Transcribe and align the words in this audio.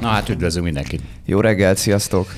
Na 0.00 0.06
hát 0.06 0.28
üdvözlünk 0.28 0.64
mindenkit. 0.64 1.00
Jó 1.24 1.40
reggelt, 1.40 1.78
sziasztok! 1.78 2.34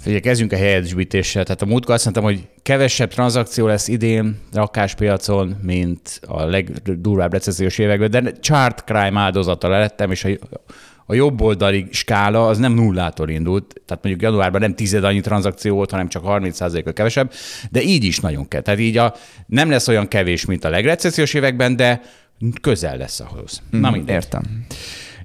Figyelj, 0.00 0.20
kezdjünk 0.20 0.52
a 0.52 0.56
helyesbítéssel. 0.56 1.44
Tehát 1.44 1.62
a 1.62 1.66
múltkor 1.66 1.94
azt 1.94 2.04
mondtam, 2.04 2.24
hogy 2.24 2.48
kevesebb 2.62 3.10
tranzakció 3.10 3.66
lesz 3.66 3.88
idén 3.88 4.38
lakáspiacon, 4.52 5.56
mint 5.62 6.20
a 6.26 6.44
legdurvább 6.44 7.32
recessziós 7.32 7.78
években, 7.78 8.10
de 8.10 8.32
chart 8.40 8.84
crime 8.84 9.20
áldozata 9.20 9.68
lettem, 9.68 10.10
és 10.10 10.24
a, 10.24 10.28
a 11.06 11.14
jobb 11.14 11.40
oldali 11.40 11.86
skála 11.90 12.46
az 12.46 12.58
nem 12.58 12.72
nullától 12.72 13.28
indult, 13.28 13.80
tehát 13.86 14.02
mondjuk 14.02 14.22
januárban 14.22 14.60
nem 14.60 14.74
tized 14.74 15.04
annyi 15.04 15.20
tranzakció 15.20 15.74
volt, 15.74 15.90
hanem 15.90 16.08
csak 16.08 16.22
30%-a 16.26 16.92
kevesebb, 16.92 17.32
de 17.70 17.82
így 17.82 18.04
is 18.04 18.18
nagyon 18.18 18.48
kell. 18.48 18.60
Tehát 18.60 18.80
így 18.80 18.96
a, 18.96 19.14
nem 19.46 19.70
lesz 19.70 19.88
olyan 19.88 20.08
kevés, 20.08 20.44
mint 20.44 20.64
a 20.64 20.68
legrecessziós 20.68 21.34
években, 21.34 21.76
de 21.76 22.00
közel 22.60 22.96
lesz 22.96 23.20
ahhoz. 23.20 23.62
Mm, 23.76 23.80
Na 23.80 23.90
mindegy. 23.90 24.14
Értem. 24.14 24.66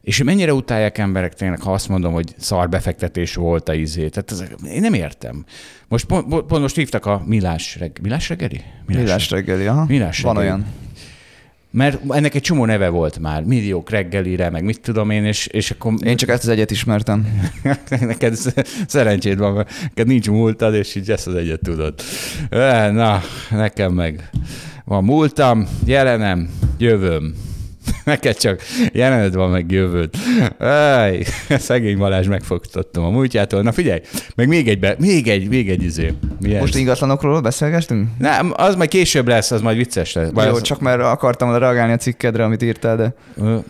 És 0.05 0.23
mennyire 0.23 0.53
utálják 0.53 0.97
emberek 0.97 1.33
tényleg, 1.33 1.61
ha 1.61 1.73
azt 1.73 1.89
mondom, 1.89 2.13
hogy 2.13 2.33
szar 2.37 2.69
befektetés 2.69 3.35
volt 3.35 3.69
a 3.69 3.73
izé. 3.73 4.09
Tehát 4.09 4.31
ez, 4.31 4.43
én 4.67 4.81
nem 4.81 4.93
értem. 4.93 5.45
Most 5.87 6.05
pont, 6.05 6.27
pont 6.27 6.61
most 6.61 6.75
hívtak 6.75 7.05
a 7.05 7.23
Milás, 7.25 7.77
reg, 7.79 7.99
Milás 8.01 8.29
reggeli? 8.29 8.61
Milás, 8.85 9.03
Milás 9.03 9.29
reggeli, 9.29 9.65
aha. 9.65 9.85
Milás 9.87 10.21
Van 10.21 10.33
reggeli. 10.33 10.51
olyan. 10.53 10.65
Mert 11.71 11.99
ennek 12.09 12.35
egy 12.35 12.41
csomó 12.41 12.65
neve 12.65 12.89
volt 12.89 13.19
már, 13.19 13.43
milliók 13.43 13.89
reggelire, 13.89 14.49
meg 14.49 14.63
mit 14.63 14.81
tudom 14.81 15.09
én, 15.09 15.25
és, 15.25 15.47
és 15.47 15.71
akkor... 15.71 15.93
Én 15.99 16.17
csak 16.17 16.29
ezt 16.29 16.43
az 16.43 16.49
egyet 16.49 16.71
ismertem. 16.71 17.27
neked 17.99 18.37
szerencséd 18.87 19.37
van, 19.37 19.53
mert 19.53 19.71
neked 19.81 20.07
nincs 20.07 20.29
múltad, 20.29 20.73
és 20.73 20.95
így 20.95 21.11
ezt 21.11 21.27
az 21.27 21.35
egyet 21.35 21.61
tudod. 21.61 21.93
Na, 22.91 23.21
nekem 23.49 23.93
meg 23.93 24.29
van 24.83 25.03
múltam, 25.03 25.67
jelenem, 25.85 26.49
jövőm. 26.77 27.33
Neked 28.05 28.37
csak 28.37 28.61
jelened 28.93 29.35
van, 29.35 29.49
meg 29.49 29.71
jövőd. 29.71 30.09
Áj, 30.59 31.23
szegény 31.49 31.97
Balázs 31.97 32.27
megfogtattam 32.27 33.03
a 33.03 33.09
múltjától. 33.09 33.61
Na 33.61 33.71
figyelj, 33.71 34.01
meg 34.35 34.47
még 34.47 34.67
egy, 34.67 34.79
be, 34.79 34.95
még 34.99 35.27
egy, 35.27 35.49
még 35.49 35.69
egy 35.69 35.83
izé. 35.83 36.13
Mi 36.39 36.53
Most 36.53 36.75
ingatlanokról 36.75 37.41
beszélgestünk? 37.41 38.09
Nem, 38.17 38.53
az 38.55 38.75
majd 38.75 38.89
később 38.89 39.27
lesz, 39.27 39.51
az 39.51 39.61
majd 39.61 39.77
vicces 39.77 40.13
lesz. 40.13 40.29
Jó, 40.35 40.41
az... 40.41 40.61
csak 40.61 40.79
mert 40.79 41.01
akartam 41.01 41.57
reagálni 41.57 41.93
a 41.93 41.97
cikkedre, 41.97 42.43
amit 42.43 42.61
írtál, 42.63 42.95
de... 42.95 43.13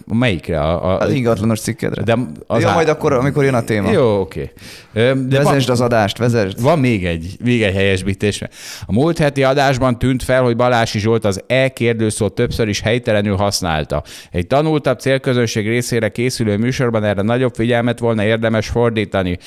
Melyikre? 0.05 0.61
A, 0.61 0.86
a... 0.86 0.99
Az 0.99 1.11
ingatlanos 1.11 1.59
cikkedre. 1.59 2.03
De 2.03 2.17
az 2.47 2.61
Jó, 2.61 2.67
á... 2.67 2.73
majd 2.73 2.88
akkor, 2.88 3.13
amikor 3.13 3.43
jön 3.43 3.53
a 3.53 3.63
téma. 3.63 3.91
Jó, 3.91 4.19
oké. 4.19 4.52
Okay. 4.93 5.27
De 5.27 5.43
vezesd 5.43 5.67
van... 5.67 5.75
az 5.75 5.81
adást, 5.81 6.17
vezesd. 6.17 6.61
Van 6.61 6.80
még 6.80 7.05
egy, 7.05 7.36
még 7.43 7.63
egy 7.63 7.73
helyesbítés. 7.73 8.41
A 8.86 8.91
múlt 8.91 9.17
heti 9.17 9.43
adásban 9.43 9.99
tűnt 9.99 10.23
fel, 10.23 10.43
hogy 10.43 10.55
Balási 10.55 10.99
Zsolt 10.99 11.25
az 11.25 11.43
E 11.47 11.69
kérdőszót 11.69 12.33
többször 12.33 12.67
is 12.67 12.80
helytelenül 12.80 13.36
használta. 13.36 14.03
Egy 14.32 14.48
tanultabb 14.48 14.99
célközönség 14.99 15.67
részére 15.67 16.10
készülő 16.10 16.58
műsorban 16.58 17.04
erre 17.04 17.21
nagyobb 17.21 17.54
figyelmet 17.54 17.99
volna 17.99 18.23
érdemes 18.23 18.67
fordítani. 18.67 19.38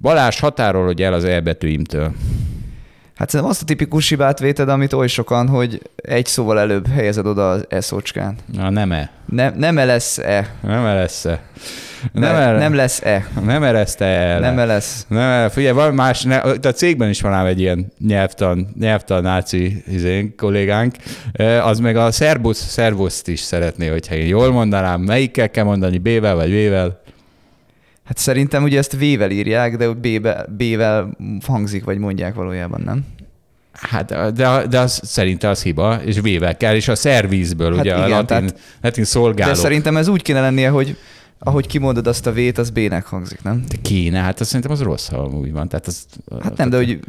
Balázs, 0.00 0.40
határolodj 0.40 1.02
el 1.02 1.12
az 1.12 1.24
elbetűimtől. 1.24 2.12
Hát 3.20 3.28
szerintem 3.28 3.54
azt 3.54 3.62
a 3.62 3.64
tipikus 3.64 4.08
hibát 4.08 4.38
véted, 4.38 4.68
amit 4.68 4.92
oly 4.92 5.06
sokan, 5.06 5.48
hogy 5.48 5.82
egy 5.96 6.26
szóval 6.26 6.58
előbb 6.58 6.88
helyezed 6.88 7.26
oda 7.26 7.50
az 7.50 7.64
e-szócskán. 7.68 8.36
Na, 8.52 8.70
nem-e. 8.70 9.10
Ne, 9.26 9.50
nem-e 9.50 9.84
lesz-e. 9.84 10.54
Nem-e 10.62 10.94
lesz-e. 10.94 11.40
Nem, 12.12 12.34
nem, 12.34 12.56
nem 12.56 12.74
lesz-e. 12.74 13.26
Nem 13.44 13.62
ereszte 13.62 14.04
el. 14.04 14.40
Nem 14.40 14.66
lesz. 14.66 15.06
Nem, 15.08 15.48
figyelj, 15.48 15.74
van 15.74 15.94
más, 15.94 16.22
ne, 16.22 16.36
a 16.38 16.72
cégben 16.72 17.08
is 17.08 17.20
van 17.20 17.32
ám 17.32 17.46
egy 17.46 17.60
ilyen 17.60 17.92
nyelvtan, 18.06 18.68
nyelvtan 18.78 19.22
náci 19.22 19.84
izén, 19.86 20.36
kollégánk, 20.36 20.94
az 21.62 21.78
meg 21.78 21.96
a 21.96 22.10
szerbusz, 22.10 22.66
szervuszt 22.66 23.28
is 23.28 23.40
szeretné, 23.40 23.86
hogyha 23.88 24.14
én 24.14 24.26
jól 24.26 24.52
mondanám, 24.52 25.00
melyikkel 25.00 25.50
kell 25.50 25.64
mondani, 25.64 25.98
B-vel 25.98 26.34
vagy 26.34 26.50
V-vel? 26.50 27.00
Hát 28.10 28.18
szerintem 28.18 28.62
ugye 28.62 28.78
ezt 28.78 28.92
V-vel 28.92 29.30
írják, 29.30 29.76
de 29.76 29.88
B-vel, 29.88 30.46
B-vel 30.56 31.16
hangzik, 31.46 31.84
vagy 31.84 31.98
mondják 31.98 32.34
valójában, 32.34 32.80
nem? 32.84 33.04
Hát, 33.72 34.32
de, 34.34 34.66
de 34.66 34.78
az, 34.78 35.00
szerinte 35.04 35.48
az 35.48 35.62
hiba, 35.62 36.02
és 36.04 36.18
V-vel 36.18 36.56
kell, 36.56 36.74
és 36.74 36.88
a 36.88 36.94
szervízből, 36.94 37.70
hát 37.70 37.80
ugye 37.80 37.96
igen, 37.96 38.04
a 38.04 38.08
latin, 38.08 38.26
tehát, 38.26 38.58
latin 38.80 39.04
szolgáló. 39.04 39.52
De 39.52 39.58
szerintem 39.58 39.96
ez 39.96 40.08
úgy 40.08 40.22
kéne 40.22 40.40
lennie, 40.40 40.68
hogy 40.68 40.96
ahogy 41.38 41.66
kimondod 41.66 42.06
azt 42.06 42.26
a 42.26 42.32
vét, 42.32 42.58
az 42.58 42.70
B-nek 42.70 43.06
hangzik, 43.06 43.42
nem? 43.42 43.64
De 43.68 43.76
kéne, 43.82 44.20
hát 44.20 44.40
azt 44.40 44.48
szerintem 44.48 44.70
az 44.70 44.82
rossz, 44.82 45.08
ha 45.08 45.24
úgy 45.24 45.52
van. 45.52 45.68
Tehát 45.68 45.86
az, 45.86 46.06
hát 46.42 46.56
nem, 46.56 46.70
de 46.70 46.76
hogy 46.76 47.00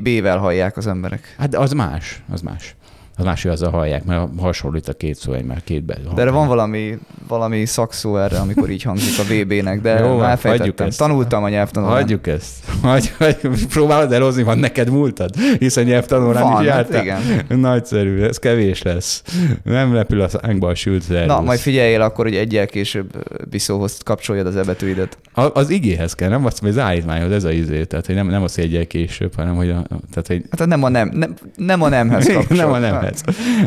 B-vel 0.00 0.38
hallják 0.38 0.76
az 0.76 0.86
emberek. 0.86 1.34
Hát 1.38 1.54
az 1.54 1.72
más, 1.72 2.22
az 2.32 2.40
más 2.40 2.74
az 3.16 3.24
más, 3.24 3.42
hogy 3.42 3.50
azzal 3.50 3.70
hallják, 3.70 4.04
mert 4.04 4.28
hasonlít 4.38 4.88
a 4.88 4.92
két 4.92 5.14
szó 5.14 5.32
egymás, 5.32 5.58
két 5.64 5.84
be. 5.84 5.96
De 6.14 6.20
erre 6.20 6.30
van 6.30 6.46
valami, 6.46 6.98
valami 7.28 7.64
szakszó 7.64 8.16
erre, 8.16 8.38
amikor 8.38 8.70
így 8.70 8.82
hangzik 8.82 9.18
a 9.18 9.22
VB-nek, 9.22 9.80
de 9.80 9.98
Jó, 9.98 10.16
már 10.16 10.30
elfejtettem. 10.30 10.86
Ezt. 10.86 10.98
Tanultam 10.98 11.42
a 11.42 11.48
nyelvtanulán. 11.48 11.94
Hagyjuk 11.94 12.26
ezt. 12.26 12.50
Hagy, 12.82 13.12
hagy, 13.18 13.36
próbálod 13.68 14.12
elozni, 14.12 14.42
van 14.42 14.58
neked 14.58 14.90
múltad? 14.90 15.36
Hiszen 15.58 15.84
nyelvtanulán 15.84 16.42
van, 16.42 16.62
is 16.62 16.68
jártál. 16.68 17.02
Igen. 17.02 17.20
Nagyszerű, 17.48 18.22
ez 18.22 18.38
kevés 18.38 18.82
lesz. 18.82 19.22
Nem 19.64 19.92
repül 19.92 20.20
a 20.20 20.28
szánkba 20.28 20.68
a 20.68 20.74
sült 20.74 21.02
szervusz. 21.02 21.36
Na, 21.36 21.40
majd 21.40 21.58
figyeljél 21.58 22.00
akkor, 22.00 22.24
hogy 22.24 22.36
egyel 22.36 22.66
később 22.66 23.10
viszóhoz 23.50 23.98
kapcsoljad 24.04 24.46
az 24.46 24.56
ebetűidet. 24.56 25.18
A, 25.32 25.42
az 25.54 25.70
igéhez 25.70 26.14
kell, 26.14 26.28
nem 26.28 26.44
azt, 26.44 26.58
hogy 26.58 26.68
az 26.68 26.78
állítmányhoz, 26.78 27.32
ez 27.32 27.44
a 27.44 27.50
izé. 27.50 27.84
Tehát, 27.84 28.06
hogy 28.06 28.14
nem, 28.14 28.26
nem 28.26 28.42
az, 28.42 28.54
hogy 28.54 28.64
egyel 28.64 28.86
később, 28.86 29.34
hanem 29.34 29.54
hogy 29.54 29.70
a, 29.70 29.82
tehát, 29.88 30.26
hogy... 30.26 30.44
Hát 30.50 30.68
nem 30.68 30.82
a 30.82 30.88
nem, 30.88 31.10
nem, 31.14 31.34
nem 31.56 31.82
a 31.82 31.88
nemhez 31.88 32.26
kapcsol. 32.32 32.56
nem 32.56 32.72
a 32.72 32.78
nemhez. 33.02 33.22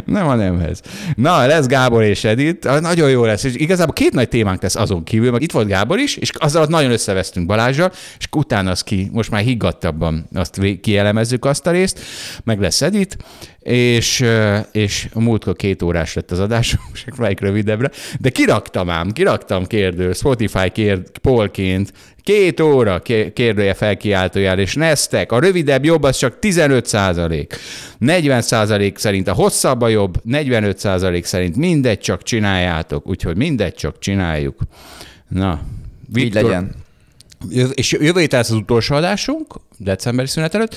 Nem 0.06 0.28
a 0.28 0.36
nemhez. 0.36 0.82
Na, 1.16 1.46
lesz 1.46 1.66
Gábor 1.66 2.04
és 2.04 2.24
Edith, 2.24 2.82
nagyon 2.82 3.10
jó 3.10 3.26
lesz. 3.26 3.44
És 3.44 3.56
igazából 3.56 3.94
két 3.94 4.14
nagy 4.14 4.30
témánk 4.30 4.62
lesz 4.62 4.76
azon 4.76 5.04
kívül, 5.04 5.32
meg 5.32 5.42
itt 5.42 5.52
volt 5.52 5.68
Gábor 5.68 6.00
is, 6.00 6.16
és 6.16 6.30
azzal 6.30 6.66
nagyon 6.66 6.92
összevesztünk 6.92 7.46
Balázsral, 7.46 7.92
és 8.18 8.28
utána 8.32 8.72
az 8.72 8.82
ki, 8.82 9.10
most 9.12 9.32
már 9.32 9.42
higgadtabban 9.42 10.28
azt 10.34 10.80
kielemezzük 10.82 11.46
azt 11.46 11.68
a 11.68 11.72
részt, 11.72 12.00
meg 12.44 12.60
lesz 12.60 12.82
Edith, 12.82 13.18
és, 13.60 14.26
és 14.72 15.08
a 15.14 15.20
múltkor 15.20 15.56
két 15.56 15.82
órás 15.82 16.14
lett 16.14 16.32
az 16.32 16.40
adás, 16.40 16.78
most 16.90 17.18
melyik 17.18 17.40
rövidebbre, 17.40 17.92
de 18.20 18.30
kiraktam 18.30 18.90
ám, 18.90 19.12
kiraktam 19.12 19.66
kérdő, 19.66 20.14
Spotify 20.14 20.70
kérd, 20.70 21.18
polként, 21.18 21.92
két 22.26 22.60
óra 22.60 23.02
kérdője 23.34 23.74
felkiáltójál, 23.74 24.60
és 24.60 24.74
neztek, 24.74 25.32
a 25.32 25.40
rövidebb 25.40 25.86
jobb 25.86 26.04
az 26.04 26.18
csak 26.18 26.40
15 26.40 26.86
százalék. 26.86 27.56
40 27.98 28.42
százalék 28.42 28.98
szerint 28.98 29.28
a 29.28 29.34
hosszabb 29.34 29.82
a 29.82 29.88
jobb, 29.88 30.18
45 30.24 30.80
százalék 30.80 31.26
szerint 31.26 31.56
mindegy, 31.56 32.00
csak 32.00 32.24
csináljátok, 32.24 33.08
úgyhogy 33.08 33.38
mindegy, 33.38 33.74
csak 33.74 34.00
csináljuk. 34.00 34.60
Na, 35.28 35.62
Viktor, 36.14 36.26
Így 36.26 36.34
legyen. 36.34 36.76
És 37.74 37.92
jövő 37.92 38.20
héten 38.20 38.40
az 38.40 38.52
utolsó 38.52 38.96
adásunk, 38.96 39.54
decemberi 39.78 40.28
szünet 40.28 40.56
előtt, 40.56 40.76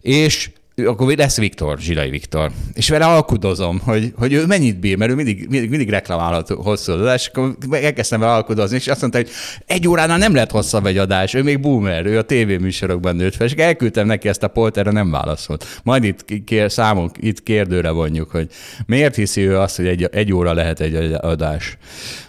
és 0.00 0.50
akkor 0.76 1.14
lesz 1.16 1.36
Viktor, 1.36 1.78
Zsilai 1.78 2.10
Viktor. 2.10 2.50
És 2.74 2.88
vele 2.88 3.04
alkudozom, 3.04 3.80
hogy, 3.84 4.12
hogy 4.16 4.32
ő 4.32 4.46
mennyit 4.46 4.78
bír, 4.78 4.96
mert 4.96 5.10
ő 5.10 5.14
mindig, 5.14 5.46
mindig, 5.48 5.70
mindig 5.70 5.90
reklamálhat 5.90 6.48
hosszú 6.48 6.92
adás, 6.92 7.22
és 7.22 7.28
akkor 7.28 7.56
elkezdtem 7.70 8.20
vele 8.20 8.32
alkudozni, 8.32 8.76
és 8.76 8.88
azt 8.88 9.00
mondta, 9.00 9.18
hogy 9.18 9.30
egy 9.66 9.88
óránál 9.88 10.18
nem 10.18 10.34
lehet 10.34 10.50
hosszabb 10.50 10.86
egy 10.86 10.98
adás, 10.98 11.34
ő 11.34 11.42
még 11.42 11.60
boomer, 11.60 12.06
ő 12.06 12.18
a 12.18 12.22
tévéműsorokban 12.22 13.16
nőtt 13.16 13.34
fel, 13.34 13.46
és 13.46 13.52
elküldtem 13.52 14.06
neki 14.06 14.28
ezt 14.28 14.42
a 14.42 14.48
polt, 14.48 14.76
erre 14.76 14.90
nem 14.90 15.10
válaszolt. 15.10 15.80
Majd 15.82 16.04
itt 16.04 16.44
kér, 16.44 16.72
számunk, 16.72 17.16
itt 17.20 17.42
kérdőre 17.42 17.90
vonjuk, 17.90 18.30
hogy 18.30 18.48
miért 18.86 19.14
hiszi 19.14 19.40
ő 19.40 19.58
azt, 19.58 19.76
hogy 19.76 19.86
egy, 19.86 20.08
egy 20.12 20.32
óra 20.32 20.52
lehet 20.52 20.80
egy 20.80 21.12
adás. 21.20 21.76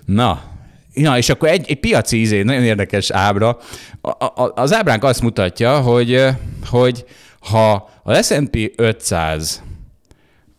Na, 0.06 0.50
Ja, 0.94 1.18
és 1.18 1.30
akkor 1.30 1.50
egy, 1.50 1.66
egy 1.70 1.80
piaci 1.80 2.20
izé, 2.20 2.42
nagyon 2.42 2.64
érdekes 2.64 3.10
ábra. 3.12 3.58
A, 4.02 4.10
a, 4.10 4.52
az 4.56 4.74
ábránk 4.74 5.04
azt 5.04 5.22
mutatja, 5.22 5.80
hogy, 5.80 6.26
hogy 6.70 7.06
ha 7.42 7.90
a 8.04 8.22
S&P 8.22 8.72
500, 8.76 9.64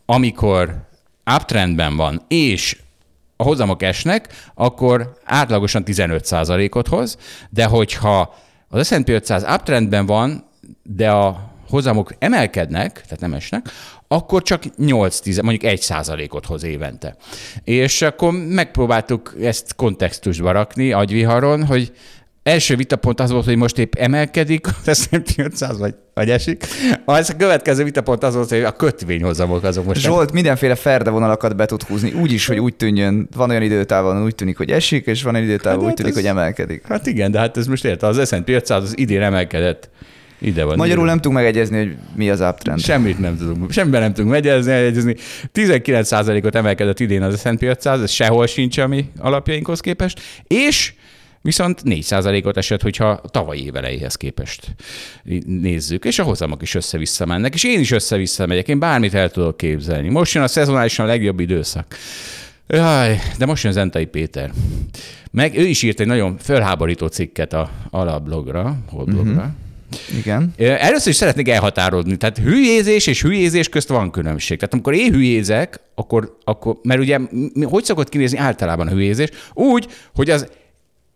amikor 0.06 0.88
uptrendben 1.37 1.96
van, 1.96 2.23
és 2.29 2.81
a 3.37 3.43
hozamok 3.43 3.82
esnek, 3.82 4.29
akkor 4.55 5.17
átlagosan 5.25 5.82
15%-ot 5.87 6.88
hoz, 6.88 7.17
de 7.50 7.64
hogyha 7.64 8.34
az 8.69 8.87
S&P 8.87 9.08
500 9.08 9.43
uptrendben 9.43 10.06
van, 10.06 10.44
de 10.82 11.11
a 11.11 11.50
hozamok 11.69 12.14
emelkednek, 12.19 12.93
tehát 12.93 13.20
nem 13.20 13.35
esnek, 13.35 13.69
akkor 14.08 14.43
csak 14.43 14.76
8 14.76 15.40
mondjuk 15.40 15.73
1 15.73 15.81
százalékot 15.81 16.46
hoz 16.46 16.62
évente. 16.62 17.17
És 17.64 18.02
akkor 18.02 18.32
megpróbáltuk 18.32 19.35
ezt 19.40 19.75
kontextusba 19.75 20.52
rakni 20.52 20.93
agyviharon, 20.93 21.67
hogy 21.67 21.93
első 22.42 22.76
vitapont 22.76 23.20
az 23.20 23.30
volt, 23.30 23.44
hogy 23.44 23.56
most 23.56 23.78
épp 23.78 23.94
emelkedik 23.94 24.66
az 24.86 24.98
S&P 25.10 25.32
500, 25.36 25.78
vagy, 25.78 25.94
vagy 26.14 26.30
esik. 26.30 26.66
Az 27.04 27.30
a 27.30 27.36
következő 27.36 27.84
vitapont 27.84 28.22
az 28.22 28.34
volt, 28.34 28.48
hogy 28.48 28.62
a 28.62 28.70
kötvényhozamok 28.72 29.64
azok 29.64 29.84
most... 29.86 30.00
Zsolt 30.00 30.32
mindenféle 30.32 30.74
ferde 30.74 31.10
vonalakat 31.10 31.56
be 31.56 31.66
tud 31.66 31.82
húzni, 31.82 32.12
úgy 32.12 32.32
is, 32.32 32.46
hogy 32.46 32.58
úgy 32.58 32.74
tűnjön, 32.74 33.28
van 33.36 33.50
olyan 33.50 33.62
időtávon, 33.62 34.22
úgy 34.24 34.34
tűnik, 34.34 34.56
hogy 34.56 34.70
esik, 34.70 35.06
és 35.06 35.22
van 35.22 35.34
olyan 35.34 35.46
időtávon, 35.46 35.80
Hát 35.80 35.88
úgy 35.88 35.94
tűnik, 35.94 36.12
ez- 36.12 36.18
hogy 36.18 36.28
emelkedik. 36.28 36.86
Hát 36.86 37.06
igen, 37.06 37.30
de 37.30 37.38
hát 37.38 37.56
ez 37.56 37.66
most 37.66 37.84
érte, 37.84 38.06
az 38.06 38.28
S&P 38.28 38.48
500 38.48 38.82
az 38.82 38.98
idén 38.98 39.22
emelkedett. 39.22 39.90
Ide 40.38 40.64
van. 40.64 40.76
Magyarul 40.76 41.02
ide. 41.02 41.10
nem 41.12 41.20
tudunk 41.20 41.40
megegyezni, 41.40 41.78
hogy 41.78 41.96
mi 42.16 42.30
az 42.30 42.40
uptrend. 42.40 42.80
Semmit 42.80 43.18
nem 43.18 43.36
tudunk, 43.36 43.72
semmiben 43.72 44.00
nem 44.00 44.12
tudunk 44.12 44.32
megegyezni. 44.32 44.72
egyezni. 44.72 45.16
19%-ot 45.54 46.54
emelkedett 46.54 47.00
idén 47.00 47.22
az 47.22 47.40
S&P 47.40 47.62
500, 47.62 48.00
ez 48.00 48.10
sehol 48.10 48.46
sincs 48.46 48.78
a 48.78 48.86
mi 48.86 49.10
alapjainkhoz 49.18 49.80
képest, 49.80 50.20
és 50.46 50.92
viszont 51.42 51.82
4%-ot 51.84 52.56
esett, 52.56 52.82
hogyha 52.82 53.20
tavalyi 53.30 53.64
év 53.64 53.76
elejéhez 53.76 54.14
képest 54.14 54.74
nézzük, 55.46 56.04
és 56.04 56.18
a 56.18 56.22
hozamok 56.22 56.62
is 56.62 56.74
össze-vissza 56.74 57.26
mennek, 57.26 57.54
és 57.54 57.64
én 57.64 57.80
is 57.80 57.90
össze-vissza 57.90 58.46
megyek, 58.46 58.68
én 58.68 58.78
bármit 58.78 59.14
el 59.14 59.30
tudok 59.30 59.56
képzelni. 59.56 60.08
Most 60.08 60.34
jön 60.34 60.42
a 60.42 60.48
szezonálisan 60.48 61.04
a 61.04 61.08
legjobb 61.08 61.40
időszak. 61.40 61.96
Jaj, 62.66 63.20
de 63.38 63.46
most 63.46 63.62
jön 63.62 63.72
Zentai 63.72 64.04
Péter. 64.04 64.52
Meg 65.30 65.56
ő 65.56 65.62
is 65.62 65.82
írt 65.82 66.00
egy 66.00 66.06
nagyon 66.06 66.36
fölháborító 66.38 67.06
cikket 67.06 67.52
a 67.52 67.70
alablogra, 67.90 68.76
hol 68.86 69.04
blogra, 69.04 69.30
uh-huh. 69.30 69.50
Igen. 70.18 70.54
Először 70.58 71.08
is 71.08 71.16
szeretnék 71.16 71.48
elhatározni. 71.48 72.16
Tehát 72.16 72.38
hülyézés 72.38 73.06
és 73.06 73.22
hülyézés 73.22 73.68
közt 73.68 73.88
van 73.88 74.10
különbség. 74.10 74.58
Tehát 74.58 74.72
amikor 74.72 74.94
én 74.94 75.12
hülyézek, 75.12 75.80
akkor, 75.94 76.36
akkor 76.44 76.76
mert 76.82 77.00
ugye 77.00 77.18
hogy 77.62 77.84
szokott 77.84 78.08
kinézni 78.08 78.38
általában 78.38 78.86
a 78.86 78.90
hülyézés? 78.90 79.28
Úgy, 79.54 79.86
hogy 80.14 80.30
az 80.30 80.48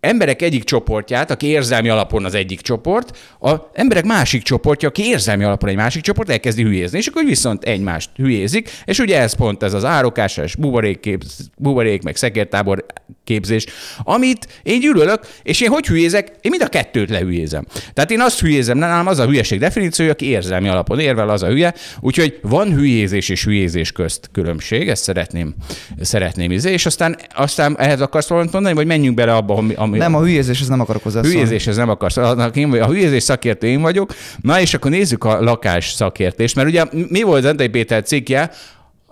emberek 0.06 0.42
egyik 0.42 0.64
csoportját, 0.64 1.30
aki 1.30 1.46
érzelmi 1.46 1.88
alapon 1.88 2.24
az 2.24 2.34
egyik 2.34 2.60
csoport, 2.60 3.18
a 3.40 3.54
emberek 3.72 4.04
másik 4.04 4.42
csoportja, 4.42 4.88
aki 4.88 5.02
érzelmi 5.02 5.44
alapon 5.44 5.68
egy 5.68 5.76
másik 5.76 6.02
csoport, 6.02 6.30
elkezdi 6.30 6.62
hülyézni, 6.62 6.98
és 6.98 7.06
akkor 7.06 7.24
viszont 7.24 7.64
egymást 7.64 8.10
hülyézik, 8.16 8.70
és 8.84 8.98
ugye 8.98 9.20
ez 9.20 9.32
pont 9.32 9.62
ez 9.62 9.74
az 9.74 9.84
árokásás, 9.84 10.56
buborék, 10.56 11.00
képz, 11.00 11.50
buborék 11.58 12.02
meg 12.02 12.16
szekértábor 12.16 12.84
képzés, 13.26 13.66
amit 14.02 14.60
én 14.62 14.80
gyűlölök, 14.80 15.20
és 15.42 15.60
én 15.60 15.68
hogy 15.68 15.86
hülyézek? 15.86 16.32
Én 16.40 16.50
mind 16.50 16.62
a 16.62 16.68
kettőt 16.68 17.10
lehülyézem. 17.10 17.66
Tehát 17.92 18.10
én 18.10 18.20
azt 18.20 18.40
hülyézem, 18.40 18.78
nálam 18.78 19.06
az 19.06 19.18
a 19.18 19.26
hülyeség 19.26 19.58
definíciója, 19.58 20.10
aki 20.10 20.26
érzelmi 20.26 20.68
alapon 20.68 20.98
érvel, 20.98 21.28
az 21.28 21.42
a 21.42 21.46
hülye, 21.46 21.74
úgyhogy 22.00 22.38
van 22.42 22.74
hülyézés 22.74 23.28
és 23.28 23.44
hülyézés 23.44 23.92
közt 23.92 24.28
különbség, 24.32 24.88
ezt 24.88 25.02
szeretném, 25.02 25.54
szeretném 26.00 26.50
izé, 26.50 26.72
és 26.72 26.86
aztán, 26.86 27.16
aztán 27.34 27.78
ehhez 27.78 28.00
akarsz 28.00 28.28
valamit 28.28 28.52
mondani, 28.52 28.74
vagy 28.74 28.86
menjünk 28.86 29.16
bele 29.16 29.34
abba, 29.34 29.54
ami, 29.54 29.74
ami 29.74 29.98
Nem, 29.98 30.14
a 30.14 30.20
hülyézés, 30.20 30.60
ez 30.60 30.68
nem 30.68 30.80
akarok 30.80 31.02
hozzászólni. 31.02 31.36
Hülyézéshez 31.36 31.76
nem 31.76 31.88
akarsz. 31.88 32.16
Én, 32.54 32.72
a 32.72 32.86
hülyézés 32.86 33.22
szakértő 33.22 33.66
én 33.66 33.80
vagyok. 33.80 34.14
Na 34.40 34.60
és 34.60 34.74
akkor 34.74 34.90
nézzük 34.90 35.24
a 35.24 35.40
lakás 35.40 35.90
szakértést, 35.90 36.54
mert 36.54 36.68
ugye 36.68 36.84
mi 37.08 37.22
volt 37.22 37.42
Zentai 37.42 37.68
Péter 37.68 38.02
cikkje, 38.02 38.50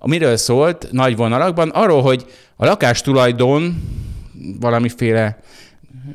miről 0.07 0.37
szólt 0.37 0.89
nagy 0.91 1.17
vonalakban? 1.17 1.69
Arról, 1.69 2.03
hogy 2.03 2.27
a 2.57 2.65
lakástulajdon 2.65 3.83
valamiféle 4.61 5.39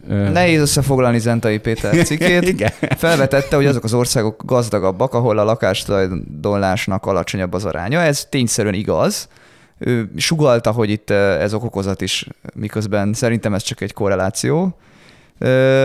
Nehéz 0.07 0.61
összefoglalni 0.61 1.19
Zentai 1.19 1.57
Péter 1.57 1.95
cikkét. 2.05 2.47
Igen. 2.47 2.71
Felvetette, 2.97 3.55
hogy 3.55 3.65
azok 3.65 3.83
az 3.83 3.93
országok 3.93 4.41
gazdagabbak, 4.45 5.13
ahol 5.13 5.37
a 5.37 5.43
lakástulajdonlásnak 5.43 7.05
alacsonyabb 7.05 7.53
az 7.53 7.65
aránya. 7.65 7.99
Ez 7.99 8.25
tényszerűen 8.29 8.73
igaz. 8.73 9.27
Ő 9.77 10.11
sugalta, 10.17 10.71
hogy 10.71 10.89
itt 10.89 11.09
ez 11.09 11.53
okokozat 11.53 12.01
is, 12.01 12.27
miközben 12.53 13.13
szerintem 13.13 13.53
ez 13.53 13.63
csak 13.63 13.81
egy 13.81 13.93
korreláció. 13.93 14.77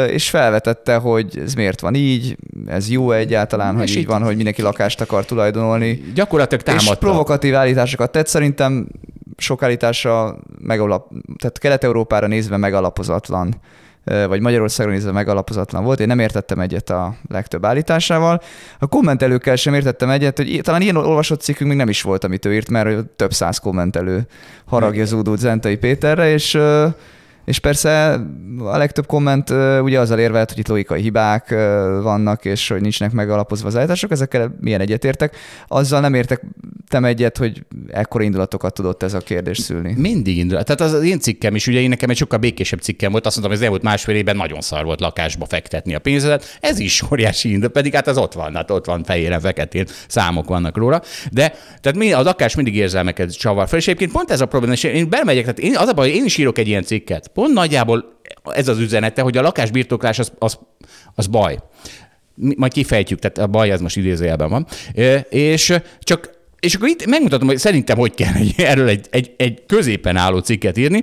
És 0.09 0.31
felvetette, 0.31 0.97
hogy 0.97 1.39
ez 1.45 1.55
miért 1.55 1.81
van 1.81 1.95
így, 1.95 2.37
ez 2.67 2.91
jó 2.91 3.11
egyáltalán, 3.13 3.75
hogy 3.75 3.83
És 3.85 3.91
így 3.97 4.03
itt- 4.03 4.09
van, 4.09 4.23
hogy 4.23 4.35
mindenki 4.37 4.63
lakást 4.63 5.01
akar 5.01 5.25
tulajdonolni. 5.25 6.03
gyakorlatilag 6.15 6.67
És 6.67 6.73
támadta. 6.73 6.99
provokatív 7.07 7.55
állításokat 7.55 8.13
tett, 8.13 8.27
szerintem 8.27 8.87
sok 9.37 9.63
állítása 9.63 10.39
megalap, 10.61 11.09
tehát 11.39 11.59
Kelet-Európára 11.59 12.27
nézve 12.27 12.57
megalapozatlan, 12.57 13.55
vagy 14.29 14.41
Magyarországra 14.41 14.93
nézve 14.93 15.13
megalapozatlan 15.13 15.85
volt. 15.85 16.01
Én 16.01 16.07
nem 16.07 16.19
értettem 16.19 16.61
egyet 16.61 16.91
a 16.91 17.15
legtöbb 17.29 17.65
állításával. 17.65 18.41
A 18.79 18.87
kommentelőkkel 18.87 19.57
sem 19.57 19.75
értettem 19.75 20.11
egyet, 20.11 20.37
hogy 20.37 20.61
talán 20.63 20.81
ilyen 20.81 20.97
olvasott 20.97 21.41
cikkünk 21.41 21.69
még 21.69 21.79
nem 21.79 21.89
is 21.89 22.03
volt, 22.03 22.25
amit 22.25 22.45
ő 22.45 22.55
írt, 22.55 22.71
mert 22.71 23.07
több 23.07 23.33
száz 23.33 23.59
kommentelő 23.59 24.27
haragja 24.65 25.05
zúdult 25.05 25.39
Zentai 25.39 25.77
Péterre, 25.77 26.33
és 26.33 26.59
és 27.45 27.59
persze 27.59 28.21
a 28.59 28.77
legtöbb 28.77 29.07
komment 29.07 29.51
ugye 29.81 30.01
azzal 30.01 30.19
érvelt, 30.19 30.51
hogy 30.51 30.59
itt 30.59 30.69
logikai 30.69 31.01
hibák 31.01 31.51
vannak, 32.03 32.45
és 32.45 32.69
hogy 32.69 32.81
nincsnek 32.81 33.13
megalapozva 33.13 33.69
az 33.69 33.77
állítások, 33.77 34.11
ezekkel 34.11 34.57
milyen 34.61 34.81
egyetértek. 34.81 35.37
Azzal 35.69 36.01
nem 36.01 36.15
értek 36.15 36.43
egyet, 37.03 37.37
hogy 37.37 37.63
ekkora 37.91 38.25
indulatokat 38.25 38.75
tudott 38.75 39.03
ez 39.03 39.15
a 39.15 39.19
kérdés 39.19 39.59
szülni. 39.59 39.95
Mindig 39.97 40.37
indul. 40.37 40.63
Tehát 40.63 40.81
az, 40.81 40.93
az 40.93 41.05
én 41.05 41.19
cikkem 41.19 41.55
is, 41.55 41.67
ugye 41.67 41.81
én 41.81 41.89
nekem 41.89 42.11
egy 42.11 42.17
sokkal 42.17 42.39
békésebb 42.39 42.81
cikkem 42.81 43.11
volt, 43.11 43.27
azt 43.27 43.37
mondtam, 43.37 43.57
hogy 43.57 43.65
az 43.65 43.73
elmúlt 43.73 43.91
másfél 43.91 44.15
évben 44.15 44.37
nagyon 44.37 44.61
szar 44.61 44.85
volt 44.85 45.01
lakásba 45.01 45.47
fektetni 45.47 45.95
a 45.95 45.99
pénzedet. 45.99 46.59
Ez 46.61 46.79
is 46.79 47.03
óriási 47.13 47.53
indul, 47.53 47.69
pedig 47.69 47.95
hát 47.95 48.07
az 48.07 48.19
ott 48.19 48.33
van, 48.33 48.55
hát 48.55 48.71
ott 48.71 48.87
van 48.87 49.05
fehéren, 49.05 49.41
feketén, 49.41 49.87
számok 50.09 50.49
vannak 50.49 50.77
róla. 50.77 51.03
De 51.33 51.55
tehát 51.81 51.99
mi, 51.99 52.13
a 52.13 52.23
lakás 52.23 52.55
mindig 52.55 52.77
érzelmeket 52.77 53.39
csavar 53.39 53.69
fel, 53.69 53.79
és 53.79 53.87
egyébként 53.87 54.13
pont 54.13 54.31
ez 54.31 54.41
a 54.41 54.47
probléma, 54.47 54.73
és 54.73 54.85
én 54.85 55.09
belemegyek, 55.09 55.43
tehát 55.43 55.59
én, 55.59 55.77
az 55.77 55.89
a 55.89 55.93
baj, 55.93 56.11
én 56.11 56.25
is 56.25 56.37
írok 56.37 56.59
egy 56.59 56.69
ilyen 56.69 56.83
cikket. 56.83 57.29
Pont 57.35 57.53
nagyjából 57.55 58.19
ez 58.45 58.69
az 58.69 58.79
üzenete, 58.79 59.23
hogy 59.23 59.37
a 59.37 59.43
lakásbirtoklás 59.43 60.19
az, 60.19 60.33
az, 60.39 60.59
az 61.15 61.27
baj. 61.27 61.59
Majd 62.35 62.73
kifejtjük, 62.73 63.19
tehát 63.19 63.39
a 63.39 63.47
baj 63.47 63.71
az 63.71 63.81
most 63.81 63.97
idézőjelben 63.97 64.49
van. 64.49 64.67
És 65.29 65.79
csak 66.01 66.31
és 66.65 66.75
akkor 66.75 66.89
itt 66.89 67.07
megmutatom, 67.07 67.49
hogy 67.49 67.59
szerintem 67.59 67.99
hogy 67.99 68.15
kell 68.15 68.35
egy, 68.35 68.55
erről 68.57 68.89
egy, 68.89 69.07
egy, 69.11 69.33
egy 69.37 69.63
középen 69.67 70.17
álló 70.17 70.39
cikket 70.39 70.79
írni. 70.79 71.03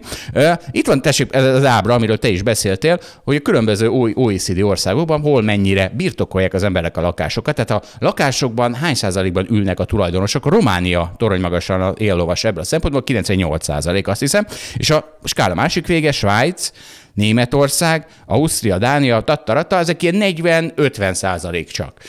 Itt 0.71 0.87
van, 0.87 1.01
tessék, 1.01 1.33
ez 1.35 1.43
az 1.43 1.65
ábra, 1.65 1.93
amiről 1.93 2.17
te 2.17 2.27
is 2.27 2.41
beszéltél, 2.41 2.99
hogy 3.23 3.35
a 3.35 3.39
különböző 3.39 3.89
OECD 4.13 4.61
országokban 4.61 5.21
hol 5.21 5.41
mennyire 5.41 5.91
birtokolják 5.95 6.53
az 6.53 6.63
emberek 6.63 6.97
a 6.97 7.01
lakásokat. 7.01 7.55
Tehát 7.55 7.83
a 7.83 7.87
lakásokban 7.99 8.73
hány 8.73 8.95
százalékban 8.95 9.45
ülnek 9.49 9.79
a 9.79 9.85
tulajdonosok. 9.85 10.45
Románia 10.45 11.13
toronymagasan 11.17 11.81
a 11.81 11.93
éllovas 11.97 12.43
ebből 12.43 12.61
a 12.61 12.65
szempontból 12.65 13.03
98 13.03 13.63
százalék, 13.63 14.07
azt 14.07 14.19
hiszem. 14.19 14.45
És 14.73 14.89
a 14.89 15.17
skála 15.23 15.53
másik 15.53 15.87
vége, 15.87 16.11
Svájc, 16.11 16.71
Németország, 17.13 18.05
Ausztria, 18.25 18.77
Dánia, 18.77 19.21
tattarata, 19.21 19.77
ezek 19.77 20.03
ilyen 20.03 20.15
40-50 20.19 21.13
százalék 21.13 21.71
csak. 21.71 21.99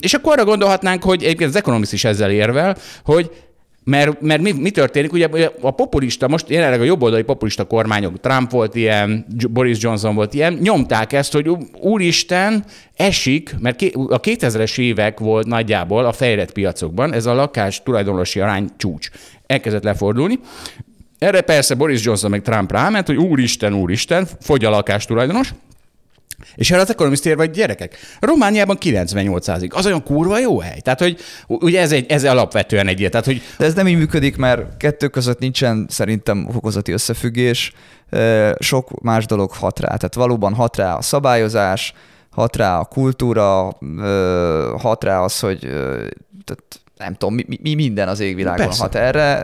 És 0.00 0.14
akkor 0.14 0.32
arra 0.32 0.44
gondolhatnánk, 0.44 1.02
hogy 1.02 1.22
egyébként 1.22 1.50
az 1.50 1.56
Economist 1.56 1.92
is 1.92 2.04
ezzel 2.04 2.30
érvel, 2.30 2.76
hogy 3.04 3.30
mert, 3.84 4.20
mert 4.20 4.42
mi, 4.42 4.52
mi 4.52 4.70
történik? 4.70 5.12
Ugye 5.12 5.50
a 5.60 5.70
populista, 5.70 6.28
most 6.28 6.48
jelenleg 6.48 6.80
a 6.80 6.84
jobboldali 6.84 7.22
populista 7.22 7.64
kormányok, 7.64 8.20
Trump 8.20 8.50
volt 8.50 8.74
ilyen, 8.74 9.26
Boris 9.50 9.82
Johnson 9.82 10.14
volt 10.14 10.34
ilyen, 10.34 10.52
nyomták 10.52 11.12
ezt, 11.12 11.32
hogy 11.32 11.50
úristen, 11.80 12.64
esik, 12.96 13.54
mert 13.58 13.82
a 13.92 14.20
2000-es 14.20 14.78
évek 14.78 15.18
volt 15.18 15.46
nagyjából 15.46 16.04
a 16.04 16.12
fejlett 16.12 16.52
piacokban, 16.52 17.12
ez 17.12 17.26
a 17.26 17.34
lakás 17.34 17.82
tulajdonosi 17.82 18.40
arány 18.40 18.68
csúcs. 18.76 19.08
Elkezdett 19.46 19.82
lefordulni, 19.82 20.38
erre 21.20 21.40
persze 21.40 21.74
Boris 21.74 22.04
Johnson 22.04 22.30
meg 22.30 22.42
Trump 22.42 22.72
ráment, 22.72 23.06
hogy 23.06 23.16
úristen, 23.16 23.74
úristen, 23.74 24.28
fogy 24.40 24.64
a 24.64 24.70
lakás 24.70 25.04
tulajdonos, 25.04 25.54
és 26.54 26.70
erre 26.70 26.80
az 26.80 26.90
Economist 26.90 27.26
ér 27.26 27.36
vagy 27.36 27.50
gyerekek. 27.50 27.96
Romániában 28.20 28.76
98 28.76 29.48
Az 29.68 29.86
olyan 29.86 30.02
kurva 30.02 30.38
jó 30.38 30.60
hely. 30.60 30.80
Tehát, 30.80 31.00
hogy 31.00 31.20
ugye 31.46 31.80
ez, 31.80 31.92
egy, 31.92 32.10
ez 32.10 32.24
alapvetően 32.24 32.86
egy 32.86 32.98
ilyen, 32.98 33.10
tehát, 33.10 33.26
hogy 33.26 33.42
De 33.58 33.64
ez 33.64 33.74
nem 33.74 33.88
így 33.88 33.96
működik, 33.96 34.36
mert 34.36 34.76
kettő 34.76 35.08
között 35.08 35.38
nincsen 35.38 35.86
szerintem 35.88 36.48
okozati 36.54 36.92
összefüggés. 36.92 37.72
Sok 38.58 39.00
más 39.00 39.26
dolog 39.26 39.52
hat 39.52 39.80
rá. 39.80 39.86
Tehát 39.86 40.14
valóban 40.14 40.54
hat 40.54 40.76
rá 40.76 40.94
a 40.94 41.02
szabályozás, 41.02 41.92
hat 42.30 42.56
rá 42.56 42.78
a 42.78 42.84
kultúra, 42.84 43.78
hat 44.78 45.04
rá 45.04 45.20
az, 45.20 45.40
hogy 45.40 45.58
tehát 46.44 46.79
nem 47.00 47.14
tudom, 47.14 47.34
mi, 47.34 47.44
mi 47.62 47.74
minden 47.74 48.08
az 48.08 48.20
égvilágon 48.20 48.66
Persze. 48.66 48.82
hat 48.82 48.94
erre. 48.94 49.40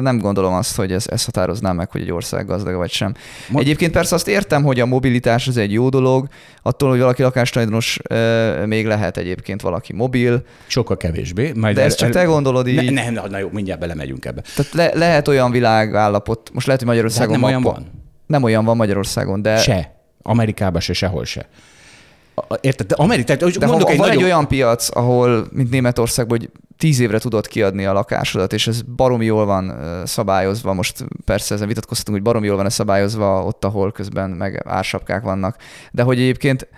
Nem 0.00 0.18
gondolom 0.18 0.52
azt, 0.52 0.76
hogy 0.76 0.92
ez, 0.92 1.06
ez 1.08 1.24
határozná 1.24 1.72
meg, 1.72 1.90
hogy 1.90 2.00
egy 2.00 2.12
ország 2.12 2.46
gazdag 2.46 2.74
vagy 2.74 2.90
sem. 2.90 3.14
Ma- 3.48 3.60
Egyébként 3.60 3.92
persze 3.92 4.14
azt 4.14 4.28
értem, 4.28 4.62
hogy 4.62 4.80
a 4.80 4.86
mobilitás 4.86 5.48
az 5.48 5.56
egy 5.56 5.72
jó 5.72 5.88
dolog, 5.88 6.28
attól, 6.62 6.90
hogy 6.90 6.98
valaki 6.98 7.22
lakástulajdonos 7.22 7.98
még 8.66 8.86
lehet 8.86 9.16
egyébként 9.16 9.60
valaki 9.60 9.92
mobil, 9.92 10.42
sokkal 10.66 10.96
kevésbé. 10.96 11.52
Majd 11.56 11.74
de 11.76 11.82
ezt 11.82 11.96
csak 11.96 12.10
te 12.10 12.24
gondolod 12.24 12.66
így. 12.68 12.92
Ne, 12.92 13.10
ne, 13.10 13.20
na 13.20 13.38
jó, 13.38 13.48
mindjárt 13.52 13.80
belemegyünk 13.80 14.24
ebbe. 14.24 14.42
Tehát 14.56 14.72
le, 14.72 14.98
lehet 14.98 15.28
olyan 15.28 15.50
világállapot, 15.50 16.50
most 16.52 16.66
lehet, 16.66 16.82
hogy 16.82 16.90
De 16.90 16.96
hát 16.96 17.04
Magyarországon 17.10 17.40
nem 17.40 17.42
olyan 17.42 17.62
van. 17.62 17.90
Nem 18.26 18.42
olyan 18.42 18.64
van 18.64 18.76
Magyarországon, 18.76 19.42
de 19.42 19.56
Se. 19.56 19.94
Amerikában 20.22 20.80
se, 20.80 20.92
sehol 20.92 21.24
se. 21.24 21.48
Érted? 22.60 22.86
De 22.86 22.94
Amerika, 22.94 23.36
tehát 23.36 23.58
De 23.58 23.66
mondok 23.66 23.86
ha 23.86 23.92
egy 23.92 23.98
van 23.98 24.08
nagyon... 24.08 24.22
egy 24.22 24.28
olyan 24.30 24.48
piac, 24.48 24.96
ahol, 24.96 25.46
mint 25.50 25.70
Németországban, 25.70 26.38
hogy 26.38 26.50
tíz 26.80 27.00
évre 27.00 27.18
tudod 27.18 27.46
kiadni 27.46 27.84
a 27.84 27.92
lakásodat, 27.92 28.52
és 28.52 28.66
ez 28.66 28.82
baromi 28.82 29.24
jól 29.24 29.44
van 29.44 29.74
szabályozva, 30.04 30.72
most 30.72 31.04
persze 31.24 31.54
ezen 31.54 31.68
vitatkoztatunk, 31.68 32.16
hogy 32.16 32.26
baromi 32.26 32.46
jól 32.46 32.56
van-e 32.56 32.68
szabályozva 32.68 33.44
ott, 33.44 33.64
ahol 33.64 33.92
közben 33.92 34.30
meg 34.30 34.62
ársapkák 34.66 35.22
vannak, 35.22 35.56
de 35.92 36.02
hogy 36.02 36.18
egyébként 36.18 36.68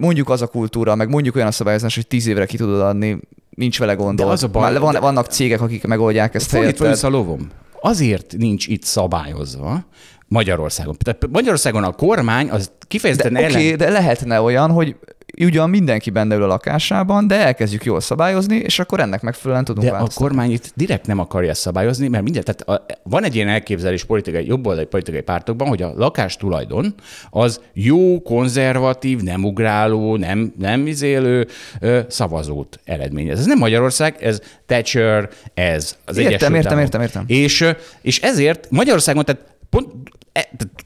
mondjuk 0.00 0.28
az 0.28 0.42
a 0.42 0.46
kultúra, 0.46 0.94
meg 0.94 1.08
mondjuk 1.08 1.34
olyan 1.34 1.48
a 1.48 1.50
szabályozás, 1.50 1.94
hogy 1.94 2.06
tíz 2.06 2.26
évre 2.26 2.46
ki 2.46 2.56
tudod 2.56 2.80
adni, 2.80 3.20
nincs 3.50 3.78
vele 3.78 3.94
gondol. 3.94 4.26
De 4.26 4.32
az 4.32 4.42
a 4.42 4.48
baj- 4.48 4.72
Már 4.72 4.80
van, 4.80 4.92
de- 4.92 4.98
vannak 4.98 5.26
cégek, 5.26 5.60
akik 5.60 5.86
megoldják 5.86 6.34
ezt 6.34 6.50
Fordítva 6.50 6.88
vissza 6.88 7.06
a 7.06 7.10
lovom. 7.10 7.50
Azért 7.80 8.34
nincs 8.38 8.66
itt 8.66 8.82
szabályozva 8.82 9.84
Magyarországon. 10.28 10.96
Tehát 10.98 11.28
Magyarországon 11.30 11.84
a 11.84 11.92
kormány 11.92 12.50
az 12.50 12.70
kifejezetten 12.88 13.32
De, 13.32 13.38
ellen... 13.38 13.50
Okay, 13.50 13.74
de 13.74 13.90
lehetne 13.90 14.40
olyan, 14.40 14.70
hogy 14.70 14.96
ugyan 15.44 15.70
mindenki 15.70 16.10
benne 16.10 16.34
ül 16.34 16.42
a 16.42 16.46
lakásában, 16.46 17.26
de 17.26 17.34
elkezdjük 17.34 17.84
jól 17.84 18.00
szabályozni, 18.00 18.56
és 18.56 18.78
akkor 18.78 19.00
ennek 19.00 19.22
megfelelően 19.22 19.64
tudunk 19.64 19.86
De 19.86 19.92
a 19.92 19.94
változtatni. 19.94 20.28
kormány 20.28 20.50
itt 20.52 20.72
direkt 20.74 21.06
nem 21.06 21.18
akarja 21.18 21.54
szabályozni, 21.54 22.08
mert 22.08 22.22
mindjárt, 22.22 22.56
tehát 22.56 22.82
a, 22.82 22.86
van 23.02 23.24
egy 23.24 23.34
ilyen 23.34 23.48
elképzelés 23.48 24.04
politikai, 24.04 24.46
jobboldali 24.46 24.86
politikai 24.86 25.20
pártokban, 25.20 25.68
hogy 25.68 25.82
a 25.82 25.92
lakástulajdon 25.96 26.94
az 27.30 27.60
jó, 27.72 28.22
konzervatív, 28.22 29.20
nem 29.20 29.44
ugráló, 29.44 30.16
nem, 30.16 30.52
nem 30.58 30.86
izélő 30.86 31.46
ö, 31.80 32.00
szavazót 32.08 32.80
eredményez. 32.84 33.38
Ez 33.38 33.46
nem 33.46 33.58
Magyarország, 33.58 34.16
ez 34.20 34.40
Thatcher, 34.66 35.28
ez 35.54 35.96
az 36.04 36.16
Értem, 36.16 36.32
Egyesült 36.32 36.54
értem, 36.54 36.78
Államok. 36.78 36.82
értem, 36.84 37.00
értem. 37.00 37.24
És, 37.26 37.66
és 38.00 38.20
ezért 38.20 38.66
Magyarországon, 38.70 39.24
tehát 39.24 39.54
pont, 39.70 39.92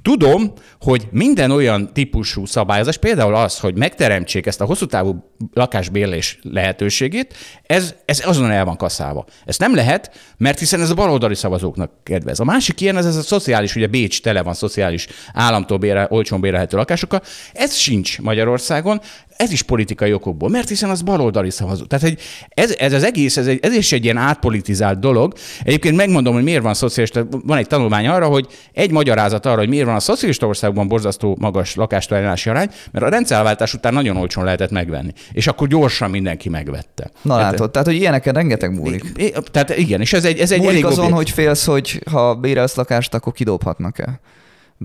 tudom, 0.02 0.52
hogy 0.80 1.09
minden 1.11 1.50
olyan 1.50 1.92
típusú 1.92 2.47
szabályozás, 2.47 2.97
például 2.97 3.35
az, 3.35 3.59
hogy 3.59 3.76
megteremtsék 3.76 4.47
ezt 4.47 4.61
a 4.61 4.64
hosszú 4.64 4.87
távú 4.87 5.25
lakásbérlés 5.52 6.38
lehetőségét, 6.42 7.35
ez, 7.66 7.95
ez 8.04 8.26
azonnal 8.26 8.52
el 8.52 8.64
van 8.64 8.76
kaszálva. 8.76 9.25
Ezt 9.45 9.61
nem 9.61 9.75
lehet, 9.75 10.11
mert 10.37 10.59
hiszen 10.59 10.80
ez 10.80 10.90
a 10.90 10.95
baloldali 10.95 11.35
szavazóknak 11.35 11.92
kedvez. 12.02 12.40
A 12.40 12.45
másik 12.45 12.80
ilyen, 12.80 12.97
ez, 12.97 13.07
ez 13.07 13.16
a 13.16 13.23
szociális, 13.23 13.76
ugye 13.76 13.87
Bécs 13.87 14.23
tele 14.23 14.42
van 14.42 14.54
szociális 14.54 15.07
államtól 15.33 15.78
bére, 15.78 16.07
olcsón 16.11 16.40
bérelhető 16.40 16.76
lakásokkal, 16.76 17.23
ez 17.52 17.75
sincs 17.75 18.21
Magyarországon, 18.21 19.00
ez 19.40 19.52
is 19.52 19.62
politikai 19.62 20.12
okokból, 20.12 20.49
mert 20.49 20.68
hiszen 20.68 20.90
az 20.90 21.02
baloldali 21.02 21.50
szavazó. 21.50 21.85
Tehát 21.85 22.04
hogy 22.04 22.18
ez, 22.49 22.75
ez 22.78 22.92
az 22.92 23.02
egész, 23.04 23.37
ez, 23.37 23.47
egy, 23.47 23.59
ez 23.62 23.73
is 23.73 23.92
egy 23.92 24.04
ilyen 24.04 24.16
átpolitizált 24.16 24.99
dolog. 25.00 25.32
Egyébként 25.64 25.97
megmondom, 25.97 26.35
hogy 26.35 26.42
miért 26.42 26.62
van 26.62 26.75
szocialista, 26.75 27.26
van 27.44 27.59
egy 27.59 27.66
tanulmány 27.66 28.06
arra, 28.06 28.26
hogy 28.26 28.47
egy 28.73 28.90
magyarázat 28.90 29.47
arra, 29.47 29.59
hogy 29.59 29.68
miért 29.68 29.87
van 29.87 29.94
a 29.94 30.00
szocialista 30.00 30.47
országban 30.47 30.88
borzasztó 30.88 31.37
magas 31.40 31.75
lakástulajdonási 31.75 32.49
arány, 32.50 32.68
mert 32.92 33.04
a 33.04 33.09
rendszerváltás 33.09 33.75
után 33.75 33.92
nagyon 33.92 34.16
olcsón 34.16 34.44
lehetett 34.44 34.70
megvenni. 34.70 35.12
És 35.32 35.47
akkor 35.47 35.68
gyorsan 35.68 36.11
mindenki 36.11 36.49
megvette. 36.49 37.11
Na 37.23 37.35
Tehát- 37.37 37.50
látod, 37.52 37.70
tehát 37.70 37.87
hogy 37.87 37.97
ilyeneken 37.97 38.35
rengeteg 38.35 38.75
múlik. 38.75 39.04
I- 39.16 39.32
Tehát 39.50 39.76
igen, 39.76 40.00
és 40.00 40.12
ez 40.12 40.25
egy, 40.25 40.38
ez 40.38 40.50
egy 40.50 40.59
Múlik 40.59 40.73
elég 40.73 40.85
azon, 40.85 41.04
objektív- 41.04 41.16
hogy 41.16 41.30
félsz, 41.44 41.64
hogy 41.64 42.02
ha 42.11 42.35
bérelsz 42.35 42.75
lakást, 42.75 43.14
akkor 43.14 43.32
kidobhatnak-e? 43.32 44.20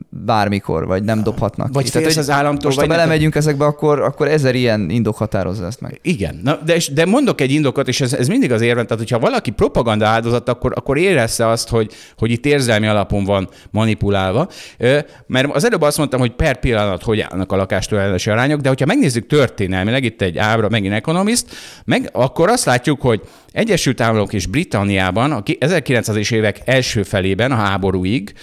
Bármikor, 0.10 0.86
vagy 0.86 1.04
nem 1.04 1.24
dobhatnak 1.24 1.74
Vagy 1.74 1.84
ki. 1.84 1.90
félsz 1.90 2.06
hogy 2.14 2.18
az 2.24 2.30
államtól, 2.30 2.66
Most 2.66 2.76
vagy 2.76 2.86
ha 2.88 2.92
nem- 2.92 3.02
belemegyünk 3.02 3.36
ezekbe, 3.36 3.66
akkor, 3.66 4.00
akkor 4.02 4.28
ezer 4.28 4.56
ilyen 4.56 4.90
indok 4.90 5.16
határozza 5.18 5.66
ezt 5.66 5.82
meg. 5.82 6.00
Igen, 6.02 6.40
Na, 6.44 6.60
de, 6.66 6.78
de 6.94 7.06
mondok 7.06 7.42
egy 7.42 7.52
indokot, 7.52 7.88
és 7.88 8.02
ez, 8.02 8.14
ez 8.14 8.28
mindig 8.28 8.52
az 8.52 8.62
érvem, 8.62 8.84
tehát 8.86 9.04
hogyha 9.04 9.20
valaki 9.20 9.52
propaganda 9.52 10.08
áldozat, 10.08 10.50
akkor, 10.50 10.72
akkor 10.76 10.98
érezze 10.98 11.48
azt, 11.48 11.70
hogy, 11.70 11.92
hogy 12.18 12.32
itt 12.32 12.46
érzelmi 12.46 12.88
alapon 12.88 13.24
van 13.24 13.50
manipulálva. 13.72 14.48
Mert 15.28 15.56
az 15.56 15.66
előbb 15.66 15.82
azt 15.82 15.98
mondtam, 15.98 16.20
hogy 16.20 16.32
per 16.32 16.60
pillanat 16.60 17.04
hogy 17.04 17.20
állnak 17.20 17.52
a 17.52 17.56
lakástulajdonási 17.56 18.30
arányok, 18.30 18.60
de 18.62 18.68
hogyha 18.70 18.86
megnézzük 18.86 19.28
történelmileg, 19.28 20.04
itt 20.04 20.22
egy 20.22 20.38
ábra, 20.38 20.70
megint 20.70 20.94
Economist, 20.94 21.46
meg 21.86 22.10
akkor 22.12 22.50
azt 22.50 22.66
látjuk, 22.66 23.02
hogy 23.02 23.22
Egyesült 23.52 24.02
Államok 24.02 24.34
és 24.34 24.46
Britanniában 24.48 25.32
a 25.32 25.44
ki- 25.44 25.58
1900-es 25.60 26.32
évek 26.34 26.62
első 26.66 27.04
felében, 27.04 27.52
a 27.52 27.56
háborúig 27.56 28.34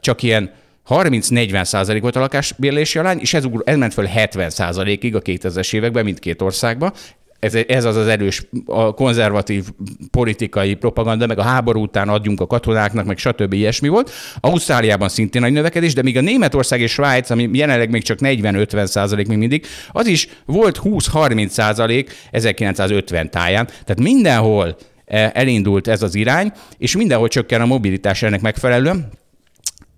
csak 0.00 0.22
ilyen 0.22 0.50
30-40 0.88 1.64
százalék 1.64 2.02
volt 2.02 2.16
a 2.16 2.20
lakásbérlési 2.20 2.98
arány, 2.98 3.18
és 3.20 3.34
ez, 3.34 3.44
ez 3.64 3.76
ment 3.76 3.92
föl 3.92 4.04
70 4.04 4.50
százalékig 4.50 5.14
a 5.14 5.22
2000-es 5.22 5.74
években 5.74 6.04
mindkét 6.04 6.42
országban. 6.42 6.92
Ez, 7.38 7.54
ez 7.54 7.84
az 7.84 7.96
az 7.96 8.06
erős, 8.06 8.42
a 8.66 8.94
konzervatív 8.94 9.64
politikai 10.10 10.74
propaganda, 10.74 11.26
meg 11.26 11.38
a 11.38 11.42
háború 11.42 11.82
után 11.82 12.08
adjunk 12.08 12.40
a 12.40 12.46
katonáknak, 12.46 13.06
meg 13.06 13.18
stb. 13.18 13.52
ilyesmi 13.52 13.88
volt. 13.88 14.10
Ausztráliában 14.40 15.08
szintén 15.08 15.40
nagy 15.40 15.52
növekedés, 15.52 15.94
de 15.94 16.02
míg 16.02 16.16
a 16.16 16.20
Németország 16.20 16.80
és 16.80 16.92
Svájc, 16.92 17.30
ami 17.30 17.50
jelenleg 17.52 17.90
még 17.90 18.02
csak 18.02 18.18
40-50 18.20 18.86
százalék 18.86 19.26
még 19.26 19.38
mindig, 19.38 19.66
az 19.90 20.06
is 20.06 20.28
volt 20.44 20.80
20-30 20.84 21.48
százalék 21.48 22.10
1950 22.30 23.30
táján. 23.30 23.66
Tehát 23.66 24.00
mindenhol 24.00 24.76
eh, 25.04 25.30
elindult 25.34 25.88
ez 25.88 26.02
az 26.02 26.14
irány, 26.14 26.52
és 26.78 26.96
mindenhol 26.96 27.28
csökken 27.28 27.60
a 27.60 27.66
mobilitás 27.66 28.22
ennek 28.22 28.40
megfelelően. 28.40 29.10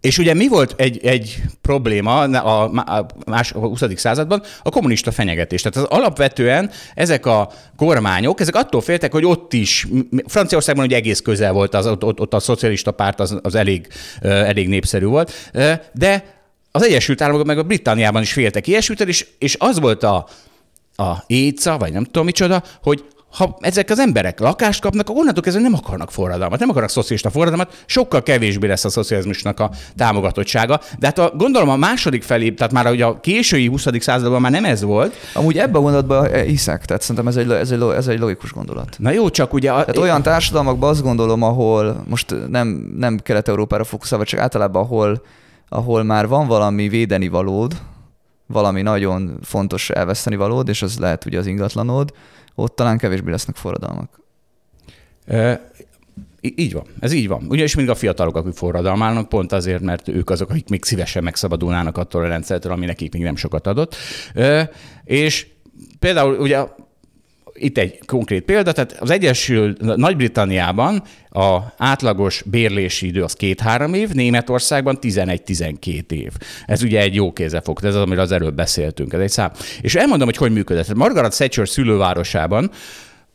És 0.01 0.19
ugye 0.19 0.35
mi 0.35 0.49
volt 0.49 0.75
egy, 0.77 1.07
egy 1.07 1.43
probléma 1.63 2.21
a, 2.21 2.71
más, 3.27 3.53
a 3.53 3.59
20. 3.59 3.83
században? 3.95 4.43
A 4.63 4.71
kommunista 4.71 5.11
fenyegetés. 5.11 5.63
Tehát 5.63 5.79
az 5.79 5.99
alapvetően 5.99 6.71
ezek 6.95 7.27
a 7.27 7.51
kormányok, 7.77 8.41
ezek 8.41 8.55
attól 8.55 8.81
féltek, 8.81 9.13
hogy 9.13 9.25
ott 9.25 9.53
is, 9.53 9.87
Franciaországban 10.27 10.85
ugye 10.85 10.97
egész 10.97 11.21
közel 11.21 11.53
volt, 11.53 11.75
az, 11.75 11.87
ott, 11.87 12.05
ott, 12.05 12.21
ott 12.21 12.35
a 12.35 12.41
szocialista 12.41 12.91
párt 12.91 13.21
az, 13.21 13.39
az 13.43 13.55
elég, 13.55 13.87
elég 14.21 14.69
népszerű 14.69 15.07
volt, 15.07 15.51
de 15.93 16.35
az 16.71 16.85
Egyesült 16.85 17.21
Államok 17.21 17.47
meg 17.47 17.59
a 17.59 17.63
Britanniában 17.63 18.23
is 18.23 18.33
féltek 18.33 18.67
ilyesmitől, 18.67 19.09
és, 19.09 19.27
és 19.39 19.57
az 19.59 19.81
volt 19.81 20.03
a, 20.03 20.29
a 20.97 21.13
éca, 21.27 21.79
vagy 21.79 21.93
nem 21.93 22.05
tudom 22.05 22.25
micsoda, 22.25 22.63
hogy 22.83 23.05
ha 23.37 23.57
ezek 23.61 23.91
az 23.91 23.99
emberek 23.99 24.41
lakást 24.41 24.81
kapnak, 24.81 25.09
akkor 25.09 25.21
onnantól 25.21 25.43
kezdve 25.43 25.63
nem 25.63 25.75
akarnak 25.75 26.11
forradalmat, 26.11 26.59
nem 26.59 26.69
akarnak 26.69 26.91
szocialista 26.91 27.31
forradalmat, 27.31 27.83
sokkal 27.87 28.23
kevésbé 28.23 28.67
lesz 28.67 28.85
a 28.85 28.89
szocializmusnak 28.89 29.61
a 29.61 29.71
támogatottsága. 29.97 30.81
De 30.99 31.07
hát 31.07 31.19
a, 31.19 31.33
gondolom 31.37 31.69
a 31.69 31.77
második 31.77 32.23
felé, 32.23 32.51
tehát 32.51 32.73
már 32.73 32.91
ugye 32.91 33.05
a 33.05 33.21
késői 33.21 33.67
20. 33.67 33.87
században 33.99 34.41
már 34.41 34.51
nem 34.51 34.65
ez 34.65 34.83
volt. 34.83 35.15
Amúgy 35.35 35.59
ebben 35.59 35.75
a 35.75 35.81
gondolatban 35.81 36.33
hiszek, 36.33 36.85
tehát 36.85 37.03
szerintem 37.03 37.27
ez 37.27 37.37
egy, 37.37 37.51
ez 37.51 37.71
egy, 37.71 37.83
ez 37.97 38.07
egy 38.07 38.19
logikus 38.19 38.53
gondolat. 38.53 38.97
Na 38.99 39.11
jó, 39.11 39.31
csak 39.31 39.53
ugye... 39.53 39.71
A, 39.71 39.81
Tehát 39.81 39.99
olyan 39.99 40.23
társadalmakban 40.23 40.91
azt 40.91 41.03
gondolom, 41.03 41.43
ahol 41.43 42.05
most 42.09 42.35
nem, 42.49 42.93
nem 42.99 43.19
Kelet-Európára 43.19 43.85
fókuszálva, 43.85 44.25
csak 44.25 44.41
általában 44.41 44.83
ahol, 44.83 45.23
ahol 45.69 46.03
már 46.03 46.29
van 46.29 46.47
valami 46.47 46.89
védeni 46.89 47.29
valód, 47.29 47.77
valami 48.47 48.83
nagyon 48.83 49.39
fontos 49.43 49.91
elveszteni 49.91 50.37
valód, 50.37 50.69
és 50.69 50.83
az 50.83 50.99
lehet 50.99 51.25
ugye 51.25 51.39
az 51.39 51.47
ingatlanod, 51.47 52.13
ott 52.57 52.77
talán 52.77 52.99
kevésbé 52.99 53.31
lesznek 53.31 53.57
forradalmak. 53.57 54.21
Í- 56.41 56.61
így 56.61 56.73
van, 56.73 56.85
ez 57.01 57.13
így 57.13 57.29
van. 57.29 57.47
Ugyanis 57.49 57.75
mindig 57.75 57.95
a 57.95 57.99
fiatalok, 57.99 58.37
akik 58.37 58.53
forradalmálnak, 58.55 59.29
pont 59.29 59.53
azért, 59.53 59.81
mert 59.83 60.09
ők 60.09 60.31
azok, 60.31 60.51
akik 60.51 60.69
még 60.69 60.85
szívesen 60.85 61.23
megszabadulnának 61.23 61.99
attól 61.99 62.25
a 62.25 62.29
rendszertől, 62.29 62.73
ami 62.73 62.87
nekik 62.87 63.13
még 63.13 63.23
nem 63.23 63.37
sokat 63.37 63.67
adott. 63.67 63.97
Ö, 64.35 64.63
És 65.05 65.47
például 65.99 66.39
ugye 66.39 66.65
itt 67.59 67.79
egy 67.79 67.99
konkrét 68.07 68.45
példa, 68.45 68.73
tehát 68.73 68.97
az 69.01 69.11
Egyesült 69.11 69.97
Nagy-Britanniában 69.97 71.03
a 71.31 71.59
átlagos 71.77 72.43
bérlési 72.47 73.07
idő 73.07 73.23
az 73.23 73.33
két-három 73.33 73.95
év, 73.95 74.11
Németországban 74.11 74.99
11-12 75.01 76.11
év. 76.11 76.33
Ez 76.67 76.83
ugye 76.83 77.01
egy 77.01 77.15
jó 77.15 77.33
kézefog, 77.33 77.79
ez 77.83 77.95
az, 77.95 78.03
amiről 78.03 78.23
az 78.23 78.33
előbb 78.33 78.55
beszéltünk, 78.55 79.13
ez 79.13 79.21
egy 79.21 79.31
szám. 79.31 79.51
És 79.81 79.95
elmondom, 79.95 80.27
hogy 80.27 80.37
hogy 80.37 80.53
működött. 80.53 80.95
Margaret 80.95 81.37
Thatcher 81.37 81.69
szülővárosában 81.69 82.71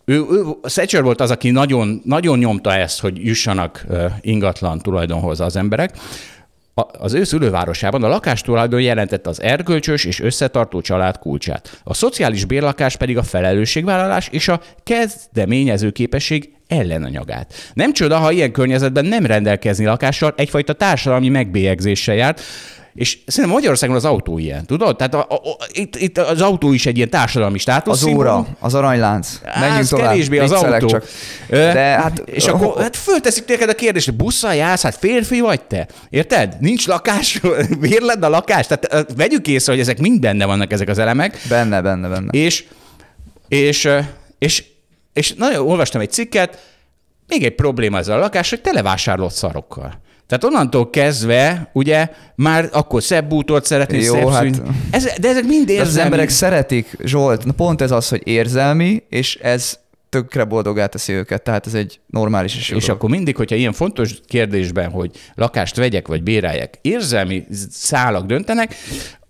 ő, 0.05 0.25
ő, 0.29 0.43
Thatcher 0.61 1.03
volt 1.03 1.21
az, 1.21 1.31
aki 1.31 1.49
nagyon, 1.49 2.01
nagyon 2.05 2.37
nyomta 2.37 2.73
ezt, 2.73 2.99
hogy 2.99 3.25
jussanak 3.25 3.85
ingatlan 4.21 4.79
tulajdonhoz 4.79 5.39
az 5.39 5.55
emberek. 5.55 5.97
Az 6.99 7.13
ő 7.13 7.23
szülővárosában 7.23 8.03
a 8.03 8.07
lakástulajdon 8.07 8.81
jelentette 8.81 9.29
az 9.29 9.41
erkölcsös 9.41 10.05
és 10.05 10.19
összetartó 10.19 10.81
család 10.81 11.17
kulcsát. 11.17 11.81
A 11.83 11.93
szociális 11.93 12.45
bérlakás 12.45 12.95
pedig 12.95 13.17
a 13.17 13.23
felelősségvállalás 13.23 14.27
és 14.31 14.47
a 14.47 14.61
kezdeményező 14.83 15.89
képesség 15.89 16.49
ellenanyagát. 16.67 17.53
Nem 17.73 17.93
csoda, 17.93 18.17
ha 18.17 18.31
ilyen 18.31 18.51
környezetben 18.51 19.05
nem 19.05 19.25
rendelkezni 19.25 19.85
lakással 19.85 20.33
egyfajta 20.37 20.73
társadalmi 20.73 21.29
megbélyegzéssel 21.29 22.15
járt, 22.15 22.41
és 22.93 23.17
szerintem 23.25 23.53
Magyarországon 23.53 23.95
az 23.95 24.05
autó 24.05 24.37
ilyen, 24.37 24.65
tudod? 24.65 24.95
Tehát 24.95 25.13
a, 25.13 25.25
a, 25.29 25.33
a, 25.33 25.55
itt, 25.71 25.95
itt 25.95 26.17
az 26.17 26.41
autó 26.41 26.73
is 26.73 26.85
egy 26.85 26.97
ilyen 26.97 27.09
társadalmi 27.09 27.57
státusz. 27.57 28.03
Az 28.03 28.13
óra, 28.13 28.45
az 28.59 28.73
aranylánc. 28.73 29.41
Menjünk 29.59 29.79
az 29.79 29.87
tovább. 29.87 30.07
kevésbé 30.07 30.37
az 30.37 30.51
autó. 30.51 30.87
Csak. 30.87 31.07
De 31.49 31.81
hát, 31.81 32.19
és 32.25 32.45
akkor 32.45 32.81
hát 32.81 32.95
fölteszik 32.95 33.47
neked 33.47 33.69
a 33.69 33.73
kérdést, 33.73 34.05
hogy 34.05 34.15
busszal 34.15 34.55
jársz, 34.55 34.81
hát 34.81 34.95
férfi 34.95 35.39
vagy 35.39 35.61
te? 35.61 35.87
Érted? 36.09 36.57
Nincs 36.59 36.87
lakás, 36.87 37.41
bérled 37.79 38.23
a 38.23 38.29
lakást? 38.29 38.77
Tehát 38.77 39.13
vegyük 39.15 39.47
észre, 39.47 39.71
hogy 39.71 39.81
ezek 39.81 39.99
mind 39.99 40.19
benne 40.19 40.45
vannak 40.45 40.71
ezek 40.71 40.89
az 40.89 40.97
elemek, 40.97 41.37
Benne, 41.49 41.81
benne, 41.81 42.07
benne. 42.07 42.29
és, 42.31 42.65
és, 43.47 43.89
és, 44.37 44.63
és 45.13 45.33
nagyon 45.33 45.67
olvastam 45.67 46.01
egy 46.01 46.11
cikket, 46.11 46.69
még 47.27 47.43
egy 47.43 47.55
probléma 47.55 47.97
ezzel 47.97 48.17
a 48.17 48.19
lakás, 48.19 48.49
hogy 48.49 48.61
televásárolod 48.61 49.31
szarokkal. 49.31 50.01
Tehát 50.31 50.55
onnantól 50.55 50.89
kezdve, 50.89 51.69
ugye, 51.73 52.09
már 52.35 52.69
akkor 52.71 53.03
szebb 53.03 53.27
bútort 53.27 53.65
szeretni, 53.65 54.03
Jó, 54.03 54.13
szebb 54.13 54.29
hát- 54.29 54.41
szűny. 54.41 54.61
Ez, 54.91 55.03
de 55.19 55.29
ezek 55.29 55.43
mind 55.43 55.65
De 55.65 55.71
az 55.73 55.77
érzelmi. 55.77 56.01
emberek 56.03 56.29
szeretik, 56.29 56.97
Zsolt, 57.03 57.45
na 57.45 57.51
pont 57.51 57.81
ez 57.81 57.91
az, 57.91 58.09
hogy 58.09 58.21
érzelmi, 58.23 59.03
és 59.09 59.35
ez 59.35 59.79
tökre 60.09 60.43
boldogá 60.43 60.85
teszi 60.85 61.13
őket, 61.13 61.41
tehát 61.41 61.67
ez 61.67 61.73
egy 61.73 61.99
normális 62.07 62.69
jó 62.69 62.77
És 62.77 62.89
akkor 62.89 63.09
mindig, 63.09 63.35
hogyha 63.35 63.55
ilyen 63.55 63.73
fontos 63.73 64.13
kérdésben, 64.27 64.89
hogy 64.89 65.11
lakást 65.35 65.75
vegyek 65.75 66.07
vagy 66.07 66.23
béreljek, 66.23 66.77
érzelmi 66.81 67.45
szálak 67.71 68.25
döntenek, 68.25 68.75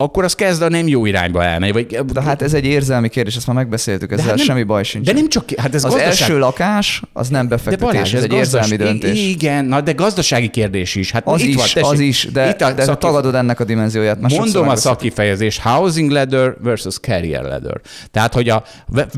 akkor 0.01 0.23
az 0.23 0.33
kezd 0.35 0.61
a 0.61 0.69
nem 0.69 0.87
jó 0.87 1.05
irányba 1.05 1.43
elmenni. 1.43 1.71
Vagy, 1.71 1.85
De 2.13 2.21
hát 2.21 2.41
ez 2.41 2.53
egy 2.53 2.65
érzelmi 2.65 3.09
kérdés, 3.09 3.35
ezt 3.35 3.47
már 3.47 3.55
megbeszéltük, 3.55 4.11
ezzel 4.11 4.25
hát 4.25 4.35
nem- 4.35 4.45
semmi 4.45 4.63
baj 4.63 4.83
sincs. 4.83 5.05
de 5.05 5.13
nem 5.13 5.29
csak, 5.29 5.43
hát 5.57 5.75
ez 5.75 5.83
az 5.83 5.91
gazdaság... 5.91 6.11
első 6.21 6.37
lakás, 6.39 7.01
az 7.13 7.27
nem 7.27 7.47
de 7.47 7.55
befektetés, 7.55 7.87
Balázs, 7.93 8.13
ez 8.13 8.23
egy 8.23 8.29
gazdas- 8.29 8.71
érzelmi 8.71 8.83
döntés. 8.99 9.19
Igen, 9.27 9.65
na 9.65 9.81
de 9.81 9.91
gazdasági 9.91 10.49
kérdés 10.49 10.95
is. 10.95 11.11
Hát 11.11 11.27
Az 11.27 11.41
itt 11.41 11.47
is, 11.47 11.55
van, 11.55 11.63
tessék. 11.63 11.83
az 11.83 11.99
is, 11.99 12.27
de, 12.33 12.49
Itt 12.49 12.61
a 12.61 12.71
de 12.71 12.83
szaki- 12.83 12.97
tagadod 13.05 13.35
ennek 13.35 13.59
a 13.59 13.63
dimenzióját. 13.63 14.19
Már 14.21 14.31
Mondom 14.31 14.67
a 14.69 14.75
szakifejezést, 14.75 15.61
housing 15.61 16.11
ladder 16.11 16.53
versus 16.61 16.99
career 16.99 17.43
ladder. 17.43 17.81
Tehát, 18.11 18.33
hogy 18.33 18.49
a, 18.49 18.63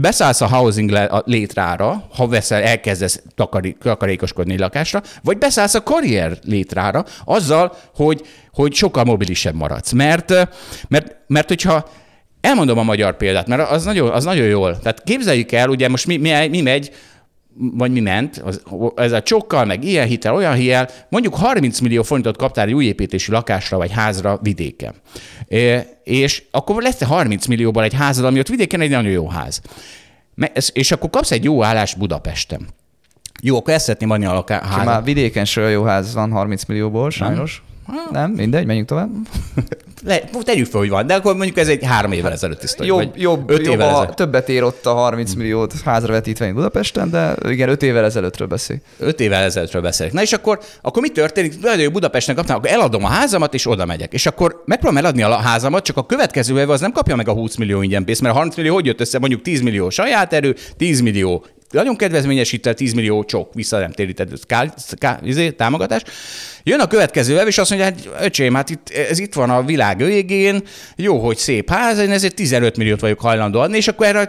beszállsz 0.01 0.41
a 0.41 0.47
housing 0.47 0.99
létrára, 1.25 2.07
ha 2.15 2.27
veszel, 2.27 2.61
elkezdesz 2.61 3.21
takarékoskodni 3.79 4.57
lakásra, 4.57 5.01
vagy 5.23 5.37
beszállsz 5.37 5.73
a 5.73 5.83
karrier 5.83 6.37
létrára, 6.43 7.05
azzal, 7.25 7.75
hogy, 7.95 8.21
hogy 8.53 8.73
sokkal 8.73 9.03
mobilisebb 9.03 9.55
maradsz. 9.55 9.91
Mert, 9.91 10.33
mert, 10.87 11.15
mert 11.27 11.47
hogyha 11.47 11.89
elmondom 12.41 12.77
a 12.77 12.83
magyar 12.83 13.17
példát, 13.17 13.47
mert 13.47 13.69
az 13.69 13.83
nagyon, 13.83 14.09
az 14.09 14.23
nagyon 14.23 14.45
jól. 14.45 14.79
Tehát 14.79 15.03
képzeljük 15.03 15.51
el, 15.51 15.69
ugye 15.69 15.89
most 15.89 16.07
mi, 16.07 16.17
mi, 16.17 16.47
mi 16.47 16.61
megy, 16.61 16.91
vagy 17.55 17.91
mi 17.91 17.99
ment, 17.99 18.37
az, 18.37 18.61
ez 18.95 19.11
a 19.11 19.21
csokkal, 19.21 19.65
meg 19.65 19.83
ilyen 19.83 20.07
hitel, 20.07 20.33
olyan 20.35 20.53
hitel, 20.53 20.89
mondjuk 21.09 21.35
30 21.35 21.79
millió 21.79 22.03
forintot 22.03 22.37
kaptál 22.37 22.67
egy 22.67 22.73
új 22.73 22.85
építésű 22.85 23.31
lakásra 23.31 23.77
vagy 23.77 23.91
házra 23.91 24.39
vidéken. 24.41 24.93
É, 25.47 25.79
és 26.03 26.43
akkor 26.51 26.81
lesz 26.81 27.03
30 27.03 27.45
millióból 27.45 27.83
egy 27.83 27.93
házad, 27.93 28.25
ami 28.25 28.39
ott 28.39 28.47
vidéken 28.47 28.81
egy 28.81 28.89
nagyon 28.89 29.11
jó 29.11 29.29
ház. 29.29 29.61
És 30.73 30.91
akkor 30.91 31.09
kapsz 31.09 31.31
egy 31.31 31.43
jó 31.43 31.63
állást 31.63 31.97
Budapesten. 31.97 32.67
Jó, 33.41 33.57
akkor 33.57 33.73
ezt 33.73 33.83
szeretném 33.83 34.09
adni 34.09 34.25
a 34.25 34.33
laká- 34.33 34.61
Ki 34.61 34.67
házat. 34.67 34.85
Már 34.85 35.03
vidéken 35.03 35.45
se 35.45 35.61
jó 35.61 35.83
ház 35.83 36.13
van 36.13 36.31
30 36.31 36.65
millióból, 36.65 37.09
sajnos. 37.09 37.63
Nem, 37.65 37.72
mindegy, 38.35 38.65
menjünk 38.65 38.87
tovább. 38.87 39.09
Le, 40.05 40.19
tegyük 40.41 40.65
fel, 40.65 40.79
hogy 40.79 40.89
van, 40.89 41.07
de 41.07 41.13
akkor 41.13 41.35
mondjuk 41.35 41.57
ez 41.57 41.67
egy 41.67 41.83
három 41.85 42.11
évvel 42.11 42.31
ezelőtt 42.31 42.63
is. 42.63 42.71
Jobb, 42.77 43.17
jobb, 43.17 43.49
öt 43.49 43.65
jobb 43.65 43.73
évvel 43.73 43.87
a, 43.87 43.91
ezelőtt. 43.91 44.15
többet 44.15 44.49
ér 44.49 44.63
ott 44.63 44.85
a 44.85 44.93
30 44.93 45.33
milliót 45.33 45.73
házra 45.85 46.11
vetítve, 46.11 46.53
Budapesten, 46.53 47.09
de 47.09 47.35
igen, 47.47 47.69
5 47.69 47.83
évvel 47.83 48.05
ezelőttről 48.05 48.47
beszél. 48.47 48.77
Öt 48.99 49.19
évvel 49.19 49.43
ezelőttről 49.43 49.81
beszélek. 49.81 50.13
Na 50.13 50.21
és 50.21 50.33
akkor, 50.33 50.59
akkor 50.81 51.01
mi 51.01 51.09
történik? 51.09 51.61
Nagyon 51.61 51.91
Budapesten 51.91 52.35
kaptam, 52.35 52.55
akkor 52.55 52.69
eladom 52.69 53.03
a 53.03 53.07
házamat, 53.07 53.53
és 53.53 53.67
oda 53.67 53.85
megyek. 53.85 54.13
És 54.13 54.25
akkor 54.25 54.63
megpróbálom 54.65 55.05
eladni 55.05 55.21
a 55.21 55.35
házamat, 55.35 55.83
csak 55.83 55.97
a 55.97 56.05
következő 56.05 56.53
évben 56.53 56.69
az 56.69 56.81
nem 56.81 56.91
kapja 56.91 57.15
meg 57.15 57.27
a 57.27 57.33
20 57.33 57.55
millió 57.55 57.81
ingyen 57.81 58.05
pénzt, 58.05 58.21
mert 58.21 58.33
a 58.33 58.37
30 58.37 58.57
millió 58.57 58.73
hogy 58.73 58.85
jött 58.85 59.01
össze? 59.01 59.19
Mondjuk 59.19 59.41
10 59.41 59.61
millió 59.61 59.89
saját 59.89 60.33
erő, 60.33 60.55
10 60.77 61.01
millió 61.01 61.45
nagyon 61.73 61.95
kedvezményesített 61.95 62.75
10 62.75 62.93
millió 62.93 63.23
csok, 63.23 63.53
vissza 63.53 63.79
nem 63.79 63.91
térített 63.91 64.45
ká, 64.97 65.19
izé, 65.23 65.51
támogatás. 65.51 66.01
Jön 66.63 66.79
a 66.79 66.87
következő 66.87 67.35
és 67.35 67.57
azt 67.57 67.69
mondja, 67.69 67.87
hát 67.87 68.23
öcsém, 68.25 68.53
hát 68.53 68.69
itt, 68.69 68.89
ez 68.89 69.19
itt 69.19 69.33
van 69.33 69.49
a 69.49 69.63
világ 69.63 69.97
végén, 69.97 70.61
jó, 70.95 71.19
hogy 71.19 71.37
szép 71.37 71.69
ház, 71.69 71.99
én 71.99 72.11
ezért 72.11 72.35
15 72.35 72.77
milliót 72.77 72.99
vagyok 72.99 73.19
hajlandó 73.19 73.59
adni, 73.59 73.77
és 73.77 73.87
akkor 73.87 74.05
erre 74.05 74.19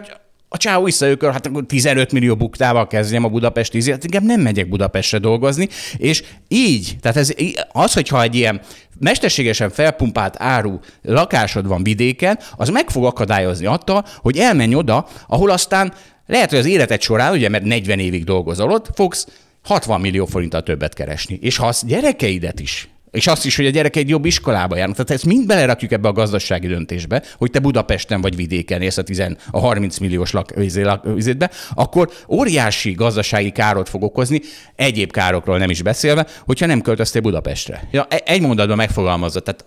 a- 0.49 0.57
csáó 0.57 0.83
visszajökör, 0.83 1.31
hát 1.31 1.45
akkor 1.45 1.65
15 1.65 2.11
millió 2.11 2.35
buktával 2.35 2.87
kezdjem 2.87 3.23
a 3.23 3.29
budapesti 3.29 3.77
izét, 3.77 3.93
hát 3.93 4.03
inkább 4.03 4.23
nem 4.23 4.41
megyek 4.41 4.69
Budapestre 4.69 5.17
dolgozni, 5.17 5.69
és 5.97 6.23
így, 6.47 6.95
tehát 7.01 7.17
ez, 7.17 7.33
az, 7.71 7.93
hogyha 7.93 8.21
egy 8.21 8.35
ilyen 8.35 8.61
mesterségesen 8.99 9.69
felpumpált 9.69 10.35
áru 10.37 10.79
lakásod 11.01 11.67
van 11.67 11.83
vidéken, 11.83 12.39
az 12.55 12.69
meg 12.69 12.89
fog 12.89 13.05
akadályozni 13.05 13.65
attól, 13.65 14.05
hogy 14.17 14.37
elmenj 14.37 14.75
oda, 14.75 15.07
ahol 15.27 15.49
aztán 15.49 15.93
lehet, 16.25 16.49
hogy 16.49 16.59
az 16.59 16.65
életed 16.65 17.01
során, 17.01 17.33
ugye, 17.33 17.49
mert 17.49 17.63
40 17.63 17.99
évig 17.99 18.23
dolgozol 18.23 18.71
ott, 18.71 18.89
fogsz 18.93 19.27
60 19.63 20.01
millió 20.01 20.25
forinttal 20.25 20.63
többet 20.63 20.93
keresni. 20.93 21.39
És 21.41 21.57
ha 21.57 21.67
az 21.67 21.83
gyerekeidet 21.85 22.59
is 22.59 22.89
és 23.15 23.27
azt 23.27 23.45
is, 23.45 23.55
hogy 23.55 23.65
a 23.65 23.69
gyerekeid 23.69 24.09
jobb 24.09 24.25
iskolába 24.25 24.75
járnak. 24.75 24.95
Tehát 24.95 25.11
ezt 25.11 25.25
mind 25.25 25.45
belerakjuk 25.45 25.91
ebbe 25.91 26.07
a 26.07 26.11
gazdasági 26.11 26.67
döntésbe, 26.67 27.23
hogy 27.37 27.51
te 27.51 27.59
Budapesten 27.59 28.21
vagy 28.21 28.35
vidéken 28.35 28.81
élsz 28.81 28.97
a, 28.97 29.03
10, 29.03 29.23
a 29.51 29.59
30 29.59 29.97
milliós 29.97 30.31
lak, 30.31 30.53
izé, 30.57 30.81
lak, 30.81 31.07
izétbe, 31.17 31.51
akkor 31.73 32.11
óriási 32.29 32.91
gazdasági 32.91 33.51
károt 33.51 33.89
fog 33.89 34.03
okozni, 34.03 34.41
egyéb 34.75 35.11
károkról 35.11 35.57
nem 35.57 35.69
is 35.69 35.81
beszélve, 35.81 36.27
hogyha 36.45 36.65
nem 36.65 36.81
költöztél 36.81 37.21
Budapestre. 37.21 37.87
Ja, 37.91 38.05
e- 38.09 38.21
egy 38.25 38.41
mondatban 38.41 38.77
megfogalmazza, 38.77 39.39
tehát 39.39 39.65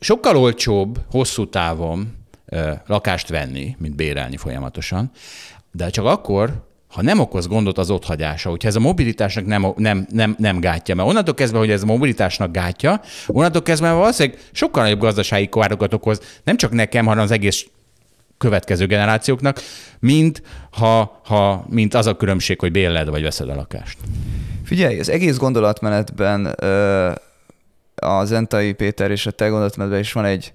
sokkal 0.00 0.36
olcsóbb 0.36 0.98
hosszú 1.10 1.48
távon 1.48 2.21
lakást 2.86 3.28
venni, 3.28 3.76
mint 3.78 3.96
bérelni 3.96 4.36
folyamatosan, 4.36 5.10
de 5.72 5.88
csak 5.88 6.04
akkor, 6.04 6.70
ha 6.88 7.02
nem 7.02 7.18
okoz 7.18 7.46
gondot 7.46 7.78
az 7.78 7.90
otthagyása, 7.90 8.50
hogyha 8.50 8.68
ez 8.68 8.76
a 8.76 8.80
mobilitásnak 8.80 9.46
nem, 9.46 9.72
nem, 9.76 10.06
nem, 10.10 10.34
nem 10.38 10.60
gátja, 10.60 10.94
mert 10.94 11.08
onnantól 11.08 11.34
kezdve, 11.34 11.58
hogy 11.58 11.70
ez 11.70 11.82
a 11.82 11.86
mobilitásnak 11.86 12.52
gátja, 12.52 13.00
onnantól 13.26 13.62
kezdve 13.62 13.92
valószínűleg 13.92 14.40
sokkal 14.52 14.82
nagyobb 14.82 15.00
gazdasági 15.00 15.48
károkat 15.48 15.94
okoz, 15.94 16.20
nem 16.44 16.56
csak 16.56 16.72
nekem, 16.72 17.06
hanem 17.06 17.24
az 17.24 17.30
egész 17.30 17.66
következő 18.38 18.86
generációknak, 18.86 19.60
mint, 19.98 20.42
ha, 20.70 21.20
ha, 21.24 21.66
mint 21.68 21.94
az 21.94 22.06
a 22.06 22.16
különbség, 22.16 22.60
hogy 22.60 22.72
bérled 22.72 23.08
vagy 23.08 23.22
veszed 23.22 23.48
a 23.48 23.54
lakást. 23.54 23.98
Figyelj, 24.64 24.98
az 24.98 25.08
egész 25.08 25.36
gondolatmenetben 25.36 26.54
ö, 26.56 27.10
a 27.94 28.24
Zentai 28.24 28.72
Péter 28.72 29.10
és 29.10 29.26
a 29.26 29.30
te 29.30 29.48
gondolatmenetben 29.48 30.00
is 30.00 30.12
van 30.12 30.24
egy 30.24 30.52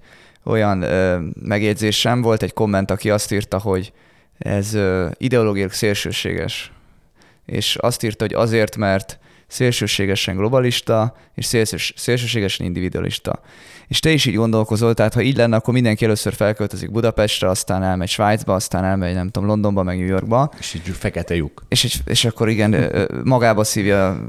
olyan 0.48 0.82
ö, 0.82 1.18
megjegyzésem, 1.42 2.22
volt 2.22 2.42
egy 2.42 2.52
komment, 2.52 2.90
aki 2.90 3.10
azt 3.10 3.32
írta, 3.32 3.58
hogy 3.58 3.92
ez 4.38 4.74
ö, 4.74 5.08
ideológiailag 5.16 5.72
szélsőséges. 5.72 6.72
És 7.46 7.76
azt 7.76 8.02
írta, 8.02 8.24
hogy 8.24 8.34
azért, 8.34 8.76
mert 8.76 9.18
szélsőségesen 9.46 10.36
globalista, 10.36 11.16
és 11.34 11.44
szélsős, 11.44 11.92
szélsőségesen 11.96 12.66
individualista. 12.66 13.40
És 13.88 14.00
te 14.00 14.10
is 14.10 14.26
így 14.26 14.34
gondolkozol, 14.34 14.94
tehát 14.94 15.14
ha 15.14 15.20
így 15.20 15.36
lenne, 15.36 15.56
akkor 15.56 15.74
mindenki 15.74 16.04
először 16.04 16.34
felköltözik 16.34 16.90
Budapestre, 16.90 17.48
aztán 17.48 17.82
elmegy 17.82 18.08
Svájcba, 18.08 18.54
aztán 18.54 18.84
elmegy, 18.84 19.14
nem 19.14 19.28
tudom, 19.30 19.48
Londonba, 19.48 19.82
meg 19.82 19.98
New 19.98 20.06
Yorkba, 20.06 20.50
És 20.58 20.74
így 20.74 20.82
fekete 20.98 21.34
lyuk. 21.34 21.62
és, 21.68 21.84
és, 21.84 21.98
és 22.04 22.24
akkor 22.24 22.48
igen, 22.48 22.92
magába 23.24 23.64
szívja, 23.64 24.20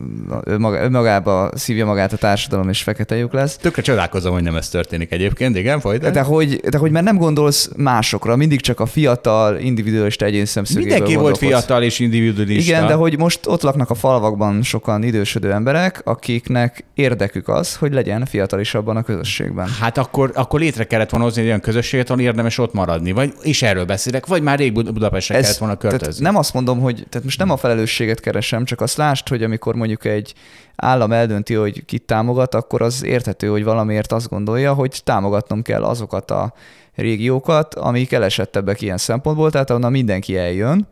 maga, 0.57 0.89
magába 0.89 1.51
szívja 1.55 1.85
magát 1.85 2.13
a 2.13 2.17
társadalom, 2.17 2.69
és 2.69 2.83
fekete 2.83 3.15
lyuk 3.15 3.33
lesz. 3.33 3.57
Tökre 3.57 3.81
csodálkozom, 3.81 4.33
hogy 4.33 4.43
nem 4.43 4.55
ez 4.55 4.69
történik 4.69 5.11
egyébként, 5.11 5.57
igen, 5.57 5.79
folytasd. 5.79 6.13
De 6.13 6.21
hogy, 6.21 6.55
de 6.55 6.77
hogy 6.77 6.91
már 6.91 7.03
nem 7.03 7.17
gondolsz 7.17 7.69
másokra, 7.77 8.35
mindig 8.35 8.61
csak 8.61 8.79
a 8.79 8.85
fiatal, 8.85 9.57
individualista 9.57 10.25
egyén 10.25 10.45
szemszögéből 10.45 10.91
Mindenki 10.91 11.15
volt 11.15 11.37
fiatal 11.37 11.83
és 11.83 11.99
individualista. 11.99 12.71
Igen, 12.71 12.87
de 12.87 12.93
hogy 12.93 13.17
most 13.17 13.47
ott 13.47 13.61
laknak 13.61 13.89
a 13.89 13.95
falvakban 13.95 14.61
sokan 14.61 15.03
idősödő 15.03 15.51
emberek, 15.51 16.01
akiknek 16.03 16.83
érdekük 16.93 17.47
az, 17.47 17.75
hogy 17.75 17.93
legyen 17.93 18.25
fiatalisabban 18.25 18.97
a 18.97 19.03
közösségben. 19.49 19.81
Hát 19.81 19.97
akkor, 19.97 20.31
akkor 20.35 20.59
létre 20.59 20.83
kellett 20.83 21.09
volna 21.09 21.25
hozni 21.25 21.41
egy 21.41 21.47
olyan 21.47 21.59
közösséget, 21.59 22.09
ahol 22.09 22.21
érdemes 22.21 22.57
ott 22.57 22.73
maradni. 22.73 23.11
Vagy, 23.11 23.33
és 23.41 23.61
erről 23.61 23.85
beszélek, 23.85 24.25
vagy 24.25 24.41
már 24.41 24.57
rég 24.57 24.73
Bud- 24.73 24.93
Budapestre 24.93 25.39
kellett 25.39 25.57
volna 25.57 25.75
költözni. 25.75 26.23
nem 26.23 26.35
azt 26.35 26.53
mondom, 26.53 26.79
hogy 26.79 27.05
tehát 27.09 27.23
most 27.23 27.39
nem 27.39 27.49
a 27.49 27.57
felelősséget 27.57 28.19
keresem, 28.19 28.65
csak 28.65 28.81
azt 28.81 28.97
lásd, 28.97 29.27
hogy 29.27 29.43
amikor 29.43 29.75
mondjuk 29.75 30.05
egy 30.05 30.33
állam 30.75 31.11
eldönti, 31.11 31.53
hogy 31.53 31.85
kit 31.85 32.03
támogat, 32.03 32.55
akkor 32.55 32.81
az 32.81 33.03
érthető, 33.03 33.47
hogy 33.47 33.63
valamiért 33.63 34.11
azt 34.11 34.29
gondolja, 34.29 34.73
hogy 34.73 35.01
támogatnom 35.03 35.61
kell 35.61 35.83
azokat 35.83 36.31
a 36.31 36.53
régiókat, 36.95 37.73
amik 37.73 38.11
elesettebbek 38.11 38.81
ilyen 38.81 38.97
szempontból, 38.97 39.51
tehát 39.51 39.69
onnan 39.69 39.91
mindenki 39.91 40.37
eljön, 40.37 40.87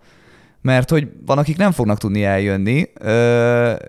mert 0.61 0.89
hogy 0.89 1.07
van, 1.25 1.37
akik 1.37 1.57
nem 1.57 1.71
fognak 1.71 1.97
tudni 1.97 2.23
eljönni, 2.23 2.89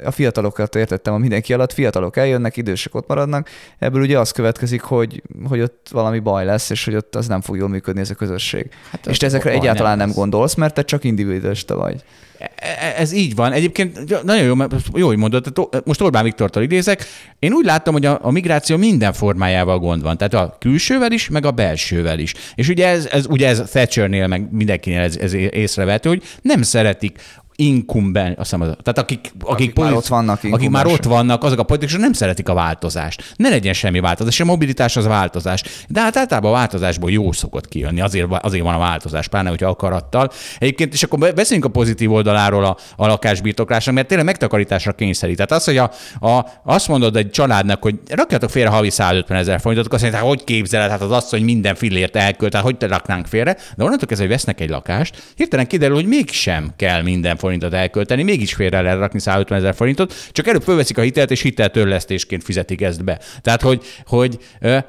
a 0.04 0.10
fiatalokat 0.10 0.74
értettem 0.74 1.14
a 1.14 1.18
mindenki 1.18 1.52
alatt, 1.52 1.72
fiatalok 1.72 2.16
eljönnek, 2.16 2.56
idősek 2.56 2.94
ott 2.94 3.08
maradnak, 3.08 3.48
ebből 3.78 4.02
ugye 4.02 4.18
az 4.18 4.30
következik, 4.30 4.80
hogy, 4.80 5.22
hogy 5.48 5.60
ott 5.60 5.88
valami 5.90 6.18
baj 6.18 6.44
lesz, 6.44 6.70
és 6.70 6.84
hogy 6.84 6.94
ott 6.94 7.14
az 7.14 7.26
nem 7.26 7.40
fog 7.40 7.56
jól 7.56 7.68
működni 7.68 8.00
ez 8.00 8.10
a 8.10 8.14
közösség. 8.14 8.68
Hát 8.90 9.06
és 9.06 9.16
te 9.16 9.26
ezekre 9.26 9.50
egyáltalán 9.50 9.96
nem, 9.96 10.06
lesz. 10.06 10.16
gondolsz, 10.16 10.54
mert 10.54 10.74
te 10.74 10.82
csak 10.82 11.04
individualista 11.04 11.76
vagy. 11.76 12.04
E- 12.38 12.94
Ez 12.96 13.12
így 13.12 13.34
van. 13.34 13.52
Egyébként 13.52 14.22
nagyon 14.24 14.44
jó, 14.44 14.54
jó, 14.94 15.06
hogy 15.06 15.16
mondod. 15.16 15.52
Tehát 15.54 15.86
Most 15.86 16.00
Orbán 16.00 16.24
Viktortól 16.24 16.62
idézek. 16.62 17.04
Én 17.38 17.52
úgy 17.52 17.64
látom, 17.64 17.94
hogy 17.94 18.06
a, 18.06 18.18
a 18.22 18.30
migráció 18.30 18.76
minden 18.76 19.12
formájával 19.12 19.78
gond 19.78 20.02
van. 20.02 20.16
Tehát 20.16 20.34
a 20.34 20.56
külsővel 20.60 21.12
is, 21.12 21.28
meg 21.28 21.46
a 21.46 21.50
belsővel 21.50 22.18
is. 22.18 22.34
És 22.54 22.68
ugye 22.68 22.86
ez, 22.86 23.06
ez, 23.06 23.26
ugye 23.26 23.48
ez 23.48 23.62
Thatchernél, 23.70 24.26
meg 24.26 24.52
mindenkinél 24.52 25.00
ez, 25.00 25.16
ez 25.16 25.32
észrevehető, 25.32 26.08
hogy 26.08 26.22
nem 26.42 26.57
szeretik 26.62 27.20
inkumben, 27.60 28.26
azt 28.26 28.38
hiszem, 28.38 28.60
az- 28.60 28.76
tehát 28.82 28.98
akik, 28.98 29.18
akik, 29.18 29.42
Akik 29.48 29.66
már 29.66 29.74
politi- 29.74 29.96
ott 29.96 30.06
vannak, 30.06 30.40
akik 30.50 30.70
már 30.70 30.86
ott 30.86 31.04
vannak, 31.04 31.44
azok 31.44 31.58
a 31.58 31.62
politikusok 31.62 32.00
nem 32.02 32.12
szeretik 32.12 32.48
a 32.48 32.54
változást. 32.54 33.32
Ne 33.36 33.48
legyen 33.48 33.72
semmi 33.72 34.00
változás, 34.00 34.34
és 34.34 34.40
a 34.40 34.44
mobilitás 34.44 34.96
az 34.96 35.06
változás. 35.06 35.62
De 35.88 36.00
hát 36.00 36.16
általában 36.16 36.50
a 36.50 36.54
változásból 36.54 37.10
jó 37.10 37.32
szokott 37.32 37.68
kijönni, 37.68 38.00
azért, 38.00 38.26
azért 38.44 38.62
van 38.64 38.74
a 38.74 38.78
változás, 38.78 39.28
pláne, 39.28 39.48
hogyha 39.48 39.68
akarattal. 39.68 40.30
Egyébként, 40.58 40.92
és 40.92 41.02
akkor 41.02 41.18
be- 41.18 41.32
beszéljünk 41.32 41.68
a 41.68 41.70
pozitív 41.70 42.12
oldaláról 42.12 42.64
a, 42.64 42.76
a 42.96 43.06
lakásbirtoklásnak, 43.06 43.94
mert 43.94 44.06
tényleg 44.06 44.26
megtakarításra 44.26 44.92
kényszerít. 44.92 45.36
Tehát 45.36 45.52
az, 45.52 45.64
hogy 45.64 45.76
a, 45.76 45.90
a, 46.26 46.46
azt 46.64 46.88
mondod 46.88 47.16
egy 47.16 47.30
családnak, 47.30 47.82
hogy 47.82 47.98
rakjatok 48.10 48.50
félre 48.50 48.68
havi 48.70 48.90
150 48.90 49.38
ezer 49.38 49.60
forintot, 49.60 49.92
azt 49.92 50.02
mondják, 50.02 50.22
hogy 50.24 50.44
képzeled, 50.44 50.90
hát 50.90 51.00
az 51.00 51.10
asszony 51.10 51.42
minden 51.44 51.74
fillért 51.74 52.16
elkölt, 52.16 52.54
hát 52.54 52.62
hogy 52.62 52.76
te 52.76 52.86
raknánk 52.86 53.26
félre, 53.26 53.52
de 53.76 53.84
onnantól 53.84 54.06
kezdve, 54.08 54.26
hogy 54.26 54.34
vesznek 54.36 54.60
egy 54.60 54.68
lakást, 54.70 55.22
hirtelen 55.36 55.66
kiderül, 55.66 55.94
hogy 55.94 56.06
mégsem 56.06 56.72
kell 56.76 57.02
minden 57.02 57.36
forintot 57.48 57.72
elkölteni, 57.72 58.22
mégis 58.22 58.54
félre 58.54 58.80
lehet 58.80 58.98
rakni 58.98 59.20
150 59.20 59.58
ezer 59.58 59.74
forintot, 59.74 60.14
csak 60.32 60.46
előbb 60.46 60.62
fölveszik 60.62 60.98
a 60.98 61.00
hitelt, 61.00 61.30
és 61.30 61.42
hiteltörlesztésként 61.42 62.44
fizetik 62.44 62.82
ezt 62.82 63.04
be. 63.04 63.18
Tehát, 63.42 63.62
hogy, 63.62 63.82
hogy 64.06 64.38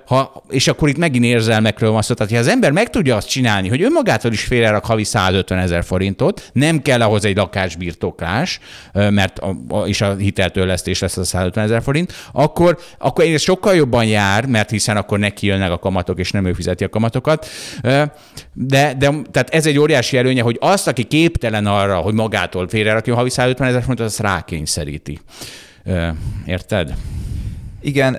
ha, 0.06 0.44
és 0.50 0.68
akkor 0.68 0.90
itt 0.90 0.98
megint 0.98 1.26
érzelmekről 1.26 1.92
van 1.92 2.02
szó. 2.02 2.14
Tehát, 2.14 2.32
ha 2.32 2.40
az 2.40 2.48
ember 2.48 2.72
meg 2.72 2.90
tudja 2.90 3.16
azt 3.16 3.28
csinálni, 3.28 3.68
hogy 3.68 3.82
önmagától 3.82 4.32
is 4.32 4.44
félrerak 4.44 4.86
havi 4.86 5.04
150 5.04 5.60
ezer 5.60 5.84
forintot, 5.84 6.50
nem 6.54 6.82
kell 6.82 7.02
ahhoz 7.02 7.26
egy 7.26 7.36
lakásbirtoklás, 7.36 8.60
mert 8.94 9.40
a, 9.40 9.56
a, 9.68 9.88
és 9.88 10.02
a 10.02 10.16
hiteltörlesztés 10.16 11.00
lesz 11.00 11.18
a 11.18 11.24
150 11.24 11.64
ezer 11.64 11.82
forint, 11.82 12.14
akkor, 12.32 12.78
akkor 12.98 13.26
ez 13.26 13.42
sokkal 13.42 13.76
jobban 13.76 14.06
jár, 14.06 14.46
mert 14.46 14.70
hiszen 14.70 14.98
akkor 14.98 15.20
neki 15.20 15.48
jönnek 15.48 15.72
a 15.72 15.78
kamatok, 15.78 16.20
és 16.20 16.32
nem 16.32 16.46
ő 16.46 16.54
fizeti 16.54 16.84
a 16.84 16.90
kamatokat. 16.90 17.48
De, 18.54 18.94
de 18.98 19.12
tehát 19.32 19.50
ez 19.50 19.66
egy 19.66 19.78
óriási 19.78 20.18
előnye, 20.18 20.42
hogy 20.42 20.58
azt, 20.60 20.88
aki 20.88 21.04
képtelen 21.04 21.66
arra, 21.66 21.98
hogy 21.98 22.14
magától 22.54 22.68
félrerakjon 22.68 23.16
havi 23.16 23.30
150 23.30 23.68
ezer 23.68 23.82
forintot, 23.82 24.06
azt 24.06 24.20
rákényszeríti. 24.20 25.20
Érted? 26.46 26.94
Igen, 27.82 28.18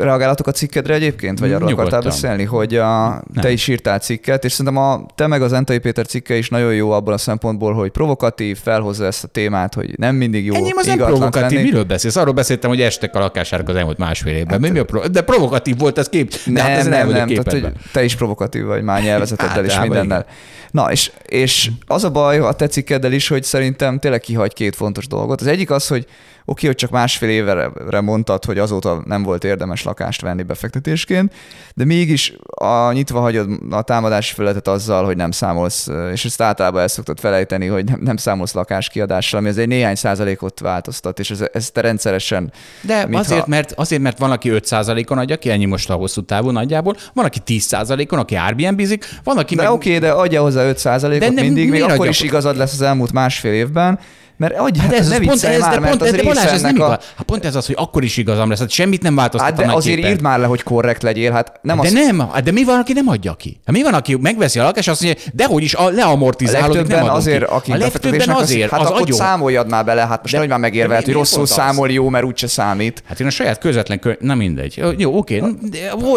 reagálatok 0.00 0.46
a 0.46 0.50
cikkedre 0.50 0.94
egyébként, 0.94 1.38
vagy 1.38 1.52
arról 1.52 1.68
Nyugodtan. 1.68 1.92
akartál 1.92 2.10
beszélni, 2.10 2.44
hogy 2.44 2.76
a, 2.76 3.22
te 3.40 3.50
is 3.50 3.68
írtál 3.68 3.98
cikket, 3.98 4.44
és 4.44 4.52
szerintem 4.52 4.82
a, 4.82 5.06
te 5.14 5.26
meg 5.26 5.42
az 5.42 5.52
Entai 5.52 5.78
Péter 5.78 6.06
cikke 6.06 6.36
is 6.36 6.48
nagyon 6.48 6.74
jó 6.74 6.90
abban 6.90 7.14
a 7.14 7.18
szempontból, 7.18 7.72
hogy 7.72 7.90
provokatív, 7.90 8.58
felhozza 8.62 9.04
ezt 9.04 9.24
a 9.24 9.26
témát, 9.26 9.74
hogy 9.74 9.98
nem 9.98 10.14
mindig 10.14 10.44
jó 10.44 10.54
Ennyi 10.54 10.70
az 10.76 10.86
nem 10.86 10.96
provokatív. 10.96 11.50
venni. 11.50 11.62
Miről 11.62 11.84
beszélsz? 11.84 12.16
Arról 12.16 12.34
beszéltem, 12.34 12.70
hogy 12.70 12.80
estek 12.80 13.14
a 13.14 13.18
lakásárak 13.18 13.68
az 13.68 13.74
elmúlt 13.74 13.98
másfél 13.98 14.34
évben. 14.36 14.60
Mi, 14.60 14.70
mi 14.70 14.78
a 14.78 14.84
pro... 14.84 15.08
De 15.08 15.20
provokatív 15.20 15.78
volt 15.78 15.98
ez 15.98 16.08
kép. 16.08 16.34
De 16.46 16.60
hát 16.60 16.70
Nem, 16.70 16.78
ezen 16.78 16.92
el 16.92 16.98
nem, 16.98 17.06
vagyok 17.06 17.26
nem, 17.26 17.44
tehát, 17.44 17.60
hogy 17.60 17.72
te 17.92 18.04
is 18.04 18.16
provokatív 18.16 18.64
vagy 18.64 18.82
már 18.82 19.02
nyelvezeteddel 19.02 19.64
és 19.64 19.72
Általában 19.72 19.96
mindennel. 19.96 20.26
Na, 20.70 20.92
és, 20.92 21.12
és 21.26 21.70
az 21.86 22.04
a 22.04 22.10
baj 22.10 22.38
a 22.38 22.52
te 22.52 22.66
cikkeddel 22.66 23.12
is, 23.12 23.28
hogy 23.28 23.42
szerintem 23.42 23.98
tényleg 23.98 24.20
kihagy 24.20 24.52
két 24.52 24.76
fontos 24.76 25.06
dolgot. 25.06 25.40
Az 25.40 25.46
egyik 25.46 25.70
az, 25.70 25.86
hogy 25.88 26.06
oké, 26.50 26.66
hogy 26.66 26.76
csak 26.76 26.90
másfél 26.90 27.28
évre 27.28 28.00
mondtad, 28.00 28.44
hogy 28.44 28.58
azóta 28.58 29.02
nem 29.04 29.22
volt 29.22 29.44
érdemes 29.44 29.82
lakást 29.82 30.20
venni 30.20 30.42
befektetésként, 30.42 31.34
de 31.74 31.84
mégis 31.84 32.32
a, 32.42 32.92
nyitva 32.92 33.20
hagyod 33.20 33.48
a 33.70 33.82
támadási 33.82 34.34
felületet 34.34 34.68
azzal, 34.68 35.04
hogy 35.04 35.16
nem 35.16 35.30
számolsz, 35.30 35.88
és 36.12 36.24
ezt 36.24 36.42
általában 36.42 36.80
el 36.80 36.88
szoktad 36.88 37.20
felejteni, 37.20 37.66
hogy 37.66 37.84
nem, 37.84 38.00
nem 38.02 38.16
számolsz 38.16 38.52
lakáskiadással, 38.52 39.40
ami 39.40 39.48
az 39.48 39.58
egy 39.58 39.68
néhány 39.68 39.94
százalékot 39.94 40.60
változtat, 40.60 41.18
és 41.18 41.30
ez, 41.30 41.44
ez 41.52 41.70
te 41.70 41.80
rendszeresen 41.80 42.52
De 42.80 42.94
mintha- 42.96 43.24
azért, 43.24 43.46
mert, 43.46 43.72
azért, 43.72 44.02
mert 44.02 44.18
van, 44.18 44.30
aki 44.30 44.50
5%-on 44.52 45.18
adja 45.18 45.36
ki, 45.36 45.50
ennyi 45.50 45.64
most 45.64 45.90
a 45.90 45.94
hosszú 45.94 46.24
távú 46.24 46.50
nagyjából, 46.50 46.96
van, 47.14 47.24
aki 47.24 47.38
10%-on, 47.46 48.18
aki 48.18 48.34
Airbnb-zik, 48.34 49.04
van, 49.24 49.38
aki 49.38 49.54
De 49.54 49.62
meg... 49.62 49.70
oké, 49.72 49.96
okay, 49.96 50.08
de 50.08 50.14
adja 50.14 50.40
hozzá 50.42 50.64
5 50.64 50.82
De 50.82 51.26
ot 51.26 51.34
nem- 51.34 51.34
mindig, 51.34 51.70
még 51.70 51.82
akkor 51.82 52.08
is 52.08 52.20
igazad 52.20 52.56
lesz 52.56 52.72
az 52.72 52.82
elmúlt 52.82 53.12
másfél 53.12 53.52
évben, 53.52 53.98
mert 54.38 54.58
adj, 54.58 54.78
Hát 54.78 54.92
ez, 54.92 55.08
ne 55.08 55.18
pont, 55.18 55.42
ez, 55.42 55.60
már, 55.60 55.80
de 55.80 55.88
pont, 55.88 56.02
az 56.02 56.10
de 56.10 56.22
Balázs, 56.22 56.44
ez 56.52 56.60
nem 56.60 56.70
ennek 56.70 56.82
a... 56.82 56.86
igaz. 56.86 57.04
Hát 57.16 57.26
pont 57.26 57.44
ez 57.44 57.54
az, 57.54 57.66
hogy 57.66 57.74
akkor 57.78 58.04
is 58.04 58.16
igazam 58.16 58.48
lesz. 58.48 58.58
Hát 58.58 58.70
semmit 58.70 59.02
nem 59.02 59.14
változtat 59.14 59.50
Hát 59.50 59.66
de 59.66 59.72
azért 59.72 59.96
képen. 59.96 60.10
írd 60.10 60.20
már 60.22 60.38
le, 60.38 60.46
hogy 60.46 60.62
korrekt 60.62 61.02
legyél, 61.02 61.32
hát 61.32 61.52
nem 61.62 61.80
de 61.80 61.86
az... 61.86 61.92
nem, 61.92 62.18
hát 62.32 62.42
de 62.42 62.50
mi 62.50 62.64
van, 62.64 62.78
aki 62.78 62.92
nem 62.92 63.08
adja 63.08 63.34
ki? 63.34 63.60
Hát 63.66 63.74
mi 63.76 63.82
van, 63.82 63.94
aki 63.94 64.14
megveszi 64.20 64.58
a 64.58 64.62
lakást, 64.62 64.88
azt 64.88 65.02
mondja, 65.02 65.22
de 65.32 65.44
hogy 65.44 65.62
is 65.62 65.74
a, 65.74 65.88
leamortizálódik, 65.88 66.86
nem 66.86 67.02
adom 67.02 67.14
azért, 67.14 67.44
ki. 67.46 67.52
akik 67.52 67.74
a 67.74 67.76
legtöbben 67.76 68.28
azért, 68.28 68.70
hát 68.70 68.80
az 68.80 68.86
akkor 68.86 69.00
agyon. 69.00 69.18
számoljad 69.18 69.68
már 69.68 69.84
bele, 69.84 70.00
hát 70.00 70.20
most 70.22 70.22
De- 70.24 70.30
nehogy 70.32 70.48
már 70.48 70.58
de 70.60 70.66
megérvelt, 70.66 71.04
hogy 71.04 71.12
mi- 71.12 71.18
rosszul 71.18 71.46
számol 71.46 71.90
jó, 71.90 72.08
mert 72.08 72.24
úgyse 72.24 72.46
számít. 72.46 73.02
Hát 73.06 73.20
én 73.20 73.26
a 73.26 73.30
saját 73.30 73.58
közvetlen 73.58 73.98
kö... 73.98 74.12
Na 74.20 74.34
mindegy. 74.34 74.82
Jó, 74.96 75.16
oké. 75.18 75.42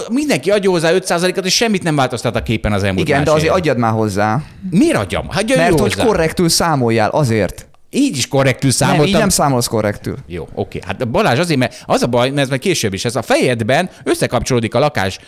Mindenki 0.10 0.52
adja 0.52 0.70
hozzá 0.70 0.90
5%-ot, 0.94 1.46
és 1.46 1.56
semmit 1.56 1.84
nem 1.84 1.96
változtat 1.96 2.36
a 2.36 2.44
képen 2.44 2.74
az 2.74 2.84
elmúlt 2.84 3.08
Igen, 3.08 3.24
de 3.24 3.32
azért 3.32 3.54
adjad 3.54 3.78
már 3.78 3.92
hozzá, 3.92 4.42
Miért 4.70 4.98
adjam? 4.98 5.30
Hát 5.30 5.56
mert 5.56 5.80
hogy 5.80 5.96
korrektül 5.96 6.50
számoljál, 6.50 7.10
azért. 7.10 7.70
Így 7.94 8.18
is 8.18 8.28
korrektül 8.28 8.70
Nem, 8.78 8.88
számoltam. 8.88 9.08
így 9.14 9.20
nem 9.20 9.30
számolsz 9.30 9.68
korrektül. 9.68 10.18
Jó, 10.28 10.48
oké. 10.54 10.80
Hát 10.86 11.10
Balázs 11.10 11.40
azért, 11.40 11.60
mert 11.60 11.84
az 11.86 12.04
a 12.04 12.08
baj, 12.08 12.30
mert 12.30 12.42
ez 12.42 12.50
majd 12.50 12.62
később 12.62 12.94
is, 12.94 13.06
ez 13.06 13.16
a 13.16 13.22
fejedben 13.22 13.90
összekapcsolódik 14.04 14.76
a 14.76 14.80
lakás 14.80 15.20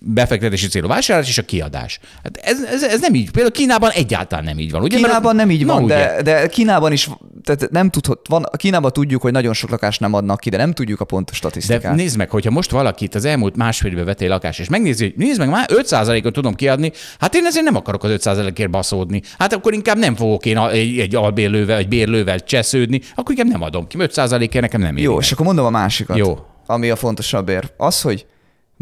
befektetési 0.00 0.66
célú 0.68 0.86
vásárlás 0.88 1.28
és 1.28 1.38
a 1.38 1.42
kiadás. 1.42 1.98
Hát 2.22 2.36
ez, 2.36 2.62
ez, 2.62 2.82
ez, 2.82 3.00
nem 3.00 3.14
így. 3.14 3.30
Például 3.30 3.52
Kínában 3.54 3.90
egyáltalán 3.90 4.44
nem 4.44 4.58
így 4.58 4.70
van. 4.70 4.82
Ugye? 4.82 4.94
Mert- 4.96 5.06
Kínában 5.08 5.36
nem 5.36 5.50
így 5.50 5.64
van, 5.66 5.82
ugye? 5.82 5.94
de, 5.94 6.22
de 6.22 6.46
Kínában 6.46 6.92
is, 6.92 7.08
tehát 7.42 7.70
nem 7.70 7.90
tudhat, 7.90 8.18
van, 8.28 8.46
Kínában 8.56 8.92
tudjuk, 8.92 9.22
hogy 9.22 9.32
nagyon 9.32 9.52
sok 9.52 9.70
lakást 9.70 10.00
nem 10.00 10.12
adnak 10.12 10.40
ki, 10.40 10.50
de 10.50 10.56
nem 10.56 10.72
tudjuk 10.72 11.00
a 11.00 11.04
pontos 11.04 11.40
De 11.40 11.48
statisztikát. 11.48 11.94
nézd 11.94 12.16
meg, 12.16 12.30
hogyha 12.30 12.50
most 12.50 12.70
valakit 12.70 13.14
az 13.14 13.24
elmúlt 13.24 13.56
másfél 13.56 13.90
évben 13.90 14.04
vettél 14.04 14.28
lakást, 14.28 14.60
és 14.60 14.68
megnézi, 14.68 15.04
hogy 15.04 15.14
nézd 15.16 15.38
meg, 15.38 15.48
már 15.48 15.68
5%-ot 15.72 16.32
tudom 16.32 16.54
kiadni, 16.54 16.92
hát 17.18 17.34
én 17.34 17.44
ezért 17.46 17.64
nem 17.64 17.76
akarok 17.76 18.04
az 18.04 18.10
5%-ért 18.24 18.70
baszódni. 18.70 19.22
Hát 19.38 19.52
akkor 19.52 19.72
inkább 19.72 19.98
nem 19.98 20.14
fogok 20.16 20.46
én 20.46 20.58
egy, 20.58 20.98
egy 20.98 21.14
albérlővel, 21.14 21.76
egy 21.78 21.88
bérlővel 21.88 22.40
csesződni, 22.40 23.00
akkor 23.14 23.30
inkább 23.36 23.52
nem 23.52 23.62
adom 23.62 23.86
ki. 23.86 23.96
5%-ért 24.00 24.60
nekem 24.60 24.80
nem 24.80 24.96
éri 24.96 25.02
Jó, 25.02 25.14
meg. 25.14 25.22
és 25.22 25.32
akkor 25.32 25.46
mondom 25.46 25.64
a 25.64 25.70
másikat, 25.70 26.16
Jó. 26.16 26.38
ami 26.66 26.90
a 26.90 26.96
fontosabb 26.96 27.48
ér. 27.48 27.70
Az, 27.76 28.00
hogy 28.00 28.26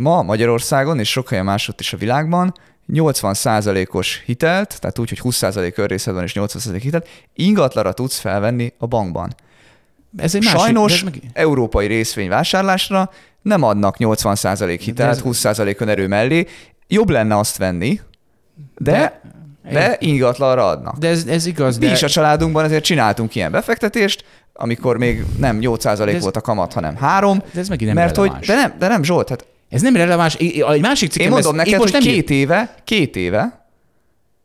ma 0.02 0.22
Magyarországon 0.22 0.98
és 0.98 1.10
sok 1.10 1.28
helyen 1.28 1.44
másodt 1.44 1.80
is 1.80 1.92
a 1.92 1.96
világban 1.96 2.54
80%-os 2.92 4.22
hitelt, 4.26 4.80
tehát 4.80 4.98
úgy, 4.98 5.08
hogy 5.08 5.20
20% 5.22 5.78
önrészed 5.78 6.14
van 6.14 6.22
és 6.22 6.32
80% 6.34 6.78
hitelt, 6.80 7.08
ingatlanra 7.34 7.92
tudsz 7.92 8.18
felvenni 8.18 8.72
a 8.78 8.86
bankban. 8.86 9.34
Ez 10.16 10.34
egy 10.34 10.44
másik, 10.44 10.58
Sajnos 10.58 10.92
ez 10.92 11.02
meg... 11.02 11.20
európai 11.32 11.86
részvényvásárlásra 11.86 13.10
nem 13.42 13.62
adnak 13.62 13.96
80% 13.98 14.78
hitelt, 14.82 15.10
ez- 15.10 15.22
20% 15.24 15.80
önerő 15.80 16.06
mellé. 16.08 16.46
Jobb 16.88 17.10
lenne 17.10 17.38
azt 17.38 17.56
venni, 17.56 18.00
de, 18.78 19.20
de, 19.62 19.70
de 19.72 19.96
ingatlanra 19.98 20.66
adnak. 20.68 20.96
De 20.98 21.08
ez, 21.08 21.26
ez 21.26 21.46
igaz, 21.46 21.78
Mi 21.78 21.86
de... 21.86 21.92
is 21.92 22.02
a 22.02 22.08
családunkban 22.08 22.64
ezért 22.64 22.84
csináltunk 22.84 23.34
ilyen 23.34 23.50
befektetést, 23.50 24.24
amikor 24.52 24.96
még 24.98 25.24
nem 25.38 25.58
8% 25.60 26.14
ez- 26.14 26.22
volt 26.22 26.36
a 26.36 26.40
kamat, 26.40 26.72
hanem 26.72 26.96
3. 26.96 27.38
De 27.52 27.60
ez 27.60 27.68
megint 27.68 27.94
nem 27.94 28.04
mert 28.04 28.16
hogy, 28.16 28.32
de 28.46 28.54
nem, 28.54 28.74
de 28.78 28.88
nem 28.88 29.02
Zsolt, 29.02 29.28
hát 29.28 29.46
Ez 29.72 29.82
nem 29.82 29.96
releváns. 29.96 30.34
Egy 30.34 30.80
másik 30.80 31.10
cikkem 31.10 31.26
én 31.26 31.32
mondom 31.32 31.56
lesz- 31.56 31.64
neked, 31.66 31.80
hogy 31.82 31.92
nem 31.92 32.00
két 32.02 32.30
éve, 32.30 32.74
két 32.84 33.16
éve 33.16 33.66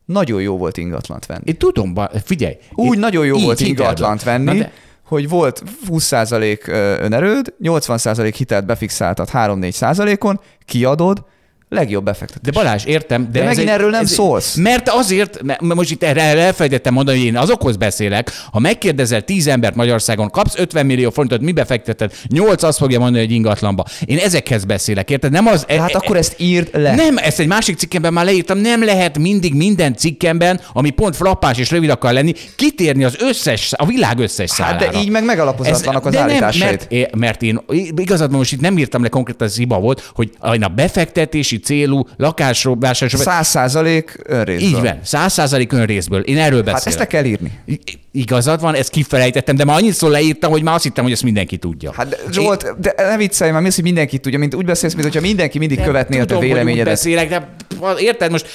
nagyon 0.05 0.41
jó 0.41 0.57
volt 0.57 0.77
ingatlant 0.77 1.25
venni. 1.25 1.41
Én 1.45 1.57
tudom, 1.57 1.93
figyelj. 2.25 2.55
Úgy 2.73 2.93
én- 2.93 2.99
nagyon 2.99 3.25
jó 3.25 3.37
volt 3.39 3.59
ingatlant 3.59 4.25
Na 4.25 4.31
venni, 4.31 4.57
de- 4.57 4.71
hogy 5.03 5.29
volt 5.29 5.63
20% 5.89 6.67
ö, 6.67 6.95
önerőd, 7.01 7.53
80% 7.61 8.33
hitelt 8.37 8.65
befixáltad 8.65 9.29
3-4%-on, 9.33 10.39
kiadod, 10.65 11.23
legjobb 11.69 12.03
befektetés. 12.03 12.41
De 12.43 12.51
Balázs, 12.51 12.85
értem. 12.85 13.29
De, 13.31 13.39
De 13.39 13.45
megint 13.45 13.67
egy, 13.67 13.73
erről 13.73 13.89
nem 13.89 14.01
ez, 14.03 14.11
szólsz. 14.11 14.55
Mert 14.55 14.89
azért, 14.89 15.41
mert 15.43 15.61
most 15.61 15.91
itt 15.91 16.03
erre 16.03 16.21
elfelejtettem 16.21 16.93
mondani, 16.93 17.17
hogy 17.17 17.27
én 17.27 17.37
azokhoz 17.37 17.77
beszélek, 17.77 18.31
ha 18.51 18.59
megkérdezel 18.59 19.21
10 19.21 19.47
embert 19.47 19.75
Magyarországon, 19.75 20.29
kapsz 20.29 20.57
50 20.57 20.85
millió 20.85 21.09
forintot, 21.09 21.41
mibe 21.41 21.65
fekteted? 21.65 22.13
8 22.27 22.63
azt 22.63 22.77
fogja 22.77 22.99
mondani, 22.99 23.23
hogy 23.23 23.33
ingatlanba. 23.33 23.85
Én 24.05 24.17
ezekhez 24.17 24.65
beszélek, 24.65 25.09
érted? 25.09 25.31
Nem 25.31 25.47
az... 25.47 25.65
hát 25.65 25.95
akkor 25.95 26.17
ezt 26.17 26.35
írd 26.37 26.69
le. 26.73 26.95
Nem, 26.95 27.17
ezt 27.17 27.39
egy 27.39 27.47
másik 27.47 27.77
cikkemben 27.77 28.13
már 28.13 28.25
leírtam, 28.25 28.57
nem 28.57 28.83
lehet 28.83 29.17
mindig 29.17 29.53
minden 29.53 29.95
cikkemben, 29.95 30.61
ami 30.73 30.89
pont 30.89 31.15
frappás 31.15 31.57
és 31.57 31.71
rövid 31.71 31.89
akar 31.89 32.13
lenni, 32.13 32.33
kitérni 32.55 33.03
az 33.03 33.15
összes, 33.19 33.73
a 33.77 33.85
világ 33.85 34.19
összes 34.19 34.51
Hát 34.51 34.69
szálára. 34.79 34.91
de 34.91 34.99
így 34.99 35.09
meg 35.09 35.23
megalapozatlanak 35.25 36.05
az 36.05 36.13
de 36.13 36.19
nem, 36.19 36.29
állításaid. 36.29 36.87
mert, 36.89 37.15
mert 37.15 37.41
én 37.41 37.61
igazad 37.95 38.31
most 38.31 38.51
itt 38.51 38.61
nem 38.61 38.77
írtam 38.77 39.01
le 39.01 39.09
konkrétan, 39.09 39.47
ez 39.47 39.55
hiba 39.55 39.79
volt, 39.79 40.11
hogy 40.13 40.31
a 40.61 40.67
befektetési 40.67 41.56
célú 41.57 42.03
lakásról, 42.17 42.77
vásárlásról, 42.79 43.33
100 43.33 43.47
százalék 43.47 44.19
önrészből. 44.23 44.67
így 44.67 44.81
van, 44.81 44.99
száz 45.03 45.33
százalék 45.33 45.71
önrészből. 45.71 46.21
Én 46.21 46.37
erről 46.37 46.63
beszélek. 46.63 46.77
Hát 46.77 46.87
ezt 46.87 46.97
le 46.99 47.07
kell 47.07 47.23
írni. 47.23 47.51
I- 47.65 47.79
Igazad 48.11 48.61
van, 48.61 48.75
ezt 48.75 48.89
kifelejtettem, 48.89 49.55
de 49.55 49.65
már 49.65 49.77
annyiszor 49.77 50.09
leírtam, 50.09 50.51
hogy 50.51 50.63
már 50.63 50.75
azt 50.75 50.83
hittem, 50.83 51.03
hogy 51.03 51.13
ezt 51.13 51.23
mindenki 51.23 51.57
tudja. 51.57 51.91
Hát 51.95 52.07
de 52.09 52.17
Zsolt, 52.31 52.79
de 52.79 52.93
ne 52.97 53.17
viccelj 53.17 53.51
már, 53.51 53.61
mi 53.61 53.67
az, 53.67 53.75
hogy 53.75 53.83
mindenki 53.83 54.17
tudja, 54.17 54.39
mint 54.39 54.55
úgy 54.55 54.65
beszélsz, 54.65 54.93
mint 54.93 55.05
hogyha 55.05 55.21
mindenki 55.21 55.57
mindig 55.57 55.81
követné 55.83 56.19
a 56.19 56.25
te 56.25 56.37
véleményedet. 56.39 56.85
beszélek, 56.93 57.29
de 57.29 57.49
érted 57.97 58.31
most... 58.31 58.47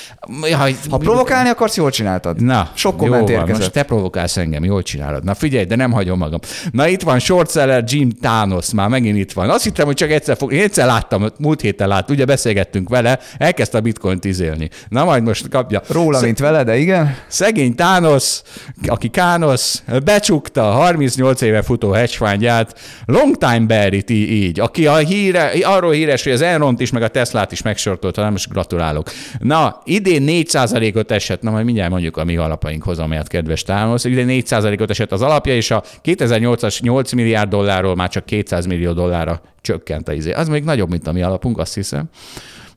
Jaj, 0.50 0.76
Ha 0.90 0.96
provokálni 0.96 1.48
akarsz, 1.48 1.76
jól 1.76 1.90
csináltad. 1.90 2.42
Na, 2.42 2.70
Sok 2.74 2.92
jó 2.92 2.98
komment 2.98 3.22
van, 3.22 3.30
érkezett. 3.30 3.58
most 3.58 3.70
te 3.72 3.82
provokálsz 3.82 4.36
engem, 4.36 4.64
jól 4.64 4.82
csinálod. 4.82 5.24
Na 5.24 5.34
figyelj, 5.34 5.64
de 5.64 5.76
nem 5.76 5.92
hagyom 5.92 6.18
magam. 6.18 6.38
Na 6.72 6.88
itt 6.88 7.02
van 7.02 7.18
shortseller 7.18 7.84
Jim 7.86 8.10
Thanos, 8.10 8.72
már 8.72 8.88
megint 8.88 9.18
itt 9.18 9.32
van. 9.32 9.50
Azt 9.50 9.64
hittem, 9.64 9.86
hogy 9.86 9.94
csak 9.96 10.10
egyszer 10.10 10.36
fog... 10.36 10.52
Én 10.52 10.62
egyszer 10.62 10.86
láttam, 10.86 11.26
múlt 11.38 11.60
héten 11.60 11.88
lát, 11.88 12.10
ugye 12.10 12.24
beszélgettünk 12.24 12.88
vele, 12.92 13.18
elkezdte 13.38 13.78
a 13.78 13.80
bitcoint 13.80 14.24
izélni. 14.24 14.68
Na 14.88 15.04
majd 15.04 15.22
most 15.22 15.48
kapja. 15.48 15.82
Róla, 15.88 16.20
mint 16.20 16.38
vele, 16.38 16.64
de 16.64 16.76
igen. 16.76 17.16
Szegény 17.26 17.74
Thanos, 17.74 18.42
aki 18.86 19.08
Kánosz, 19.08 19.82
becsukta 20.04 20.68
a 20.68 20.72
38 20.72 21.40
éve 21.40 21.62
futó 21.62 21.90
hedgefundját, 21.90 22.78
long 23.06 23.36
time 23.36 23.60
bear 23.60 23.92
it 23.92 24.10
így, 24.10 24.60
aki 24.60 24.86
a 24.86 24.96
híre, 24.96 25.50
arról 25.62 25.92
híres, 25.92 26.22
hogy 26.22 26.32
az 26.32 26.40
Enront 26.40 26.80
is, 26.80 26.90
meg 26.90 27.02
a 27.02 27.08
Teslát 27.08 27.52
is 27.52 27.62
megsortolta, 27.62 28.22
nem 28.22 28.30
most 28.30 28.48
gratulálok. 28.48 29.10
Na, 29.38 29.80
idén 29.84 30.24
4%-ot 30.26 31.10
esett, 31.10 31.42
na 31.42 31.50
majd 31.50 31.64
mindjárt 31.64 31.90
mondjuk 31.90 32.16
a 32.16 32.24
mi 32.24 32.36
alapainkhoz, 32.36 32.98
amelyet 32.98 33.28
kedves 33.28 33.62
Thanos, 33.62 34.04
idén 34.04 34.26
4%-ot 34.28 34.90
esett 34.90 35.12
az 35.12 35.22
alapja, 35.22 35.54
és 35.54 35.70
a 35.70 35.82
2008-as 36.04 36.80
8 36.80 37.12
milliárd 37.12 37.50
dollárról 37.50 37.94
már 37.94 38.08
csak 38.08 38.24
200 38.24 38.66
millió 38.66 38.92
dollárra 38.92 39.40
csökkent 39.60 40.08
a 40.08 40.12
izé. 40.12 40.32
Az 40.32 40.48
még 40.48 40.64
nagyobb, 40.64 40.90
mint 40.90 41.06
a 41.06 41.12
mi 41.12 41.22
alapunk, 41.22 41.58
azt 41.58 41.74
hiszem 41.74 42.04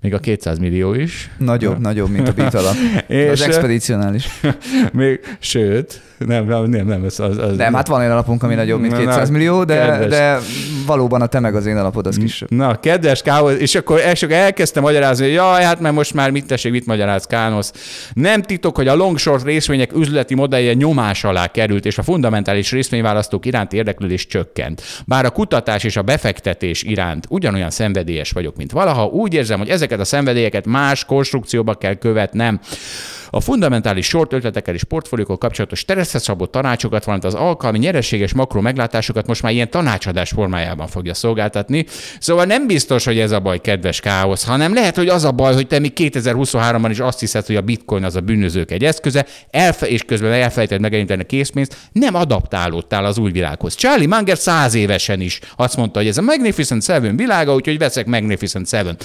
még 0.05 0.13
a 0.13 0.19
200 0.19 0.59
millió 0.59 0.93
is. 0.93 1.29
Nagyobb, 1.37 1.79
nagyobb, 1.79 2.09
mint 2.09 2.27
a 2.27 2.31
bit 2.31 2.53
alap. 2.53 2.75
és 3.07 3.29
az 3.29 3.41
expedicionális. 3.41 4.27
még, 4.93 5.19
sőt, 5.39 6.01
nem, 6.17 6.45
nem, 6.45 6.63
nem, 6.69 6.85
nem, 6.85 7.03
az, 7.03 7.19
az, 7.19 7.57
Nem, 7.57 7.73
hát 7.73 7.87
van 7.87 8.01
egy 8.01 8.09
alapunk, 8.09 8.43
ami 8.43 8.55
nagyobb, 8.55 8.79
mint 8.79 8.97
200 8.97 9.27
na, 9.27 9.37
millió, 9.37 9.63
de, 9.63 10.05
de 10.07 10.39
valóban 10.85 11.21
a 11.21 11.25
te 11.25 11.39
meg 11.39 11.55
az 11.55 11.65
én 11.65 11.77
alapod 11.77 12.07
az 12.07 12.17
kisebb. 12.17 12.51
Na, 12.51 12.79
kedves 12.79 13.21
Káosz, 13.21 13.59
és 13.59 13.75
akkor, 13.75 14.01
akkor 14.21 14.31
elkezdtem 14.31 14.83
magyarázni, 14.83 15.25
hogy 15.25 15.33
jaj, 15.33 15.63
hát 15.63 15.79
mert 15.79 15.95
most 15.95 16.13
már 16.13 16.31
mit 16.31 16.45
tessék, 16.45 16.71
mit 16.71 16.85
magyaráz 16.85 17.25
Kánosz. 17.25 17.71
Nem 18.13 18.41
titok, 18.41 18.75
hogy 18.75 18.87
a 18.87 18.95
long 18.95 19.17
short 19.17 19.43
részvények 19.43 19.95
üzleti 19.95 20.35
modellje 20.35 20.73
nyomás 20.73 21.23
alá 21.23 21.47
került, 21.47 21.85
és 21.85 21.97
a 21.97 22.03
fundamentális 22.03 22.71
részvényválasztók 22.71 23.45
iránti 23.45 23.77
érdeklődés 23.77 24.27
csökkent. 24.27 24.81
Bár 25.05 25.25
a 25.25 25.29
kutatás 25.29 25.83
és 25.83 25.97
a 25.97 26.01
befektetés 26.01 26.83
iránt 26.83 27.25
ugyanolyan 27.29 27.69
szenvedélyes 27.69 28.31
vagyok, 28.31 28.55
mint 28.55 28.71
valaha, 28.71 29.05
úgy 29.05 29.33
érzem, 29.33 29.59
hogy 29.59 29.69
ezeket 29.69 29.94
a 29.99 30.05
szenvedélyeket 30.05 30.65
más 30.65 31.05
konstrukcióba 31.05 31.73
kell 31.73 31.95
követnem. 31.95 32.59
A 33.35 33.41
fundamentális 33.41 34.05
short 34.05 34.33
ötletekkel 34.33 34.73
és 34.73 34.83
portfóliókkal 34.83 35.37
kapcsolatos 35.37 35.79
stresszre 35.79 36.19
szabott 36.19 36.51
tanácsokat, 36.51 37.03
valamint 37.03 37.27
az 37.27 37.33
alkalmi 37.33 37.77
nyereséges 37.77 38.33
makro 38.33 38.61
meglátásokat 38.61 39.27
most 39.27 39.41
már 39.41 39.51
ilyen 39.51 39.69
tanácsadás 39.69 40.29
formájában 40.29 40.87
fogja 40.87 41.13
szolgáltatni. 41.13 41.85
Szóval 42.19 42.45
nem 42.45 42.67
biztos, 42.67 43.05
hogy 43.05 43.19
ez 43.19 43.31
a 43.31 43.39
baj, 43.39 43.61
kedves 43.61 43.99
káosz, 43.99 44.45
hanem 44.45 44.73
lehet, 44.73 44.95
hogy 44.95 45.07
az 45.07 45.23
a 45.23 45.31
baj, 45.31 45.53
hogy 45.53 45.67
te 45.67 45.79
még 45.79 45.91
2023-ban 45.95 46.87
is 46.89 46.99
azt 46.99 47.19
hiszed, 47.19 47.45
hogy 47.45 47.55
a 47.55 47.61
bitcoin 47.61 48.03
az 48.03 48.15
a 48.15 48.19
bűnözők 48.19 48.71
egy 48.71 48.83
eszköze, 48.83 49.25
elfe- 49.49 49.89
és 49.89 50.03
közben 50.03 50.31
elfelejted 50.31 50.79
megelinteni 50.79 51.21
a 51.21 51.25
készpénzt, 51.25 51.77
nem 51.91 52.15
adaptálódtál 52.15 53.05
az 53.05 53.17
új 53.17 53.31
világhoz. 53.31 53.75
Charlie 53.75 54.07
Munger 54.07 54.37
száz 54.37 54.73
évesen 54.73 55.21
is 55.21 55.39
azt 55.55 55.77
mondta, 55.77 55.99
hogy 55.99 56.07
ez 56.07 56.17
a 56.17 56.21
Magnificent 56.21 56.83
Seven 56.83 57.15
világa, 57.15 57.53
úgyhogy 57.53 57.77
veszek 57.77 58.05
Magnificent 58.05 58.67
Seven. 58.67 58.97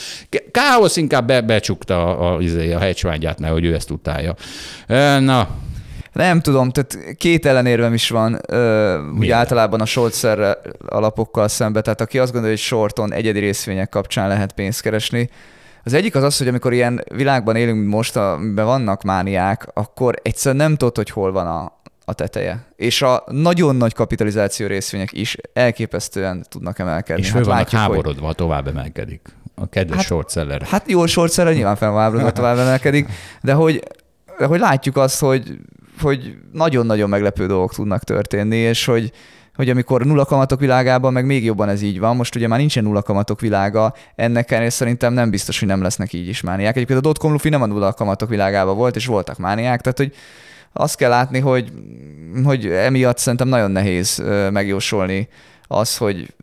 Káosz 0.50 0.96
inkább 0.96 1.26
be, 1.26 1.40
becsukta 1.40 2.16
a, 2.16 2.34
a, 2.34 2.38
a, 2.38 2.74
a 2.74 2.78
hedge 2.78 3.34
mert 3.38 3.52
hogy 3.52 3.64
ő 3.64 3.74
ezt 3.74 3.86
tudta 3.86 4.18
csinálja. 4.20 5.20
Na, 5.20 5.48
nem 6.12 6.40
tudom, 6.40 6.70
tehát 6.70 7.14
két 7.16 7.46
ellenérvem 7.46 7.94
is 7.94 8.11
van, 8.11 8.40
ugye 9.18 9.35
általában 9.35 9.80
a 9.80 9.85
short 9.85 10.26
alapokkal 10.87 11.48
szemben, 11.48 11.83
tehát 11.83 12.00
aki 12.00 12.18
azt 12.18 12.33
gondolja, 12.33 12.56
hogy 12.56 12.64
shorton 12.64 13.12
egyedi 13.12 13.38
részvények 13.38 13.88
kapcsán 13.88 14.28
lehet 14.28 14.52
pénzt 14.52 14.80
keresni, 14.80 15.30
az 15.85 15.92
egyik 15.92 16.14
az 16.14 16.22
az, 16.22 16.38
hogy 16.38 16.48
amikor 16.48 16.72
ilyen 16.72 17.04
világban 17.14 17.56
élünk 17.56 17.88
most, 17.88 18.16
amiben 18.16 18.64
vannak 18.64 19.02
mániák, 19.02 19.68
akkor 19.74 20.14
egyszerűen 20.22 20.62
nem 20.66 20.76
tudod, 20.76 20.96
hogy 20.96 21.11
hol 21.11 21.33
van 21.33 21.46
a, 21.46 21.80
a 22.04 22.12
teteje. 22.12 22.64
És 22.76 23.02
a 23.02 23.24
nagyon 23.26 23.76
nagy 23.76 23.94
kapitalizáció 23.94 24.66
részvények 24.66 25.12
is 25.12 25.37
elképesztően 25.52 26.44
tudnak 26.48 26.78
emelkedni. 26.78 27.22
És 27.22 27.33
hát 27.33 27.44
vannak 27.44 27.68
háborodva, 27.68 28.26
hogy... 28.26 28.35
tovább 28.35 28.66
emelkedik. 28.66 29.20
A 29.54 29.68
kedves 29.68 29.96
hát, 29.96 30.06
short 30.06 30.30
seller. 30.30 30.62
Hát 30.62 30.90
jó, 30.90 31.06
short 31.06 31.33
seller 31.33 31.54
nyilván 31.54 31.76
fel 31.76 31.90
van 31.90 32.35
tovább 32.35 32.59
emelkedik, 32.59 33.09
de 33.40 33.52
hogy 33.52 33.83
hogy 34.46 34.61
látjuk 34.61 34.96
azt, 34.96 35.20
hogy, 35.20 35.59
hogy 36.00 36.35
nagyon-nagyon 36.53 37.09
meglepő 37.09 37.46
dolgok 37.46 37.74
tudnak 37.74 38.05
történni, 38.05 38.57
és 38.57 38.85
hogy, 38.85 39.12
hogy 39.55 39.70
amikor 39.70 40.05
nulla 40.05 40.24
kamatok 40.24 40.61
világában 40.61 41.12
meg 41.12 41.24
még 41.24 41.44
jobban 41.44 41.68
ez 41.68 41.83
így 41.83 41.98
van, 41.98 42.16
most 42.16 42.35
ugye 42.35 42.48
már 42.48 42.59
nincsen 42.59 42.85
nulla 42.85 43.03
kamatok 43.03 43.40
világa, 43.40 43.94
ennek 44.14 44.50
ellenére 44.50 44.70
szerintem 44.70 45.12
nem 45.12 45.31
biztos, 45.31 45.59
hogy 45.59 45.68
nem 45.68 45.83
lesznek 45.83 46.12
így 46.12 46.29
is 46.29 46.40
mániák. 46.40 46.76
Egyébként 46.76 46.98
a 46.98 47.03
dotcom 47.03 47.33
lufi 47.33 47.48
nem 47.48 47.62
a 47.62 47.66
nulla 47.66 47.92
kamatok 47.92 48.29
világában 48.29 48.76
volt, 48.76 48.96
és 48.96 49.07
voltak 49.07 49.38
mániák, 49.38 49.81
tehát 49.81 49.98
hogy 49.98 50.14
azt 50.72 50.96
kell 50.96 51.11
látni, 51.11 51.38
hogy, 51.38 51.72
hogy 52.44 52.66
emiatt 52.66 53.18
szerintem 53.18 53.48
nagyon 53.48 53.70
nehéz 53.70 54.22
megjósolni 54.50 55.29
az, 55.66 55.96
hogy 55.96 56.35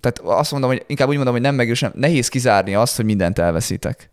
tehát 0.00 0.18
azt 0.18 0.50
mondom, 0.50 0.70
hogy 0.70 0.84
inkább 0.86 1.08
úgy 1.08 1.14
mondom, 1.14 1.32
hogy 1.34 1.42
nem 1.42 1.54
megjósolni, 1.54 1.94
nehéz 1.98 2.28
kizárni 2.28 2.74
azt, 2.74 2.96
hogy 2.96 3.04
mindent 3.04 3.38
elveszítek. 3.38 4.10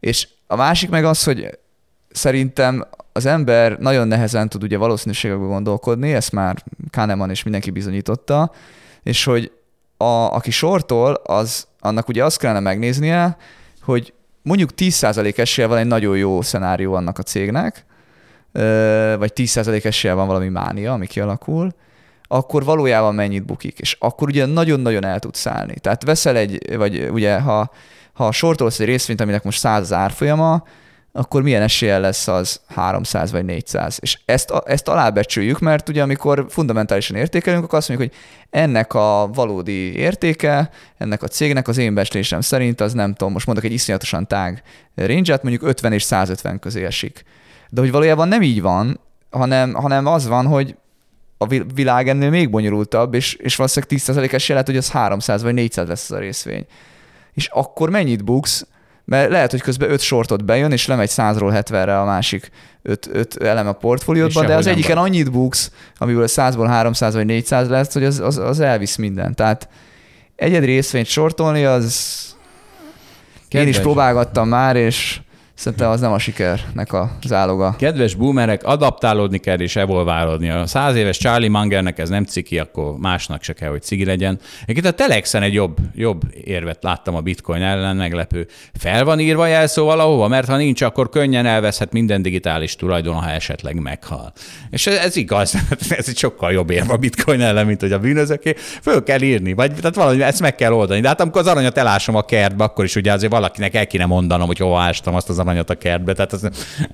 És 0.00 0.28
a 0.46 0.56
másik 0.56 0.90
meg 0.90 1.04
az, 1.04 1.24
hogy 1.24 1.58
szerintem 2.14 2.84
az 3.12 3.26
ember 3.26 3.78
nagyon 3.78 4.08
nehezen 4.08 4.48
tud 4.48 4.62
ugye 4.62 4.76
valószínűségekben 4.76 5.48
gondolkodni, 5.48 6.12
ezt 6.12 6.32
már 6.32 6.64
Kahneman 6.90 7.30
és 7.30 7.42
mindenki 7.42 7.70
bizonyította, 7.70 8.50
és 9.02 9.24
hogy 9.24 9.52
a, 9.96 10.04
aki 10.34 10.50
sortol, 10.50 11.12
az, 11.12 11.66
annak 11.80 12.08
ugye 12.08 12.24
azt 12.24 12.38
kellene 12.38 12.60
megnéznie, 12.60 13.36
hogy 13.82 14.12
mondjuk 14.42 14.70
10% 14.76 15.38
esélye 15.38 15.66
van 15.66 15.78
egy 15.78 15.86
nagyon 15.86 16.16
jó 16.16 16.42
szenárió 16.42 16.94
annak 16.94 17.18
a 17.18 17.22
cégnek, 17.22 17.84
vagy 19.18 19.32
10% 19.34 19.84
esélye 19.84 20.14
van 20.14 20.26
valami 20.26 20.48
mánia, 20.48 20.92
ami 20.92 21.06
kialakul, 21.06 21.74
akkor 22.22 22.64
valójában 22.64 23.14
mennyit 23.14 23.44
bukik, 23.44 23.78
és 23.78 23.96
akkor 24.00 24.28
ugye 24.28 24.46
nagyon-nagyon 24.46 25.04
el 25.04 25.18
tud 25.18 25.34
szállni. 25.34 25.74
Tehát 25.80 26.04
veszel 26.04 26.36
egy, 26.36 26.76
vagy 26.76 27.08
ugye 27.10 27.40
ha, 27.40 27.70
ha 28.12 28.32
sortolsz 28.32 28.80
egy 28.80 28.86
részvényt, 28.86 29.20
aminek 29.20 29.44
most 29.44 29.58
100 29.58 29.80
az 29.80 29.92
árfolyama, 29.92 30.62
akkor 31.16 31.42
milyen 31.42 31.62
esélye 31.62 31.98
lesz 31.98 32.28
az 32.28 32.60
300 32.66 33.32
vagy 33.32 33.44
400. 33.44 33.98
És 34.00 34.18
ezt, 34.24 34.52
ezt 34.64 34.88
alábecsüljük, 34.88 35.58
mert 35.58 35.88
ugye 35.88 36.02
amikor 36.02 36.46
fundamentálisan 36.48 37.16
értékelünk, 37.16 37.64
akkor 37.64 37.78
azt 37.78 37.88
mondjuk, 37.88 38.10
hogy 38.10 38.20
ennek 38.50 38.94
a 38.94 39.30
valódi 39.32 39.96
értéke, 39.96 40.70
ennek 40.98 41.22
a 41.22 41.28
cégnek 41.28 41.68
az 41.68 41.78
én 41.78 41.94
becslésem 41.94 42.40
szerint 42.40 42.80
az 42.80 42.92
nem 42.92 43.14
tudom, 43.14 43.32
most 43.32 43.46
mondok 43.46 43.64
egy 43.64 43.72
iszonyatosan 43.72 44.26
tág 44.26 44.62
range 44.94 45.38
mondjuk 45.42 45.62
50 45.62 45.92
és 45.92 46.02
150 46.02 46.58
közé 46.58 46.84
esik. 46.84 47.24
De 47.68 47.80
hogy 47.80 47.90
valójában 47.90 48.28
nem 48.28 48.42
így 48.42 48.60
van, 48.60 49.00
hanem, 49.30 49.74
hanem 49.74 50.06
az 50.06 50.26
van, 50.26 50.46
hogy 50.46 50.76
a 51.38 51.46
világ 51.74 52.08
ennél 52.08 52.30
még 52.30 52.50
bonyolultabb, 52.50 53.14
és, 53.14 53.34
és 53.34 53.56
valószínűleg 53.56 54.00
10% 54.00 54.32
esélye 54.32 54.58
lehet, 54.58 54.66
hogy 54.66 54.76
az 54.76 54.90
300 54.90 55.42
vagy 55.42 55.54
400 55.54 55.88
lesz 55.88 56.10
az 56.10 56.16
a 56.16 56.20
részvény. 56.20 56.66
És 57.32 57.46
akkor 57.46 57.90
mennyit 57.90 58.24
buksz, 58.24 58.66
mert 59.04 59.30
lehet, 59.30 59.50
hogy 59.50 59.60
közben 59.60 59.90
öt 59.90 60.00
sortot 60.00 60.44
bejön, 60.44 60.72
és 60.72 60.86
lemegy 60.86 61.10
100-ról 61.12 61.62
70-re 61.68 62.00
a 62.00 62.04
másik 62.04 62.50
öt, 62.82 63.08
öt 63.12 63.36
elem 63.42 63.66
a 63.66 63.72
portfóliódban, 63.72 64.46
de 64.46 64.54
az 64.54 64.66
egyiken 64.66 64.96
van. 64.96 65.04
annyit 65.04 65.32
buksz, 65.32 65.70
amiből 65.98 66.26
100-ból 66.28 66.66
300 66.68 67.14
vagy 67.14 67.26
400 67.26 67.68
lesz, 67.68 67.92
hogy 67.92 68.04
az, 68.04 68.20
az, 68.20 68.38
az 68.38 68.60
elvisz 68.60 68.96
minden. 68.96 69.34
Tehát 69.34 69.68
egyed 70.36 70.64
részvényt 70.64 71.06
sortolni, 71.06 71.64
az 71.64 72.22
Kedves. 73.48 73.62
én 73.62 73.68
is 73.68 73.78
próbálgattam 73.78 74.48
már, 74.48 74.76
és 74.76 75.20
Szerintem 75.54 75.90
az 75.90 76.00
nem 76.00 76.12
a 76.12 76.18
sikernek 76.18 76.92
a 76.92 77.10
záloga. 77.26 77.74
Kedves 77.78 78.14
boomerek, 78.14 78.64
adaptálódni 78.64 79.38
kell 79.38 79.60
és 79.60 79.76
evolválódni. 79.76 80.48
A 80.48 80.66
száz 80.66 80.94
éves 80.96 81.18
Charlie 81.18 81.48
Mangernek 81.48 81.98
ez 81.98 82.08
nem 82.08 82.24
ciki, 82.24 82.58
akkor 82.58 82.96
másnak 82.98 83.42
se 83.42 83.52
kell, 83.52 83.70
hogy 83.70 83.82
cigi 83.82 84.04
legyen. 84.04 84.38
Egyébként 84.62 84.86
a 84.86 84.90
Telexen 84.90 85.42
egy 85.42 85.52
jobb, 85.52 85.76
jobb 85.94 86.20
érvet 86.44 86.82
láttam 86.82 87.14
a 87.14 87.20
bitcoin 87.20 87.62
ellen, 87.62 87.96
meglepő. 87.96 88.46
Fel 88.78 89.04
van 89.04 89.20
írva 89.20 89.46
jelszó 89.46 89.84
valahova, 89.84 90.28
mert 90.28 90.48
ha 90.48 90.56
nincs, 90.56 90.82
akkor 90.82 91.08
könnyen 91.08 91.46
elveszhet 91.46 91.92
minden 91.92 92.22
digitális 92.22 92.76
tulajdon, 92.76 93.14
ha 93.14 93.30
esetleg 93.30 93.80
meghal. 93.80 94.32
És 94.70 94.86
ez, 94.86 94.94
ez 94.96 95.16
igaz, 95.16 95.54
ez 95.98 96.08
egy 96.08 96.18
sokkal 96.18 96.52
jobb 96.52 96.70
érv 96.70 96.90
a 96.90 96.96
bitcoin 96.96 97.40
ellen, 97.40 97.66
mint 97.66 97.80
hogy 97.80 97.92
a 97.92 97.98
bűnözöké. 97.98 98.54
Föl 98.82 99.02
kell 99.02 99.20
írni, 99.20 99.52
vagy 99.52 99.74
tehát 99.74 99.94
valami 99.94 100.22
ezt 100.22 100.40
meg 100.40 100.54
kell 100.54 100.72
oldani. 100.72 101.00
De 101.00 101.08
hát 101.08 101.20
amikor 101.20 101.40
az 101.40 101.46
aranyat 101.46 101.78
elásom 101.78 102.14
a 102.14 102.22
kertbe, 102.22 102.64
akkor 102.64 102.84
is 102.84 102.96
ugye 102.96 103.12
azért 103.12 103.32
valakinek 103.32 103.74
el 103.74 103.86
kéne 103.86 104.06
mondanom, 104.06 104.46
hogy 104.46 104.58
hova 104.58 104.80
ástam 104.80 105.14
azt 105.14 105.28
az 105.28 105.42
aranyat 105.46 105.70
a 105.70 105.74
kertbe, 105.74 106.12
tehát 106.12 106.32
ez, 106.32 106.42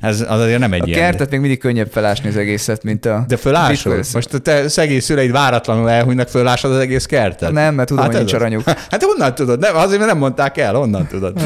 ez 0.00 0.20
az 0.28 0.40
azért 0.40 0.58
nem 0.58 0.72
egy 0.72 0.80
a 0.80 0.86
ilyen. 0.86 1.00
kertet 1.00 1.30
még 1.30 1.40
mindig 1.40 1.58
könnyebb 1.58 1.88
felásni 1.92 2.28
az 2.28 2.36
egészet, 2.36 2.82
mint 2.82 3.06
a... 3.06 3.24
De 3.28 3.36
fölásod? 3.36 4.04
Most 4.12 4.42
te 4.42 4.68
szegény 4.68 5.00
szüleid 5.00 5.30
váratlanul 5.30 5.90
elhunynak, 5.90 6.28
fölásod 6.28 6.72
az 6.72 6.78
egész 6.78 7.06
kertet? 7.06 7.52
Nem, 7.52 7.74
mert 7.74 7.88
tudom, 7.88 8.02
hát 8.02 8.12
hogy 8.12 8.22
nincs 8.22 8.34
aranyuk. 8.34 8.62
Hát 8.90 9.02
honnan 9.02 9.34
tudod? 9.34 9.58
Nem, 9.58 9.76
azért, 9.76 9.98
mert 9.98 10.10
nem 10.10 10.20
mondták 10.20 10.58
el, 10.58 10.74
honnan 10.74 11.06
tudod? 11.06 11.40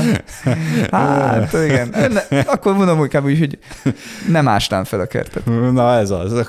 Hát 0.90 1.52
igen. 1.52 1.94
Ne, 2.28 2.40
akkor 2.40 2.74
mondom 2.74 2.98
inkább 2.98 3.24
úgy, 3.24 3.38
hogy 3.38 3.58
nem 4.30 4.48
ásnám 4.48 4.84
fel 4.84 5.00
a 5.00 5.06
kertet. 5.06 5.44
Na 5.72 5.94
ez 5.98 6.10
az. 6.10 6.48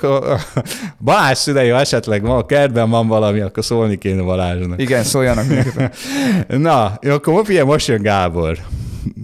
Balázs 1.04 1.38
szülei, 1.38 1.68
ha 1.68 1.78
esetleg 1.78 2.22
ma 2.22 2.36
a 2.36 2.46
kertben 2.46 2.90
van 2.90 3.06
valami, 3.06 3.40
akkor 3.40 3.64
szólni 3.64 3.98
kéne 3.98 4.22
Balázsnak. 4.22 4.80
Igen, 4.80 5.02
szóljanak 5.02 5.44
Na, 6.46 6.98
jó, 7.00 7.12
akkor 7.12 7.44
most 7.64 7.88
jön 7.88 8.02
Gábor. 8.02 8.58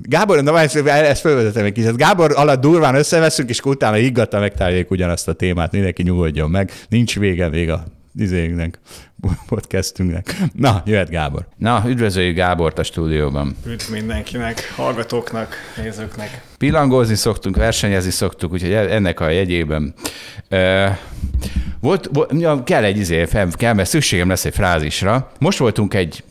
Gábor, 0.03 0.43
na 0.43 0.61
ezt, 0.61 0.77
ezt 0.87 1.21
felvezetem 1.21 1.65
egy 1.65 1.73
kicsit. 1.73 1.97
Gábor 1.97 2.33
alatt 2.37 2.61
durván 2.61 2.95
összeveszünk, 2.95 3.49
és 3.49 3.61
utána 3.61 3.97
higgadta 3.97 4.39
megtárgyaljuk 4.39 4.91
ugyanazt 4.91 5.29
a 5.29 5.33
témát. 5.33 5.73
Mindenki 5.73 6.03
nyugodjon 6.03 6.51
meg. 6.51 6.73
Nincs 6.89 7.19
vége 7.19 7.49
még 7.49 7.71
a 7.71 7.85
izénknek, 8.15 8.79
podcastünknek. 9.49 10.37
Na, 10.53 10.83
jöhet 10.87 11.11
Gábor. 11.11 11.47
Na, 11.57 11.83
üdvözöljük 11.87 12.37
Gábort 12.37 12.79
a 12.79 12.83
stúdióban. 12.83 13.57
Üdv 13.67 13.91
mindenkinek, 13.93 14.73
hallgatóknak, 14.77 15.55
nézőknek. 15.77 16.43
Pillangozni 16.59 17.15
szoktunk, 17.15 17.57
versenyezni 17.57 18.11
szoktuk, 18.11 18.53
úgyhogy 18.53 18.73
e- 18.73 18.95
ennek 18.95 19.21
a 19.21 19.29
jegyében. 19.29 19.95
Volt, 21.81 22.09
volt, 22.13 22.33
ja, 22.39 22.63
kell 22.63 22.85
egy 22.85 22.99
izé, 22.99 23.27
kell, 23.57 23.73
mert 23.73 23.89
szükségem 23.89 24.29
lesz 24.29 24.45
egy 24.45 24.55
frázisra. 24.55 25.33
Most 25.39 25.59
voltunk 25.59 25.95
egy 25.95 26.25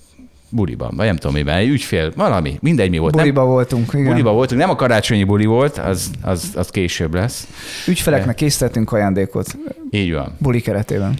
buliban, 0.52 0.92
vagy 0.96 1.06
nem 1.06 1.16
tudom 1.16 1.36
miben, 1.36 1.56
egy 1.56 1.68
ügyfél, 1.68 2.12
valami, 2.16 2.58
mindegy 2.62 2.90
mi 2.90 2.98
volt. 2.98 3.16
Buliba 3.16 3.42
nem, 3.42 3.50
voltunk, 3.50 3.94
igen. 3.94 4.06
Buliba 4.06 4.32
voltunk, 4.32 4.62
nem 4.62 4.70
a 4.70 4.76
karácsonyi 4.76 5.24
buli 5.24 5.46
volt, 5.46 5.78
az, 5.78 6.12
az, 6.22 6.52
az 6.56 6.70
később 6.70 7.14
lesz. 7.14 7.48
Ügyfeleknek 7.88 8.36
készítettünk 8.36 8.92
ajándékot. 8.92 9.58
Így 9.90 10.14
van. 10.14 10.36
Buli 10.38 10.62
keretében. 10.62 11.18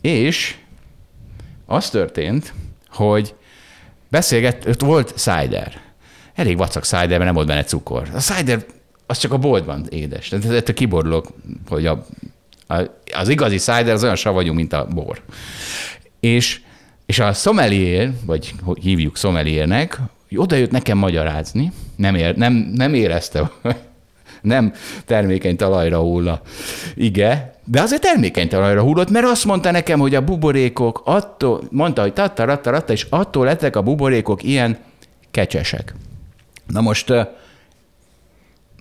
És 0.00 0.56
az 1.66 1.90
történt, 1.90 2.54
hogy 2.88 3.34
beszélgett, 4.08 4.80
volt 4.80 5.12
cider. 5.16 5.80
Elég 6.34 6.56
vacak 6.56 6.84
cider, 6.84 7.08
mert 7.08 7.24
nem 7.24 7.34
volt 7.34 7.46
benne 7.46 7.64
cukor. 7.64 8.08
A 8.14 8.18
cider 8.18 8.64
az 9.06 9.18
csak 9.18 9.32
a 9.32 9.38
boltban 9.38 9.86
édes. 9.88 10.28
Tehát 10.28 10.50
ettől 10.50 10.74
kiborulok, 10.74 11.26
hogy 11.68 11.86
a, 11.86 12.06
a, 12.66 12.82
az 13.12 13.28
igazi 13.28 13.56
cider 13.56 13.88
az 13.88 14.02
olyan 14.02 14.16
savanyú, 14.16 14.52
mint 14.52 14.72
a 14.72 14.86
bor. 14.94 15.20
És, 16.20 16.60
és 17.06 17.18
a 17.18 17.32
sommelier, 17.32 18.12
vagy 18.26 18.54
hívjuk 18.80 19.16
sommeliernek, 19.16 20.00
oda 20.36 20.56
jött 20.56 20.70
nekem 20.70 20.98
magyarázni, 20.98 21.72
nem, 21.96 22.14
ér, 22.14 22.36
nem, 22.36 22.52
nem 22.52 22.94
érezte, 22.94 23.50
nem 24.42 24.72
termékeny 25.04 25.56
talajra 25.56 25.98
hull 25.98 26.40
ige, 26.94 27.54
de 27.64 27.80
azért 27.80 28.02
termékeny 28.02 28.48
talajra 28.48 28.82
hullott, 28.82 29.10
mert 29.10 29.26
azt 29.26 29.44
mondta 29.44 29.70
nekem, 29.70 29.98
hogy 29.98 30.14
a 30.14 30.24
buborékok 30.24 31.02
attól, 31.04 31.62
mondta, 31.70 32.02
hogy 32.02 32.12
tatta, 32.12 32.44
ratta, 32.44 32.70
ratta, 32.70 32.92
és 32.92 33.06
attól 33.10 33.44
lettek 33.44 33.76
a 33.76 33.82
buborékok 33.82 34.42
ilyen 34.42 34.78
kecsesek. 35.30 35.94
Na 36.66 36.80
most 36.80 37.12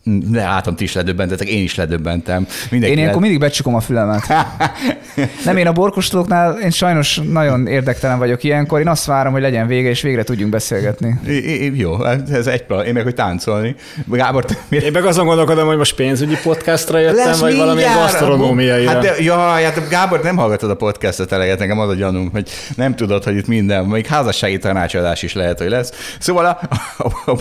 de 0.06 0.42
átom 0.42 0.76
ti 0.76 0.84
is 0.84 0.94
ledöbbentetek, 0.94 1.48
én 1.48 1.64
is 1.64 1.76
ledöbbentem. 1.76 2.48
Mindenki 2.70 2.96
én 2.96 3.02
ilyenkor 3.02 3.22
mindig 3.22 3.40
becsukom 3.40 3.76
a 3.76 3.80
fülemet. 3.80 4.28
nem 5.46 5.58
én 5.58 5.68
a 5.68 5.72
borkostolóknál, 5.72 6.60
én 6.60 6.70
sajnos 6.70 7.22
nagyon 7.32 7.68
érdektelen 7.68 8.18
vagyok 8.18 8.44
ilyenkor, 8.44 8.80
én 8.80 8.88
azt 8.88 9.06
várom, 9.06 9.32
hogy 9.34 9.42
legyen 9.42 9.68
vége, 9.68 9.90
és 9.90 10.02
végre 10.02 10.24
tudjunk 10.24 10.52
beszélgetni. 10.52 11.20
I, 11.28 11.66
I, 11.66 11.80
jó, 11.80 11.96
hát 11.96 12.30
ez 12.30 12.48
egy 12.48 12.64
plan. 12.64 12.86
Én 12.86 12.94
meg, 12.94 13.04
hogy 13.04 13.14
táncolni. 13.14 13.76
Gábor, 14.06 14.46
te 14.46 14.58
miért? 14.68 14.86
Én 14.86 14.92
meg 14.92 15.06
azon 15.06 15.26
gondolkodom, 15.26 15.68
hogy 15.68 15.78
most 15.78 15.96
pénzügyi 15.96 16.38
podcastra 16.44 16.98
jöttem, 16.98 17.26
Lesz 17.26 17.40
vagy 17.40 17.56
valami 17.56 17.82
gasztronómiai. 17.82 18.86
Hát, 18.86 19.02
de, 19.02 19.14
ja, 19.20 19.38
hát 19.38 19.90
Gábor, 19.90 20.22
nem 20.24 20.38
hallgatod 20.38 20.70
a 20.70 20.76
podcastot 20.76 21.32
eleget, 21.32 21.60
nekem 21.60 21.80
az 21.80 21.90
a 21.90 21.96
gyanunk, 21.96 22.32
hogy 22.32 22.50
nem 22.76 22.96
tudod, 22.96 23.24
hogy 23.24 23.36
itt 23.36 23.48
minden, 23.48 23.86
még 23.86 24.06
házassági 24.06 24.58
tanácsadás 24.58 25.24
is 25.24 25.34
lehet, 25.34 25.58
hogy 25.60 25.70
lesz. 25.70 26.16
Szóval 26.20 26.46
a, 26.46 26.60
a, 26.98 27.32
a, 27.32 27.38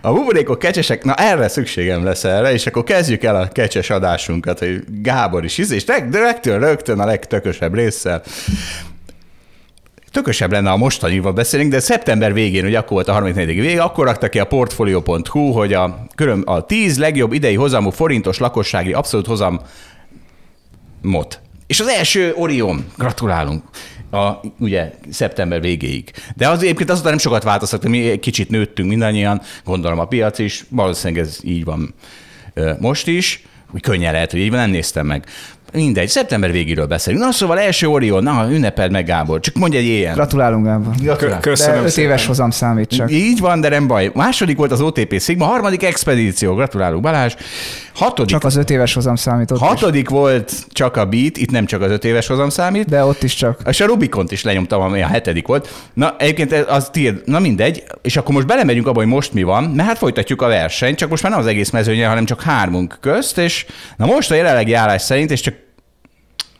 a 0.00 0.12
buborékok 0.12 0.58
kecsesek, 0.58 1.04
na 1.04 1.14
erre 1.14 1.48
szükségem 1.48 2.03
lesz 2.04 2.24
erre, 2.24 2.52
és 2.52 2.66
akkor 2.66 2.84
kezdjük 2.84 3.22
el 3.22 3.36
a 3.36 3.48
kecses 3.48 3.90
adásunkat, 3.90 4.58
hogy 4.58 4.84
Gábor 5.02 5.44
is 5.44 5.58
és 5.58 5.84
rögtön, 6.10 6.58
rögtön 6.58 7.00
a 7.00 7.04
legtökösebb 7.04 7.74
résszel. 7.74 8.22
Tökösebb 10.10 10.52
lenne 10.52 10.70
a 10.70 10.76
mostanival 10.76 11.32
beszélünk, 11.32 11.70
de 11.70 11.80
szeptember 11.80 12.32
végén, 12.32 12.62
hogy 12.62 12.74
akkor 12.74 12.90
volt 12.90 13.08
a 13.08 13.12
34. 13.12 13.60
vége, 13.60 13.82
akkor 13.82 14.04
rakta 14.04 14.28
ki 14.28 14.38
a 14.38 14.44
portfolio.hu, 14.44 15.52
hogy 15.52 15.72
a, 15.72 16.06
köröm, 16.14 16.42
a 16.46 16.66
10 16.66 16.98
legjobb 16.98 17.32
idei 17.32 17.54
hozamú 17.54 17.90
forintos 17.90 18.38
lakossági 18.38 18.92
abszolút 18.92 19.26
hozam 19.26 19.60
mot. 21.02 21.40
És 21.66 21.80
az 21.80 21.86
első 21.86 22.32
Orion, 22.36 22.84
gratulálunk 22.96 23.62
a, 24.14 24.40
ugye 24.58 24.92
szeptember 25.10 25.60
végéig. 25.60 26.10
De 26.36 26.48
az 26.48 26.62
egyébként 26.62 26.90
azután 26.90 27.10
nem 27.10 27.18
sokat 27.18 27.42
változtak, 27.42 27.82
mi 27.82 28.10
egy 28.10 28.20
kicsit 28.20 28.50
nőttünk 28.50 28.88
mindannyian, 28.88 29.40
gondolom 29.64 29.98
a 29.98 30.04
piac 30.04 30.38
is, 30.38 30.64
valószínűleg 30.68 31.24
ez 31.24 31.38
így 31.42 31.64
van 31.64 31.94
most 32.78 33.06
is, 33.06 33.46
úgy 33.74 33.80
könnyen 33.80 34.12
lehet, 34.12 34.30
hogy 34.30 34.40
így 34.40 34.50
van, 34.50 34.58
nem 34.58 34.70
néztem 34.70 35.06
meg. 35.06 35.24
Mindegy, 35.72 36.08
szeptember 36.08 36.52
végéről 36.52 36.86
beszélünk. 36.86 37.24
Na 37.24 37.32
szóval 37.32 37.58
első 37.58 37.86
Orion, 37.86 38.22
na 38.22 38.50
ünnepeld 38.50 38.90
meg 38.90 39.04
Gábor, 39.04 39.40
csak 39.40 39.54
mondj 39.54 39.76
egy 39.76 39.84
ilyen. 39.84 40.14
Gratulálunk 40.14 40.64
Gábor. 40.64 40.94
Gratulálunk. 40.94 41.42
Köszönöm 41.42 41.80
de 41.80 41.86
öt 41.86 41.96
éves 41.96 42.26
hozam 42.26 42.50
számít 42.50 42.88
csak. 42.88 43.10
Így 43.12 43.40
van, 43.40 43.60
de 43.60 43.68
nem 43.68 43.86
baj. 43.86 44.10
Második 44.14 44.56
volt 44.56 44.72
az 44.72 44.80
OTP 44.80 45.20
Sigma, 45.20 45.44
harmadik 45.44 45.82
expedíció. 45.82 46.54
Gratulálunk 46.54 47.02
Balázs. 47.02 47.34
Hatodik. 47.94 48.30
Csak 48.30 48.44
az 48.44 48.56
öt 48.56 48.70
éves 48.70 48.94
hozam 48.94 49.16
számít 49.16 49.50
ott 49.50 49.58
Hatodik 49.58 50.02
is. 50.02 50.08
volt 50.08 50.52
csak 50.68 50.96
a 50.96 51.04
Beat, 51.04 51.36
itt 51.36 51.50
nem 51.50 51.66
csak 51.66 51.80
az 51.82 51.90
öt 51.90 52.04
éves 52.04 52.26
hozam 52.26 52.48
számít. 52.48 52.88
De 52.88 53.04
ott 53.04 53.22
is 53.22 53.34
csak. 53.34 53.60
És 53.66 53.80
a 53.80 53.86
Rubikont 53.86 54.32
is 54.32 54.42
lenyomtam, 54.42 54.80
ami 54.80 55.02
a 55.02 55.06
hetedik 55.06 55.46
volt. 55.46 55.68
Na 55.94 56.14
egyébként 56.18 56.52
az 56.52 56.88
tiéd, 56.92 57.22
na 57.24 57.38
mindegy, 57.38 57.84
és 58.02 58.16
akkor 58.16 58.34
most 58.34 58.46
belemegyünk 58.46 58.86
abba, 58.86 58.98
hogy 58.98 59.08
most 59.08 59.32
mi 59.32 59.42
van, 59.42 59.64
mert 59.64 59.88
hát 59.88 59.98
folytatjuk 59.98 60.42
a 60.42 60.46
versenyt, 60.46 60.96
csak 60.96 61.08
most 61.10 61.22
már 61.22 61.32
nem 61.32 61.40
az 61.40 61.46
egész 61.46 61.70
mezőnye, 61.70 62.06
hanem 62.06 62.24
csak 62.24 62.42
hármunk 62.42 62.98
közt, 63.00 63.38
és 63.38 63.66
na 63.96 64.06
most 64.06 64.30
a 64.30 64.34
jelenlegi 64.34 64.72
állás 64.72 65.02
szerint, 65.02 65.30
és 65.30 65.40
csak 65.40 65.54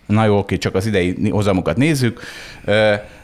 na 0.07 0.25
jó, 0.25 0.39
oké, 0.39 0.59
csak 0.59 0.75
az 0.75 0.87
idei 0.87 1.31
hozamokat 1.31 1.77
nézzük, 1.77 2.21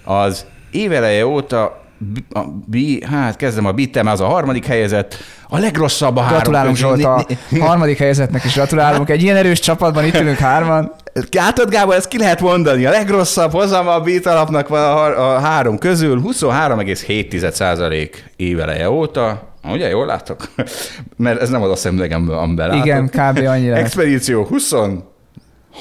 az 0.05 0.44
éveleje 0.70 1.27
óta 1.27 1.85
a 2.33 2.41
B, 2.67 2.77
hát 3.05 3.37
kezdem 3.37 3.67
a 3.67 3.73
bitem, 3.73 4.07
az 4.07 4.21
a 4.21 4.27
harmadik 4.27 4.67
helyezett, 4.67 5.17
a 5.49 5.59
legrosszabb 5.59 6.17
a 6.17 6.25
Gratulálunk 6.29 6.77
három. 6.77 6.95
Gratulálunk 6.95 7.29
Zsolt, 7.29 7.63
a 7.63 7.65
harmadik 7.69 7.99
helyezetnek 7.99 8.45
is 8.45 8.55
gratulálunk. 8.55 9.11
Egy 9.11 9.23
ilyen 9.23 9.37
erős 9.37 9.61
csapatban 9.61 10.05
itt 10.05 10.21
ülünk 10.21 10.39
hárman. 10.39 10.93
Látod, 11.31 11.71
Gábor, 11.71 11.95
ezt 11.95 12.09
ki 12.09 12.19
lehet 12.19 12.41
mondani. 12.41 12.85
A 12.85 12.91
legrosszabb 12.91 13.53
hozam 13.53 13.89
a 13.89 14.01
bit 14.01 14.27
alapnak 14.27 14.69
van 14.69 14.83
a, 14.83 15.35
a 15.35 15.39
három 15.39 15.79
közül, 15.79 16.23
23,7% 16.27 18.09
éveleje 18.37 18.91
óta. 18.91 19.49
Ugye, 19.65 19.89
jól 19.89 20.07
látok? 20.07 20.49
Mert 21.17 21.41
ez 21.41 21.49
nem 21.49 21.63
az 21.63 21.71
a 21.71 21.77
szemlegem, 21.77 22.31
amiben 22.31 22.69
látok. 22.69 22.85
Igen, 22.85 23.07
kb. 23.09 23.47
annyira. 23.47 23.77
Expedíció 23.77 24.45
20 24.45 24.73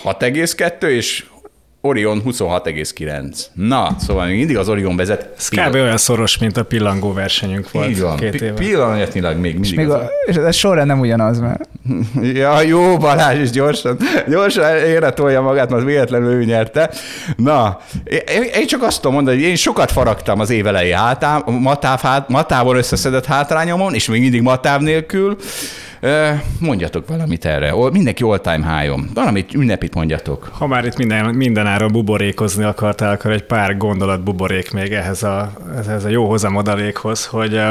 6,2 0.04 0.84
és 0.84 1.26
Orion 1.82 2.22
26,9. 2.26 3.46
Na, 3.54 3.96
szóval 4.00 4.26
még 4.26 4.38
mindig 4.38 4.58
az 4.58 4.70
Orion 4.70 4.96
vezet. 4.96 5.30
Ez 5.38 5.48
kb. 5.48 5.74
olyan 5.74 5.98
szoros, 5.98 6.38
mint 6.38 6.58
a 6.58 6.64
pillangó 6.64 7.14
versenyünk 7.14 7.72
volt 7.72 7.90
Így 7.90 8.02
van. 8.02 8.18
két 8.18 8.42
éve. 8.42 8.54
Pillanatnyilag 8.54 9.38
még 9.38 9.54
mindig. 9.54 9.70
És, 9.72 9.76
még 9.76 9.90
a, 9.90 10.10
és 10.26 10.36
ez 10.36 10.56
sorra 10.56 10.84
nem 10.84 11.00
ugyanaz, 11.00 11.40
mert... 11.40 11.70
ja, 12.34 12.62
jó, 12.62 12.98
Balázs 12.98 13.40
is 13.40 13.50
gyorsan, 13.50 13.98
gyorsan 14.28 14.76
ére 14.78 15.10
tolja 15.10 15.42
magát, 15.42 15.70
mert 15.70 15.84
véletlenül 15.84 16.32
ő 16.32 16.44
nyerte. 16.44 16.92
Na, 17.36 17.80
én, 18.54 18.68
csak 18.68 18.84
azt 18.84 18.96
tudom 18.96 19.14
mondani, 19.14 19.38
hogy 19.38 19.46
én 19.46 19.56
sokat 19.56 19.92
faragtam 19.92 20.40
az 20.40 20.50
évelei 20.50 20.92
hátám, 20.92 21.44
matáv, 21.46 22.02
hát, 22.02 22.30
matávon 22.30 22.76
összeszedett 22.76 23.26
hátrányomon, 23.26 23.94
és 23.94 24.08
még 24.08 24.22
mindig 24.22 24.42
matáv 24.42 24.82
nélkül. 24.82 25.38
Mondjatok 26.60 27.08
valamit 27.08 27.46
erre. 27.46 27.74
Mindenki 27.92 28.24
all-time 28.24 28.78
high-on. 28.78 29.10
Valamit 29.14 29.54
ünnepit 29.54 29.96
mondjatok. 29.96 30.50
Ha 30.54 30.68
már 30.68 30.86
itt 30.86 30.98
minden, 30.98 31.36
mindenáron 31.36 31.92
buborékozni 31.92 32.64
akartál, 32.64 33.14
akkor 33.14 33.32
egy 33.32 33.44
pár 33.44 33.78
gondolat 33.78 34.24
buborék 34.24 34.72
még 34.72 34.94
ehhez 34.94 35.24
a, 35.24 35.52
ehhez 35.86 36.06
a 36.06 36.10
jó 36.10 36.30
hozamadalékhoz, 36.30 37.26
hogy 37.26 37.62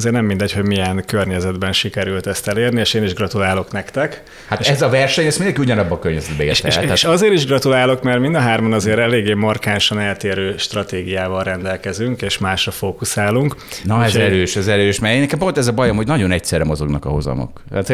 azért 0.00 0.14
nem 0.14 0.24
mindegy, 0.24 0.52
hogy 0.52 0.66
milyen 0.66 1.02
környezetben 1.06 1.72
sikerült 1.72 2.26
ezt 2.26 2.48
elérni, 2.48 2.80
és 2.80 2.94
én 2.94 3.02
is 3.02 3.14
gratulálok 3.14 3.72
nektek. 3.72 4.22
Hát 4.48 4.60
és 4.60 4.68
ez 4.68 4.82
a 4.82 4.88
verseny, 4.88 5.26
ez 5.26 5.36
mindenki 5.36 5.60
ugyanabban 5.60 5.92
a 5.92 5.98
környezetben 5.98 6.46
és, 6.46 6.60
és, 6.60 6.78
és 6.92 7.04
azért 7.04 7.32
is 7.32 7.46
gratulálok, 7.46 8.02
mert 8.02 8.20
mind 8.20 8.34
a 8.34 8.38
hárman 8.38 8.72
azért 8.72 8.98
eléggé 8.98 9.34
markánsan 9.34 9.98
eltérő 10.00 10.54
stratégiával 10.56 11.42
rendelkezünk, 11.42 12.22
és 12.22 12.38
másra 12.38 12.70
fókuszálunk. 12.70 13.54
Na 13.84 14.04
ez 14.04 14.16
erős, 14.16 14.56
ez 14.56 14.66
erős, 14.66 14.98
mert 14.98 15.14
én 15.14 15.20
nekem 15.20 15.38
pont 15.38 15.58
ez 15.58 15.66
a 15.66 15.72
bajom, 15.72 15.96
hogy 15.96 16.06
nagyon 16.06 16.32
egyszerre 16.32 16.64
mozognak 16.64 17.04
a 17.04 17.08
hozamok. 17.08 17.62
Hát 17.72 17.90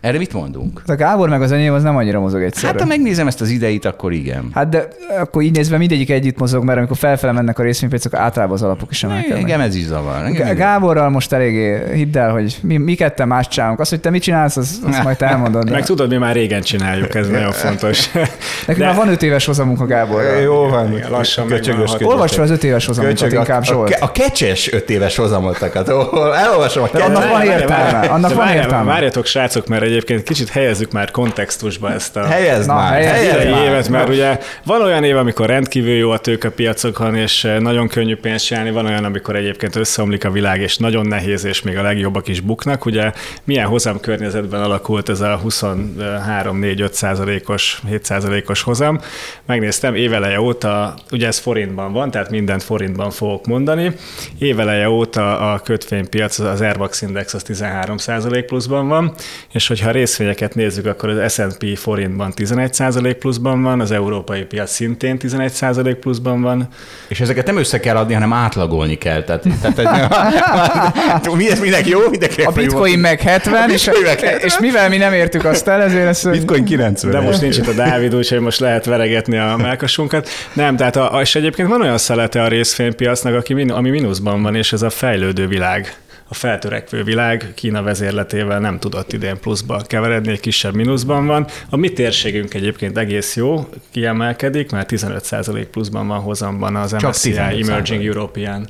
erre 0.00 0.18
mit 0.18 0.32
mondunk? 0.32 0.82
A 0.86 0.94
Gábor 0.94 1.28
meg 1.28 1.42
az 1.42 1.52
enyém 1.52 1.72
az 1.72 1.82
nem 1.82 1.96
annyira 1.96 2.20
mozog 2.20 2.42
egyszerre. 2.42 2.66
Hát 2.66 2.80
ha 2.80 2.86
megnézem 2.86 3.26
ezt 3.26 3.40
az 3.40 3.48
ideit, 3.48 3.84
akkor 3.84 4.12
igen. 4.12 4.50
Hát 4.54 4.68
de 4.68 4.88
akkor 5.20 5.42
így 5.42 5.56
nézve 5.56 5.76
mindegyik 5.78 6.10
együtt 6.10 6.38
mozog, 6.38 6.64
mert 6.64 6.78
amikor 6.78 6.96
felfele 6.96 7.32
mennek 7.32 7.58
a 7.58 7.62
részvénypiacok, 7.62 8.14
általában 8.14 8.54
az 8.54 8.62
alapok 8.62 8.90
is 8.90 9.04
emelkednek. 9.04 9.40
Igen, 9.40 9.60
ez 9.60 9.74
is 9.74 9.84
zavar. 9.84 10.32
Gáborral 10.54 11.10
most 11.10 11.32
eléggé 11.38 11.94
hidd 11.94 12.18
el, 12.18 12.30
hogy 12.30 12.56
mi, 12.62 12.76
mi 12.76 12.94
ketten 12.94 13.28
más 13.28 13.48
csinálunk. 13.48 13.80
Azt, 13.80 13.90
hogy 13.90 14.00
te 14.00 14.10
mit 14.10 14.22
csinálsz, 14.22 14.56
az, 14.56 14.80
azt 14.86 15.02
majd 15.08 15.16
te 15.16 15.26
elmondod. 15.26 15.64
De... 15.64 15.70
Meg 15.70 15.84
tudod, 15.84 16.08
mi 16.08 16.16
már 16.16 16.34
régen 16.34 16.62
csináljuk, 16.62 17.14
ez 17.14 17.28
nagyon 17.28 17.52
fontos. 17.52 18.12
Nekünk 18.12 18.78
de... 18.78 18.84
már 18.84 18.94
van 18.94 19.08
öt 19.08 19.22
éves 19.22 19.46
hozamunk 19.46 19.80
a 19.80 19.86
Gábor. 19.86 20.22
Jó 20.42 20.68
van. 20.68 21.00
Lassan 21.10 21.46
Köcsögös. 21.46 21.90
Olvasd 22.00 22.34
fel 22.34 22.44
az 22.44 22.50
öt 22.50 22.64
éves 22.64 22.86
hozamunkat 22.86 23.32
inkább, 23.32 23.64
Zsolt. 23.64 23.94
A, 23.94 24.04
a 24.04 24.12
kecses 24.12 24.72
öt 24.72 24.90
éves 24.90 25.16
hozamottakat. 25.16 25.88
Elolvasom 25.88 26.82
a 26.82 26.98
Annak 27.00 27.28
van 27.28 27.42
értelme. 27.42 27.98
Annak 28.08 28.34
van 28.34 28.48
értelme. 28.48 28.84
Várjatok, 28.84 29.26
srácok, 29.26 29.66
mert 29.66 29.82
egyébként 29.82 30.22
kicsit 30.22 30.48
helyezzük 30.48 30.92
már 30.92 31.10
kontextusba 31.10 31.92
ezt 31.92 32.16
a 32.16 32.26
Helyezd 32.26 32.68
már. 32.68 33.02
Helyezd 33.02 33.48
évet, 33.64 33.88
mert 33.88 34.08
ugye 34.08 34.38
van 34.64 34.82
olyan 34.82 35.04
év, 35.04 35.16
amikor 35.16 35.46
rendkívül 35.46 35.94
jó 35.94 36.10
a 36.10 36.18
tőkepiacokon, 36.18 37.14
és 37.16 37.48
nagyon 37.58 37.88
könnyű 37.88 38.16
pénzt 38.16 38.44
csinálni, 38.44 38.70
van 38.70 38.86
olyan, 38.86 39.04
amikor 39.04 39.36
egyébként 39.36 39.76
összeomlik 39.76 40.24
a 40.24 40.30
világ, 40.30 40.60
és 40.60 40.76
nagyon 40.76 41.06
nehéz 41.06 41.27
nehéz, 41.28 41.44
és 41.44 41.62
még 41.62 41.76
a 41.76 41.82
legjobbak 41.82 42.28
is 42.28 42.40
buknak. 42.40 42.84
Ugye 42.84 43.12
milyen 43.44 43.66
hozam 43.66 44.00
környezetben 44.00 44.62
alakult 44.62 45.08
ez 45.08 45.20
a 45.20 45.40
23-4-5 45.44 46.92
százalékos, 46.92 47.82
7 47.88 48.04
százalékos 48.04 48.62
hozam. 48.62 49.00
Megnéztem 49.46 49.94
éveleje 49.94 50.40
óta, 50.40 50.94
ugye 51.10 51.26
ez 51.26 51.38
forintban 51.38 51.92
van, 51.92 52.10
tehát 52.10 52.30
mindent 52.30 52.62
forintban 52.62 53.10
fogok 53.10 53.46
mondani. 53.46 53.92
Éveleje 54.38 54.88
óta 54.88 55.52
a 55.52 55.58
kötvénypiac, 55.58 56.38
az 56.38 56.60
Airbax 56.60 57.02
Index 57.02 57.34
az 57.34 57.42
13 57.42 57.96
százalék 57.96 58.44
pluszban 58.44 58.88
van, 58.88 59.14
és 59.52 59.68
hogyha 59.68 59.88
a 59.88 59.92
részvényeket 59.92 60.54
nézzük, 60.54 60.86
akkor 60.86 61.08
az 61.08 61.32
S&P 61.32 61.76
forintban 61.76 62.32
11 62.32 62.74
százalék 62.74 63.16
pluszban 63.16 63.62
van, 63.62 63.80
az 63.80 63.90
európai 63.90 64.42
piac 64.42 64.70
szintén 64.70 65.18
11 65.18 65.52
százalék 65.52 65.96
pluszban 65.96 66.40
van. 66.40 66.68
És 67.08 67.20
ezeket 67.20 67.46
nem 67.46 67.56
össze 67.56 67.80
kell 67.80 67.96
adni, 67.96 68.14
hanem 68.14 68.32
átlagolni 68.32 68.98
kell. 68.98 69.22
Tehát, 69.22 69.44
tehát 69.60 69.76
mi 71.34 71.50
ez 71.50 71.60
mindenki 71.60 71.90
jó, 71.90 72.08
mindenki 72.10 72.42
A 72.42 72.50
bitcoin 72.50 72.92
jó. 72.92 73.00
meg 73.00 73.20
70, 73.20 73.70
és, 73.70 73.84
meg 73.84 74.20
70. 74.20 74.38
és 74.38 74.58
mivel 74.58 74.88
mi 74.88 74.96
nem 74.96 75.12
értük 75.12 75.44
azt 75.44 75.68
el, 75.68 75.82
ezért 75.82 76.06
ez... 76.06 76.28
Bitcoin 76.30 76.64
90. 76.64 77.10
De 77.10 77.20
most 77.20 77.40
nincs 77.40 77.56
itt 77.56 77.66
a 77.66 77.72
Dávid, 77.72 78.14
úgyhogy 78.14 78.40
most 78.40 78.60
lehet 78.60 78.84
veregetni 78.84 79.38
a 79.38 79.56
melkasunkat. 79.56 80.28
Nem, 80.52 80.76
tehát 80.76 80.96
a, 80.96 81.18
és 81.20 81.34
egyébként 81.34 81.68
van 81.68 81.80
olyan 81.80 81.98
szelete 81.98 82.42
a 82.42 82.48
részfénypiacnak, 82.48 83.34
aki, 83.34 83.52
ami 83.68 83.90
mínuszban 83.90 84.42
van, 84.42 84.54
és 84.54 84.72
ez 84.72 84.82
a 84.82 84.90
fejlődő 84.90 85.46
világ 85.46 85.96
a 86.28 86.34
feltörekvő 86.34 87.02
világ 87.02 87.52
Kína 87.54 87.82
vezérletével 87.82 88.60
nem 88.60 88.78
tudott 88.78 89.12
idén 89.12 89.38
pluszba 89.40 89.82
keveredni, 89.86 90.32
egy 90.32 90.40
kisebb 90.40 90.74
mínuszban 90.74 91.26
van. 91.26 91.46
A 91.70 91.76
mi 91.76 91.92
térségünk 91.92 92.54
egyébként 92.54 92.98
egész 92.98 93.36
jó, 93.36 93.68
kiemelkedik, 93.90 94.70
mert 94.70 94.90
15% 94.92 95.66
pluszban 95.70 96.06
van 96.06 96.20
hozamban 96.20 96.76
az 96.76 96.92
MSCI 96.92 97.36
Emerging 97.36 98.06
European. 98.06 98.68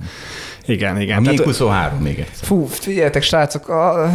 Igen, 0.69 1.01
igen. 1.01 1.27
A 1.27 1.43
23 1.43 1.99
még 1.99 2.19
egyszer. 2.19 2.47
Fú, 2.47 2.67
figyeljetek, 2.67 3.23
srácok, 3.23 3.69
a, 3.69 4.11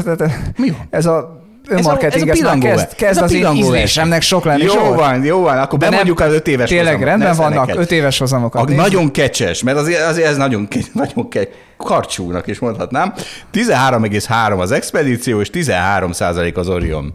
Mi 0.57 0.69
van? 0.69 0.87
Ez 0.89 1.05
a 1.05 1.41
önmarketing, 1.67 2.29
ez, 2.29 2.39
a, 2.39 2.47
ez, 2.47 2.53
ez 2.53 2.61
már 2.61 2.75
kezd, 2.75 2.95
kezd 2.95 3.17
ez 3.17 3.23
az 3.23 3.33
én 3.33 3.51
ízlésemnek 3.53 4.21
sok 4.21 4.45
lenni. 4.45 4.63
Jó 4.63 4.69
sor. 4.69 4.95
van, 4.95 5.23
jó 5.23 5.41
van, 5.41 5.57
akkor 5.57 5.79
bemondjuk 5.79 6.19
az 6.19 6.33
öt 6.33 6.47
éves 6.47 6.69
Tényleg 6.69 6.93
hozamot. 6.93 7.07
rendben 7.07 7.35
vannak 7.35 7.65
neked. 7.65 7.81
öt 7.81 7.91
éves 7.91 8.17
hozamokat. 8.17 8.69
A, 8.69 8.73
nagyon 8.73 9.11
kecses, 9.11 9.63
mert 9.63 9.77
azért, 9.77 10.01
azért 10.01 10.27
ez 10.27 10.37
nagyon, 10.37 10.67
nagyon 10.93 11.29
ke, 11.29 11.47
karcsúnak 11.77 12.47
is 12.47 12.59
mondhatnám. 12.59 13.13
13,3 13.53 14.57
az 14.59 14.71
expedíció, 14.71 15.41
és 15.41 15.49
13 15.49 16.11
az 16.53 16.69
Orion. 16.69 17.13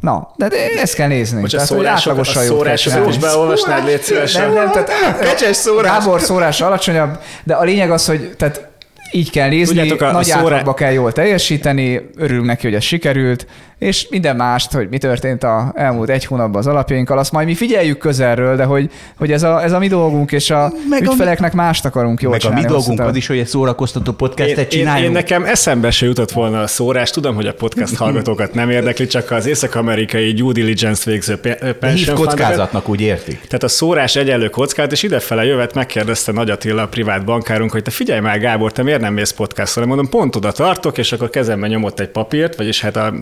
Na, 0.00 0.30
de, 0.36 0.48
de 0.48 0.56
ezt 0.80 0.94
kell 0.94 1.08
nézni. 1.08 1.40
Most 1.40 1.54
a 1.54 1.58
szórásokat, 1.58 2.18
a 2.18 2.24
szórásokat 2.24 3.08
is 3.08 3.18
beolvasnád, 3.18 3.84
légy 3.84 4.02
szívesen. 4.02 4.52
Nem, 4.52 4.54
nem, 4.54 4.72
tehát 4.72 5.18
Kecses 5.18 5.56
szórás. 5.56 5.90
Gábor 5.90 6.20
szórása 6.20 6.66
alacsonyabb, 6.66 7.18
de 7.44 7.54
a 7.54 7.62
lényeg 7.62 7.90
az, 7.90 8.06
hogy 8.06 8.34
tehát 8.36 8.69
így 9.10 9.30
kell 9.30 9.48
nézni, 9.48 9.78
Tudjátok, 9.78 10.00
a, 10.00 10.12
nagy 10.12 10.30
a 10.30 10.38
szórá... 10.38 10.62
kell 10.74 10.92
jól 10.92 11.12
teljesíteni, 11.12 12.00
örülünk 12.16 12.46
neki, 12.46 12.66
hogy 12.66 12.74
ez 12.74 12.82
sikerült, 12.82 13.46
és 13.80 14.06
minden 14.10 14.36
mást, 14.36 14.72
hogy 14.72 14.88
mi 14.90 14.98
történt 14.98 15.42
a 15.42 15.72
elmúlt 15.74 16.08
egy 16.08 16.24
hónapban 16.24 16.60
az 16.60 16.66
alapjainkkal, 16.66 17.18
azt 17.18 17.32
majd 17.32 17.46
mi 17.46 17.54
figyeljük 17.54 17.98
közelről, 17.98 18.56
de 18.56 18.64
hogy, 18.64 18.90
hogy 19.16 19.32
ez, 19.32 19.42
a, 19.42 19.62
ez 19.62 19.72
a 19.72 19.78
mi 19.78 19.88
dolgunk, 19.88 20.32
és 20.32 20.50
a 20.50 20.72
meg 20.88 21.02
ügyfeleknek 21.02 21.52
a, 21.52 21.56
mást 21.56 21.84
akarunk 21.84 22.22
jól 22.22 22.30
meg 22.30 22.40
csinálni. 22.40 22.62
Meg 22.62 22.70
a 22.70 22.74
mi 22.74 22.82
dolgunk 22.82 23.08
az 23.08 23.16
is, 23.16 23.26
hogy 23.26 23.38
egy 23.38 23.46
szórakoztató 23.46 24.12
podcastet 24.12 24.58
én, 24.58 24.68
csináljunk. 24.68 24.98
Én, 24.98 25.04
én, 25.04 25.12
nekem 25.12 25.44
eszembe 25.44 25.90
se 25.90 26.06
jutott 26.06 26.30
volna 26.30 26.60
a 26.60 26.66
szórás, 26.66 27.10
tudom, 27.10 27.34
hogy 27.34 27.46
a 27.46 27.52
podcast 27.52 27.96
hallgatókat 27.96 28.54
nem 28.54 28.70
érdekli, 28.70 29.06
csak 29.06 29.30
az 29.30 29.46
észak-amerikai 29.46 30.32
due 30.32 30.52
diligence 30.52 31.10
végző 31.10 31.36
pension 31.80 32.16
kockázatnak 32.16 32.88
úgy 32.88 33.00
értik. 33.00 33.40
Tehát 33.40 33.62
a 33.62 33.68
szórás 33.68 34.16
egyenlő 34.16 34.48
kockázat, 34.48 34.92
és 34.92 35.02
idefele 35.02 35.44
jövet 35.44 35.74
megkérdezte 35.74 36.32
Nagy 36.32 36.50
Attila, 36.50 36.82
a 36.82 36.88
privát 36.88 37.24
bankárunk, 37.24 37.72
hogy 37.72 37.82
te 37.82 37.90
figyelj 37.90 38.20
már, 38.20 38.38
Gábor, 38.38 38.72
te 38.72 38.82
miért 38.82 39.00
nem 39.00 39.12
mész 39.12 39.30
podcastra? 39.30 39.86
Mondom, 39.86 40.08
pont 40.08 40.36
oda 40.36 40.52
tartok, 40.52 40.98
és 40.98 41.12
akkor 41.12 41.30
kezembe 41.30 41.66
nyomott 41.66 42.00
egy 42.00 42.08
papírt, 42.08 42.56
vagyis 42.56 42.80
hát 42.80 42.96
a, 42.96 43.14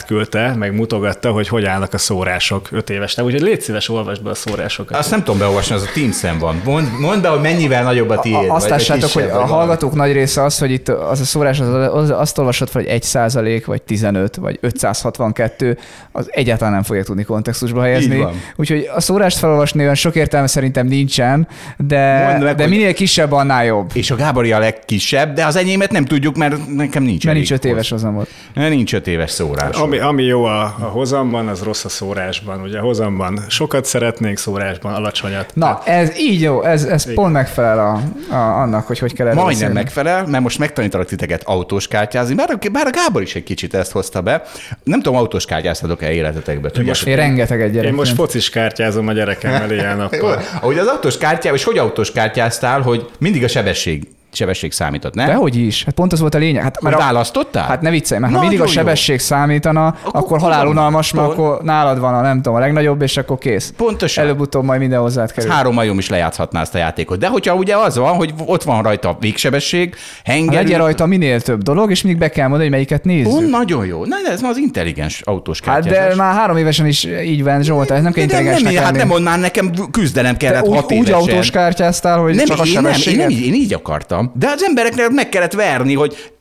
átküldte, 0.00 0.54
meg 0.54 0.74
mutogatta, 0.74 1.30
hogy 1.30 1.48
hogy 1.48 1.64
állnak 1.64 1.94
a 1.94 1.98
szórások 1.98 2.68
öt 2.70 2.90
éves. 2.90 3.18
Úgyhogy 3.18 3.40
légy 3.40 3.60
szíves, 3.60 3.88
olvasd 3.88 4.22
be 4.22 4.30
a 4.30 4.34
szórásokat. 4.34 4.98
Azt 4.98 5.10
nem 5.10 5.22
tudom 5.22 5.38
beolvasni, 5.38 5.74
az 5.74 5.82
a 5.82 5.90
teams 5.94 6.38
van. 6.38 6.60
Mond, 6.64 6.88
mondd 7.00 7.22
be, 7.22 7.28
hogy 7.28 7.40
mennyivel 7.40 7.82
nagyobb 7.82 8.08
a 8.08 8.18
tiéd. 8.18 8.48
Azt 8.48 8.68
lássátok, 8.68 9.10
hogy 9.10 9.22
a 9.22 9.46
hallgatók 9.46 9.94
nagy 9.94 10.12
része 10.12 10.42
az, 10.42 10.58
hogy 10.58 10.70
itt 10.70 10.88
az 10.88 11.20
a 11.20 11.24
szórás, 11.24 11.60
az, 11.60 11.94
az, 11.94 12.10
azt 12.10 12.38
olvasod 12.38 12.68
fel, 12.68 12.82
hogy 12.82 12.90
1 12.90 13.02
százalék, 13.02 13.66
vagy 13.66 13.82
15, 13.82 14.36
vagy 14.36 14.58
562, 14.60 15.78
az 16.12 16.26
egyáltalán 16.30 16.72
nem 16.72 16.82
fogja 16.82 17.04
tudni 17.04 17.22
kontextusba 17.22 17.82
helyezni. 17.82 18.26
Úgyhogy 18.56 18.90
a 18.94 19.00
szórást 19.00 19.38
felolvasni 19.38 19.82
olyan 19.82 19.94
sok 19.94 20.14
értelme 20.14 20.46
szerintem 20.46 20.86
nincsen, 20.86 21.48
de, 21.76 22.36
meg, 22.40 22.54
de 22.54 22.66
minél 22.66 22.94
kisebb, 22.94 23.32
annál 23.32 23.64
jobb. 23.64 23.90
És 23.92 24.10
a 24.10 24.16
Gábori 24.16 24.52
a 24.52 24.58
legkisebb, 24.58 25.34
de 25.34 25.46
az 25.46 25.56
enyémet 25.56 25.90
nem 25.90 26.04
tudjuk, 26.04 26.36
mert 26.36 26.74
nekem 26.74 27.02
nincs. 27.02 27.24
Mert 27.24 27.36
nincs 27.36 27.52
öt 27.52 27.64
éves 27.64 27.90
hozamot. 27.90 28.28
Nincs 28.54 28.94
öt 28.94 29.06
éves 29.06 29.30
szórás. 29.30 29.76
Ami, 29.90 29.98
ami 29.98 30.22
jó 30.22 30.44
a, 30.44 30.62
a 30.62 30.84
hozamban, 30.84 31.48
az 31.48 31.62
rossz 31.62 31.84
a 31.84 31.88
szórásban. 31.88 32.60
Ugye 32.60 32.78
a 32.78 32.82
hozamban 32.82 33.44
sokat 33.48 33.84
szeretnénk, 33.84 34.38
szórásban 34.38 34.94
alacsonyat. 34.94 35.50
Na, 35.54 35.80
ez 35.84 36.18
így 36.18 36.40
jó, 36.40 36.62
ez, 36.62 36.84
ez 36.84 37.14
pont 37.14 37.32
megfelel 37.32 37.78
a, 37.78 38.00
a, 38.34 38.60
annak, 38.60 38.86
hogy 38.86 38.98
hogy 38.98 39.12
kell 39.12 39.26
Majdnem 39.26 39.46
beszélni. 39.46 39.74
megfelel, 39.74 40.26
mert 40.26 40.42
most 40.42 40.58
megtanítalak 40.58 41.06
titeket 41.06 41.42
autós 41.44 41.88
kártyázni, 41.88 42.34
bár, 42.34 42.58
bár 42.72 42.86
a 42.86 42.90
Gábor 42.90 43.22
is 43.22 43.34
egy 43.34 43.42
kicsit 43.42 43.74
ezt 43.74 43.92
hozta 43.92 44.20
be. 44.20 44.42
Nem 44.82 45.00
tudom, 45.02 45.18
autós 45.18 45.44
kártyáztatok-e 45.44 46.12
életetekbe? 46.12 46.68
Én 46.68 46.84
most, 46.84 47.06
én 47.06 47.16
rengeteg 47.16 47.62
egy 47.62 47.74
Én 47.74 47.92
most 47.92 48.14
focis 48.14 48.50
kártyázom 48.50 49.08
a 49.08 49.12
gyerekemmel 49.12 49.72
ilyen 49.72 49.96
nappal. 50.10 50.40
Ahogy 50.60 50.78
az 50.78 50.86
autós 50.86 51.18
kártyával, 51.18 51.58
és 51.58 51.64
hogy 51.64 51.78
autós 51.78 52.12
kártyáztál, 52.12 52.80
hogy 52.80 53.10
mindig 53.18 53.44
a 53.44 53.48
sebesség 53.48 54.08
sebesség 54.32 54.72
számított, 54.72 55.14
nem? 55.14 55.26
Dehogy 55.26 55.56
is. 55.56 55.84
Hát 55.84 55.94
pont 55.94 56.12
az 56.12 56.20
volt 56.20 56.34
a 56.34 56.38
lényeg. 56.38 56.62
Hát, 56.62 56.80
mert 56.80 56.96
választottál? 56.96 57.66
Hát 57.66 57.80
ne 57.80 57.90
viccelj, 57.90 58.20
mert 58.20 58.32
ha 58.32 58.40
mindig 58.40 58.60
a 58.60 58.66
sebesség 58.66 59.16
jó. 59.18 59.24
számítana, 59.24 59.86
akkor, 59.86 60.20
akkor 60.20 60.38
halálunalmas, 60.38 61.12
mert 61.12 61.28
akkor 61.28 61.60
nálad 61.62 61.98
van 61.98 62.14
a 62.14 62.20
nem 62.20 62.36
tudom, 62.36 62.54
a 62.54 62.58
legnagyobb, 62.58 63.02
és 63.02 63.16
akkor 63.16 63.38
kész. 63.38 63.72
Pontosan. 63.76 64.24
Előbb-utóbb 64.24 64.64
majd 64.64 64.80
minden 64.80 65.00
hozzád 65.00 65.32
kerül. 65.32 65.50
Három 65.50 65.74
majom 65.74 65.98
is 65.98 66.08
lejátszhatná 66.08 66.60
ezt 66.60 66.74
a 66.74 66.78
játékot. 66.78 67.18
De 67.18 67.26
hogyha 67.26 67.54
ugye 67.54 67.76
az 67.76 67.96
van, 67.96 68.14
hogy 68.14 68.34
ott 68.44 68.62
van 68.62 68.82
rajta 68.82 69.08
a 69.08 69.16
végsebesség, 69.20 69.94
henger. 70.24 70.54
Hát 70.54 70.62
legyen 70.62 70.78
rajta 70.78 71.06
minél 71.06 71.40
több 71.40 71.62
dolog, 71.62 71.90
és 71.90 72.02
mindig 72.02 72.20
be 72.20 72.28
kell 72.28 72.48
mondani, 72.48 72.62
hogy 72.62 72.72
melyiket 72.72 73.04
nézzük. 73.04 73.32
Pont 73.32 73.50
nagyon 73.50 73.86
jó. 73.86 74.04
Na, 74.04 74.16
ez 74.30 74.42
az 74.42 74.56
intelligens 74.56 75.20
autós 75.24 75.60
Hát 75.64 75.88
de 75.88 76.14
már 76.16 76.34
három 76.34 76.56
évesen 76.56 76.86
is 76.86 77.04
így 77.24 77.42
van, 77.42 77.62
Zsolt, 77.62 77.90
ez 77.90 78.02
nem 78.02 78.12
kell 78.12 78.22
intelligensnek 78.22 78.72
nem, 78.72 78.82
Hát 78.82 78.96
nem 78.96 79.06
mondnám, 79.06 79.40
nekem 79.40 79.72
küzdenem 79.90 80.36
kellett 80.36 80.64
Te 80.64 80.74
hat 80.74 80.92
úgy, 80.92 80.98
úgy 80.98 81.10
autós 81.10 81.50
kártyáztál, 81.50 82.18
hogy 82.18 82.34
nem, 82.34 82.46
csak 82.46 82.58
a 82.58 82.64
én, 82.64 82.80
nem, 82.80 82.92
én, 83.06 83.16
nem, 83.16 83.28
én 83.28 83.54
így 83.54 83.72
akartam. 83.72 84.19
De 84.34 84.48
az 84.48 84.62
emberek 84.62 85.08
meg 85.10 85.28
kellett 85.28 85.52
verni, 85.52 85.94
hogy 85.94 86.32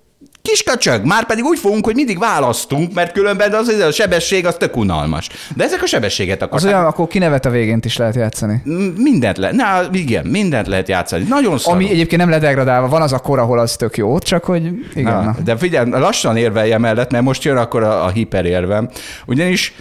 Kiskacsög, 0.42 1.06
már 1.06 1.26
pedig 1.26 1.44
úgy 1.44 1.60
fogunk, 1.60 1.86
hogy 1.86 1.96
mindig 1.96 2.20
választunk, 2.20 2.94
mert 2.94 3.12
különben 3.12 3.54
az, 3.54 3.68
az 3.68 3.80
a 3.80 3.92
sebesség 3.92 4.46
az 4.46 4.56
tök 4.56 4.78
unalmas. 4.78 5.30
De 5.56 5.64
ezek 5.64 5.82
a 5.82 5.86
sebességet 5.86 6.42
akarnak. 6.42 6.60
Az 6.60 6.66
olyan, 6.66 6.86
akkor 6.86 7.08
kinevet 7.08 7.46
a 7.46 7.50
végén 7.50 7.80
is 7.84 7.98
lehet 7.98 8.16
játszani. 8.16 8.62
Mindent 8.96 9.38
lehet, 9.38 9.56
na 9.56 9.82
igen, 9.92 10.26
mindent 10.26 10.68
lehet 10.68 10.88
játszani. 10.88 11.26
Nagyon 11.28 11.58
szarul. 11.58 11.80
Ami 11.80 11.90
egyébként 11.90 12.22
nem 12.22 12.30
ledegradálva, 12.30 12.88
van 12.88 13.02
az 13.02 13.14
a 13.14 13.20
kor, 13.20 13.40
ahol 13.40 13.60
az 13.60 13.76
tök 13.76 13.98
jó, 13.98 14.20
csak 14.20 14.44
hogy 14.44 14.64
igen. 14.96 15.14
Na, 15.14 15.22
na. 15.22 15.36
De 15.44 15.58
figyelj, 15.58 15.90
lassan 15.90 16.38
érvelje 16.38 16.78
mellett, 16.78 17.12
mert 17.12 17.24
most 17.24 17.44
jön 17.44 17.58
akkor 17.58 17.84
a, 17.84 18.06
a 18.06 18.10
hiperérvem. 18.10 18.90
Ugyanis 19.26 19.74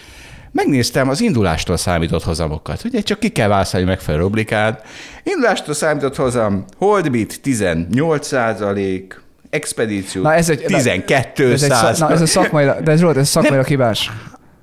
megnéztem 0.52 1.08
az 1.08 1.20
indulástól 1.20 1.76
számított 1.76 2.22
hozamokat. 2.22 2.84
Ugye 2.84 3.00
csak 3.00 3.18
ki 3.18 3.28
kell 3.28 3.48
választani 3.48 3.84
megfelelő 3.84 4.24
oblikát. 4.24 4.86
Indulástól 5.22 5.74
számított 5.74 6.16
hozam, 6.16 6.64
Holdbit 6.76 7.40
18 7.42 8.26
százalék, 8.26 9.20
expedíció 9.50 10.22
na 10.22 10.34
ez 10.34 10.48
egy, 10.50 10.64
12 10.64 11.52
ez 11.52 11.62
egy, 11.62 11.98
na, 11.98 12.10
ez 12.10 12.20
a 12.20 12.26
szakmai, 12.26 12.64
de 12.64 12.90
ez, 12.90 12.98
Zsolt, 12.98 13.16
ez 13.16 13.28
szakmai 13.28 13.64
kibás. 13.64 14.10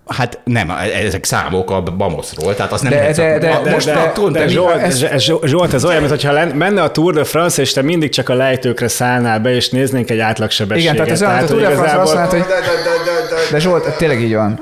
Hát 0.07 0.39
nem, 0.43 0.73
ezek 1.05 1.23
számok 1.23 1.71
a 1.71 1.81
Bamoszról, 1.81 2.55
tehát 2.55 2.71
az 2.71 2.81
nem 2.81 2.91
de, 2.91 2.97
lehet 2.97 3.15
de, 3.15 3.37
de, 3.37 3.59
de, 3.63 3.71
most 3.71 3.85
de, 3.85 4.11
de, 4.15 4.29
de 4.29 4.47
Zsolt, 4.47 4.75
ez, 4.75 5.05
Zsolt, 5.43 5.73
ez 5.73 5.85
olyan, 5.85 6.03
mintha 6.03 6.55
menne 6.55 6.81
a 6.81 6.91
Tour 6.91 7.13
de 7.13 7.23
France, 7.23 7.61
és 7.61 7.73
te 7.73 7.81
mindig 7.81 8.09
csak 8.09 8.29
a 8.29 8.33
lejtőkre 8.33 8.87
szállnál 8.87 9.39
be, 9.39 9.55
és 9.55 9.69
néznénk 9.69 10.09
egy 10.09 10.19
átlagsebességet. 10.19 10.93
Igen, 10.93 11.05
tehát 11.05 11.21
ez 11.21 11.21
olyan, 11.21 11.43
a 11.43 11.45
Tour 11.45 11.61
de 11.61 11.69
France 11.69 11.99
azt 11.99 12.31
hogy... 12.31 12.43
De 13.51 13.59
Zsolt, 13.59 13.97
tényleg 13.97 14.21
így 14.21 14.33
van. 14.33 14.59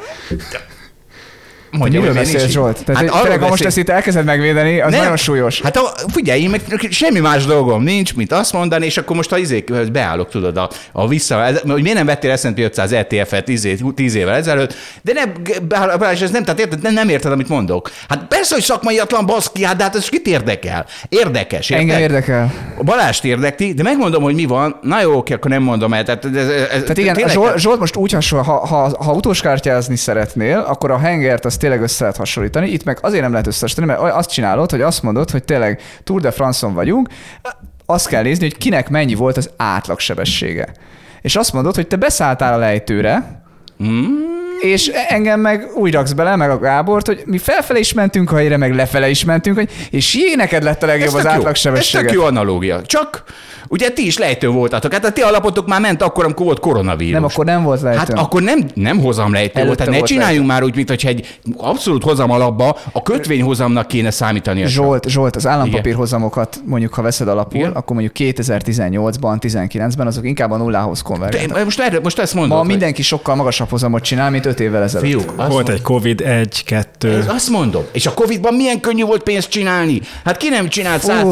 Mondja, 1.77 1.99
Miről 1.99 2.13
beszélsz, 2.13 2.51
Zsolt? 2.51 2.83
Tehát, 2.85 3.09
hát 3.09 3.21
tényleg, 3.21 3.41
ha 3.41 3.47
most 3.47 3.65
ezt 3.65 3.77
itt 3.77 3.89
elkezded 3.89 4.25
megvédeni, 4.25 4.81
az 4.81 4.91
nem. 4.91 5.01
nagyon 5.01 5.17
súlyos. 5.17 5.61
Hát 5.61 5.77
a, 5.77 5.93
figyelj, 6.07 6.41
én 6.41 6.49
meg 6.49 6.61
semmi 6.89 7.19
más 7.19 7.45
dolgom 7.45 7.83
nincs, 7.83 8.15
mint 8.15 8.31
azt 8.31 8.53
mondani, 8.53 8.85
és 8.85 8.97
akkor 8.97 9.15
most 9.15 9.31
a 9.31 9.37
izék, 9.37 9.91
beállok, 9.91 10.29
tudod, 10.29 10.57
a, 10.57 10.69
a 10.91 11.07
vissza, 11.07 11.45
hogy 11.67 11.81
miért 11.81 11.97
nem 11.97 12.05
vettél 12.05 12.37
S&P 12.37 12.59
500 12.59 12.91
ETF-et 12.91 13.51
tíz 13.95 14.15
évvel 14.15 14.35
ezelőtt, 14.35 14.75
de 15.01 15.13
nem, 15.13 15.33
Balázs, 15.67 16.21
ez 16.21 16.31
nem, 16.31 16.43
tehát 16.43 16.59
érted, 16.59 16.81
nem, 16.81 16.93
nem 16.93 17.09
érted, 17.09 17.31
amit 17.31 17.49
mondok. 17.49 17.91
Hát 18.09 18.25
persze, 18.27 18.53
hogy 18.53 18.63
szakmaiatlan 18.63 19.25
baszki, 19.25 19.63
hát, 19.63 19.75
de 19.75 19.83
hát 19.83 19.95
ez 19.95 20.09
kit 20.09 20.27
érdekel? 20.27 20.85
Érdekes, 21.09 21.69
érted? 21.69 21.87
Engem 21.87 22.01
érdekel. 22.01 22.53
Balást 22.81 23.25
érdekli, 23.25 23.73
de 23.73 23.83
megmondom, 23.83 24.23
hogy 24.23 24.35
mi 24.35 24.45
van. 24.45 24.79
Na 24.81 25.01
jó, 25.01 25.17
oké, 25.17 25.33
akkor 25.33 25.51
nem 25.51 25.63
mondom 25.63 25.93
el. 25.93 26.03
Tehát, 26.03 26.25
ez, 26.25 26.47
ez, 26.47 26.67
tehát 26.69 26.97
igen, 26.97 27.13
tényleg... 27.13 27.33
Zsolt, 27.33 27.57
Zsolt, 27.57 27.79
most 27.79 27.95
úgy 27.95 28.11
hasonló, 28.11 28.45
ha, 28.45 28.67
ha, 28.67 28.75
ha 29.03 29.11
autóskártyázni 29.11 29.95
szeretnél, 29.95 30.57
akkor 30.67 30.91
a 30.91 30.97
hengert 30.97 31.45
azt 31.45 31.62
tényleg 31.63 31.81
össze 31.81 32.01
lehet 32.01 32.17
hasonlítani. 32.17 32.69
Itt 32.69 32.83
meg 32.83 32.97
azért 33.01 33.21
nem 33.21 33.31
lehet 33.31 33.47
összehasonlítani, 33.47 34.01
mert 34.01 34.15
azt 34.15 34.29
csinálod, 34.29 34.71
hogy 34.71 34.81
azt 34.81 35.03
mondod, 35.03 35.29
hogy 35.29 35.43
tényleg 35.43 35.81
Tour 36.03 36.21
de 36.21 36.31
France-on 36.31 36.73
vagyunk, 36.73 37.09
azt 37.85 38.07
kell 38.07 38.23
nézni, 38.23 38.43
hogy 38.43 38.57
kinek 38.57 38.89
mennyi 38.89 39.13
volt 39.13 39.37
az 39.37 39.49
átlagsebessége. 39.57 40.67
és 41.21 41.35
azt 41.35 41.53
mondod, 41.53 41.75
hogy 41.75 41.87
te 41.87 41.95
beszálltál 41.95 42.53
a 42.53 42.57
lejtőre, 42.57 43.41
Mm. 43.83 44.42
És 44.63 44.87
engem 45.07 45.39
meg 45.39 45.67
úgy 45.75 45.93
raksz 45.93 46.11
bele, 46.11 46.35
meg 46.35 46.49
a 46.49 46.59
Gábort, 46.59 47.05
hogy 47.07 47.23
mi 47.25 47.37
felfele 47.37 47.79
is 47.79 47.93
mentünk 47.93 48.31
a 48.31 48.35
helyre, 48.35 48.57
meg 48.57 48.75
lefele 48.75 49.09
is 49.09 49.25
mentünk, 49.25 49.57
hogy, 49.57 49.69
és 49.89 50.15
jé, 50.15 50.33
neked 50.35 50.63
lett 50.63 50.83
a 50.83 50.85
legjobb 50.85 51.07
az 51.07 51.13
jó. 51.13 51.19
Ez 51.19 51.25
átlagsebessége. 51.25 52.03
tök 52.03 52.13
jó 52.13 52.23
analógia. 52.23 52.81
Csak 52.81 53.23
ugye 53.67 53.89
ti 53.89 54.05
is 54.05 54.17
lejtő 54.17 54.47
voltatok. 54.47 54.93
Hát 54.93 55.05
a 55.05 55.11
ti 55.11 55.21
alapotok 55.21 55.67
már 55.67 55.81
ment 55.81 56.01
akkor, 56.01 56.23
amikor 56.23 56.45
volt 56.45 56.59
koronavírus. 56.59 57.13
Nem, 57.13 57.23
akkor 57.23 57.45
nem 57.45 57.63
volt 57.63 57.81
lejtő. 57.81 57.97
Hát 57.97 58.09
akkor 58.13 58.41
nem, 58.41 58.59
nem 58.73 58.99
hozam 58.99 59.33
lejtő 59.33 59.51
volt, 59.53 59.65
Előtte 59.65 59.77
tehát 59.77 59.91
ne 59.91 59.97
volt 59.97 60.09
csináljunk 60.09 60.47
már 60.47 60.63
úgy, 60.63 60.75
mintha 60.75 61.07
egy 61.07 61.39
abszolút 61.57 62.03
hozam 62.03 62.31
alapba 62.31 62.77
a 62.91 63.01
kötvényhozamnak 63.01 63.87
kéne 63.87 64.11
számítani. 64.11 64.65
Zsolt, 64.67 65.07
Zsolt, 65.09 65.35
az 65.35 65.47
állampapírhozamokat 65.47 66.61
mondjuk, 66.65 66.93
ha 66.93 67.01
veszed 67.01 67.27
alapul, 67.27 67.59
Igen. 67.59 67.71
akkor 67.71 67.95
mondjuk 67.95 68.15
2018-ban, 68.35 69.37
19-ben 69.41 70.07
azok 70.07 70.25
inkább 70.25 70.51
a 70.51 70.57
nullához 70.57 70.97
De 71.01 71.07
konvergáltak. 71.09 71.57
én 71.57 71.63
most, 71.63 71.79
erre, 71.79 71.99
most 72.03 72.19
ezt 72.19 72.33
mondod. 72.33 72.51
Ma 72.51 72.57
hogy- 72.57 72.67
mindenki 72.67 73.01
sokkal 73.01 73.35
magasabb 73.35 73.69
hozamot 73.69 74.03
csinál, 74.03 74.29
mint 74.29 74.45
5 74.53 74.59
évvel 74.59 74.83
ezelőtt. 74.83 75.07
Fiúk, 75.09 75.47
Volt 75.47 75.69
egy 75.69 75.81
Covid 75.81 76.21
1, 76.21 76.63
2. 76.65 77.17
Ez 77.17 77.27
azt 77.29 77.49
mondom. 77.49 77.83
És 77.91 78.05
a 78.05 78.13
Covid-ban 78.13 78.53
milyen 78.53 78.79
könnyű 78.79 79.03
volt 79.03 79.23
pénzt 79.23 79.49
csinálni? 79.49 80.01
Hát 80.25 80.37
ki 80.37 80.49
nem 80.49 80.67
csinált 80.67 81.01
Fú. 81.01 81.07
száz... 81.07 81.23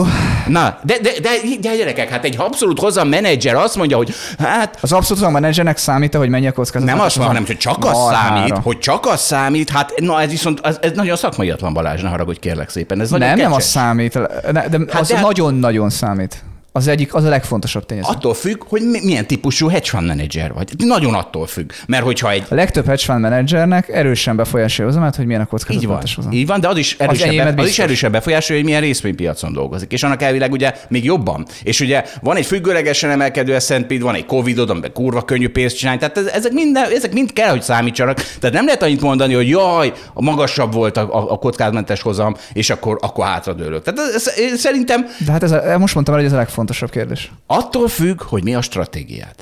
Na, 0.47 0.79
de, 0.83 0.95
de, 1.01 1.09
de, 1.21 1.29
de, 1.61 1.75
gyerekek, 1.75 2.09
hát 2.09 2.25
egy 2.25 2.35
abszolút 2.37 2.79
hozzam 2.79 3.07
menedzser 3.07 3.55
azt 3.55 3.75
mondja, 3.75 3.97
hogy 3.97 4.13
hát 4.39 4.77
Az 4.81 4.91
abszolút 4.91 5.07
hozam 5.23 5.31
menedzsernek 5.31 5.77
számít 5.77 6.15
hogy 6.15 6.29
mennyi 6.29 6.47
a 6.47 6.51
kockázat. 6.51 6.87
nem 6.87 6.99
azt 6.99 7.15
mondom, 7.17 7.35
hanem 7.35 7.47
hogy 7.47 7.57
csak 7.57 7.85
az 7.85 7.97
számít, 8.11 8.57
hogy 8.63 8.77
csak 8.79 9.05
az 9.05 9.21
számít, 9.21 9.69
hát 9.69 9.93
na 9.99 10.21
ez 10.21 10.29
viszont, 10.29 10.59
ez, 10.63 10.77
ez 10.81 10.91
nagyon 10.95 11.15
szakmaiatlan 11.15 11.73
Balázs, 11.73 12.01
ne 12.01 12.09
haragudj 12.09 12.39
kérlek 12.39 12.69
szépen. 12.69 13.01
Ez 13.01 13.09
Nem, 13.09 13.37
nem 13.37 13.53
az 13.53 13.63
számít, 13.63 14.13
ne- 14.51 14.67
de 14.67 14.77
Hát 14.89 15.01
az 15.01 15.07
de- 15.07 15.19
nagyon-nagyon 15.21 15.89
számít. 15.89 16.43
Az 16.73 16.87
egyik, 16.87 17.13
az 17.13 17.23
a 17.23 17.29
legfontosabb 17.29 17.85
tényező. 17.85 18.07
Attól 18.09 18.33
függ, 18.33 18.63
hogy 18.67 18.81
mi- 18.81 18.99
milyen 19.03 19.27
típusú 19.27 19.67
hedge 19.67 19.89
fund 19.89 20.07
menedzser 20.07 20.53
vagy. 20.53 20.69
Nagyon 20.77 21.13
attól 21.13 21.47
függ. 21.47 21.71
Mert 21.87 22.03
hogyha 22.03 22.31
egy 22.31 22.43
A 22.49 22.55
legtöbb 22.55 22.85
hedge 22.85 23.03
fund 23.03 23.19
menedzsernek 23.19 23.89
erősen 23.89 24.35
befolyásolja 24.35 24.91
hozamát, 24.91 25.15
hogy 25.15 25.25
milyen 25.25 25.41
a 25.51 25.57
így 25.69 25.87
van, 25.87 26.01
hozam. 26.15 26.31
így 26.31 26.45
van, 26.47 26.59
de 26.59 26.67
az 26.67 26.77
is 26.77 26.95
erősebb, 26.99 27.27
enyémet 27.27 27.59
az 27.59 27.67
is 27.67 27.79
erősebb 27.79 28.11
befolyásolja, 28.11 28.61
hogy 28.61 28.69
milyen 28.71 28.85
részvénypiacon 28.85 29.53
dolgozik. 29.53 29.91
És 29.91 30.03
annak 30.03 30.21
elvileg 30.21 30.51
ugye 30.51 30.73
még 30.89 31.03
jobban. 31.03 31.45
És 31.63 31.79
ugye 31.79 32.03
van 32.21 32.35
egy 32.35 32.45
függőlegesen 32.45 33.09
emelkedő 33.09 33.59
S&P, 33.59 34.01
van 34.01 34.15
egy 34.15 34.25
Covid-od, 34.25 34.69
amiben 34.69 34.93
kurva 34.93 35.21
könnyű 35.21 35.49
pénzt 35.49 35.77
csinálni. 35.77 35.99
Tehát 35.99 36.17
ez- 36.17 36.25
ezek, 36.27 36.51
minden, 36.51 36.91
ezek 36.91 37.13
mind 37.13 37.33
kell, 37.33 37.49
hogy 37.49 37.61
számítsanak. 37.61 38.17
Tehát 38.39 38.55
nem 38.55 38.65
lehet 38.65 38.83
annyit 38.83 39.01
mondani, 39.01 39.33
hogy 39.33 39.49
jaj, 39.49 39.93
a 40.13 40.21
magasabb 40.21 40.73
volt 40.73 40.97
a, 40.97 41.01
a, 41.01 41.31
a 41.31 41.37
kockázatmentes 41.37 42.01
hozam, 42.01 42.35
és 42.53 42.69
akkor, 42.69 42.97
akkor 43.01 43.25
hátradőlök. 43.25 43.83
Tehát 43.83 43.99
ez, 44.15 44.27
ez, 44.27 44.59
szerintem 44.59 45.05
De 45.25 45.31
hát 45.31 45.43
ez 45.43 45.51
a, 45.51 45.77
most 45.77 45.93
mondtam 45.93 46.15
el, 46.15 46.21
hogy 46.21 46.29
ez 46.29 46.35
a 46.35 46.37
legfontosabb 46.37 46.59
kérdés. 46.89 47.31
attól 47.47 47.87
függ, 47.87 48.21
hogy 48.21 48.43
mi 48.43 48.55
a 48.55 48.61
stratégiád. 48.61 49.35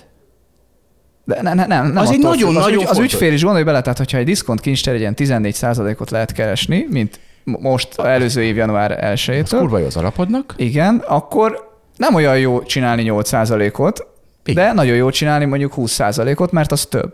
De 1.25 1.41
ne, 1.41 1.53
ne, 1.53 1.65
nem, 1.65 1.87
nem 1.87 1.97
Az 2.03 2.11
egy 2.11 2.19
nagyon- 2.19 2.47
függ. 2.49 2.57
az, 2.57 2.63
nagyon 2.63 2.79
ügy, 2.81 2.85
az 2.89 2.97
ügyfél 2.97 3.33
is 3.33 3.41
gondolj 3.43 3.63
bele, 3.63 3.81
tehát 3.81 3.97
hogyha 3.97 4.17
egy 4.17 4.25
diszkont 4.25 4.59
kincstér 4.61 4.93
egy 4.93 4.99
ilyen 4.99 5.13
14%-ot 5.17 6.09
lehet 6.09 6.31
keresni, 6.31 6.87
mint 6.89 7.19
mo- 7.43 7.61
most 7.61 7.97
az 7.97 8.05
előző 8.05 8.43
év 8.43 8.55
január 8.55 9.03
1 9.03 9.43
Kurva 9.49 9.77
jó 9.77 9.85
az 9.85 9.97
alapodnak. 9.97 10.53
igen, 10.57 11.03
akkor 11.07 11.77
nem 11.97 12.13
olyan 12.15 12.39
jó 12.39 12.63
csinálni 12.63 13.03
8%-ot, 13.11 14.07
de 14.53 14.73
nagyon 14.73 14.95
jó 14.95 15.09
csinálni 15.09 15.45
mondjuk 15.45 15.73
20%-ot, 15.75 16.51
mert 16.51 16.71
az 16.71 16.85
több. 16.85 17.13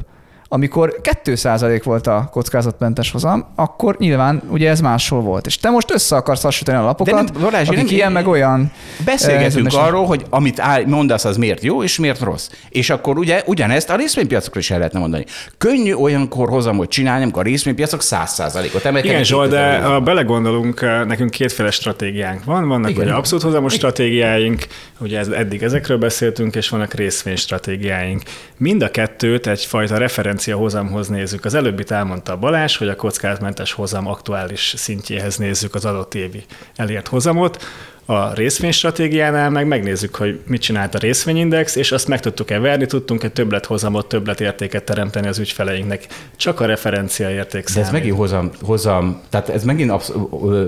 Amikor 0.56 0.96
2% 1.24 1.82
volt 1.84 2.08
a 2.08 2.30
kockázatmentes 2.32 3.12
hozam, 3.12 3.46
akkor 3.56 3.96
nyilván 4.00 4.42
ugye 4.50 4.70
ez 4.70 4.80
máshol 4.80 5.22
volt. 5.22 5.46
És 5.46 5.58
te 5.58 5.70
most 5.70 5.92
össze 5.92 6.16
akarsz 6.16 6.42
hasonlítani 6.42 6.78
a 6.78 6.88
lapokat, 6.88 7.14
De 7.26 7.32
nem, 7.32 7.42
Balázs, 7.42 7.68
akik 7.68 7.80
nem- 7.84 7.94
ilyen 7.94 8.12
meg 8.12 8.28
olyan. 8.28 8.72
Beszélgetünk 9.06 9.74
eh, 9.74 9.84
arról, 9.84 10.06
hogy 10.06 10.26
amit 10.30 10.60
áll- 10.60 10.86
mondasz, 10.86 11.26
az 11.26 11.38
miért 11.38 11.64
jó, 11.64 11.84
és 11.84 12.00
miért 12.00 12.20
rossz. 12.20 12.50
És 12.70 12.90
akkor 12.90 13.18
ugye 13.18 13.42
ugyanezt 13.46 13.90
a 13.90 13.96
részvénypiacokra 13.96 14.60
is 14.60 14.72
el 14.72 14.78
lehetne 14.78 15.00
mondani. 15.00 15.26
Könnyű 15.58 15.94
olyankor 15.94 16.50
hozamot 16.50 16.90
csinálni, 16.90 17.24
amikor 17.24 17.42
a 17.42 17.50
részvénypiacok 17.50 18.02
100%-ot 18.04 18.86
emelkednek. 18.86 19.04
Igen, 19.06 19.24
Zsolt, 19.24 19.50
de 19.50 19.58
2000 19.72 19.82
ha 19.84 20.00
belegondolunk, 20.00 20.82
eh, 20.82 21.06
nekünk 21.06 21.30
kétféle 21.32 21.72
stratégiánk 21.72 22.44
van. 22.44 22.68
Vannak 22.68 22.90
Igen. 22.90 23.04
ugye 23.06 23.14
abszolút 23.14 23.44
hozamos 23.44 23.74
stratégiáink, 23.74 24.68
ugye 25.00 25.20
ez, 25.20 25.28
eddig 25.28 25.64
ezekről 25.64 25.98
beszéltünk, 25.98 26.56
és 26.56 26.70
vannak 26.70 26.94
részvény 26.94 27.36
stratégiáink. 27.36 28.22
Mind 28.58 28.82
a 28.82 28.92
kettőt 28.92 29.48
egyfajta 29.48 29.98
referencia 30.46 30.80
hozamhoz 30.82 31.08
nézzük. 31.08 31.46
Az 31.46 31.54
előbbit 31.54 31.92
elmondta 31.92 32.38
Balázs, 32.38 32.78
hogy 32.78 32.88
a 32.88 32.96
kockázatmentes 32.96 33.72
hozam 33.72 34.08
aktuális 34.08 34.74
szintjéhez 34.78 35.38
nézzük 35.38 35.76
az 35.76 35.86
adott 35.86 36.14
évi 36.14 36.44
elért 36.76 37.08
hozamot. 37.08 37.64
A 38.08 38.34
részvénystratégiánál 38.34 39.50
meg 39.50 39.68
megnézzük, 39.68 40.16
hogy 40.16 40.40
mit 40.48 40.62
csinált 40.62 40.96
a 40.96 40.98
részvényindex, 40.98 41.76
és 41.76 41.92
azt 41.92 42.08
meg 42.08 42.20
tudtuk-e 42.20 42.60
verni, 42.60 42.86
tudtunk 42.86 43.24
egy 43.24 43.32
többlet-hozamot, 43.34 44.08
többletértéket 44.08 44.84
teremteni 44.84 45.28
az 45.28 45.40
ügyfeleinknek. 45.40 46.08
Csak 46.36 46.60
a 46.60 46.66
referencia 46.66 47.30
érték 47.30 47.64
De 47.64 47.68
ez 47.68 47.74
számít. 47.74 47.92
megint 47.92 48.18
hozam, 48.18 48.52
hozam 48.62 49.22
tehát 49.30 49.50
ez 49.50 49.64
megint 49.64 49.92
absz- 49.92 50.14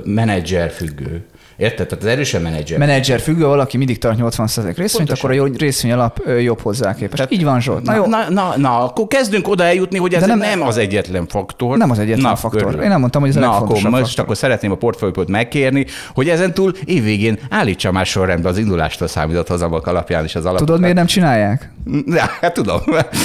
menedzser 0.03 0.71
függő. 0.71 1.25
Érted? 1.57 1.87
Tehát 1.87 2.03
ez 2.03 2.09
erősen 2.11 2.41
menedzser. 2.41 2.77
menedzser 2.77 3.19
függő, 3.19 3.45
valaki 3.45 3.77
mindig 3.77 3.97
tart 3.97 4.17
80% 4.21 4.73
részvényt, 4.77 5.11
akkor 5.11 5.29
a 5.29 5.33
jó 5.33 5.43
részvény 5.45 5.91
alap 5.91 6.19
jobb 6.41 6.61
hozzá 6.61 6.93
képest. 6.95 7.15
Tehát, 7.15 7.31
így 7.31 7.43
van, 7.43 7.61
Zsolt. 7.61 7.83
Na, 7.83 7.91
Na, 7.91 7.97
jó, 7.97 8.05
na, 8.05 8.25
na, 8.29 8.53
na, 8.57 8.83
akkor 8.83 9.07
kezdünk 9.07 9.47
oda 9.47 9.63
eljutni, 9.63 9.97
hogy 9.97 10.13
ez 10.13 10.19
De 10.21 10.27
nem, 10.27 10.37
nem- 10.37 10.61
az 10.61 10.77
egyetlen 10.77 11.27
faktor. 11.27 11.77
Nem 11.77 11.91
az 11.91 11.99
egyetlen 11.99 12.29
na, 12.31 12.35
faktor. 12.35 12.61
örülök. 12.61 12.83
Én 12.83 12.89
nem 12.89 12.99
mondtam, 12.99 13.21
hogy 13.21 13.29
ez 13.29 13.35
a 13.35 13.39
na, 13.39 13.45
akkor 13.45 13.59
legfontosabb 13.59 13.91
most 13.91 14.05
faktor. 14.05 14.23
akkor 14.23 14.37
szeretném 14.37 14.71
a 14.71 14.75
portfóliót 14.75 15.27
megkérni, 15.29 15.85
hogy 16.13 16.29
ezentúl 16.29 16.73
évvégén 16.85 17.39
állítsa 17.49 17.91
már 17.91 18.05
sorrendbe 18.05 18.49
az 18.49 18.57
indulástól 18.57 19.07
számított 19.07 19.47
hozamok 19.47 19.87
alapján 19.87 20.23
is 20.23 20.35
az 20.35 20.45
alapot. 20.45 20.65
tudod, 20.65 20.79
miért 20.81 20.95
nem 20.95 21.05
csinálják? 21.05 21.71
Ja, 22.05 22.23
hát 22.41 22.53
tudom. 22.53 22.79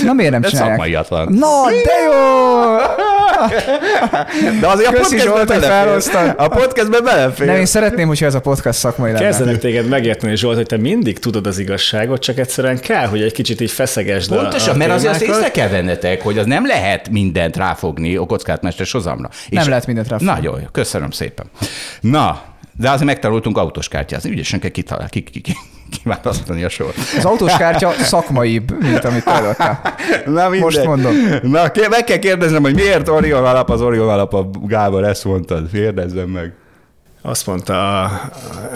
Na 0.05 0.13
miért 0.13 0.33
nem 0.33 0.43
Ez 0.43 0.51
csinálják? 0.51 0.77
szakmaiatlan. 0.77 1.33
Na, 1.33 1.49
de 1.71 1.93
jó! 2.05 2.77
De 4.61 4.67
azért 4.67 4.89
a 4.89 4.93
Köszi, 4.93 5.17
podcastben 5.17 5.21
Zsolt, 5.21 5.51
hogy 5.51 5.61
belefér. 6.13 6.35
A 6.37 6.49
podcastben 6.49 7.05
belefér. 7.05 7.47
Nem, 7.47 7.57
én 7.57 7.67
szeretném, 7.67 8.09
hogyha 8.23 8.39
ez 8.39 8.47
a 8.47 8.51
podcast 8.51 8.79
szakmai 8.79 9.13
lenne. 9.13 9.25
Kezdenek 9.25 9.59
téged 9.59 9.89
megérteni, 9.89 10.37
Zsolt, 10.37 10.57
hogy 10.57 10.67
te 10.67 10.77
mindig 10.77 11.19
tudod 11.19 11.47
az 11.47 11.59
igazságot, 11.59 12.21
csak 12.21 12.39
egyszerűen 12.39 12.81
kell, 12.81 13.07
hogy 13.07 13.23
egy 13.23 13.33
kicsit 13.33 13.61
így 13.61 13.71
feszegesd 13.71 14.35
Pontosan, 14.35 14.75
a 14.75 14.77
mert 14.77 14.91
azért 14.91 15.13
azt 15.13 15.23
észre 15.23 15.51
kell 15.51 15.69
vennetek, 15.69 16.23
hogy 16.23 16.39
az 16.39 16.47
nem 16.47 16.67
lehet 16.67 17.09
mindent 17.09 17.57
ráfogni 17.57 18.17
a 18.17 18.27
kockázatmester 18.27 18.87
hozamra. 18.91 19.31
Nem 19.49 19.69
lehet 19.69 19.87
mindent 19.87 20.09
ráfogni. 20.09 20.33
Nagyon 20.33 20.61
jó, 20.61 20.67
köszönöm 20.73 21.11
szépen. 21.11 21.47
Na, 22.01 22.43
de 22.77 22.91
azért 22.91 23.07
megtanultunk 23.07 23.59
autóskártyázni, 23.59 24.31
ügyesen 24.31 24.61
kell 24.61 24.71
kitalálni, 24.71 25.11
ki, 25.11 25.23
ki, 25.23 25.41
ki, 25.41 25.57
kiválasztani 25.91 26.65
a 26.65 26.69
sort. 26.69 26.97
Az 27.17 27.25
autós 27.25 27.57
kártya 27.57 27.91
szakmaibb, 27.91 28.83
mint 28.83 29.05
amit 29.05 29.25
te 29.25 29.31
adtál. 29.33 29.81
Na, 30.27 30.43
mindegy. 30.43 30.61
Most 30.61 30.85
mondom. 30.85 31.15
Na, 31.43 31.71
meg 31.91 32.05
kell 32.05 32.19
kérdeznem, 32.19 32.63
hogy 32.63 32.75
miért 32.75 33.09
Orion 33.09 33.45
alap 33.45 33.71
az 33.71 33.81
Orion 33.81 34.09
alap 34.09 34.35
a 34.35 34.51
Gábor, 34.67 35.05
ezt 35.05 35.25
mondtad. 35.25 35.71
Kérdezzem 35.73 36.29
meg. 36.29 36.53
Azt 37.25 37.47
mondta 37.47 38.03
a 38.03 38.11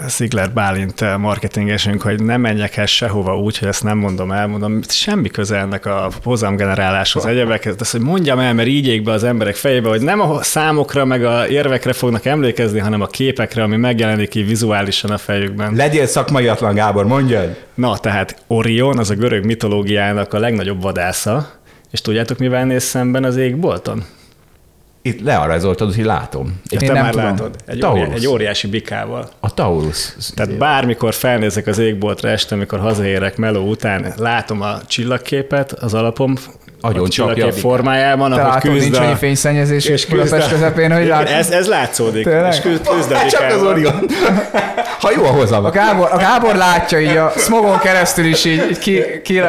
Szigler 0.07 0.53
Bálint 0.53 1.16
marketingesünk, 1.18 2.03
hogy 2.03 2.22
nem 2.22 2.40
menjek 2.40 2.76
el 2.76 2.86
sehova 2.86 3.38
úgy, 3.38 3.59
hogy 3.59 3.68
ezt 3.68 3.82
nem 3.82 3.99
mondom 3.99 4.32
el, 4.32 4.47
mondom, 4.47 4.80
semmi 4.88 5.28
köze 5.28 5.57
ennek 5.57 5.86
a 5.86 6.11
hozamgeneráláshoz, 6.22 7.24
egyebekhez, 7.24 7.74
azt, 7.78 7.92
hogy 7.92 8.01
mondjam 8.01 8.38
el, 8.38 8.55
mert 8.55 8.68
így 8.68 8.86
ég 8.86 9.03
be 9.03 9.12
az 9.12 9.24
emberek 9.24 9.55
fejébe, 9.55 9.88
hogy 9.88 10.01
nem 10.01 10.20
a 10.20 10.42
számokra 10.42 11.05
meg 11.05 11.24
a 11.24 11.49
érvekre 11.49 11.92
fognak 11.92 12.24
emlékezni, 12.24 12.78
hanem 12.78 13.01
a 13.01 13.07
képekre, 13.07 13.62
ami 13.62 13.76
megjelenik 13.76 14.34
így 14.34 14.47
vizuálisan 14.47 15.11
a 15.11 15.18
fejükben. 15.18 15.74
Legyél 15.74 16.07
szakmaiatlan, 16.07 16.74
Gábor, 16.74 17.07
mondjad. 17.07 17.57
Na, 17.74 17.99
tehát 17.99 18.36
Orion, 18.47 18.99
az 18.99 19.11
a 19.11 19.14
görög 19.14 19.44
mitológiának 19.44 20.34
a 20.34 20.38
legnagyobb 20.38 20.82
vadásza, 20.82 21.51
és 21.90 22.01
tudjátok, 22.01 22.38
mivel 22.38 22.64
néz 22.64 22.82
szemben 22.84 23.24
az 23.24 23.36
égbolton? 23.36 24.05
Itt 25.07 25.20
learajzoltad, 25.20 25.94
hogy 25.94 26.04
látom. 26.04 26.61
Ja, 26.70 26.80
Én 26.80 26.88
te 26.88 26.92
nem 26.94 27.02
már 27.02 27.11
tudom. 27.11 27.26
látod. 27.26 27.57
Egy, 27.66 27.84
óriá, 27.86 28.07
egy 28.14 28.26
óriási 28.26 28.66
bikával. 28.66 29.28
A 29.40 29.54
Taurus. 29.54 30.12
Tehát 30.34 30.59
bármikor 30.59 31.14
felnézek 31.14 31.66
az 31.66 31.78
égboltra 31.78 32.28
este, 32.28 32.54
amikor 32.54 32.78
hazaérek 32.78 33.36
meló 33.36 33.68
után, 33.68 34.12
látom 34.16 34.61
a 34.61 34.84
csillagképet 34.86 35.72
az 35.72 35.94
alapom, 35.94 36.34
Agyon 36.81 37.05
a 37.05 37.09
csapja. 37.09 37.53
formájában, 37.53 38.31
Te 38.31 38.41
ahogy 38.41 38.53
látod, 38.55 38.70
küzd 38.70 38.83
nincs 38.85 38.99
a... 38.99 39.03
annyi 39.03 39.14
fényszennyezés 39.14 39.85
és 39.85 40.07
küzd 40.07 40.22
Budapest 40.22 40.47
a- 40.47 40.51
közepén, 40.51 40.93
hogy 40.93 41.07
látod. 41.07 41.35
ez, 41.35 41.51
ez 41.51 41.66
látszódik. 41.68 42.24
Tényleg? 42.24 42.53
És 42.53 42.61
küzd, 42.61 42.89
küzd 42.89 43.11
a 43.12 43.16
Hát 43.16 43.29
csak 43.31 43.45
az. 43.51 43.62
Orion. 43.62 43.95
Ha 45.01 45.11
jó 45.16 45.24
a 45.24 45.29
hozam. 45.29 45.64
A 45.64 45.70
Gábor, 45.70 46.09
a 46.12 46.16
Gábor 46.16 46.55
látja 46.55 47.01
így 47.01 47.16
a 47.16 47.33
smogon 47.37 47.79
keresztül 47.79 48.24
is 48.24 48.45
így, 48.45 48.66
így 48.70 48.79
ki, 48.79 49.03
ki, 49.24 49.41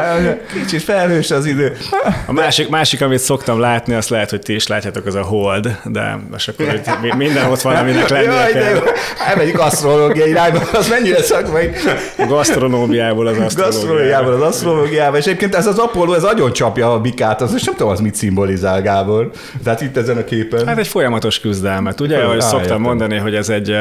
Kicsit 0.54 0.82
felhős 0.84 1.32
az 1.32 1.46
idő. 1.46 1.78
A 2.26 2.32
másik, 2.34 2.70
másik, 2.70 3.02
amit 3.02 3.20
szoktam 3.20 3.60
látni, 3.60 3.94
azt 3.94 4.10
lehet, 4.10 4.30
hogy 4.30 4.40
ti 4.42 4.54
is 4.56 4.68
látjátok, 4.68 5.06
az 5.06 5.16
a 5.16 5.22
hold, 5.22 5.78
de 5.84 6.18
most 6.32 6.48
akkor 6.50 6.66
itt 6.74 7.02
mi- 7.02 7.14
minden 7.26 7.50
ott 7.52 7.62
van, 7.62 7.76
aminek 7.76 8.08
lennie 8.10 8.32
Jaj, 8.32 8.54
de 8.54 8.70
jó. 8.70 8.80
kell. 8.80 8.92
Elmegyünk 9.28 9.60
asztrológiai 9.60 10.30
irányba, 10.30 10.60
az 10.74 10.90
mennyire 10.90 11.22
szakmai. 11.22 11.70
A 12.18 12.26
gasztronómiából 12.26 13.28
az 13.28 13.38
asztrológiába. 13.38 13.64
Gasztrológiából 13.72 14.34
az 14.34 14.42
asztrológiába, 14.42 15.18
és 15.18 15.26
egyébként 15.26 15.56
ez 15.56 15.68
az 15.68 15.78
Apollo, 15.78 16.14
ez 16.14 16.24
agyon 16.24 16.54
csapja 16.54 16.94
a, 16.94 17.00
bik, 17.00 17.17
dinamikát, 17.18 17.42
az 17.42 17.52
most 17.52 17.66
nem 17.66 17.76
tudom, 17.76 17.92
az 17.92 18.00
mit 18.00 18.16
szimbolizál, 18.16 18.82
Gábor. 18.82 19.32
Tehát 19.64 19.82
itt 19.82 19.98
ezen 19.98 20.18
a 20.18 20.24
képen. 20.24 20.68
Hát 20.68 20.78
egy 20.78 20.88
folyamatos 20.88 21.40
küzdelmet. 21.40 22.00
Ugye, 22.00 22.18
ahogy 22.18 22.42
szoktam 22.42 22.62
értem. 22.62 22.82
mondani, 22.82 23.18
hogy 23.18 23.36
ez 23.36 23.50
egy, 23.50 23.72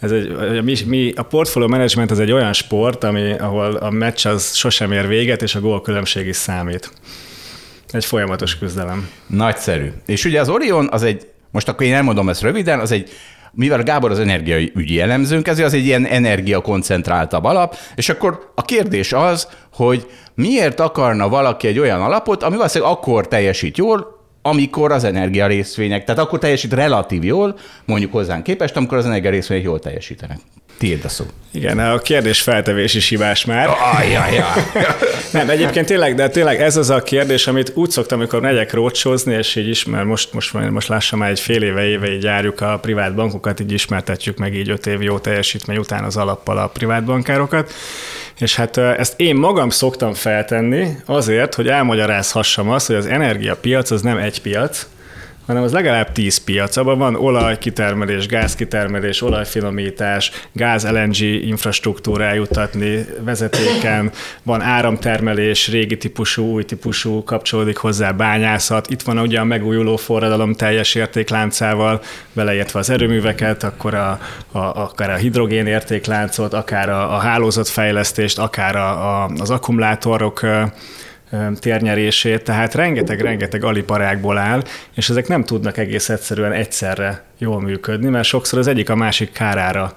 ez 0.00 0.10
egy 0.10 0.62
mi, 0.62 0.76
mi, 0.86 1.12
a 1.16 1.22
portfolio 1.22 1.68
management 1.68 2.10
az 2.10 2.20
egy 2.20 2.32
olyan 2.32 2.52
sport, 2.52 3.04
ami, 3.04 3.32
ahol 3.32 3.74
a 3.74 3.90
meccs 3.90 4.26
az 4.26 4.54
sosem 4.54 4.92
ér 4.92 5.06
véget, 5.06 5.42
és 5.42 5.54
a 5.54 5.60
gól 5.60 5.80
különbség 5.80 6.26
is 6.26 6.36
számít. 6.36 6.90
Egy 7.90 8.04
folyamatos 8.04 8.58
küzdelem. 8.58 9.08
Nagyszerű. 9.26 9.92
És 10.06 10.24
ugye 10.24 10.40
az 10.40 10.48
Orion 10.48 10.88
az 10.90 11.02
egy, 11.02 11.26
most 11.50 11.68
akkor 11.68 11.86
én 11.86 11.94
elmondom 11.94 12.28
ezt 12.28 12.42
röviden, 12.42 12.80
az 12.80 12.92
egy 12.92 13.10
mivel 13.52 13.82
Gábor 13.82 14.10
az 14.10 14.18
energiai 14.18 14.72
ügyi 14.74 15.00
elemzőnk, 15.00 15.48
ezért 15.48 15.66
az 15.66 15.74
egy 15.74 15.84
ilyen 15.84 16.06
energiakoncentráltabb 16.06 17.44
alap, 17.44 17.76
és 17.94 18.08
akkor 18.08 18.52
a 18.54 18.62
kérdés 18.62 19.12
az, 19.12 19.48
hogy 19.72 20.06
miért 20.34 20.80
akarna 20.80 21.28
valaki 21.28 21.66
egy 21.66 21.78
olyan 21.78 22.00
alapot, 22.00 22.42
ami 22.42 22.56
valószínűleg 22.56 22.92
akkor 22.92 23.28
teljesít 23.28 23.76
jól, 23.76 24.16
amikor 24.42 24.92
az 24.92 25.04
energia 25.04 25.46
részvények, 25.46 26.04
tehát 26.04 26.20
akkor 26.20 26.38
teljesít 26.38 26.72
relatív 26.72 27.24
jól, 27.24 27.58
mondjuk 27.84 28.12
hozzánk 28.12 28.42
képest, 28.42 28.76
amikor 28.76 28.98
az 28.98 29.06
energia 29.06 29.30
részvények 29.30 29.64
jól 29.64 29.78
teljesítenek. 29.78 30.38
Tiéd 30.78 31.04
a 31.04 31.08
szó. 31.08 31.24
Igen, 31.50 31.78
a 31.78 31.98
kérdés 31.98 32.40
feltevés 32.40 32.94
is 32.94 33.08
hibás 33.08 33.44
már. 33.44 33.68
Ajajaj. 33.96 34.42
Nem, 35.32 35.50
egyébként 35.50 35.86
tényleg, 35.86 36.14
de 36.14 36.28
tényleg 36.28 36.60
ez 36.60 36.76
az 36.76 36.90
a 36.90 37.02
kérdés, 37.02 37.46
amit 37.46 37.72
úgy 37.74 37.90
szoktam, 37.90 38.18
amikor 38.18 38.40
megyek 38.40 38.72
rócsózni, 38.72 39.34
és 39.34 39.56
így 39.56 39.68
ismer, 39.68 40.04
most, 40.04 40.32
most, 40.32 40.70
most 40.70 40.88
lássam 40.88 41.18
már 41.18 41.30
egy 41.30 41.40
fél 41.40 41.62
éve, 41.62 41.84
éve 41.84 42.12
így 42.12 42.22
járjuk 42.22 42.60
a 42.60 42.78
privát 42.82 43.14
bankokat, 43.14 43.60
így 43.60 43.72
ismertetjük 43.72 44.38
meg 44.38 44.54
így 44.54 44.70
öt 44.70 44.86
év 44.86 45.02
jó 45.02 45.18
teljesítmény 45.18 45.76
után 45.76 46.04
az 46.04 46.16
alappal 46.16 46.58
a 46.58 46.66
privát 46.66 47.04
bankárokat. 47.04 47.72
És 48.38 48.56
hát 48.56 48.76
ezt 48.76 49.20
én 49.20 49.36
magam 49.36 49.68
szoktam 49.70 50.14
feltenni 50.14 50.88
azért, 51.04 51.54
hogy 51.54 51.68
elmagyarázhassam 51.68 52.70
azt, 52.70 52.86
hogy 52.86 52.96
az 52.96 53.06
energiapiac 53.06 53.90
az 53.90 54.02
nem 54.02 54.16
egy 54.16 54.42
piac, 54.42 54.86
hanem 55.48 55.62
az 55.62 55.72
legalább 55.72 56.12
10 56.12 56.44
piac. 56.44 56.76
Abban 56.76 56.98
van 56.98 57.14
olajkitermelés, 57.14 58.26
gázkitermelés, 58.26 59.22
olajfinomítás, 59.22 60.30
gáz-LNG 60.52 61.20
infrastruktúra 61.20 62.24
eljutatni 62.24 63.06
vezetéken, 63.24 64.10
van 64.42 64.60
áramtermelés, 64.60 65.68
régi 65.68 65.96
típusú, 65.96 66.44
új 66.44 66.64
típusú, 66.64 67.24
kapcsolódik 67.24 67.76
hozzá 67.76 68.10
bányászat. 68.10 68.90
Itt 68.90 69.02
van 69.02 69.18
ugye 69.18 69.40
a 69.40 69.44
megújuló 69.44 69.96
forradalom 69.96 70.54
teljes 70.54 70.94
értékláncával, 70.94 72.00
beleértve 72.32 72.78
az 72.78 72.90
erőműveket, 72.90 73.62
akkor 73.62 73.94
a, 73.94 74.20
a, 74.52 74.58
akár 74.58 75.10
a 75.10 75.16
hidrogén 75.16 75.66
értékláncot, 75.66 76.52
akár 76.52 76.88
a, 76.88 77.14
a 77.14 77.18
hálózatfejlesztést, 77.18 78.38
akár 78.38 78.76
a, 78.76 79.22
a, 79.22 79.30
az 79.38 79.50
akkumulátorok 79.50 80.40
térnyerését, 81.58 82.42
tehát 82.42 82.74
rengeteg-rengeteg 82.74 83.64
aliparákból 83.64 84.38
áll, 84.38 84.62
és 84.94 85.08
ezek 85.08 85.28
nem 85.28 85.44
tudnak 85.44 85.76
egész 85.76 86.08
egyszerűen 86.08 86.52
egyszerre 86.52 87.22
jól 87.38 87.60
működni, 87.60 88.08
mert 88.08 88.26
sokszor 88.26 88.58
az 88.58 88.66
egyik 88.66 88.90
a 88.90 88.94
másik 88.94 89.32
kárára 89.32 89.94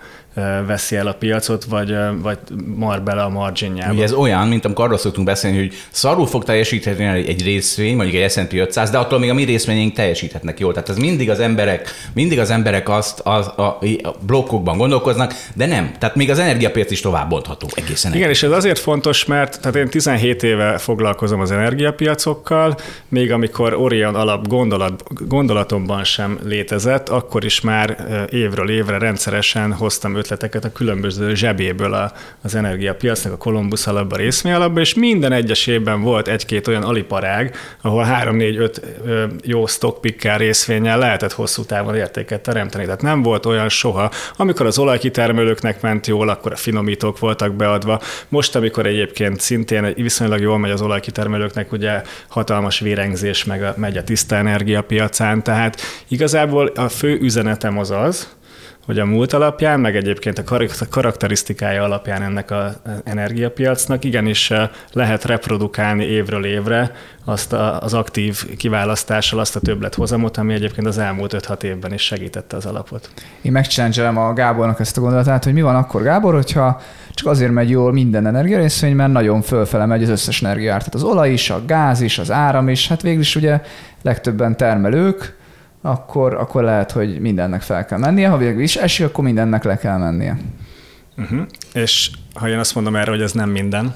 veszi 0.65 0.95
el 0.95 1.07
a 1.07 1.13
piacot, 1.13 1.63
vagy, 1.63 1.95
vagy 2.21 2.37
mar 2.75 3.01
bele 3.01 3.21
a 3.21 3.29
marginjába. 3.29 3.93
Ugye 3.93 4.03
ez 4.03 4.13
olyan, 4.13 4.47
mint 4.47 4.65
amikor 4.65 4.85
arról 4.85 4.97
szoktunk 4.97 5.27
beszélni, 5.27 5.57
hogy 5.57 5.73
szarul 5.89 6.27
fog 6.27 6.43
teljesíteni 6.43 7.27
egy 7.27 7.43
részvény, 7.43 7.95
mondjuk 7.95 8.21
egy 8.21 8.31
S&P 8.31 8.53
500, 8.53 8.89
de 8.89 8.97
attól 8.97 9.19
még 9.19 9.29
a 9.29 9.33
mi 9.33 9.43
részvényeink 9.43 9.93
teljesíthetnek 9.93 10.59
jól. 10.59 10.73
Tehát 10.73 10.89
ez 10.89 10.97
mindig 10.97 11.29
az 11.29 11.39
emberek, 11.39 11.89
mindig 12.13 12.39
az 12.39 12.49
emberek 12.49 12.89
azt 12.89 13.19
az, 13.19 13.47
a, 13.47 13.79
a 14.03 14.15
blokkokban 14.25 14.77
gondolkoznak, 14.77 15.33
de 15.53 15.65
nem. 15.65 15.91
Tehát 15.99 16.15
még 16.15 16.29
az 16.29 16.39
energiapiac 16.39 16.91
is 16.91 17.01
tovább 17.01 17.29
bontható 17.29 17.67
egészen. 17.73 18.13
Igen, 18.13 18.29
és 18.29 18.43
ez 18.43 18.51
azért 18.51 18.79
fontos, 18.79 19.25
mert 19.25 19.59
tehát 19.61 19.75
én 19.75 19.89
17 19.89 20.43
éve 20.43 20.77
foglalkozom 20.77 21.39
az 21.39 21.51
energiapiacokkal, 21.51 22.77
még 23.07 23.31
amikor 23.31 23.73
Orion 23.73 24.15
alap 24.15 24.47
gondolat, 24.47 25.03
gondolatomban 25.27 26.03
sem 26.03 26.39
létezett, 26.43 27.09
akkor 27.09 27.45
is 27.45 27.61
már 27.61 27.97
évről 28.29 28.69
évre 28.69 28.97
rendszeresen 28.97 29.73
hoztam 29.73 30.15
ötleteket 30.21 30.65
a 30.65 30.71
különböző 30.71 31.35
zsebéből 31.35 31.93
a, 31.93 32.11
az 32.41 32.55
energiapiacnak, 32.55 33.33
a 33.33 33.37
Columbus 33.37 33.87
alapba, 33.87 34.15
részmény 34.15 34.53
alapba, 34.53 34.79
és 34.79 34.93
minden 34.93 35.31
egyes 35.31 35.67
évben 35.67 36.01
volt 36.01 36.27
egy-két 36.27 36.67
olyan 36.67 36.83
aliparág, 36.83 37.55
ahol 37.81 38.05
3-4-5 38.09 38.81
jó 39.43 39.65
stockpickkel 39.65 40.37
részvényel 40.37 40.97
lehetett 40.97 41.33
hosszú 41.33 41.63
távon 41.63 41.95
értéket 41.95 42.41
teremteni. 42.41 42.83
Tehát 42.83 43.01
nem 43.01 43.21
volt 43.21 43.45
olyan 43.45 43.69
soha. 43.69 44.11
Amikor 44.35 44.65
az 44.65 44.79
olajkitermelőknek 44.79 45.81
ment 45.81 46.07
jól, 46.07 46.29
akkor 46.29 46.51
a 46.51 46.55
finomítók 46.55 47.19
voltak 47.19 47.53
beadva. 47.53 48.01
Most, 48.27 48.55
amikor 48.55 48.85
egyébként 48.85 49.39
szintén 49.39 49.93
viszonylag 49.95 50.39
jól 50.39 50.57
megy 50.57 50.71
az 50.71 50.81
olajkitermelőknek, 50.81 51.71
ugye 51.71 52.01
hatalmas 52.27 52.79
vérengzés 52.79 53.43
meg 53.43 53.63
a, 53.63 53.73
megy 53.77 53.97
a 53.97 54.03
tiszta 54.03 54.35
energiapiacán, 54.35 55.43
tehát 55.43 55.81
igazából 56.07 56.71
a 56.75 56.89
fő 56.89 57.17
üzenetem 57.21 57.77
az 57.77 57.91
az, 57.91 58.27
hogy 58.85 58.99
a 58.99 59.05
múlt 59.05 59.33
alapján, 59.33 59.79
meg 59.79 59.95
egyébként 59.95 60.37
a 60.37 60.43
karakterisztikája 60.89 61.83
alapján 61.83 62.21
ennek 62.21 62.51
az 62.51 62.79
energiapiacnak 63.03 64.03
igenis 64.03 64.51
eh, 64.51 64.69
lehet 64.91 65.25
reprodukálni 65.25 66.03
évről 66.03 66.45
évre 66.45 66.91
azt 67.25 67.53
a, 67.53 67.79
az 67.79 67.93
aktív 67.93 68.55
kiválasztással 68.57 69.39
azt 69.39 69.55
a 69.55 69.59
többlethozamot, 69.59 70.37
ami 70.37 70.53
egyébként 70.53 70.87
az 70.87 70.97
elmúlt 70.97 71.35
5-6 71.37 71.63
évben 71.63 71.93
is 71.93 72.01
segítette 72.01 72.55
az 72.55 72.65
alapot. 72.65 73.09
Én 73.41 73.51
megcsinálom 73.51 74.17
a 74.17 74.33
Gábornak 74.33 74.79
ezt 74.79 74.97
a 74.97 75.01
gondolatát, 75.01 75.43
hogy 75.43 75.53
mi 75.53 75.61
van 75.61 75.75
akkor, 75.75 76.03
Gábor, 76.03 76.33
hogyha 76.33 76.81
csak 77.13 77.27
azért 77.27 77.51
megy 77.51 77.69
jól 77.69 77.91
minden 77.91 78.27
energiarészvény, 78.27 78.95
mert 78.95 79.11
nagyon 79.11 79.41
fölfele 79.41 79.85
megy 79.85 80.03
az 80.03 80.09
összes 80.09 80.41
energiár. 80.41 80.77
Tehát 80.77 80.95
az 80.95 81.03
olaj 81.03 81.31
is, 81.31 81.49
a 81.49 81.61
gáz 81.65 82.01
is, 82.01 82.19
az 82.19 82.31
áram 82.31 82.69
is, 82.69 82.87
hát 82.87 83.01
végül 83.01 83.21
is 83.21 83.35
ugye 83.35 83.61
legtöbben 84.01 84.57
termelők, 84.57 85.39
akkor, 85.81 86.33
akkor 86.33 86.63
lehet, 86.63 86.91
hogy 86.91 87.19
mindennek 87.19 87.61
fel 87.61 87.85
kell 87.85 87.97
mennie. 87.97 88.27
Ha 88.27 88.37
végül 88.37 88.61
is 88.61 88.75
esik, 88.75 89.05
akkor 89.05 89.23
mindennek 89.23 89.63
le 89.63 89.77
kell 89.77 89.97
mennie. 89.97 90.37
Uh-huh. 91.17 91.41
És 91.73 92.11
ha 92.33 92.49
én 92.49 92.59
azt 92.59 92.75
mondom 92.75 92.95
erre, 92.95 93.11
hogy 93.11 93.21
ez 93.21 93.31
nem 93.31 93.49
minden, 93.49 93.95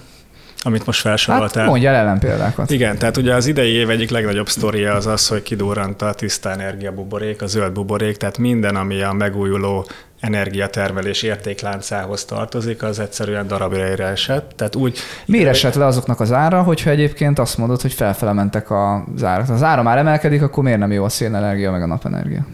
amit 0.62 0.86
most 0.86 1.00
felsoroltál. 1.00 1.62
Hát 1.62 1.72
mondja 1.72 1.90
el 1.90 1.96
ellenpéldákat. 1.96 2.72
Igen, 2.72 2.98
tehát 2.98 3.18
ugye 3.18 3.34
az 3.34 3.48
idei 3.48 3.72
év 3.72 3.90
egyik 3.90 4.10
legnagyobb 4.10 4.50
sztoria 4.50 4.94
az 4.94 5.06
az, 5.08 5.28
hogy 5.28 5.42
kidurrant 5.42 6.02
a 6.02 6.14
tiszta 6.14 6.52
energia 6.52 6.92
buborék, 6.92 7.42
a 7.42 7.48
zöld 7.48 7.72
buborék, 7.72 8.18
tehát 8.18 8.38
minden, 8.38 8.76
ami 8.76 9.02
a 9.02 9.12
megújuló 9.12 9.88
energiatermelés 10.20 11.22
értékláncához 11.24 12.26
tartozik, 12.26 12.84
az 12.84 13.00
egyszerűen 13.00 13.48
darabjaira 13.48 14.04
esett. 14.04 14.52
Tehát 14.56 14.76
úgy, 14.76 15.00
Miért 15.26 15.48
esett 15.48 15.74
le 15.74 15.86
azoknak 15.86 16.20
az 16.20 16.32
ára, 16.32 16.64
hogyha 16.64 16.90
egyébként 16.90 17.40
azt 17.40 17.58
mondod, 17.58 17.82
hogy 17.82 17.94
felfele 17.94 18.34
mentek 18.34 18.72
az 18.72 19.24
árak? 19.24 19.50
Az 19.50 19.64
ára 19.64 19.82
már 19.82 19.98
emelkedik, 19.98 20.42
akkor 20.42 20.64
miért 20.64 20.80
nem 20.80 20.92
jó 20.92 21.04
a 21.04 21.10
szénenergia 21.10 21.72
meg 21.72 21.82
a 21.82 21.86
napenergia? 21.86 22.46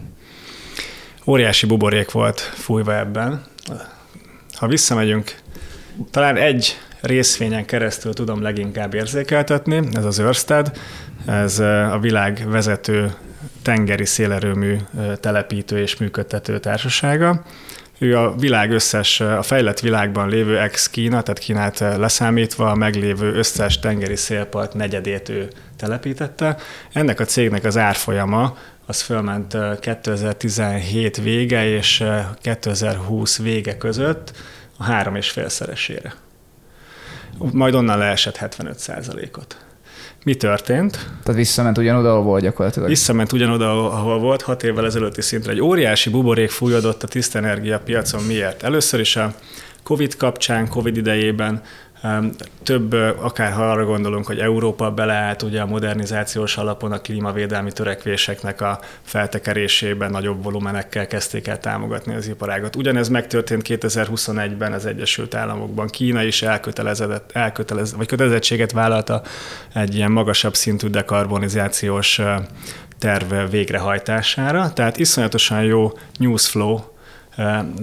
Óriási 1.26 1.66
buborék 1.66 2.10
volt 2.10 2.40
fújva 2.40 2.96
ebben. 2.96 3.42
Ha 4.54 4.66
visszamegyünk, 4.66 5.34
talán 6.10 6.36
egy 6.36 6.78
részvényen 7.00 7.64
keresztül 7.64 8.12
tudom 8.12 8.42
leginkább 8.42 8.94
érzékeltetni, 8.94 9.82
ez 9.92 10.04
az 10.04 10.18
Örsted, 10.18 10.72
ez 11.26 11.58
a 11.58 11.98
világ 12.00 12.44
vezető 12.48 13.14
tengeri 13.62 14.04
szélerőmű 14.04 14.76
telepítő 15.20 15.78
és 15.78 15.96
működtető 15.96 16.58
társasága. 16.58 17.42
Ő 17.98 18.18
a 18.18 18.34
világ 18.34 18.70
összes, 18.70 19.20
a 19.20 19.42
fejlett 19.42 19.80
világban 19.80 20.28
lévő 20.28 20.58
ex-Kína, 20.58 21.22
tehát 21.22 21.38
Kínát 21.38 21.78
leszámítva 21.78 22.70
a 22.70 22.74
meglévő 22.74 23.34
összes 23.34 23.78
tengeri 23.78 24.16
szélpart 24.16 24.74
negyedét 24.74 25.28
ő 25.28 25.48
telepítette. 25.76 26.56
Ennek 26.92 27.20
a 27.20 27.24
cégnek 27.24 27.64
az 27.64 27.76
árfolyama 27.76 28.56
az 28.86 29.00
fölment 29.00 29.56
2017 29.80 31.16
vége 31.16 31.68
és 31.68 32.04
2020 32.40 33.38
vége 33.38 33.76
között 33.76 34.32
a 34.76 34.82
három 34.84 35.16
és 35.16 35.30
félszeresére. 35.30 36.14
Majd 37.52 37.74
onnan 37.74 37.98
leesett 37.98 38.36
75 38.36 38.90
ot 39.38 39.56
mi 40.24 40.34
történt? 40.34 40.92
Tehát 41.22 41.40
visszament 41.40 41.78
ugyanoda, 41.78 42.10
ahol 42.10 42.22
volt 42.22 42.42
gyakorlatilag. 42.42 42.88
Visszament 42.88 43.32
ugyanoda, 43.32 43.92
ahol 43.92 44.18
volt, 44.18 44.42
hat 44.42 44.62
évvel 44.62 44.84
ezelőtti 44.84 45.20
szintre. 45.20 45.52
Egy 45.52 45.60
óriási 45.60 46.10
buborék 46.10 46.50
fújódott 46.50 47.02
a 47.02 47.06
tiszta 47.06 47.38
energia 47.38 47.78
piacon. 47.78 48.22
Miért? 48.22 48.62
Először 48.62 49.00
is 49.00 49.16
a 49.16 49.34
COVID 49.82 50.16
kapcsán, 50.16 50.68
COVID 50.68 50.96
idejében 50.96 51.62
több, 52.62 52.92
akár 53.18 53.52
ha 53.52 53.70
arra 53.70 53.84
gondolunk, 53.84 54.26
hogy 54.26 54.38
Európa 54.38 54.90
beleállt 54.90 55.42
ugye 55.42 55.60
a 55.60 55.66
modernizációs 55.66 56.56
alapon 56.56 56.92
a 56.92 57.00
klímavédelmi 57.00 57.72
törekvéseknek 57.72 58.60
a 58.60 58.80
feltekerésében 59.02 60.10
nagyobb 60.10 60.42
volumenekkel 60.42 61.06
kezdték 61.06 61.46
el 61.46 61.58
támogatni 61.58 62.14
az 62.14 62.28
iparágat. 62.28 62.76
Ugyanez 62.76 63.08
megtörtént 63.08 63.62
2021-ben 63.68 64.72
az 64.72 64.86
Egyesült 64.86 65.34
Államokban. 65.34 65.86
Kína 65.86 66.22
is 66.22 66.42
elkötelezett, 66.42 67.30
elkötelez, 67.32 67.94
vagy 67.94 68.06
kötelezettséget 68.06 68.72
vállalta 68.72 69.22
egy 69.74 69.94
ilyen 69.94 70.12
magasabb 70.12 70.54
szintű 70.54 70.88
dekarbonizációs 70.88 72.20
terv 72.98 73.34
végrehajtására. 73.50 74.72
Tehát 74.72 74.98
iszonyatosan 74.98 75.62
jó 75.62 75.92
news 76.18 76.48
flow 76.48 76.78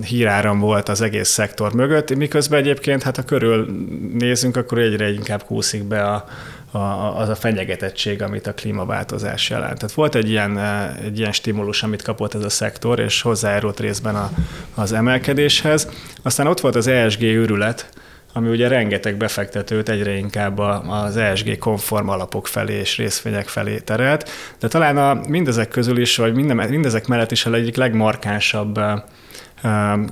híráram 0.06 0.60
volt 0.60 0.90
az 0.90 1.02
egész 1.02 1.30
szektor 1.30 1.74
mögött, 1.74 2.16
miközben 2.16 2.60
egyébként, 2.60 3.04
hát 3.04 3.16
ha 3.16 3.24
körül 3.24 3.68
nézünk, 4.14 4.58
akkor 4.58 4.78
egyre 4.78 5.12
inkább 5.12 5.44
kúszik 5.44 5.84
be 5.84 6.04
a, 6.04 6.26
a, 6.72 7.18
az 7.20 7.30
a 7.30 7.36
fenyegetettség, 7.36 8.22
amit 8.22 8.48
a 8.48 8.54
klímaváltozás 8.54 9.50
jelent. 9.50 9.80
Tehát 9.80 9.96
volt 9.96 10.16
egy 10.16 10.30
ilyen, 10.30 10.60
egy 11.04 11.20
ilyen 11.20 11.32
stimulus, 11.32 11.84
amit 11.84 12.02
kapott 12.02 12.34
ez 12.34 12.44
a 12.44 12.50
szektor, 12.50 13.00
és 13.00 13.22
hozzájárult 13.22 13.80
részben 13.80 14.16
a, 14.16 14.30
az 14.76 14.94
emelkedéshez. 14.94 15.90
Aztán 16.24 16.48
ott 16.48 16.60
volt 16.60 16.76
az 16.76 16.88
ESG 16.88 17.22
őrület, 17.22 17.90
ami 18.34 18.50
ugye 18.50 18.68
rengeteg 18.68 19.18
befektetőt 19.18 19.90
egyre 19.90 20.12
inkább 20.12 20.60
az 20.88 21.18
ESG 21.18 21.58
konform 21.58 22.10
alapok 22.10 22.48
felé 22.48 22.74
és 22.74 22.98
részvények 22.98 23.48
felé 23.48 23.80
terelt, 23.80 24.30
de 24.60 24.68
talán 24.68 24.98
a, 24.98 25.22
mindezek 25.28 25.68
közül 25.68 25.98
is, 25.98 26.18
vagy 26.18 26.34
mindezek 26.70 27.08
mellett 27.08 27.32
is 27.32 27.46
a 27.46 27.54
egyik 27.54 27.76
legmarkánsabb 27.76 28.80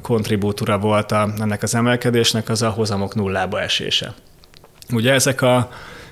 kontribútora 0.02 0.78
volt 0.78 1.12
a, 1.12 1.30
ennek 1.40 1.64
az 1.64 1.76
emelkedésnek 1.76 2.50
az 2.50 2.62
a 2.62 2.70
hozamok 2.70 3.16
nullába 3.16 3.62
esése. 3.62 4.14
Ugye 4.94 5.14
ezek 5.14 5.42
a, 5.42 5.70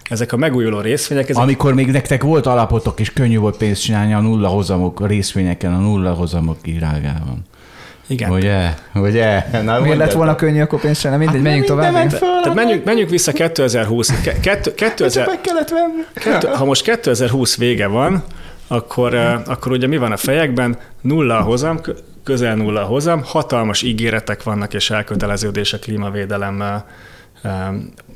ezek 0.10 0.34
a 0.34 0.38
megújuló 0.38 0.80
részvények... 0.80 1.30
Ezek... 1.30 1.42
Amikor 1.42 1.74
még 1.74 1.92
nektek 1.92 2.24
volt 2.24 2.46
alapotok, 2.46 3.00
és 3.00 3.14
könnyű 3.14 3.38
volt 3.38 3.58
pénzt 3.58 3.82
csinálni 3.82 4.14
a 4.14 4.20
nulla 4.20 4.48
hozamok 4.48 5.08
részvényeken, 5.08 5.74
a 5.74 5.80
nulla 5.80 6.14
hozamok 6.14 6.58
irágában. 6.64 7.42
Igen. 8.08 8.32
Ugye? 8.32 8.74
Ugye? 8.94 9.46
Na, 9.64 9.80
Miért 9.80 9.98
lett 9.98 10.12
volna 10.12 10.36
könnyű 10.36 10.62
akkor 10.62 10.80
pénzt 10.80 11.02
csinálni? 11.02 11.24
Mindegy, 11.24 11.42
hát 11.42 11.50
menjünk 11.50 11.66
tovább. 11.66 12.20
Tehát 12.20 12.54
menjünk, 12.54 12.84
menjünk 12.86 13.10
vissza 13.10 13.32
2020. 13.32 14.22
Ke, 14.42 14.60
2000, 14.76 15.28
meg 15.28 15.42
kellett 15.42 15.70
venni. 15.70 16.04
Kettő, 16.14 16.48
ha 16.48 16.66
most 16.66 16.84
2020 16.84 17.58
vége 17.58 17.88
van, 17.88 18.24
akkor, 18.68 19.16
akkor 19.46 19.72
ugye 19.72 19.88
mi 19.88 19.98
van 19.98 20.12
a 20.12 20.18
fejekben? 20.18 20.78
Nulla 21.02 21.38
a 21.38 21.42
hozam, 21.42 21.80
közel 22.26 22.56
nulla 22.56 22.82
a 22.82 22.86
hozam, 22.86 23.24
hatalmas 23.24 23.82
ígéretek 23.82 24.44
vannak 24.44 24.74
és 24.74 24.90
elköteleződés 24.90 25.74
a 25.74 25.80
klímavédelemmel 25.80 26.86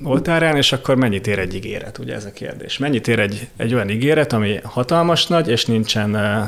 oltárán, 0.03 0.55
és 0.55 0.71
akkor 0.71 0.95
mennyit 0.95 1.27
ér 1.27 1.39
egy 1.39 1.55
ígéret, 1.55 1.97
ugye 1.97 2.15
ez 2.15 2.25
a 2.25 2.31
kérdés. 2.31 2.77
Mennyit 2.77 3.07
ér 3.07 3.19
egy, 3.19 3.47
egy 3.57 3.73
olyan 3.73 3.89
ígéret, 3.89 4.33
ami 4.33 4.59
hatalmas 4.63 5.27
nagy, 5.27 5.49
és 5.49 5.65
nincsen 5.65 6.15
a, 6.15 6.39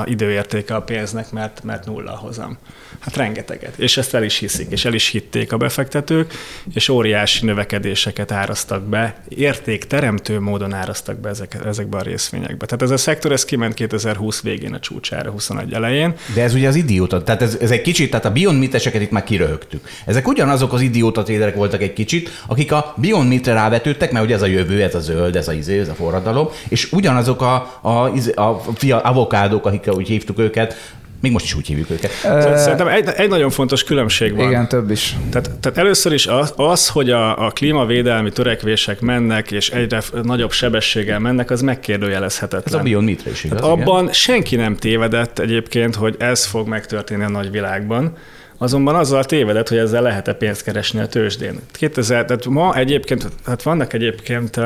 a 0.00 0.04
időértéke 0.06 0.74
a 0.74 0.82
pénznek, 0.82 1.30
mert, 1.30 1.62
mert 1.64 1.86
nulla 1.86 2.16
hozam. 2.16 2.58
Hát 3.00 3.16
rengeteget. 3.16 3.78
És 3.78 3.96
ezt 3.96 4.14
el 4.14 4.22
is 4.22 4.38
hiszik, 4.38 4.70
és 4.70 4.84
el 4.84 4.92
is 4.92 5.08
hitték 5.08 5.52
a 5.52 5.56
befektetők, 5.56 6.32
és 6.74 6.88
óriási 6.88 7.44
növekedéseket 7.44 8.32
árasztak 8.32 8.82
be, 8.82 9.22
értékteremtő 9.28 10.40
módon 10.40 10.74
árasztak 10.74 11.18
be 11.18 11.28
ezek, 11.28 11.56
ezekbe 11.64 11.96
a 11.96 12.02
részvényekbe. 12.02 12.66
Tehát 12.66 12.82
ez 12.82 12.90
a 12.90 12.96
szektor, 12.96 13.32
ez 13.32 13.44
kiment 13.44 13.74
2020 13.74 14.42
végén 14.42 14.74
a 14.74 14.80
csúcsára, 14.80 15.30
21 15.30 15.72
elején. 15.72 16.14
De 16.34 16.42
ez 16.42 16.54
ugye 16.54 16.68
az 16.68 16.74
idióta, 16.74 17.22
tehát 17.22 17.42
ez, 17.42 17.56
ez 17.60 17.70
egy 17.70 17.82
kicsit, 17.82 18.10
tehát 18.10 18.24
a 18.24 18.30
Beyond 18.30 18.58
Meat-eseket 18.58 19.02
itt 19.02 19.10
már 19.10 19.24
kiröhögtük. 19.24 19.88
Ezek 20.06 20.28
ugyanazok 20.28 20.72
az 20.72 20.80
idióta 20.80 21.22
tréderek 21.22 21.54
voltak 21.54 21.82
egy 21.82 21.92
kicsit, 21.92 22.30
akik 22.46 22.72
a 22.72 22.91
Beyond 22.96 23.28
Meat-re 23.28 23.52
rávetődtek, 23.52 24.12
mert 24.12 24.24
ugye 24.24 24.34
ez 24.34 24.42
a 24.42 24.46
jövő, 24.46 24.82
ez 24.82 24.94
a 24.94 25.00
zöld, 25.00 25.36
ez 25.36 25.48
a 25.48 25.52
izé, 25.52 25.78
ez 25.78 25.88
a 25.88 25.94
forradalom, 25.94 26.48
és 26.68 26.92
ugyanazok 26.92 27.42
a, 27.42 27.78
a, 27.80 27.88
a, 27.88 28.10
a, 28.34 28.42
a 28.80 29.00
avokádók, 29.02 29.66
akik 29.66 29.94
úgy 29.94 30.08
hívtuk 30.08 30.38
őket, 30.38 30.76
még 31.22 31.32
most 31.32 31.44
is 31.44 31.54
úgy 31.54 31.66
hívjuk 31.66 31.90
őket. 31.90 32.10
Szerintem 32.58 32.88
egy, 32.88 33.08
egy 33.16 33.28
nagyon 33.28 33.50
fontos 33.50 33.84
különbség 33.84 34.36
van. 34.36 34.48
Igen, 34.48 34.68
több 34.68 34.90
is. 34.90 35.16
Tehát, 35.30 35.50
tehát 35.60 35.78
először 35.78 36.12
is 36.12 36.26
az, 36.26 36.52
az 36.56 36.88
hogy 36.88 37.10
a, 37.10 37.46
a 37.46 37.50
klímavédelmi 37.50 38.30
törekvések 38.30 39.00
mennek, 39.00 39.50
és 39.50 39.70
egyre 39.70 40.02
nagyobb 40.22 40.52
sebességgel 40.52 41.18
mennek, 41.18 41.50
az 41.50 41.60
megkérdőjelezhetetlen. 41.60 42.74
Ez 42.74 42.80
a 42.80 42.82
Beyond 42.82 43.04
Meat 43.04 43.26
is 43.26 43.44
igaz, 43.44 43.60
tehát 43.60 43.76
abban 43.76 44.12
senki 44.12 44.56
nem 44.56 44.76
tévedett 44.76 45.38
egyébként, 45.38 45.94
hogy 45.94 46.14
ez 46.18 46.44
fog 46.44 46.68
megtörténni 46.68 47.24
a 47.24 47.28
nagyvilágban. 47.28 48.16
Azonban 48.62 48.94
azzal 48.94 49.24
tévedett, 49.24 49.68
hogy 49.68 49.78
ezzel 49.78 50.02
lehet-e 50.02 50.32
pénzt 50.32 50.62
keresni 50.62 51.00
a 51.00 51.06
tőzsdén. 51.06 51.60
2000, 51.72 52.24
tehát 52.24 52.46
ma 52.46 52.74
egyébként, 52.74 53.28
hát 53.46 53.62
vannak 53.62 53.92
egyébként 53.92 54.56
uh, 54.56 54.64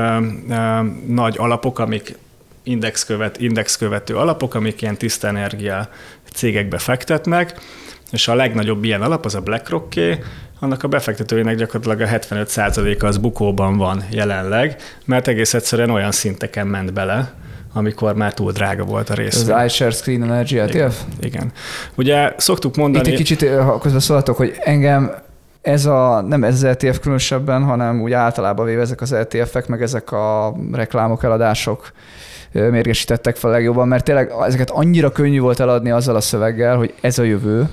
uh, 0.49 0.57
nagy 1.07 1.34
alapok, 1.38 1.78
amik 1.78 2.18
indexkövet, 2.62 3.40
indexkövető 3.40 4.16
alapok, 4.16 4.55
amik 4.55 4.82
ilyen 4.82 4.97
tiszta 4.97 5.28
energia 5.28 5.88
cégekbe 6.32 6.78
fektetnek, 6.78 7.61
és 8.12 8.28
a 8.28 8.34
legnagyobb 8.34 8.84
ilyen 8.84 9.03
alap 9.03 9.24
az 9.24 9.34
a 9.34 9.40
BlackRock 9.40 9.94
annak 10.61 10.82
a 10.82 10.88
befektetőinek 10.88 11.57
gyakorlatilag 11.57 12.01
a 12.01 12.18
75%-a 12.18 13.07
az 13.07 13.18
bukóban 13.18 13.76
van 13.76 14.05
jelenleg, 14.11 14.76
mert 15.05 15.28
egész 15.28 15.55
egyszerűen 15.55 15.90
olyan 15.90 16.12
szinteken 16.12 16.66
ment 16.66 16.92
bele, 16.92 17.34
amikor 17.77 18.14
már 18.14 18.35
túl 18.35 18.53
drága 18.53 18.85
volt 18.85 19.11
a 19.11 19.14
rész. 19.14 19.49
Az 19.49 19.64
iShares 19.64 20.01
Clean 20.01 20.22
Energy 20.22 20.59
ETF? 20.59 20.74
Igen. 20.74 20.93
Igen. 21.20 21.53
Ugye 21.95 22.33
szoktuk 22.37 22.77
mondani... 22.77 23.07
Itt 23.07 23.12
egy 23.12 23.18
kicsit, 23.18 23.51
ha 23.51 23.79
közben 23.79 24.01
szólhatok, 24.01 24.37
hogy 24.37 24.55
engem 24.61 25.14
ez 25.62 25.87
a, 25.87 26.20
nem 26.20 26.45
ez 26.45 26.55
az 26.55 26.64
ETF 26.64 26.99
különösebben, 26.99 27.62
hanem 27.62 28.03
úgy 28.03 28.12
általában 28.12 28.66
véve 28.66 28.81
ezek 28.81 29.01
az 29.01 29.12
ETF-ek, 29.12 29.66
meg 29.66 29.83
ezek 29.83 30.12
a 30.12 30.57
reklámok, 30.72 31.22
eladások 31.22 31.93
mérgesítettek 32.53 33.36
fel 33.36 33.51
legjobban, 33.51 33.88
mert 33.88 34.05
tényleg 34.05 34.32
ezeket 34.47 34.70
annyira 34.70 35.11
könnyű 35.11 35.40
volt 35.40 35.61
eladni 35.61 35.90
azzal 35.90 36.16
a 36.16 36.20
szöveggel, 36.20 36.76
hogy 36.76 36.94
ez 37.01 37.18
a 37.18 37.22
jövő, 37.22 37.68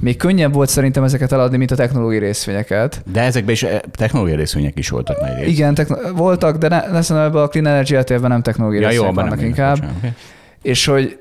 még 0.00 0.16
könnyebb 0.16 0.52
volt 0.52 0.68
szerintem 0.68 1.04
ezeket 1.04 1.32
eladni, 1.32 1.56
mint 1.56 1.70
a 1.70 1.76
technológiai 1.76 2.20
részvényeket. 2.20 3.02
De 3.12 3.20
ezekben 3.20 3.52
is 3.52 3.62
eh, 3.62 3.78
technológiai 3.92 4.36
részvények 4.36 4.78
is 4.78 4.88
voltak 4.88 5.20
nagy 5.20 5.38
rész. 5.38 5.48
Igen, 5.48 5.74
techno- 5.74 6.10
voltak, 6.16 6.56
de 6.56 6.68
ne, 6.68 6.82
ne 7.08 7.22
ebben 7.22 7.42
a 7.42 7.48
Clean 7.48 7.66
Energy 7.66 7.94
ETF-ben 7.94 8.30
nem 8.30 8.42
technológiai 8.42 8.82
ja, 8.82 8.88
részvények 8.88 9.14
jó, 9.14 9.20
vannak 9.20 9.36
nem 9.36 9.46
inkább. 9.46 9.74
Bocsánat, 9.74 9.96
okay. 9.96 10.10
És 10.62 10.86
hogy 10.86 11.18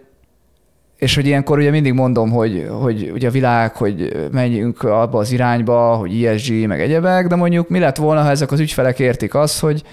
és 0.97 1.15
hogy 1.15 1.25
ilyenkor 1.25 1.57
ugye 1.57 1.69
mindig 1.69 1.93
mondom, 1.93 2.31
hogy, 2.31 2.67
hogy 2.81 3.11
ugye 3.13 3.27
a 3.27 3.31
világ, 3.31 3.75
hogy 3.75 4.27
menjünk 4.31 4.83
abba 4.83 5.19
az 5.19 5.31
irányba, 5.31 5.95
hogy 5.95 6.25
ESG, 6.25 6.67
meg 6.67 6.81
egyebek, 6.81 7.27
de 7.27 7.35
mondjuk 7.35 7.69
mi 7.69 7.79
lett 7.79 7.95
volna, 7.95 8.21
ha 8.21 8.29
ezek 8.29 8.51
az 8.51 8.59
ügyfelek 8.59 8.99
értik 8.99 9.35
azt, 9.35 9.59
hogy 9.59 9.83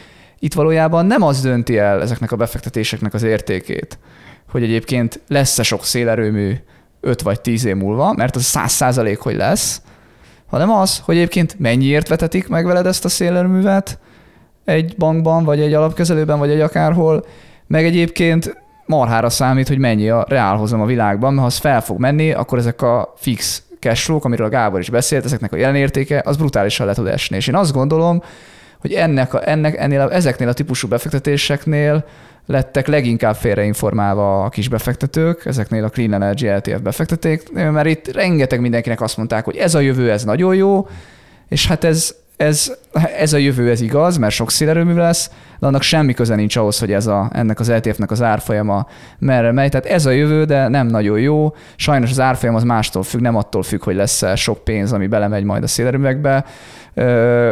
itt 0.43 0.55
valójában 0.55 1.07
nem 1.07 1.23
az 1.23 1.41
dönti 1.41 1.79
el 1.79 2.01
ezeknek 2.01 2.33
a 2.33 2.37
befektetéseknek 2.37 3.15
az 3.15 3.23
értékét, 3.23 3.99
hogy 4.51 4.63
egyébként 4.63 5.21
lesz-e 5.29 5.63
sok 5.63 5.85
szélerőmű 5.85 6.55
5 7.01 7.23
vagy 7.23 7.41
10 7.41 7.65
év 7.65 7.77
múlva, 7.77 8.13
mert 8.13 8.37
az 8.37 8.43
100 8.43 8.73
százalék, 8.73 9.19
hogy 9.19 9.37
lesz, 9.37 9.83
hanem 10.47 10.71
az, 10.71 10.99
hogy 11.05 11.17
egyébként 11.17 11.59
mennyiért 11.59 12.09
vetetik 12.09 12.49
meg 12.49 12.67
veled 12.67 12.87
ezt 12.87 13.05
a 13.05 13.09
szélerőművet 13.09 13.99
egy 14.65 14.95
bankban, 14.97 15.45
vagy 15.45 15.61
egy 15.61 15.75
alapkezelőben, 15.75 16.39
vagy 16.39 16.51
egy 16.51 16.61
akárhol, 16.61 17.27
meg 17.67 17.85
egyébként 17.85 18.63
marhára 18.87 19.31
számít, 19.31 19.69
hogy 19.69 19.79
mennyi 19.79 20.09
a 20.09 20.25
reálhozam 20.29 20.81
a 20.81 20.87
világban, 20.87 21.31
mert 21.31 21.41
ha 21.41 21.47
az 21.47 21.57
fel 21.57 21.81
fog 21.81 21.99
menni, 21.99 22.33
akkor 22.33 22.59
ezek 22.59 22.83
a 22.83 23.15
fix 23.17 23.63
cashflow 23.79 24.19
amiről 24.23 24.47
a 24.47 24.51
Gábor 24.51 24.81
is 24.81 24.91
beszélt, 24.91 25.25
ezeknek 25.25 25.53
a 25.53 25.57
jelenértéke, 25.57 26.23
az 26.25 26.37
brutálisan 26.37 26.87
le 26.87 26.95
tud 26.95 27.07
esni. 27.07 27.37
És 27.37 27.47
én 27.47 27.55
azt 27.55 27.73
gondolom, 27.73 28.23
hogy 28.83 28.93
ennek, 28.93 29.35
a, 29.35 29.49
ennek 29.49 29.77
ennél 29.77 30.01
a, 30.01 30.15
ezeknél 30.15 30.49
a 30.49 30.53
típusú 30.53 30.89
befektetéseknél 30.89 32.05
lettek 32.47 32.87
leginkább 32.87 33.35
félreinformálva 33.35 34.45
a 34.45 34.49
kis 34.49 34.69
befektetők, 34.69 35.45
ezeknél 35.45 35.85
a 35.85 35.89
Clean 35.89 36.13
Energy 36.13 36.49
LTF 36.49 36.81
befekteték, 36.81 37.53
mert 37.53 37.87
itt 37.87 38.13
rengeteg 38.13 38.61
mindenkinek 38.61 39.01
azt 39.01 39.17
mondták, 39.17 39.45
hogy 39.45 39.57
ez 39.57 39.75
a 39.75 39.81
jövő, 39.81 40.11
ez 40.11 40.25
nagyon 40.25 40.55
jó, 40.55 40.89
és 41.49 41.67
hát 41.67 41.85
ez, 41.85 42.15
ez, 42.37 42.73
ez 43.17 43.33
a 43.33 43.37
jövő, 43.37 43.71
ez 43.71 43.81
igaz, 43.81 44.17
mert 44.17 44.35
sok 44.35 44.51
szélerőmű 44.51 44.95
lesz, 44.95 45.31
de 45.59 45.67
annak 45.67 45.83
semmi 45.83 46.15
köze 46.15 46.35
nincs 46.35 46.57
ahhoz, 46.57 46.79
hogy 46.79 46.93
ez 46.93 47.07
a, 47.07 47.31
ennek 47.33 47.61
az 47.61 47.69
ETF-nek 47.69 48.11
az 48.11 48.23
árfolyama 48.23 48.87
merre 49.19 49.53
megy. 49.53 49.71
Tehát 49.71 49.87
ez 49.87 50.07
a 50.07 50.11
jövő, 50.11 50.45
de 50.45 50.69
nem 50.69 50.87
nagyon 50.87 51.21
jó. 51.21 51.55
Sajnos 51.77 52.11
az 52.11 52.21
árfolyam 52.21 52.55
az 52.55 52.63
mástól 52.63 53.03
függ, 53.03 53.21
nem 53.21 53.37
attól 53.37 53.63
függ, 53.63 53.85
hogy 53.85 53.95
lesz-e 53.95 54.37
sok 54.37 54.65
pénz, 54.65 54.93
ami 54.93 55.07
belemegy 55.07 55.45
majd 55.45 55.63
a 55.63 55.67
szélerőművekbe. 55.67 56.45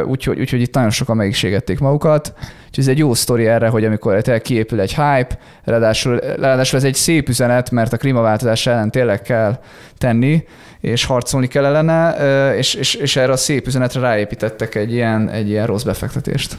Úgyhogy, 0.05 0.41
úgyhogy 0.41 0.61
itt 0.61 0.75
nagyon 0.75 0.91
sokan 0.91 1.17
megiségették 1.17 1.79
magukat. 1.79 2.33
Úgyhogy 2.67 2.85
ez 2.85 2.89
egy 2.89 2.99
jó 2.99 3.15
sztori 3.15 3.47
erre, 3.47 3.69
hogy 3.69 3.85
amikor 3.85 4.23
tényleg 4.23 4.43
kiépül 4.43 4.81
egy 4.81 4.95
hype, 4.95 5.39
ráadásul, 5.65 6.17
ráadásul 6.17 6.79
ez 6.79 6.85
egy 6.85 6.95
szép 6.95 7.29
üzenet, 7.29 7.71
mert 7.71 7.93
a 7.93 7.97
klímaváltozás 7.97 8.67
ellen 8.67 8.91
tényleg 8.91 9.23
kell 9.23 9.59
tenni, 9.99 10.45
és 10.81 11.05
harcolni 11.05 11.47
kell 11.47 11.65
ellene, 11.65 12.15
és, 12.57 12.75
és, 12.75 12.95
és 12.95 13.17
erre 13.17 13.33
a 13.33 13.37
szép 13.37 13.67
üzenetre 13.67 14.01
ráépítettek 14.01 14.75
egy 14.75 14.93
ilyen, 14.93 15.29
egy 15.29 15.49
ilyen 15.49 15.67
rossz 15.67 15.83
befektetést. 15.83 16.57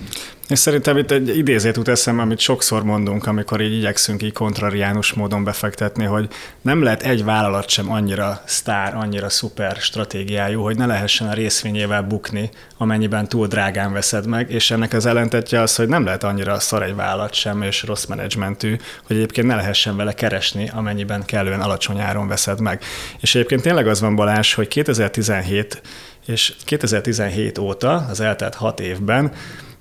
És 0.51 0.59
szerintem 0.59 0.97
itt 0.97 1.11
egy 1.11 1.37
idézét 1.37 1.77
út 1.77 1.87
eszembe, 1.87 2.21
amit 2.21 2.39
sokszor 2.39 2.83
mondunk, 2.83 3.27
amikor 3.27 3.61
így 3.61 3.73
igyekszünk 3.73 4.23
így 4.23 4.33
kontrariánus 4.33 5.13
módon 5.13 5.43
befektetni, 5.43 6.05
hogy 6.05 6.27
nem 6.61 6.83
lehet 6.83 7.03
egy 7.03 7.23
vállalat 7.23 7.69
sem 7.69 7.91
annyira 7.91 8.41
sztár, 8.45 8.95
annyira 8.95 9.29
szuper 9.29 9.75
stratégiájú, 9.75 10.61
hogy 10.61 10.77
ne 10.77 10.85
lehessen 10.85 11.27
a 11.27 11.33
részvényével 11.33 12.01
bukni, 12.01 12.49
amennyiben 12.77 13.27
túl 13.27 13.47
drágán 13.47 13.93
veszed 13.93 14.27
meg, 14.27 14.51
és 14.51 14.71
ennek 14.71 14.93
az 14.93 15.05
ellentetje 15.05 15.61
az, 15.61 15.75
hogy 15.75 15.87
nem 15.87 16.05
lehet 16.05 16.23
annyira 16.23 16.59
szar 16.59 16.83
egy 16.83 16.95
vállalat 16.95 17.33
sem, 17.33 17.61
és 17.61 17.83
rossz 17.83 18.05
menedzsmentű, 18.05 18.75
hogy 19.07 19.15
egyébként 19.15 19.47
ne 19.47 19.55
lehessen 19.55 19.95
vele 19.95 20.13
keresni, 20.13 20.71
amennyiben 20.73 21.25
kellően 21.25 21.61
alacsony 21.61 21.99
áron 21.99 22.27
veszed 22.27 22.61
meg. 22.61 22.83
És 23.19 23.35
egyébként 23.35 23.61
tényleg 23.61 23.87
az 23.87 24.01
van 24.01 24.10
Balázs, 24.15 24.53
hogy 24.53 24.67
2017 24.67 25.81
és 26.25 26.53
2017 26.65 27.57
óta, 27.57 28.05
az 28.09 28.19
eltelt 28.19 28.55
hat 28.55 28.79
évben 28.79 29.31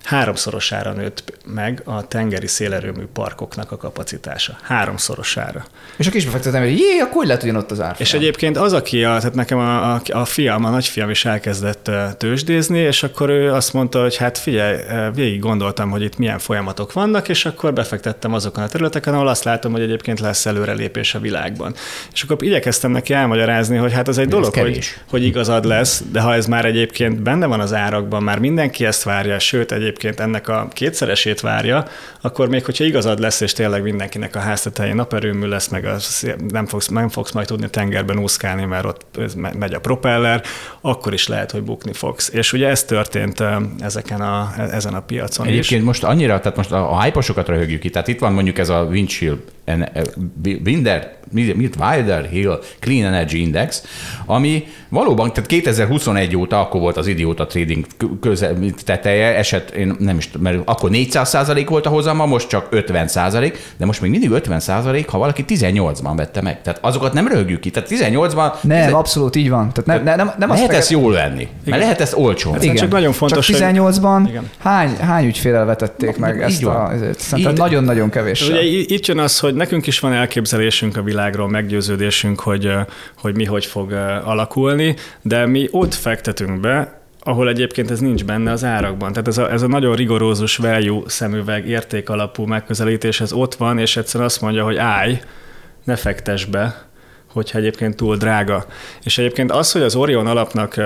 háromszorosára 0.05 0.93
nőtt 0.93 1.39
meg 1.47 1.83
a 1.85 2.09
tengeri 2.09 2.47
szélerőmű 2.47 3.05
parkoknak 3.13 3.73
a 3.73 3.77
kapacitása. 3.77 4.57
Háromszorosára. 4.63 5.65
És 5.97 6.07
a 6.07 6.11
kisbefektető, 6.11 6.59
hogy 6.59 6.79
jé, 6.79 6.99
akkor 6.99 7.15
hogy 7.15 7.27
lehet, 7.27 7.43
ott 7.43 7.71
az 7.71 7.81
árfolyam? 7.81 7.97
És 7.99 8.15
egyébként 8.15 8.57
az, 8.57 8.73
aki, 8.73 9.05
a, 9.05 9.17
tehát 9.17 9.35
nekem 9.35 9.59
a, 9.59 9.93
a, 9.93 10.01
a 10.11 10.25
fiam, 10.25 10.65
a 10.65 10.71
nagyfiam 10.71 11.11
is 11.11 11.25
elkezdett 11.25 11.91
tőzsdézni, 12.19 12.79
és 12.79 13.03
akkor 13.03 13.29
ő 13.29 13.53
azt 13.53 13.73
mondta, 13.73 14.01
hogy 14.01 14.17
hát 14.17 14.39
figyelj, 14.39 14.77
végig 15.15 15.41
gondoltam, 15.41 15.91
hogy 15.91 16.03
itt 16.03 16.17
milyen 16.17 16.39
folyamatok 16.39 16.93
vannak, 16.93 17.29
és 17.29 17.45
akkor 17.45 17.73
befektettem 17.73 18.35
azokon 18.35 18.65
a 18.65 18.69
területeken, 18.69 19.15
ahol 19.15 19.29
azt 19.29 19.45
látom, 19.45 19.73
hogy 19.73 19.83
egyébként 19.83 20.21
lesz 20.21 20.47
előrelépés 20.47 21.15
a 21.15 21.19
világban. 21.19 21.75
És 22.13 22.23
akkor 22.23 22.43
igyekeztem 22.43 22.91
neki 22.91 23.13
elmagyarázni, 23.13 23.77
hogy 23.77 23.93
hát 23.93 24.09
az 24.09 24.19
egy 24.19 24.25
ez 24.25 24.31
dolog, 24.31 24.55
hogy, 24.55 24.79
hogy 25.11 25.25
igazad 25.25 25.65
lesz, 25.65 26.03
de 26.13 26.21
ha 26.21 26.35
ez 26.35 26.47
már 26.47 26.65
egyébként 26.65 27.23
benne 27.23 27.47
van 27.47 27.61
az 27.61 27.73
árakban, 27.73 28.23
már 28.23 28.39
mindenki 28.39 28.85
ezt 28.85 29.03
várja, 29.03 29.39
sőt 29.39 29.73
egyébként 29.73 29.90
ennek 29.99 30.49
a 30.49 30.69
kétszeresét 30.73 31.41
várja, 31.41 31.87
akkor 32.21 32.49
még 32.49 32.65
hogyha 32.65 32.85
igazad 32.85 33.19
lesz, 33.19 33.41
és 33.41 33.53
tényleg 33.53 33.83
mindenkinek 33.83 34.37
a 34.37 34.39
háztetején 34.39 34.95
naperőmű 34.95 35.47
lesz, 35.47 35.69
meg 35.69 35.85
az, 35.85 36.35
nem, 36.49 36.67
fogsz, 36.67 36.89
nem 36.89 37.09
fogsz 37.09 37.33
majd 37.33 37.47
tudni 37.47 37.71
tengerben 37.71 38.19
úszkálni, 38.19 38.65
mert 38.65 38.85
ott 38.85 39.21
megy 39.59 39.75
a 39.75 39.81
propeller, 39.81 40.43
akkor 40.81 41.13
is 41.13 41.29
lehet, 41.29 41.51
hogy 41.51 41.63
bukni 41.63 41.93
fogsz. 41.93 42.31
És 42.33 42.53
ugye 42.53 42.69
ez 42.69 42.85
történt 42.85 43.43
ezeken 43.81 44.21
a, 44.21 44.55
ezen 44.71 44.95
a 44.95 45.01
piacon 45.01 45.47
Egyébként 45.47 45.81
is. 45.81 45.87
most 45.87 46.05
annyira, 46.05 46.41
tehát 46.41 46.57
most 46.57 46.73
a, 46.73 46.93
a 46.93 47.03
hype 47.03 47.43
röhögjük 47.47 47.81
ki, 47.81 47.91
tehát 47.91 48.09
itt 48.09 48.19
van 48.19 48.33
mondjuk 48.33 48.59
ez 48.59 48.69
a 48.69 48.83
windshield, 48.83 49.39
Winder, 50.65 51.19
mit 51.33 51.77
Wilder 51.81 52.25
Hill 52.25 52.59
Clean 52.81 53.07
Energy 53.07 53.41
Index, 53.41 53.83
ami 54.27 54.65
valóban, 54.89 55.33
tehát 55.33 55.49
2021 55.49 56.37
óta, 56.37 56.61
akkor 56.61 56.81
volt 56.81 56.97
az 56.97 57.07
idióta 57.07 57.47
trading 57.47 57.87
köze, 58.21 58.53
teteje, 58.85 59.37
eset, 59.37 59.71
én 59.71 59.97
nem 59.99 60.17
is 60.17 60.31
mert 60.39 60.59
akkor 60.65 60.91
400% 60.93 61.67
volt 61.69 61.87
a 61.87 61.89
hozama, 61.89 62.27
most 62.27 62.49
csak 62.49 62.69
50% 62.71 63.55
de 63.77 63.87
most 63.87 64.01
még 64.01 64.11
mindig 64.11 64.31
50% 64.33 65.05
ha 65.09 65.19
valaki 65.19 65.45
18-ban 65.49 66.13
vette 66.17 66.43
meg. 66.43 66.63
Tehát 66.63 66.79
azokat 66.83 67.13
nem 67.13 67.29
röhögjük 67.29 67.61
ki. 67.61 67.71
Tehát 67.71 67.89
18-ban... 67.93 68.53
Nem, 68.61 68.87
ez 68.87 68.93
abszolút 68.93 69.37
így 69.37 69.51
van. 69.51 69.73
Tehát 69.73 70.05
ne, 70.05 70.11
ne, 70.11 70.17
nem, 70.17 70.33
nem 70.39 70.49
lehet 70.49 70.73
ezt 70.73 70.91
jól 70.91 71.13
venni, 71.13 71.41
igen. 71.41 71.51
mert 71.65 71.83
lehet 71.83 72.01
ezt 72.01 72.15
olcsón. 72.17 72.53
Hát 72.53 72.63
igen. 72.63 72.77
Csak 72.77 72.91
nagyon 72.91 73.13
fontos, 73.13 73.47
csak 73.47 73.57
18-ban 73.61 74.21
hogy... 74.25 74.39
hány, 74.59 74.97
hány 74.97 75.27
ügyfélel 75.27 75.65
vetették 75.65 76.17
meg 76.17 76.35
így 76.35 76.43
ezt 76.43 76.63
van. 76.63 76.75
a... 76.75 76.91
Szerintem 77.19 77.55
nagyon-nagyon 77.55 78.11
kevés. 78.11 78.49
Ugye 78.49 78.63
itt 78.63 79.07
jön 79.07 79.19
az, 79.19 79.39
hogy 79.39 79.55
nekünk 79.61 79.87
is 79.87 79.99
van 79.99 80.13
elképzelésünk 80.13 80.97
a 80.97 81.03
világról, 81.03 81.49
meggyőződésünk, 81.49 82.41
hogy, 82.41 82.73
hogy 83.17 83.37
mi 83.37 83.45
hogy 83.45 83.67
fog 83.67 83.93
alakulni, 84.25 84.95
de 85.23 85.47
mi 85.47 85.69
ott 85.71 85.95
fektetünk 85.95 86.61
be, 86.61 87.01
ahol 87.21 87.49
egyébként 87.49 87.91
ez 87.91 87.99
nincs 87.99 88.25
benne 88.25 88.51
az 88.51 88.65
árakban. 88.65 89.13
Tehát 89.13 89.29
ez 89.29 89.39
a, 89.39 89.53
ez 89.53 89.63
a 89.63 89.67
nagyon 89.67 89.97
rigorózus 89.97 90.57
value 90.57 91.03
szemüveg 91.07 91.69
értékalapú 91.69 92.45
megközelítés, 92.45 93.21
ez 93.21 93.33
ott 93.33 93.55
van, 93.55 93.79
és 93.79 93.97
egyszerűen 93.97 94.29
azt 94.29 94.41
mondja, 94.41 94.65
hogy 94.65 94.77
állj, 94.77 95.21
ne 95.85 95.97
fektes 95.97 96.45
be, 96.45 96.89
hogyha 97.33 97.59
egyébként 97.59 97.97
túl 97.97 98.17
drága. 98.17 98.65
És 99.03 99.19
egyébként 99.19 99.53
az, 99.53 99.73
hogy 99.73 99.83
az 99.83 99.95
Orion 99.95 100.27
alapnak 100.27 100.81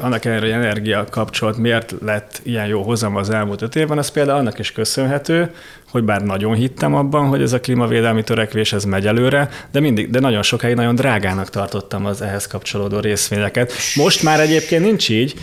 annak 0.00 0.24
ellenére, 0.24 0.54
hogy 0.54 0.64
energia 0.64 1.04
kapcsolat 1.10 1.56
miért 1.56 1.94
lett 2.00 2.40
ilyen 2.42 2.66
jó 2.66 2.82
hozam 2.82 3.16
az 3.16 3.30
elmúlt 3.30 3.62
öt 3.62 3.76
évben, 3.76 3.98
az 3.98 4.10
például 4.10 4.38
annak 4.38 4.58
is 4.58 4.72
köszönhető, 4.72 5.54
hogy 5.90 6.04
bár 6.04 6.22
nagyon 6.22 6.54
hittem 6.54 6.94
abban, 6.94 7.26
hogy 7.26 7.42
ez 7.42 7.52
a 7.52 7.60
klímavédelmi 7.60 8.22
törekvés 8.22 8.72
ez 8.72 8.84
megy 8.84 9.06
előre, 9.06 9.48
de 9.72 9.80
mindig, 9.80 10.10
de 10.10 10.20
nagyon 10.20 10.42
sokáig 10.42 10.74
nagyon 10.74 10.94
drágának 10.94 11.50
tartottam 11.50 12.06
az 12.06 12.22
ehhez 12.22 12.46
kapcsolódó 12.46 12.98
részvényeket. 12.98 13.72
Most 13.94 14.22
már 14.22 14.40
egyébként 14.40 14.84
nincs 14.84 15.08
így, 15.08 15.34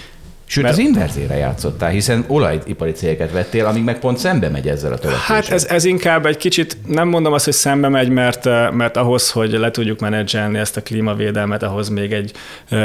Sőt, 0.49 0.63
Mert... 0.63 0.77
az 0.77 0.83
inverzére 0.83 1.35
játszottál, 1.35 1.89
hiszen 1.89 2.23
olajipari 2.27 2.91
cégeket 2.91 3.31
vettél, 3.31 3.65
amíg 3.65 3.83
meg 3.83 3.99
pont 3.99 4.17
szembe 4.17 4.49
megy 4.49 4.67
ezzel 4.67 4.93
a 4.93 4.97
törekvéssel. 4.97 5.35
Hát 5.35 5.49
ez, 5.49 5.65
ez 5.65 5.85
inkább 5.85 6.25
egy 6.25 6.37
kicsit, 6.37 6.77
nem 6.85 7.07
mondom 7.07 7.33
azt, 7.33 7.45
hogy 7.45 7.53
szembe 7.53 7.87
megy, 7.87 8.09
mert, 8.09 8.45
mert 8.71 8.97
ahhoz, 8.97 9.31
hogy 9.31 9.51
le 9.51 9.71
tudjuk 9.71 9.99
menedzselni 9.99 10.57
ezt 10.57 10.77
a 10.77 10.81
klímavédelmet, 10.81 11.63
ahhoz 11.63 11.89
még 11.89 12.11
egy 12.11 12.31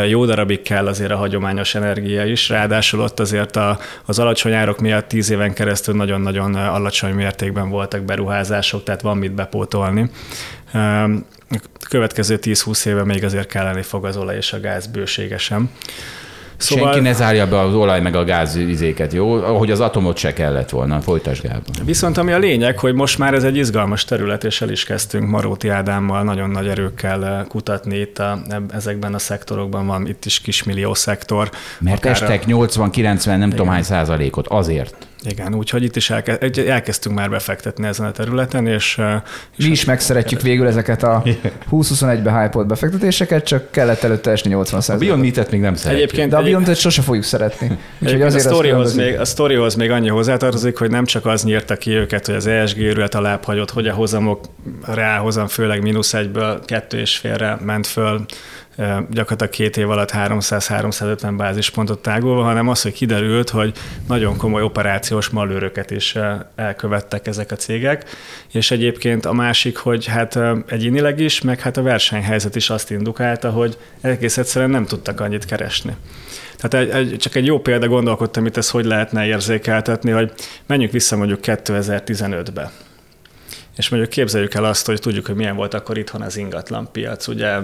jó 0.08 0.24
darabig 0.24 0.62
kell 0.62 0.86
azért 0.86 1.10
a 1.10 1.16
hagyományos 1.16 1.74
energia 1.74 2.24
is. 2.24 2.48
Ráadásul 2.48 3.00
ott 3.00 3.20
azért 3.20 3.56
a, 3.56 3.78
az 4.04 4.18
alacsony 4.18 4.52
árok 4.52 4.78
miatt 4.78 5.08
tíz 5.08 5.30
éven 5.30 5.52
keresztül 5.52 5.94
nagyon-nagyon 5.94 6.54
alacsony 6.54 7.14
mértékben 7.14 7.68
voltak 7.68 8.02
beruházások, 8.02 8.84
tehát 8.84 9.00
van 9.00 9.16
mit 9.16 9.32
bepótolni 9.32 10.10
következő 11.88 12.38
10-20 12.42 12.86
éve 12.86 13.04
még 13.04 13.24
azért 13.24 13.46
kelleni 13.46 13.82
fog 13.82 14.04
az 14.04 14.16
olaj 14.16 14.36
és 14.36 14.52
a 14.52 14.60
gáz 14.60 14.86
bőségesen. 14.86 15.70
Szóval... 16.62 16.92
Senki 16.92 17.08
ne 17.08 17.12
zárja 17.12 17.48
be 17.48 17.60
az 17.60 17.74
olaj 17.74 18.00
meg 18.00 18.14
a 18.14 18.24
gáz 18.24 18.56
izéket, 18.56 19.12
jó? 19.12 19.32
Ahogy 19.32 19.70
az 19.70 19.80
atomot 19.80 20.16
se 20.16 20.32
kellett 20.32 20.70
volna. 20.70 21.00
Folytas 21.00 21.40
Gábor. 21.40 21.84
Viszont 21.84 22.18
ami 22.18 22.32
a 22.32 22.38
lényeg, 22.38 22.78
hogy 22.78 22.94
most 22.94 23.18
már 23.18 23.34
ez 23.34 23.44
egy 23.44 23.56
izgalmas 23.56 24.04
terület, 24.04 24.44
és 24.44 24.60
el 24.60 24.70
is 24.70 24.84
kezdtünk 24.84 25.28
Maróti 25.28 25.68
Ádámmal 25.68 26.22
nagyon 26.22 26.50
nagy 26.50 26.66
erőkkel 26.66 27.26
eh, 27.26 27.44
kutatni 27.48 27.98
itt 27.98 28.18
a, 28.18 28.38
ezekben 28.72 29.14
a 29.14 29.18
szektorokban 29.18 29.86
van 29.86 30.06
itt 30.06 30.24
is 30.24 30.40
kismillió 30.40 30.94
szektor. 30.94 31.50
Mert 31.78 32.04
estek 32.04 32.44
80-90, 32.46 33.24
nem 33.24 33.36
igen. 33.36 33.50
tudom 33.50 33.68
hány 33.68 33.82
százalékot, 33.82 34.48
azért. 34.48 34.94
Igen, 35.24 35.54
úgyhogy 35.54 35.82
itt 35.82 35.96
is 35.96 36.10
elke, 36.10 36.38
elkezdtünk 36.66 37.16
már 37.16 37.30
befektetni 37.30 37.86
ezen 37.86 38.06
a 38.06 38.10
területen, 38.10 38.66
és... 38.66 39.00
és 39.56 39.64
Mi 39.64 39.70
is 39.70 39.84
megszeretjük 39.84 40.40
végül 40.40 40.66
ezeket 40.66 41.02
a 41.02 41.22
20-21-be 41.70 42.40
hype 42.40 42.62
befektetéseket, 42.62 43.44
csak 43.44 43.70
kellett 43.70 44.02
előtte 44.02 44.30
esni 44.30 44.50
80 44.50 44.96
A 44.96 44.98
Beyond 44.98 45.22
Meat-et 45.22 45.50
még 45.50 45.60
nem 45.60 45.74
szeretjük. 45.74 46.02
Egyébként, 46.02 46.30
De 46.30 46.36
a 46.36 46.42
Beyond 46.42 46.66
Meat 46.66 46.78
sose 46.78 47.02
fogjuk 47.02 47.24
szeretni. 47.24 47.78
Úgyhogy 47.98 48.22
azért 48.22 48.44
a, 48.44 48.48
sztorihoz 48.48 48.94
még, 48.94 49.18
a 49.18 49.24
sztorihoz 49.24 49.74
még 49.74 49.90
annyi 49.90 50.08
hozzátartozik, 50.08 50.78
hogy 50.78 50.90
nem 50.90 51.04
csak 51.04 51.26
az 51.26 51.44
nyírta 51.44 51.76
ki 51.76 51.90
őket, 51.90 52.26
hogy 52.26 52.34
az 52.34 52.46
ESG 52.46 52.78
őrület 52.78 53.14
alább 53.14 53.44
hagyott, 53.44 53.70
hogy 53.70 53.86
a 53.86 53.94
hozamok 53.94 54.44
reálhozam 54.86 55.46
főleg 55.46 55.82
mínusz 55.82 56.14
egyből 56.14 56.60
kettő 56.64 56.98
és 56.98 57.16
félre 57.16 57.58
ment 57.64 57.86
föl 57.86 58.24
gyakorlatilag 59.10 59.48
két 59.50 59.76
év 59.76 59.90
alatt 59.90 60.10
300-350 60.14 61.34
bázispontot 61.36 62.02
tágulva, 62.02 62.42
hanem 62.42 62.68
az, 62.68 62.82
hogy 62.82 62.92
kiderült, 62.92 63.50
hogy 63.50 63.72
nagyon 64.08 64.36
komoly 64.36 64.62
operációs 64.62 65.28
malőröket 65.28 65.90
is 65.90 66.16
elkövettek 66.54 67.26
ezek 67.26 67.50
a 67.50 67.56
cégek, 67.56 68.04
és 68.52 68.70
egyébként 68.70 69.26
a 69.26 69.32
másik, 69.32 69.76
hogy 69.76 70.06
hát 70.06 70.38
egyénileg 70.66 71.20
is, 71.20 71.40
meg 71.40 71.60
hát 71.60 71.76
a 71.76 71.82
versenyhelyzet 71.82 72.56
is 72.56 72.70
azt 72.70 72.90
indukálta, 72.90 73.50
hogy 73.50 73.78
egész 74.00 74.36
egyszerűen 74.38 74.70
nem 74.70 74.86
tudtak 74.86 75.20
annyit 75.20 75.44
keresni. 75.44 75.96
Tehát 76.56 76.88
egy, 76.88 77.12
egy, 77.12 77.18
csak 77.18 77.34
egy 77.34 77.46
jó 77.46 77.60
példa 77.60 77.88
gondolkodtam, 77.88 78.46
itt 78.46 78.56
ezt 78.56 78.70
hogy 78.70 78.84
lehetne 78.84 79.26
érzékeltetni, 79.26 80.10
hogy 80.10 80.32
menjünk 80.66 80.92
vissza 80.92 81.16
mondjuk 81.16 81.40
2015-be. 81.42 82.70
És 83.76 83.88
mondjuk 83.88 84.12
képzeljük 84.12 84.54
el 84.54 84.64
azt, 84.64 84.86
hogy 84.86 85.00
tudjuk, 85.00 85.26
hogy 85.26 85.34
milyen 85.34 85.56
volt 85.56 85.74
akkor 85.74 85.98
itthon 85.98 86.22
az 86.22 86.36
ingatlan 86.36 86.88
piac. 86.92 87.26
Ugye 87.26 87.58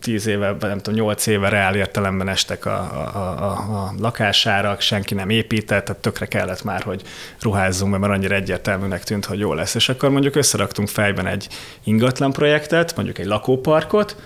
tíz 0.00 0.26
éve, 0.26 0.50
vagy 0.52 0.68
nem 0.68 0.78
tudom, 0.78 1.00
nyolc 1.00 1.26
éve 1.26 1.48
reál 1.48 1.74
értelemben 1.74 2.28
estek 2.28 2.66
a, 2.66 2.78
a, 2.78 3.16
a, 3.16 3.50
a 3.52 3.94
lakásárak, 3.98 4.80
senki 4.80 5.14
nem 5.14 5.30
épített, 5.30 5.84
tehát 5.84 6.02
tökre 6.02 6.26
kellett 6.26 6.64
már, 6.64 6.82
hogy 6.82 7.02
ruházzunk, 7.40 7.98
mert 7.98 8.12
annyira 8.12 8.34
egyértelműnek 8.34 9.04
tűnt, 9.04 9.24
hogy 9.24 9.38
jó 9.38 9.54
lesz. 9.54 9.74
És 9.74 9.88
akkor 9.88 10.10
mondjuk 10.10 10.36
összeraktunk 10.36 10.88
fejben 10.88 11.26
egy 11.26 11.48
ingatlan 11.84 12.32
projektet, 12.32 12.96
mondjuk 12.96 13.18
egy 13.18 13.26
lakóparkot, 13.26 14.16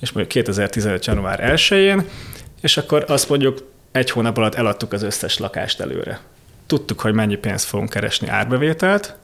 és 0.00 0.12
mondjuk 0.12 0.44
2015. 0.44 1.06
január 1.06 1.52
1-én, 1.54 2.04
és 2.60 2.76
akkor 2.76 3.04
azt 3.08 3.28
mondjuk 3.28 3.58
egy 3.92 4.10
hónap 4.10 4.36
alatt 4.36 4.54
eladtuk 4.54 4.92
az 4.92 5.02
összes 5.02 5.38
lakást 5.38 5.80
előre. 5.80 6.20
Tudtuk, 6.66 7.00
hogy 7.00 7.14
mennyi 7.14 7.36
pénzt 7.36 7.64
fogunk 7.64 7.90
keresni 7.90 8.28
árbevételt, 8.28 9.16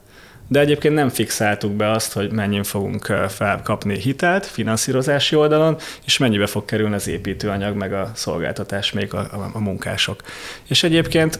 de 0.47 0.59
egyébként 0.59 0.93
nem 0.93 1.09
fixáltuk 1.09 1.71
be 1.71 1.91
azt, 1.91 2.13
hogy 2.13 2.31
mennyi 2.31 2.63
fogunk 2.63 3.05
felkapni 3.27 3.99
hitelt 3.99 4.45
finanszírozási 4.45 5.35
oldalon, 5.35 5.77
és 6.05 6.17
mennyibe 6.17 6.45
fog 6.45 6.65
kerülni 6.65 6.95
az 6.95 7.07
építőanyag, 7.07 7.75
meg 7.75 7.93
a 7.93 8.11
szolgáltatás, 8.13 8.91
még 8.91 9.13
a, 9.13 9.19
a, 9.19 9.49
a 9.53 9.59
munkások. 9.59 10.21
És 10.67 10.83
egyébként 10.83 11.39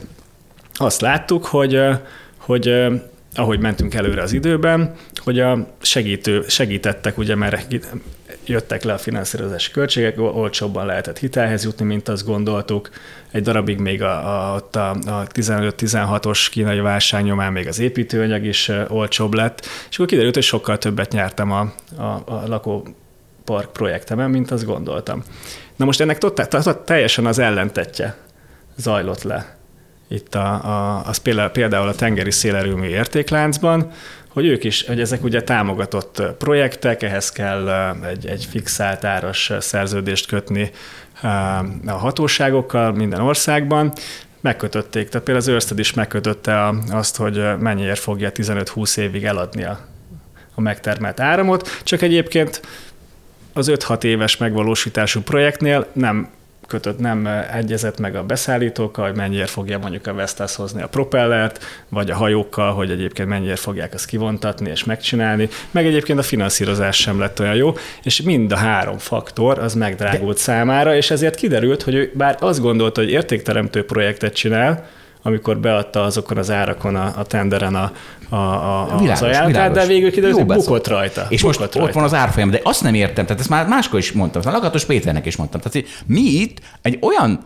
azt 0.74 1.02
láttuk, 1.02 1.46
hogy, 1.46 1.82
hogy 2.38 2.86
ahogy 3.34 3.60
mentünk 3.60 3.94
előre 3.94 4.22
az 4.22 4.34
időben, 4.34 4.94
hogy 5.16 5.40
a 5.40 5.68
segítő, 5.82 6.44
segítettek, 6.48 7.18
ugye, 7.18 7.36
mert 7.36 7.68
jöttek 8.48 8.84
le 8.84 8.94
a 8.94 8.98
finanszírozási 8.98 9.72
költségek, 9.72 10.20
olcsóbban 10.20 10.86
lehetett 10.86 11.18
hitelhez 11.18 11.64
jutni, 11.64 11.86
mint 11.86 12.08
azt 12.08 12.26
gondoltuk. 12.26 12.90
Egy 13.32 13.42
darabig 13.42 13.80
még 13.80 14.04
a, 14.04 14.54
a, 14.54 14.68
a, 14.72 14.78
a 14.80 15.28
15-16-os 15.34 16.48
kínai 16.52 16.80
válság 16.80 17.24
nyomán 17.24 17.52
még 17.52 17.68
az 17.68 17.80
építőanyag 17.80 18.44
is 18.44 18.72
olcsóbb 18.88 19.34
lett, 19.34 19.66
és 19.90 19.96
akkor 19.96 20.08
kiderült, 20.08 20.34
hogy 20.34 20.44
sokkal 20.44 20.78
többet 20.78 21.12
nyertem 21.12 21.52
a, 21.52 21.74
a, 21.98 22.24
a 22.26 22.44
lakópark 22.48 23.74
projektemen, 23.74 24.30
mint 24.30 24.52
azt 24.52 24.66
gondoltam. 24.66 25.24
Na 25.76 25.86
most 25.86 26.02
ennek 26.02 26.18
totál, 26.18 26.84
teljesen 26.84 27.26
az 27.26 27.40
ellentetje 27.40 28.16
zajlott 28.76 29.24
le 29.24 29.56
itt 30.08 30.36
a, 30.36 30.54
a, 30.54 31.06
az 31.06 31.18
például, 31.52 31.88
a 31.88 31.96
tengeri 31.96 32.32
szélerőmű 32.32 32.88
értékláncban, 32.88 33.92
hogy 34.28 34.46
ők 34.46 34.64
is, 34.64 34.86
hogy 34.86 35.00
ezek 35.00 35.24
ugye 35.24 35.44
támogatott 35.44 36.22
projektek, 36.38 37.04
ehhez 37.04 37.32
kell 37.32 37.70
egy, 38.10 38.26
egy 38.26 38.48
fixált 38.50 39.04
áras 39.04 39.52
szerződést 39.60 40.28
kötni 40.28 40.72
a 41.86 41.92
hatóságokkal 41.92 42.92
minden 42.92 43.22
országban, 43.22 43.94
megkötötték. 44.42 45.10
Tehát 45.10 45.26
például 45.26 45.48
az 45.48 45.48
Örsted 45.48 45.80
is 45.80 45.94
megkötötte 45.94 46.74
azt, 46.92 47.16
hogy 47.16 47.44
mennyiért 47.60 48.00
fogja 48.00 48.32
15-20 48.34 48.98
évig 48.98 49.26
eladni 49.26 49.64
a, 49.64 49.80
a 50.56 50.62
megtermelt 50.62 51.20
áramot, 51.20 51.82
csak 51.84 52.02
egyébként 52.02 52.62
az 53.54 53.72
5-6 53.74 54.04
éves 54.04 54.38
megvalósítású 54.38 55.22
projektnél 55.22 55.88
nem 55.94 56.30
kötött, 56.66 57.00
nem 57.00 57.28
egyezett 57.54 58.00
meg 58.00 58.16
a 58.16 58.24
beszállítókkal, 58.24 59.06
hogy 59.06 59.16
mennyiért 59.16 59.50
fogja 59.50 59.78
mondjuk 59.78 60.08
a 60.08 60.14
Vestas 60.14 60.56
hozni 60.56 60.82
a 60.82 60.88
propellert, 60.88 61.64
vagy 61.90 62.10
a 62.12 62.16
hajókkal, 62.16 62.74
hogy 62.74 62.92
egyébként 62.92 63.30
mennyiért 63.30 63.60
fogják 63.60 63.94
ezt 63.94 64.06
kivontatni 64.06 64.70
és 64.70 64.84
megcsinálni, 64.84 65.50
meg 65.72 65.86
egyébként 65.86 66.20
a 66.20 66.24
finanszírozás 66.24 66.98
sem 66.98 67.20
lett 67.20 67.40
olyan 67.40 67.56
jó, 67.56 67.74
és 68.04 68.22
mind 68.22 68.52
a 68.52 68.58
három 68.58 68.98
faktor 68.98 69.60
az 69.60 69.74
megdrágult 69.74 70.36
De... 70.36 70.42
számára, 70.42 70.96
és 70.96 71.12
ezért 71.12 71.36
kiderült, 71.36 71.84
hogy 71.84 71.96
ő 71.96 72.12
bár 72.14 72.38
azt 72.40 72.62
gondolta, 72.62 73.02
hogy 73.02 73.12
értékteremtő 73.12 73.86
projektet 73.86 74.34
csinál, 74.34 74.88
amikor 75.28 75.58
beadta 75.58 76.04
azokon 76.04 76.38
az 76.38 76.52
árakon 76.52 76.96
a, 76.96 77.14
a 77.18 77.24
tenderen 77.24 77.76
a, 77.76 77.92
a, 78.30 78.36
a, 78.36 78.98
világos, 79.00 79.22
az 79.22 79.22
ajánlatát, 79.22 79.72
de 79.72 79.86
végül 79.86 80.12
kiderült, 80.12 80.38
hogy 80.38 80.46
bukott 80.46 80.88
rajta. 80.88 81.26
És 81.30 81.42
bukott 81.42 81.60
most 81.60 81.74
rajta. 81.74 81.90
ott 81.90 81.96
van 81.96 82.04
az 82.04 82.14
árfolyam, 82.14 82.50
de 82.50 82.60
azt 82.64 82.84
nem 82.84 82.94
értem, 82.94 83.26
tehát 83.26 83.42
ezt 83.42 83.50
már 83.50 83.68
máskor 83.68 84.00
is 84.00 84.12
mondtam, 84.12 84.42
a 84.46 84.52
Lakatos 84.52 84.86
Péternek 84.86 85.26
is 85.26 85.36
mondtam. 85.36 85.62
Tehát 85.62 85.88
mi 86.06 86.22
itt 86.22 86.60
egy 86.82 86.98
olyan 87.02 87.40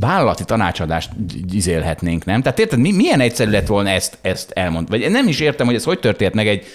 vállalati 0.00 0.44
tanácsadást 0.44 1.10
gyizélhetnénk, 1.46 2.24
nem? 2.24 2.42
Tehát 2.42 2.58
érted, 2.58 2.78
mi, 2.78 2.92
milyen 2.92 3.20
egyszerű 3.20 3.50
lett 3.50 3.66
volna 3.66 3.88
ezt, 3.88 4.18
ezt 4.20 4.50
elmondani? 4.50 5.02
Vagy 5.02 5.10
nem 5.10 5.28
is 5.28 5.40
értem, 5.40 5.66
hogy 5.66 5.74
ez 5.74 5.84
hogy 5.84 5.98
történt 5.98 6.34
meg 6.34 6.48
egy 6.48 6.66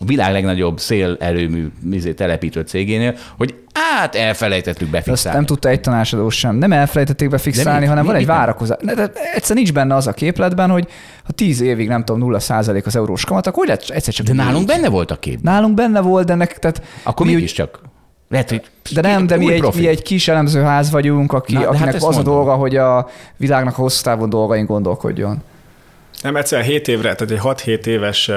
a 0.00 0.04
világ 0.04 0.32
legnagyobb 0.32 0.80
szélerőmű 0.80 1.68
izé, 1.90 2.12
telepítő 2.12 2.60
cégénél, 2.60 3.14
hogy 3.36 3.54
át 3.98 4.14
elfelejtettük 4.14 4.88
befixálni. 4.88 5.18
Azt 5.28 5.32
nem 5.32 5.44
tudta 5.44 5.68
egy 5.68 5.80
tanácsadó 5.80 6.28
sem. 6.28 6.56
Nem 6.56 6.72
elfelejtették 6.72 7.28
befixálni, 7.28 7.86
hanem 7.86 8.02
mi, 8.04 8.10
van 8.10 8.18
egy 8.18 8.26
várakozás. 8.26 8.76
De, 8.82 8.94
de 8.94 9.10
egyszer 9.34 9.56
nincs 9.56 9.72
benne 9.72 9.94
az 9.94 10.06
a 10.06 10.12
képletben, 10.12 10.70
hogy 10.70 10.88
ha 11.24 11.32
tíz 11.32 11.60
évig, 11.60 11.88
nem 11.88 12.04
tudom, 12.04 12.30
0% 12.32 12.84
az 12.84 12.96
eurós 12.96 13.24
kamat, 13.24 13.46
akkor 13.46 13.58
hogy 13.58 13.68
lehet 13.68 13.90
egyszer 13.90 14.14
csak... 14.14 14.26
De 14.26 14.32
nálunk 14.32 14.66
benne 14.66 14.88
volt 14.88 15.10
a 15.10 15.16
kép. 15.16 15.42
Nálunk 15.42 15.74
benne 15.74 16.00
volt, 16.00 16.26
de 16.26 16.32
ennek, 16.32 16.58
tehát... 16.58 16.82
Akkor 17.02 17.26
mi 17.26 17.32
mégiscsak. 17.32 17.80
Lehet, 18.28 18.48
hogy 18.48 18.62
de 18.94 19.00
nem, 19.00 19.26
de 19.26 19.36
mi 19.36 19.52
egy, 19.52 19.74
mi 19.74 19.86
egy 19.86 20.02
kis 20.02 20.28
elemzőház 20.28 20.90
vagyunk, 20.90 21.32
aki, 21.32 21.52
Na, 21.52 21.58
hát 21.58 21.68
akinek 21.68 21.86
hát 21.86 21.94
az 21.94 22.02
mondom. 22.02 22.20
a 22.20 22.24
dolga, 22.24 22.54
hogy 22.54 22.76
a 22.76 23.08
világnak 23.36 23.78
a 23.78 23.80
hosszú 23.80 24.02
távon 24.02 24.28
dolgain 24.28 24.64
gondolkodjon. 24.64 25.42
Nem, 26.22 26.36
egyszer 26.36 26.62
7 26.62 26.88
évre, 26.88 27.14
tehát 27.14 27.30
egy 27.30 27.40
6-7 27.64 27.86
éves 27.86 28.30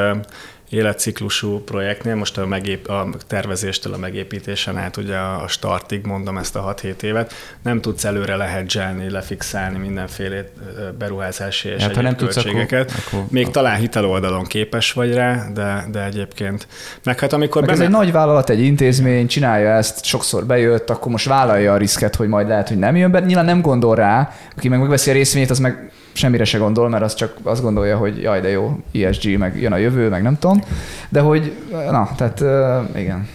életciklusú 0.71 1.59
projektnél, 1.59 2.15
most 2.15 2.37
a, 2.37 2.45
megép, 2.45 2.87
a 2.87 3.09
tervezéstől 3.27 3.93
a 3.93 3.97
megépítésen 3.97 4.77
át 4.77 4.97
ugye 4.97 5.17
a 5.17 5.47
startig, 5.47 6.05
mondom 6.05 6.37
ezt 6.37 6.55
a 6.55 6.73
6-7 6.81 7.01
évet, 7.01 7.33
nem 7.63 7.81
tudsz 7.81 8.03
előre 8.03 8.35
lehedzselni, 8.35 9.09
lefixálni 9.09 9.77
mindenféle 9.77 10.43
beruházási 10.97 11.69
és 11.69 11.81
hát, 11.81 11.89
egyéb 11.89 12.03
nem 12.03 12.15
költségeket. 12.15 12.87
Tudsz, 12.87 13.07
akkor, 13.07 13.25
Még 13.29 13.41
akkor... 13.41 13.53
talán 13.53 13.79
hiteloldalon 13.79 14.43
képes 14.43 14.91
vagy 14.91 15.13
rá, 15.13 15.47
de, 15.53 15.85
de 15.91 16.03
egyébként. 16.03 16.67
Meg 17.03 17.19
hát 17.19 17.33
amikor 17.33 17.61
meg 17.61 17.69
benne... 17.69 17.81
ez 17.83 17.87
egy 17.87 17.95
nagy 17.95 18.11
vállalat, 18.11 18.49
egy 18.49 18.61
intézmény, 18.61 19.27
csinálja 19.27 19.69
ezt, 19.69 20.03
sokszor 20.03 20.45
bejött, 20.45 20.89
akkor 20.89 21.11
most 21.11 21.25
vállalja 21.25 21.73
a 21.73 21.77
riszket, 21.77 22.15
hogy 22.15 22.27
majd 22.27 22.47
lehet, 22.47 22.67
hogy 22.67 22.77
nem 22.77 22.95
jön 22.95 23.11
be. 23.11 23.19
Nyilván 23.19 23.45
nem 23.45 23.61
gondol 23.61 23.95
rá, 23.95 24.35
aki 24.55 24.69
meg 24.69 24.79
megveszi 24.79 25.09
a 25.09 25.13
részvényét, 25.13 25.49
az 25.49 25.59
meg 25.59 25.91
semmire 26.13 26.43
se 26.43 26.57
gondol, 26.57 26.89
mert 26.89 27.03
az 27.03 27.13
csak 27.13 27.37
azt 27.43 27.61
gondolja, 27.61 27.97
hogy 27.97 28.21
jaj, 28.21 28.41
de 28.41 28.49
jó, 28.49 28.77
ESG, 28.93 29.37
meg 29.37 29.61
jön 29.61 29.71
a 29.71 29.77
jövő, 29.77 30.09
meg 30.09 30.21
nem 30.21 30.37
tudom. 30.39 30.61
De 31.09 31.19
hogy, 31.19 31.53
na, 31.71 32.09
tehát 32.15 32.43
igen. 32.95 33.27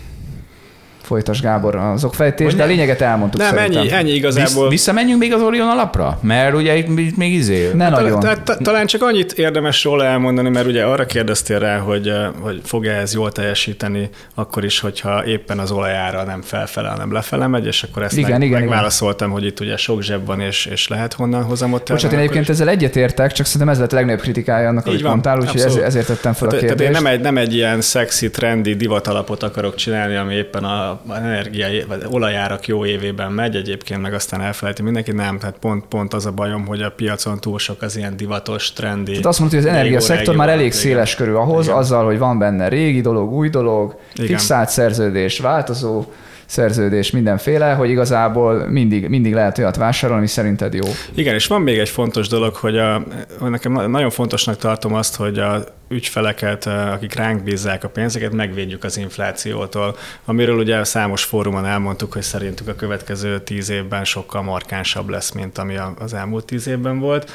Folytas 1.07 1.41
Gábor 1.41 1.75
az 1.77 2.05
okfejtés, 2.05 2.55
de 2.55 2.63
a 2.63 2.67
lényeget 2.67 3.01
elmondtuk 3.01 3.41
Nem, 3.41 3.55
szerintem. 3.55 3.83
ennyi, 3.83 3.93
ennyi 3.93 4.11
igazából. 4.11 4.69
Visszamenjünk 4.69 5.21
még 5.21 5.33
az 5.33 5.43
Orion 5.43 5.69
alapra? 5.69 6.19
Mert 6.23 6.55
ugye 6.55 6.77
itt 6.77 7.17
még 7.17 7.33
izé... 7.33 7.71
Ne 7.75 7.85
hát, 7.85 7.93
nagyon. 7.93 8.21
Tehát 8.21 8.59
talán 8.63 8.87
csak 8.87 9.03
annyit 9.03 9.33
érdemes 9.33 9.85
róla 9.85 10.05
elmondani, 10.05 10.49
mert 10.49 10.67
ugye 10.67 10.85
arra 10.85 11.07
kérdeztél 11.07 11.59
rá, 11.59 11.79
hogy, 11.79 12.13
hogy 12.41 12.61
fog-e 12.65 12.93
ez 12.93 13.15
jól 13.15 13.33
teljesíteni, 13.33 14.09
akkor 14.35 14.65
is, 14.65 14.81
hogyha 14.81 15.27
éppen 15.27 15.59
az 15.59 15.71
olajára 15.71 16.23
nem 16.23 16.43
felfele, 16.43 16.89
hanem 16.89 17.13
lefele 17.13 17.47
megy, 17.47 17.67
és 17.67 17.83
akkor 17.83 18.03
ezt 18.03 18.17
igen, 18.17 18.31
meg, 18.31 18.43
igen, 18.43 18.61
megválaszoltam, 18.61 19.29
igen. 19.31 19.41
hogy 19.41 19.51
itt 19.51 19.61
ugye 19.61 19.77
sok 19.77 20.03
zseb 20.03 20.27
van, 20.27 20.41
és, 20.41 20.67
és 20.67 20.89
lehet 20.89 21.13
honnan 21.13 21.43
hozamot 21.43 21.89
Most 21.89 22.03
hát 22.03 22.13
én 22.13 22.19
egyébként 22.19 22.45
is. 22.45 22.49
ezzel 22.51 22.69
egyetértek, 22.69 23.33
csak 23.33 23.47
szerintem 23.47 23.69
ez 23.69 23.79
lett 23.79 23.93
a 23.93 23.95
legnagyobb 23.95 24.21
kritikája 24.21 24.69
annak, 24.69 24.87
amit 24.87 25.03
mondtál, 25.03 25.41
úgyhogy 25.41 25.61
ez, 25.61 25.75
ezért 25.75 26.07
tettem 26.07 26.33
fel 26.33 26.49
a 26.49 26.51
kérdést. 26.51 26.77
Tehát 26.77 26.95
én 26.95 27.03
nem 27.03 27.13
egy, 27.13 27.21
nem 27.21 27.37
egy 27.37 27.55
ilyen 27.55 27.81
szexi, 27.81 28.31
trendi 28.31 28.75
divatalapot 28.75 29.43
akarok 29.43 29.75
csinálni, 29.75 30.17
ami 30.17 30.35
éppen 30.35 30.65
a 30.65 30.96
energia, 31.15 31.87
vagy 31.89 32.07
olajárak 32.11 32.67
jó 32.67 32.87
évében 32.87 33.33
megy, 33.33 33.57
egyébként 33.57 34.03
meg 34.03 34.15
aztán 34.15 34.41
elfelejti 34.41 34.83
mindenki, 34.83 35.13
nem, 35.13 35.39
tehát 35.39 35.59
pont, 35.59 35.85
pont 35.87 36.15
az 36.15 36.27
a 36.27 36.33
bajom, 36.33 36.67
hogy 36.67 36.83
a 36.83 36.91
piacon 36.91 37.41
túl 37.41 37.59
sok 37.59 37.83
az 37.83 37.97
ilyen 37.97 38.17
divatos, 38.17 38.73
trendi. 38.73 39.11
Tehát 39.11 39.27
azt 39.27 39.39
mondta, 39.39 39.57
hogy 39.57 39.67
az 39.67 39.73
energiaszektor 39.73 40.37
már 40.37 40.49
elég 40.49 40.73
széles 40.73 41.15
körű 41.15 41.33
ahhoz, 41.33 41.65
Igen. 41.65 41.77
azzal, 41.77 42.05
hogy 42.05 42.19
van 42.19 42.39
benne 42.39 42.69
régi 42.69 43.01
dolog, 43.01 43.33
új 43.33 43.49
dolog, 43.49 43.99
Igen. 44.15 44.27
fixált 44.27 44.69
szerződés, 44.69 45.39
változó, 45.39 46.05
szerződés, 46.47 47.11
mindenféle, 47.11 47.73
hogy 47.73 47.91
igazából 47.91 48.69
mindig, 48.69 49.09
mindig 49.09 49.35
lehet 49.35 49.59
olyat 49.59 49.77
vásárolni, 49.77 50.21
ami 50.23 50.31
szerinted 50.31 50.75
jó. 50.75 50.85
Igen, 51.15 51.35
és 51.35 51.47
van 51.47 51.61
még 51.61 51.79
egy 51.79 51.89
fontos 51.89 52.29
dolog, 52.29 52.55
hogy 52.55 52.79
a, 52.79 53.03
nekem 53.41 53.91
nagyon 53.91 54.11
fontosnak 54.11 54.57
tartom 54.57 54.95
azt, 54.95 55.17
hogy 55.17 55.39
a 55.39 55.65
ügyfeleket, 55.89 56.67
akik 56.67 57.15
ránk 57.15 57.43
bízzák 57.43 57.85
a 57.85 57.89
pénzeket, 57.89 58.33
megvédjük 58.33 58.85
az 58.85 58.97
inflációtól, 58.97 59.97
amiről 60.25 60.59
ugye 60.59 60.85
számos 60.85 61.25
fórumon 61.25 61.67
elmondtuk, 61.67 62.13
hogy 62.13 62.23
szerintük 62.23 62.69
a 62.69 62.75
következő 62.75 63.41
tíz 63.41 63.69
évben 63.69 64.05
sokkal 64.05 64.43
markánsabb 64.43 65.09
lesz, 65.09 65.31
mint 65.33 65.59
ami 65.59 65.77
az 65.99 66.15
elmúlt 66.15 66.45
tíz 66.45 66.67
évben 66.67 66.99
volt. 66.99 67.31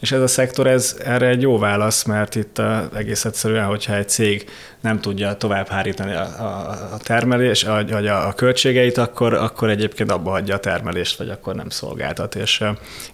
És 0.00 0.12
ez 0.12 0.20
a 0.20 0.26
szektor, 0.26 0.66
ez 0.66 0.96
erre 1.04 1.26
egy 1.26 1.42
jó 1.42 1.58
válasz, 1.58 2.04
mert 2.04 2.34
itt 2.34 2.62
egész 2.94 3.24
egyszerűen, 3.24 3.64
hogyha 3.64 3.94
egy 3.94 4.08
cég 4.08 4.48
nem 4.80 5.00
tudja 5.00 5.36
tovább 5.36 5.68
hárítani 5.68 6.12
a, 6.12 6.22
a, 6.22 6.70
a 6.92 6.96
termelés, 6.98 7.62
vagy 7.62 8.06
a, 8.06 8.26
a 8.28 8.32
költségeit, 8.32 8.98
akkor, 8.98 9.34
akkor 9.34 9.70
egyébként 9.70 10.10
abba 10.10 10.30
hagyja 10.30 10.54
a 10.54 10.58
termelést, 10.58 11.18
vagy 11.18 11.28
akkor 11.28 11.54
nem 11.54 11.68
szolgáltat. 11.68 12.34
És 12.34 12.64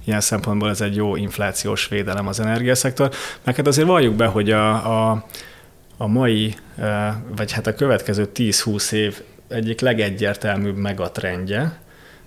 ilyen 0.04 0.20
szempontból 0.20 0.68
ez 0.68 0.80
egy 0.80 0.96
jó 0.96 1.16
inflációs 1.16 1.88
védelem 1.88 2.26
az 2.26 2.40
energiaszektor. 2.40 3.10
Meg 3.44 3.56
hát 3.56 3.66
azért 3.66 3.86
valljuk 3.86 4.14
be, 4.14 4.26
hogy 4.26 4.50
a, 4.50 4.75
a, 4.76 5.24
a 5.96 6.06
mai, 6.06 6.54
vagy 7.36 7.52
hát 7.52 7.66
a 7.66 7.74
következő 7.74 8.30
10-20 8.34 8.92
év 8.92 9.22
egyik 9.48 9.80
legegyértelműbb 9.80 10.76
megatrendje, 10.76 11.78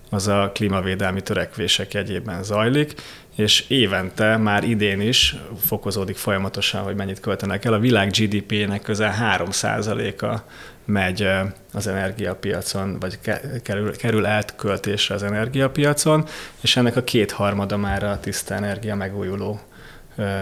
az 0.09 0.27
a 0.27 0.51
klímavédelmi 0.53 1.21
törekvések 1.21 1.93
egyében 1.93 2.43
zajlik, 2.43 2.93
és 3.35 3.65
évente, 3.67 4.37
már 4.37 4.63
idén 4.63 5.01
is 5.01 5.35
fokozódik 5.65 6.15
folyamatosan, 6.15 6.81
hogy 6.81 6.95
mennyit 6.95 7.19
költenek 7.19 7.65
el. 7.65 7.73
A 7.73 7.79
világ 7.79 8.09
GDP-nek 8.09 8.81
közel 8.81 9.37
3%-a 9.37 10.39
megy 10.85 11.27
az 11.73 11.87
energiapiacon, 11.87 12.99
vagy 12.99 13.19
kerül, 13.63 13.95
kerül 13.95 14.25
elköltésre 14.25 15.15
az 15.15 15.23
energiapiacon, 15.23 16.25
és 16.61 16.77
ennek 16.77 16.95
a 16.95 17.03
kétharmada 17.03 17.77
már 17.77 18.03
a 18.03 18.19
tiszta 18.19 18.53
energia 18.53 18.95
megújuló 18.95 19.59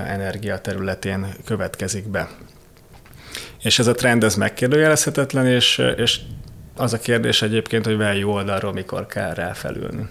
energia 0.08 0.58
területén 0.58 1.28
következik 1.46 2.08
be. 2.08 2.28
És 3.62 3.80
ez 3.80 3.88
a 3.88 3.94
trend 3.94 4.24
ez 4.24 4.36
megkérdőjelezhetetlen, 4.36 5.46
és, 5.46 5.82
és 5.98 6.20
az 6.76 6.94
a 6.94 7.00
kérdés 7.00 7.42
egyébként, 7.42 7.86
hogy 7.86 7.98
value 7.98 8.26
oldalról 8.26 8.74
mikor 8.74 9.06
kell 9.06 9.34
rá 9.34 9.54
felülni. 9.54 10.08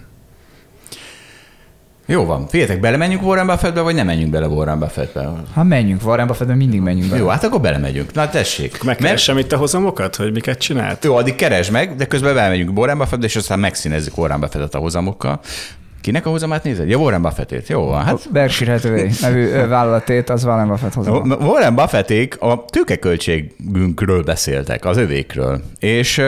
Jó 2.09 2.25
van. 2.25 2.47
Figyeljetek, 2.49 2.81
belemenjünk 2.81 3.23
Warren 3.23 3.47
Buffettbe, 3.47 3.81
vagy 3.81 3.95
nem 3.95 4.07
menjünk 4.07 4.31
bele 4.31 4.47
Warren 4.47 4.79
Buffettbe? 4.79 5.31
Ha 5.55 5.63
menjünk 5.63 6.05
Warren 6.05 6.27
Buffettbe, 6.27 6.55
mindig 6.55 6.81
menjünk 6.81 7.09
bele. 7.09 7.23
Jó, 7.23 7.29
hát 7.29 7.45
akkor 7.45 7.61
belemegyünk. 7.61 8.13
Na 8.13 8.29
tessék. 8.29 8.83
Megkeresem 8.83 9.35
Mert... 9.35 9.47
itt 9.47 9.53
a 9.53 9.57
hozamokat, 9.57 10.17
hogy 10.17 10.33
miket 10.33 10.59
csinált? 10.59 11.05
Jó, 11.05 11.17
addig 11.17 11.35
keresd 11.35 11.71
meg, 11.71 11.97
de 11.97 12.07
közben 12.07 12.35
belemegyünk 12.35 12.79
Warren 12.79 12.99
Buffettbe, 12.99 13.27
és 13.27 13.37
aztán 13.37 13.59
megszínezzük 13.59 14.19
Warren 14.19 14.41
Buffettet 14.41 14.75
a 14.75 14.79
hozamokkal. 14.79 15.41
Kinek 16.07 16.27
a 16.27 16.31
hozamát 16.31 16.65
nézed? 16.65 16.89
Ja, 16.89 16.97
Warren 16.97 17.23
Buffettét. 17.23 17.69
Jó, 17.69 17.91
hát... 17.91 18.33
Berkshire 18.33 18.73
Hathaway 18.73 19.09
nevű 19.21 19.67
vállalatét, 19.67 20.31
az 20.31 20.45
Warren 20.45 20.69
Buffett 20.69 20.93
hozama. 20.93 21.37
Warren 21.37 21.75
Buffették 21.75 22.41
a 22.41 22.65
tőkeköltségünkről 22.65 24.23
beszéltek, 24.23 24.85
az 24.85 24.97
övékről. 24.97 25.61
És 25.79 26.25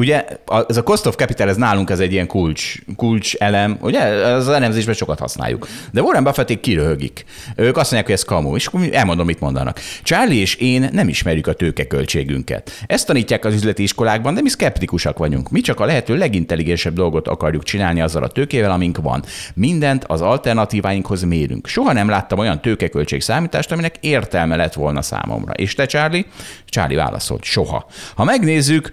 ugye 0.00 0.24
ez 0.68 0.76
a 0.76 0.82
cost 0.82 1.06
of 1.06 1.16
capital, 1.16 1.48
ez 1.48 1.56
nálunk 1.56 1.90
ez 1.90 2.00
egy 2.00 2.12
ilyen 2.12 2.26
kulcs, 2.26 2.74
kulcs 2.96 3.34
elem, 3.34 3.78
ugye 3.80 4.00
az 4.00 4.48
elemzésben 4.48 4.94
sokat 4.94 5.18
használjuk. 5.18 5.68
De 5.92 6.02
Warren 6.02 6.24
Buffették 6.24 6.60
kiröhögik. 6.60 7.24
Ők 7.56 7.76
azt 7.76 7.90
mondják, 7.90 8.04
hogy 8.04 8.14
ez 8.14 8.22
kamu, 8.22 8.56
és 8.56 8.66
akkor 8.66 8.88
elmondom, 8.92 9.26
mit 9.26 9.40
mondanak. 9.40 9.80
Charlie 10.02 10.40
és 10.40 10.54
én 10.54 10.88
nem 10.92 11.08
ismerjük 11.08 11.46
a 11.46 11.52
tőkeköltségünket. 11.52 12.70
Ezt 12.86 13.06
tanítják 13.06 13.44
az 13.44 13.54
üzleti 13.54 13.82
iskolákban, 13.82 14.34
de 14.34 14.40
mi 14.40 14.48
szkeptikusak 14.48 15.18
vagyunk. 15.18 15.50
Mi 15.50 15.60
csak 15.60 15.80
a 15.80 15.84
lehető 15.84 16.16
legintelligensebb 16.16 16.94
dolgot 16.94 17.28
akarjuk 17.28 17.62
csinálni 17.62 18.00
azzal 18.00 18.22
a 18.22 18.28
tőkével, 18.28 18.70
amink 18.70 18.98
van. 19.02 19.24
Mindent 19.54 20.04
az 20.04 20.20
alternatíváinkhoz 20.20 21.22
mérünk. 21.22 21.66
Soha 21.66 21.92
nem 21.92 22.08
láttam 22.08 22.38
olyan 22.38 22.60
tőkeköltség 22.60 23.20
számítást, 23.20 23.72
aminek 23.72 23.96
értelme 24.00 24.56
lett 24.56 24.74
volna 24.74 25.02
számomra. 25.02 25.52
És 25.52 25.74
te, 25.74 25.86
Charlie? 25.86 26.26
Charlie 26.64 26.96
válaszolt, 26.96 27.44
soha. 27.44 27.86
Ha 28.14 28.24
megnézzük, 28.24 28.92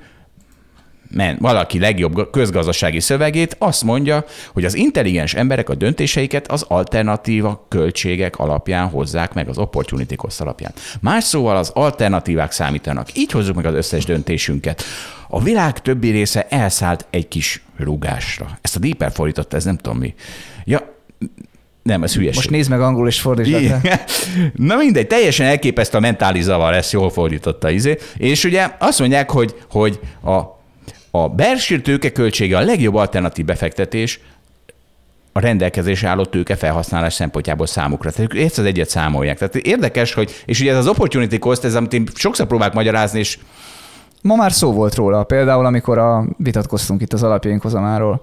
men, 1.10 1.38
valaki 1.40 1.80
legjobb 1.80 2.32
közgazdasági 2.32 3.00
szövegét, 3.00 3.56
azt 3.60 3.84
mondja, 3.84 4.26
hogy 4.54 4.66
az 4.66 4.76
intelligens 4.76 5.34
emberek 5.34 5.70
a 5.70 5.76
döntéseiket 5.76 6.52
az 6.52 6.66
alternatíva 6.68 7.66
költségek 7.70 8.38
alapján 8.38 8.88
hozzák 8.88 9.34
meg, 9.34 9.50
az 9.50 9.58
opportunity 9.58 10.16
cost 10.16 10.42
alapján. 10.42 10.72
Más 11.02 11.24
szóval 11.24 11.58
az 11.58 11.72
alternatívák 11.74 12.52
számítanak. 12.52 13.18
Így 13.18 13.32
hozzuk 13.32 13.56
meg 13.56 13.66
az 13.66 13.74
összes 13.74 14.06
döntésünket. 14.06 14.84
A 15.28 15.42
világ 15.42 15.82
többi 15.82 16.10
része 16.10 16.48
elszállt 16.50 17.06
egy 17.10 17.28
kis 17.28 17.62
rugásra. 17.78 18.58
Ezt 18.62 18.76
a 18.76 18.80
Deeper 18.80 19.12
fordította, 19.12 19.56
ez 19.56 19.64
nem 19.64 19.78
tudom 19.78 19.98
mi. 19.98 20.14
Ja, 20.66 20.96
nem, 21.84 22.04
ez 22.04 22.14
hülyeség. 22.14 22.36
Most 22.36 22.50
nézd 22.50 22.70
meg 22.70 22.82
angol 22.82 23.08
és 23.08 23.20
fordítsd. 23.20 23.76
Na 24.56 24.76
mindegy, 24.76 25.08
teljesen 25.08 25.46
elképesztő 25.46 25.98
a 25.98 26.02
mentális 26.02 26.44
zavar, 26.44 26.74
ezt 26.74 26.92
jól 26.92 27.10
fordította 27.10 27.70
izé. 27.70 27.98
És 28.18 28.44
ugye 28.44 28.70
azt 28.80 29.00
mondják, 29.00 29.32
hogy, 29.32 29.56
hogy 29.70 30.00
a, 30.24 30.57
a 31.24 31.28
belső 31.28 31.82
tőke 31.82 32.12
költsége 32.12 32.58
a 32.58 32.62
legjobb 32.62 32.96
alternatív 32.96 33.46
befektetés 33.46 34.20
a 35.32 35.40
rendelkezésre 35.40 36.08
álló 36.08 36.26
tőke 36.26 36.56
felhasználás 36.56 37.14
szempontjából 37.14 37.66
számukra. 37.66 38.12
Tehát 38.12 38.34
ők 38.34 38.42
ezt 38.42 38.60
az 38.60 38.66
egyet 38.66 38.90
számolják. 38.90 39.38
Tehát 39.38 39.56
érdekes, 39.56 40.14
hogy, 40.14 40.32
és 40.46 40.60
ugye 40.62 40.72
ez 40.72 40.78
az 40.78 40.88
opportunity 40.88 41.38
cost, 41.38 41.64
ez 41.64 41.76
amit 41.76 41.94
én 41.94 42.08
sokszor 42.14 42.48
próbálok 42.48 42.74
magyarázni, 42.74 43.20
és 43.20 43.38
Ma 44.22 44.36
már 44.36 44.52
szó 44.52 44.72
volt 44.72 44.96
róla, 44.96 45.24
például 45.24 45.66
amikor 45.66 45.98
a, 45.98 46.26
vitatkoztunk 46.38 47.02
itt 47.02 47.14
az 47.14 47.24
alapjaink 47.24 47.62
hozamáról. 47.62 48.22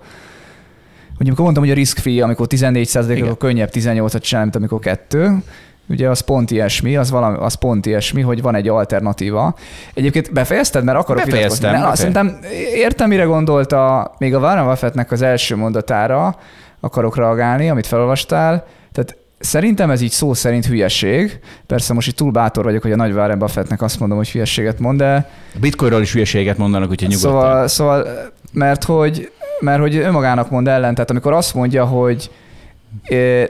Hogy 1.17 1.27
amikor 1.27 1.45
mondtam, 1.45 1.65
hogy 1.65 1.73
a 1.73 1.77
risk 1.77 1.99
free, 1.99 2.25
amikor 2.25 2.47
14 2.47 2.97
akkor 2.97 3.37
könnyebb 3.37 3.71
18-at 3.73 4.21
csinálni, 4.21 4.51
mint 4.51 4.57
amikor 4.57 4.79
kettő. 4.79 5.43
Ugye 5.89 6.09
az 6.09 6.21
pont 6.21 6.51
ilyesmi, 6.51 6.97
az, 6.97 7.11
valami, 7.11 7.37
az 7.41 7.55
pont 7.55 7.87
ilyesmi, 7.87 8.21
hogy 8.21 8.43
van 8.43 8.55
egy 8.55 8.69
alternatíva. 8.69 9.55
Egyébként 9.95 10.33
befejezted, 10.33 10.85
mert 10.85 10.99
akarok 10.99 11.25
Befejeztem. 11.25 11.71
vitatkozni. 11.71 11.97
Szerintem 11.97 12.39
értem, 12.75 13.09
mire 13.09 13.25
gondolta 13.25 14.11
még 14.19 14.35
a 14.35 14.39
Warren 14.39 14.67
Buffettnek 14.67 15.13
az 15.13 15.23
első 15.23 15.57
mondatára, 15.57 16.37
akarok 16.81 17.17
reagálni, 17.17 17.71
amit 17.71 17.87
felolvastál. 17.87 18.67
Tehát 18.93 19.17
Szerintem 19.39 19.91
ez 19.91 20.01
így 20.01 20.11
szó 20.11 20.35
szerint 20.35 20.67
hülyeség. 20.67 21.39
Persze 21.67 21.95
most 21.95 22.09
itt 22.09 22.17
túl 22.17 22.31
bátor 22.31 22.65
vagyok, 22.65 22.83
hogy 22.83 22.93
a 22.93 22.97
nagy 22.97 23.13
Warren 23.13 23.39
Buffettnek 23.39 23.83
azt 23.83 23.99
mondom, 23.99 24.19
hogy 24.19 24.31
hülyeséget 24.31 24.79
mond, 24.79 24.99
de... 24.99 25.31
A 25.55 25.59
bitcoinról 25.61 26.01
is 26.01 26.13
hülyeséget 26.13 26.57
mondanak, 26.57 26.91
úgyhogy 26.91 27.09
nyugodtan. 27.09 27.41
Szóval, 27.41 27.69
szóval 27.69 28.07
mert, 28.53 28.85
hogy, 28.85 29.33
mert 29.61 29.81
hogy 29.81 29.97
önmagának 29.97 30.51
mond 30.51 30.69
ellen, 30.69 30.95
tehát 30.95 31.11
amikor 31.11 31.33
azt 31.33 31.55
mondja, 31.55 31.85
hogy 31.85 32.31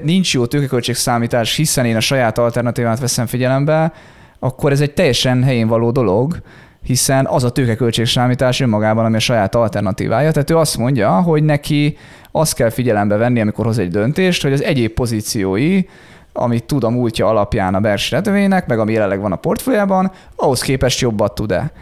nincs 0.02 0.34
jó 0.34 0.46
számítás, 0.96 1.56
hiszen 1.56 1.84
én 1.84 1.96
a 1.96 2.00
saját 2.00 2.38
alternatívát 2.38 3.00
veszem 3.00 3.26
figyelembe, 3.26 3.92
akkor 4.38 4.72
ez 4.72 4.80
egy 4.80 4.94
teljesen 4.94 5.42
helyén 5.42 5.68
való 5.68 5.90
dolog, 5.90 6.42
hiszen 6.82 7.26
az 7.26 7.44
a 7.44 7.52
számítás 8.08 8.60
önmagában, 8.60 9.04
ami 9.04 9.16
a 9.16 9.18
saját 9.18 9.54
alternatívája. 9.54 10.32
Tehát 10.32 10.50
ő 10.50 10.56
azt 10.56 10.78
mondja, 10.78 11.20
hogy 11.20 11.42
neki 11.42 11.96
azt 12.30 12.54
kell 12.54 12.70
figyelembe 12.70 13.16
venni, 13.16 13.40
amikor 13.40 13.64
hoz 13.64 13.78
egy 13.78 13.90
döntést, 13.90 14.42
hogy 14.42 14.52
az 14.52 14.62
egyéb 14.62 14.92
pozíciói, 14.92 15.80
amit 16.32 16.64
tud 16.64 16.84
a 16.84 16.90
múltja 16.90 17.26
alapján 17.26 17.74
a 17.74 17.80
Bersi 17.80 18.16
meg 18.66 18.78
ami 18.78 18.92
jelenleg 18.92 19.20
van 19.20 19.32
a 19.32 19.36
portfóliában, 19.36 20.12
ahhoz 20.36 20.60
képest 20.60 21.00
jobbat 21.00 21.34
tud-e. 21.34 21.72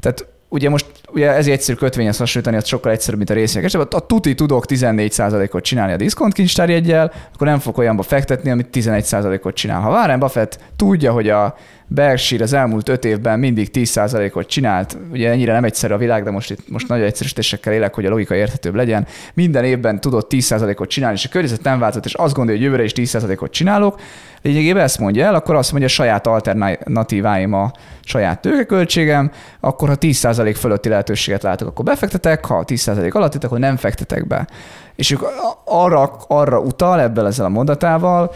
Tehát 0.00 0.31
ugye 0.52 0.68
most 0.68 0.86
ugye 1.12 1.30
ez 1.30 1.46
egyszerű 1.46 1.78
kötvényhez 1.78 2.16
hasonlítani, 2.16 2.56
az 2.56 2.66
sokkal 2.66 2.92
egyszerűbb, 2.92 3.18
mint 3.18 3.30
a 3.30 3.34
részvények. 3.34 3.68
És 3.68 3.74
a 3.74 4.06
tuti 4.06 4.34
tudok 4.34 4.64
14%-ot 4.68 5.62
csinálni 5.62 5.92
a 5.92 5.96
diszkont 5.96 6.32
kincstárjeggyel, 6.32 7.12
akkor 7.34 7.46
nem 7.46 7.58
fog 7.58 7.78
olyanba 7.78 8.02
fektetni, 8.02 8.50
amit 8.50 8.68
11%-ot 8.72 9.54
csinál. 9.54 9.80
Ha 9.80 9.90
Warren 9.90 10.18
Buffett 10.18 10.58
tudja, 10.76 11.12
hogy 11.12 11.28
a 11.28 11.56
Berkshire 11.86 12.44
az 12.44 12.52
elmúlt 12.52 12.88
öt 12.88 13.04
évben 13.04 13.38
mindig 13.38 13.70
10%-ot 13.72 14.46
csinált, 14.46 14.96
ugye 15.12 15.30
ennyire 15.30 15.52
nem 15.52 15.64
egyszerű 15.64 15.94
a 15.94 15.98
világ, 15.98 16.24
de 16.24 16.30
most 16.30 16.50
itt 16.50 16.68
most 16.68 16.88
nagy 16.88 17.00
egyszerűsítésekkel 17.00 17.72
élek, 17.72 17.94
hogy 17.94 18.06
a 18.06 18.10
logika 18.10 18.34
érthetőbb 18.34 18.74
legyen. 18.74 19.06
Minden 19.34 19.64
évben 19.64 20.00
tudott 20.00 20.32
10%-ot 20.34 20.88
csinálni, 20.88 21.16
és 21.16 21.24
a 21.24 21.28
környezet 21.28 21.62
nem 21.62 21.78
változott, 21.78 22.04
és 22.04 22.14
azt 22.14 22.34
gondolja, 22.34 22.60
hogy 22.60 22.70
jövőre 22.70 22.84
is 22.84 22.92
10%-ot 22.94 23.50
csinálok. 23.50 24.00
Lényegében 24.42 24.82
ezt 24.82 24.98
mondja 24.98 25.24
el, 25.24 25.34
akkor 25.34 25.54
azt 25.54 25.70
mondja, 25.70 25.88
saját 25.88 26.26
alternatíváim 26.26 27.52
a 27.52 27.70
saját 28.04 28.40
tőkeköltségem, 28.40 29.30
akkor 29.60 29.88
ha 29.88 29.94
10% 30.00 30.56
fölötti 30.58 30.88
lehetőséget 30.88 31.42
látok, 31.42 31.68
akkor 31.68 31.84
befektetek, 31.84 32.44
ha 32.44 32.64
10% 32.66 33.12
alatt, 33.12 33.44
akkor 33.44 33.58
nem 33.58 33.76
fektetek 33.76 34.26
be. 34.26 34.46
És 34.94 35.10
ők 35.10 35.20
arra, 35.64 36.16
arra 36.28 36.60
utal 36.60 37.00
ebben 37.00 37.26
ezzel 37.26 37.44
a 37.44 37.48
mondatával, 37.48 38.34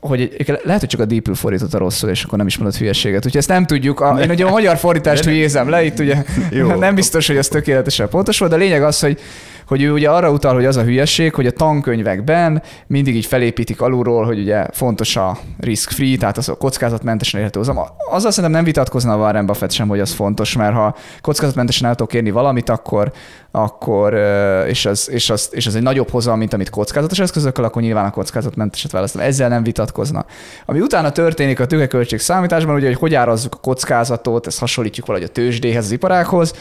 hogy 0.00 0.44
lehet, 0.62 0.80
hogy 0.80 0.88
csak 0.88 1.00
a 1.00 1.04
Deep 1.04 1.34
fordította 1.34 1.78
rosszul, 1.78 2.10
és 2.10 2.24
akkor 2.24 2.38
nem 2.38 2.46
is 2.46 2.58
mondott 2.58 2.78
hülyeséget. 2.78 3.24
Úgyhogy 3.24 3.40
ezt 3.40 3.48
nem 3.48 3.66
tudjuk. 3.66 4.00
A, 4.00 4.18
én 4.20 4.30
ugye 4.30 4.44
a 4.44 4.50
magyar 4.50 4.76
fordítást 4.76 5.24
hülyézem 5.24 5.68
le, 5.68 5.84
itt 5.84 5.98
ugye 5.98 6.24
Jó. 6.50 6.74
nem 6.86 6.94
biztos, 6.94 7.26
hogy 7.26 7.36
ez 7.36 7.48
tökéletesen 7.48 8.08
pontos 8.08 8.38
volt, 8.38 8.50
de 8.50 8.56
a 8.56 8.60
lényeg 8.60 8.82
az, 8.82 9.00
hogy 9.00 9.20
hogy 9.66 9.82
ő 9.82 9.92
ugye 9.92 10.10
arra 10.10 10.30
utal, 10.30 10.54
hogy 10.54 10.64
az 10.64 10.76
a 10.76 10.82
hülyeség, 10.82 11.34
hogy 11.34 11.46
a 11.46 11.50
tankönyvekben 11.50 12.62
mindig 12.86 13.16
így 13.16 13.26
felépítik 13.26 13.80
alulról, 13.80 14.24
hogy 14.24 14.38
ugye 14.38 14.66
fontos 14.72 15.16
a 15.16 15.38
risk-free, 15.60 16.16
tehát 16.16 16.36
az 16.36 16.48
a 16.48 16.54
kockázatmentesen 16.54 17.40
érhető 17.40 17.58
hozam. 17.58 17.78
Azzal 18.10 18.30
szerintem 18.30 18.50
nem 18.50 18.64
vitatkozna 18.64 19.12
a 19.12 19.16
Warren 19.16 19.46
Buffett 19.46 19.70
sem, 19.70 19.88
hogy 19.88 20.00
az 20.00 20.12
fontos, 20.12 20.56
mert 20.56 20.74
ha 20.74 20.96
kockázatmentesen 21.20 21.88
el 21.88 21.94
tudok 21.94 22.14
érni 22.14 22.30
valamit, 22.30 22.68
akkor, 22.68 23.12
akkor 23.50 24.14
és, 24.68 24.86
az, 24.86 25.10
és, 25.10 25.30
az, 25.30 25.48
és 25.50 25.66
az 25.66 25.74
egy 25.74 25.82
nagyobb 25.82 26.10
hozam, 26.10 26.38
mint 26.38 26.52
amit 26.52 26.70
kockázatos 26.70 27.18
eszközökkel, 27.18 27.64
akkor 27.64 27.82
nyilván 27.82 28.04
a 28.04 28.10
kockázatmenteset 28.10 28.90
választom. 28.90 29.22
Ezzel 29.22 29.48
nem 29.48 29.62
vitatkozna. 29.62 30.24
Ami 30.66 30.80
utána 30.80 31.10
történik 31.10 31.60
a 31.60 31.66
tőkeköltség 31.66 32.18
számításban, 32.18 32.74
ugye, 32.74 32.86
hogy 32.86 32.96
hogy 32.96 33.14
árazzuk 33.14 33.54
a 33.54 33.58
kockázatot, 33.60 34.46
ezt 34.46 34.58
hasonlítjuk 34.58 35.06
valahogy 35.06 35.28
a 35.28 35.32
tőzsdéhez, 35.32 35.84
az 35.84 35.90
iparákhoz, 35.90 36.54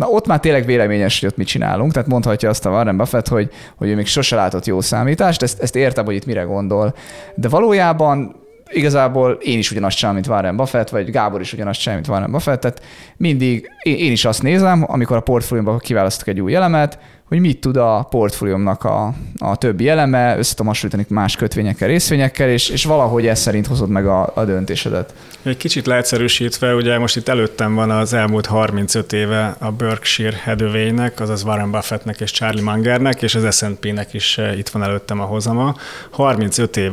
Na 0.00 0.08
ott 0.08 0.26
már 0.26 0.40
tényleg 0.40 0.64
véleményes, 0.64 1.20
hogy 1.20 1.28
ott 1.28 1.36
mit 1.36 1.46
csinálunk, 1.46 1.92
tehát 1.92 2.08
mondhatja 2.08 2.48
azt 2.48 2.66
a 2.66 2.70
Warren 2.70 2.96
Buffett, 2.96 3.28
hogy, 3.28 3.50
hogy 3.76 3.88
ő 3.88 3.94
még 3.94 4.06
sose 4.06 4.36
látott 4.36 4.66
jó 4.66 4.80
számítást, 4.80 5.42
ezt, 5.42 5.60
ezt 5.60 5.76
értem, 5.76 6.04
hogy 6.04 6.14
itt 6.14 6.26
mire 6.26 6.42
gondol. 6.42 6.94
De 7.34 7.48
valójában 7.48 8.36
igazából 8.70 9.32
én 9.32 9.58
is 9.58 9.70
ugyanazt 9.70 9.96
csinálom, 9.96 10.20
mint 10.20 10.32
Warren 10.32 10.56
Buffett, 10.56 10.88
vagy 10.88 11.10
Gábor 11.10 11.40
is 11.40 11.52
ugyanazt 11.52 11.80
csinál, 11.80 11.96
mint 11.96 12.08
Warren 12.08 12.30
Buffett, 12.30 12.60
tehát 12.60 12.82
mindig 13.16 13.70
én 13.82 14.12
is 14.12 14.24
azt 14.24 14.42
nézem, 14.42 14.84
amikor 14.86 15.16
a 15.16 15.20
portfóliómban 15.20 15.78
kiválasztok 15.78 16.28
egy 16.28 16.40
új 16.40 16.54
elemet, 16.54 16.98
hogy 17.30 17.40
mit 17.40 17.60
tud 17.60 17.76
a 17.76 18.06
portfóliómnak 18.10 18.84
a, 18.84 19.14
a 19.38 19.56
többi 19.56 19.88
eleme, 19.88 20.38
össze 20.38 20.50
tudom 20.54 20.66
hasonlítani 20.66 21.06
más 21.08 21.36
kötvényekkel, 21.36 21.88
részvényekkel, 21.88 22.48
és, 22.48 22.68
és 22.68 22.84
valahogy 22.84 23.26
ez 23.26 23.40
szerint 23.40 23.66
hozod 23.66 23.88
meg 23.88 24.06
a, 24.06 24.32
a 24.34 24.44
döntésedet. 24.44 25.14
Egy 25.42 25.56
kicsit 25.56 25.86
leegyszerűsítve, 25.86 26.74
ugye 26.74 26.98
most 26.98 27.16
itt 27.16 27.28
előttem 27.28 27.74
van 27.74 27.90
az 27.90 28.12
elmúlt 28.12 28.46
35 28.46 29.12
éve 29.12 29.56
a 29.58 29.70
Berkshire 29.70 30.36
Hathaway-nek, 30.44 31.20
azaz 31.20 31.42
Warren 31.42 31.70
Buffettnek 31.70 32.20
és 32.20 32.30
Charlie 32.30 32.62
Mangernek, 32.62 33.22
és 33.22 33.34
az 33.34 33.56
S&P-nek 33.56 34.14
is 34.14 34.38
eh, 34.38 34.58
itt 34.58 34.68
van 34.68 34.82
előttem 34.82 35.20
a 35.20 35.24
hozama. 35.24 35.74
35 36.10 36.76
év, 36.76 36.92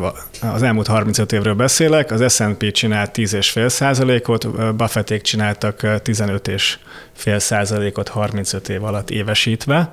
az 0.54 0.64
elmúlt 0.64 0.88
35 0.88 1.32
évről 1.32 1.56
beszélek, 1.56 2.12
az 2.12 2.34
S&P 2.34 2.72
csinált 2.72 3.18
10,5 3.18 3.70
százalékot, 3.70 4.76
Buffették 4.76 5.22
csináltak 5.22 6.02
15 6.02 6.48
eh, 6.48 6.54
és 6.54 6.78
fél 7.14 7.40
százalékot 7.40 8.08
35 8.08 8.70
év 8.70 8.84
alatt 8.84 9.10
évesítve. 9.10 9.92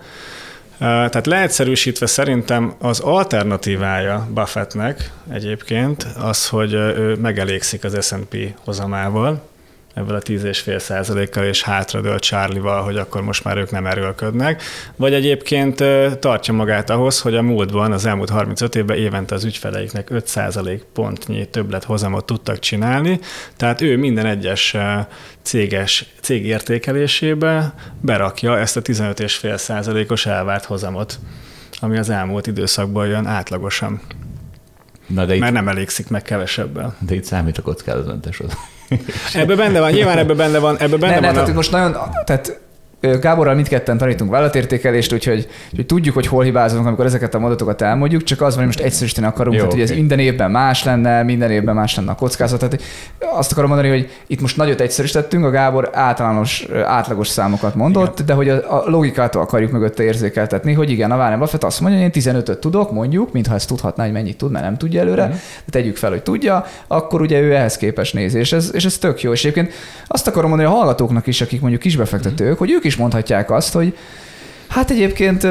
Tehát 0.79 1.27
leegyszerűsítve 1.27 2.07
szerintem 2.07 2.75
az 2.79 3.01
alternatívája 3.01 4.29
Buffettnek 4.31 5.11
egyébként 5.31 6.07
az, 6.19 6.49
hogy 6.49 6.73
ő 6.73 7.17
megelégszik 7.21 7.85
az 7.85 8.07
S&P 8.07 8.37
hozamával, 8.65 9.43
ebből 9.95 10.17
a 10.17 10.21
10,5 10.21 10.79
százalékkal 10.79 11.45
és 11.45 11.63
hátradől 11.63 12.19
Charlie-val, 12.19 12.83
hogy 12.83 12.97
akkor 12.97 13.23
most 13.23 13.45
már 13.45 13.57
ők 13.57 13.71
nem 13.71 13.87
erőlködnek. 13.87 14.63
Vagy 14.97 15.15
egyébként 15.15 15.85
tartja 16.19 16.55
magát 16.55 16.91
ahhoz, 16.91 17.21
hogy 17.21 17.35
a 17.35 17.43
múltban, 17.43 17.93
az 17.93 18.07
elmúlt 18.07 18.31
35 18.31 18.75
évben 18.75 18.97
évente 18.97 19.35
az 19.35 19.45
ügyfeleiknek 19.45 20.11
5 20.11 20.27
százalék 20.27 20.83
pontnyi 20.93 21.47
többlet 21.47 21.85
hozamot 21.85 22.25
tudtak 22.25 22.59
csinálni, 22.59 23.21
tehát 23.57 23.81
ő 23.81 23.97
minden 23.97 24.27
egyes 24.27 24.77
céges 25.43 26.05
cég 26.21 26.47
értékelésébe 26.47 27.75
berakja 28.01 28.59
ezt 28.59 28.77
a 28.77 28.83
15,5 28.83 29.57
százalékos 29.57 30.27
elvárt 30.27 30.65
hozamot, 30.65 31.19
ami 31.81 31.99
az 31.99 32.11
elmúlt 32.11 32.47
időszakban 32.47 33.07
jön 33.07 33.27
átlagosan. 33.27 34.01
Na 35.07 35.25
de 35.25 35.35
itt, 35.35 35.41
Mert 35.41 35.53
nem 35.53 35.69
elégszik 35.69 36.09
meg 36.09 36.23
kevesebbel. 36.23 36.97
De 36.99 37.15
itt 37.15 37.25
számít 37.25 37.59
a 37.59 37.63
kockázatmentes 37.63 38.41
oda. 38.95 39.41
Ebben 39.41 39.57
benne 39.57 39.81
van, 39.81 39.91
nyilván 39.91 40.19
ebben 40.19 40.37
benne 40.37 40.59
van. 40.59 40.77
Ebben 40.79 41.01
benne 41.01 41.21
ne, 41.21 41.21
van 41.21 41.35
ne, 41.35 41.41
a... 41.41 41.43
tehát 41.43 41.55
most 41.55 41.71
nagyon, 41.71 41.97
tehát 42.25 42.61
Gáborral 43.21 43.55
mindketten 43.55 43.99
tanítunk 43.99 44.31
vállalatértékelést, 44.31 45.13
úgyhogy, 45.13 45.49
úgyhogy 45.71 45.87
tudjuk, 45.87 46.15
hogy 46.15 46.27
hol 46.27 46.45
hibázunk, 46.45 46.87
amikor 46.87 47.05
ezeket 47.05 47.35
a 47.35 47.39
mondatokat 47.39 47.83
elmondjuk, 47.83 48.23
csak 48.23 48.41
az 48.41 48.55
van, 48.55 48.65
hogy 48.65 48.67
most 48.67 48.81
egyszerűsíteni 48.81 49.27
akarunk, 49.27 49.55
Jó, 49.55 49.61
tehát, 49.61 49.75
hogy 49.75 49.83
ez 49.83 49.97
minden 49.97 50.19
évben 50.19 50.51
más 50.51 50.85
lenne, 50.85 51.23
minden 51.23 51.51
évben 51.51 51.75
más 51.75 51.97
lenne 51.97 52.11
a 52.11 52.15
kockázat. 52.15 52.59
Tehát 52.59 52.83
azt 53.19 53.53
akarom 53.53 53.71
mondani, 53.71 53.89
hogy 53.91 54.11
itt 54.27 54.41
most 54.41 54.57
nagyot 54.57 54.81
egyszerűsítettünk, 54.81 55.45
a 55.45 55.51
Gábor 55.51 55.91
általános, 55.93 56.67
átlagos 56.85 57.29
számokat 57.29 57.75
mondott, 57.75 58.13
igen. 58.13 58.27
de 58.27 58.33
hogy 58.33 58.49
a, 58.49 58.85
a 58.85 58.91
logikától 58.91 59.43
akarjuk 59.43 59.71
mögötte 59.71 60.03
érzékeltetni, 60.03 60.73
hogy 60.73 60.91
igen, 60.91 61.11
a 61.11 61.17
Warren 61.17 61.39
Buffett 61.39 61.65
azt 61.65 61.81
mondja, 61.81 62.01
hogy 62.01 62.17
én 62.17 62.35
15-öt 62.35 62.59
tudok, 62.59 62.93
mondjuk, 62.93 63.33
mintha 63.33 63.55
ezt 63.55 63.69
tudhatná, 63.69 64.05
hogy 64.05 64.13
mennyit 64.13 64.37
tud, 64.37 64.51
mert 64.51 64.65
nem 64.65 64.77
tudja 64.77 65.01
előre, 65.01 65.27
de 65.27 65.71
tegyük 65.71 65.97
fel, 65.97 66.11
hogy 66.11 66.23
tudja, 66.23 66.67
akkor 66.87 67.21
ugye 67.21 67.41
ő 67.41 67.55
ehhez 67.55 67.77
képes 67.77 68.13
néz, 68.13 68.35
és 68.35 68.53
ez, 68.53 68.71
és 68.73 68.85
ez 68.85 68.99
tök 68.99 69.23
jó. 69.23 69.33
És 69.33 69.45
egyébként 69.45 69.73
azt 70.07 70.27
akarom 70.27 70.49
mondani 70.49 70.71
a 70.71 70.75
hallgatóknak 70.75 71.27
is, 71.27 71.41
akik 71.41 71.61
mondjuk 71.61 71.83
kisbefektetők, 71.83 72.41
uh-huh. 72.41 72.59
hogy 72.59 72.71
ők 72.71 72.85
is 72.85 72.94
is 72.95 73.01
mondhatják 73.01 73.51
azt, 73.51 73.73
hogy 73.73 73.97
hát 74.69 74.91
egyébként 74.91 75.43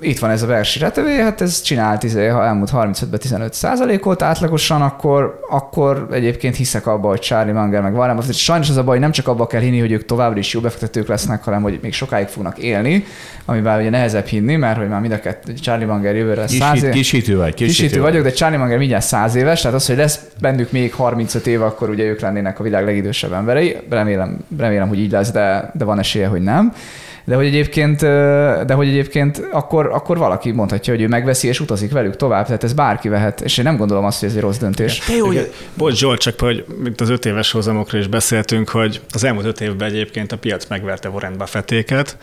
itt 0.00 0.18
van 0.18 0.30
ez 0.30 0.42
a 0.42 0.46
versi 0.46 0.78
retevé, 0.78 1.20
hát 1.20 1.40
ez 1.40 1.60
csinált, 1.60 2.02
izé, 2.02 2.26
ha 2.26 2.44
elmúlt 2.44 2.70
35 2.70 3.20
15 3.20 3.54
százalékot 3.54 4.22
átlagosan, 4.22 4.82
akkor, 4.82 5.40
akkor 5.50 6.08
egyébként 6.12 6.56
hiszek 6.56 6.86
abba, 6.86 7.08
hogy 7.08 7.20
Charlie 7.20 7.52
Munger 7.52 7.82
meg 7.82 7.94
Warren 7.94 8.16
Buffett. 8.16 8.34
Sajnos 8.34 8.68
az 8.68 8.76
a 8.76 8.84
baj, 8.84 8.98
nem 8.98 9.10
csak 9.10 9.28
abba 9.28 9.46
kell 9.46 9.60
hinni, 9.60 9.80
hogy 9.80 9.92
ők 9.92 10.04
továbbra 10.04 10.38
is 10.38 10.52
jó 10.52 10.60
befektetők 10.60 11.08
lesznek, 11.08 11.44
hanem 11.44 11.62
hogy 11.62 11.78
még 11.82 11.92
sokáig 11.92 12.26
fognak 12.26 12.58
élni, 12.58 13.04
amivel 13.44 13.80
ugye 13.80 13.90
nehezebb 13.90 14.26
hinni, 14.26 14.56
mert 14.56 14.78
hogy 14.78 14.88
már 14.88 15.00
mind 15.00 15.12
a 15.12 15.20
kettő, 15.20 15.52
Charlie 15.52 15.86
Munger 15.86 16.16
jövőre 16.16 16.44
Kis, 16.44 16.58
száz 16.58 16.82
év... 16.82 16.90
kis 16.90 17.10
hitű 17.10 17.36
vagy. 17.36 17.54
Kis, 17.54 17.66
Kis 17.66 17.80
hitű 17.80 18.00
vagyok, 18.00 18.22
de 18.22 18.30
Charlie 18.30 18.58
Munger 18.58 18.78
mindjárt 18.78 19.04
száz 19.04 19.34
éves, 19.34 19.60
tehát 19.60 19.76
az, 19.76 19.86
hogy 19.86 19.96
lesz 19.96 20.20
bennük 20.40 20.72
még 20.72 20.94
35 20.94 21.46
év, 21.46 21.62
akkor 21.62 21.88
ugye 21.88 22.04
ők 22.04 22.20
lennének 22.20 22.60
a 22.60 22.62
világ 22.62 22.84
legidősebb 22.84 23.32
emberei. 23.32 23.76
Remélem, 23.88 24.38
remélem 24.58 24.88
hogy 24.88 24.98
így 24.98 25.10
lesz, 25.10 25.30
de, 25.30 25.70
de 25.74 25.84
van 25.84 25.98
esélye, 25.98 26.26
hogy 26.26 26.42
nem 26.42 26.72
de 27.30 27.36
hogy 27.36 27.46
egyébként, 27.46 28.00
de 28.66 28.72
hogy 28.74 28.88
egyébként 28.88 29.48
akkor, 29.52 29.86
akkor 29.86 30.18
valaki 30.18 30.50
mondhatja, 30.50 30.92
hogy 30.92 31.02
ő 31.02 31.08
megveszi 31.08 31.48
és 31.48 31.60
utazik 31.60 31.92
velük 31.92 32.16
tovább, 32.16 32.46
tehát 32.46 32.64
ez 32.64 32.72
bárki 32.72 33.08
vehet, 33.08 33.40
és 33.40 33.58
én 33.58 33.64
nem 33.64 33.76
gondolom 33.76 34.04
azt, 34.04 34.20
hogy 34.20 34.28
ez 34.28 34.34
egy 34.34 34.40
rossz 34.40 34.56
döntés. 34.56 34.98
Te 34.98 35.14
jó, 35.16 35.26
Bocs, 35.74 35.98
Zsolt, 35.98 36.20
csak 36.20 36.40
hogy 36.40 36.64
mint 36.82 37.00
az 37.00 37.08
öt 37.08 37.24
éves 37.24 37.50
hozamokról 37.50 38.00
is 38.00 38.06
beszéltünk, 38.06 38.68
hogy 38.68 39.00
az 39.12 39.24
elmúlt 39.24 39.46
öt 39.46 39.60
évben 39.60 39.88
egyébként 39.88 40.32
a 40.32 40.38
piac 40.38 40.66
megverte 40.68 41.08
Warren 41.08 41.36
Buffettéket, 41.38 42.16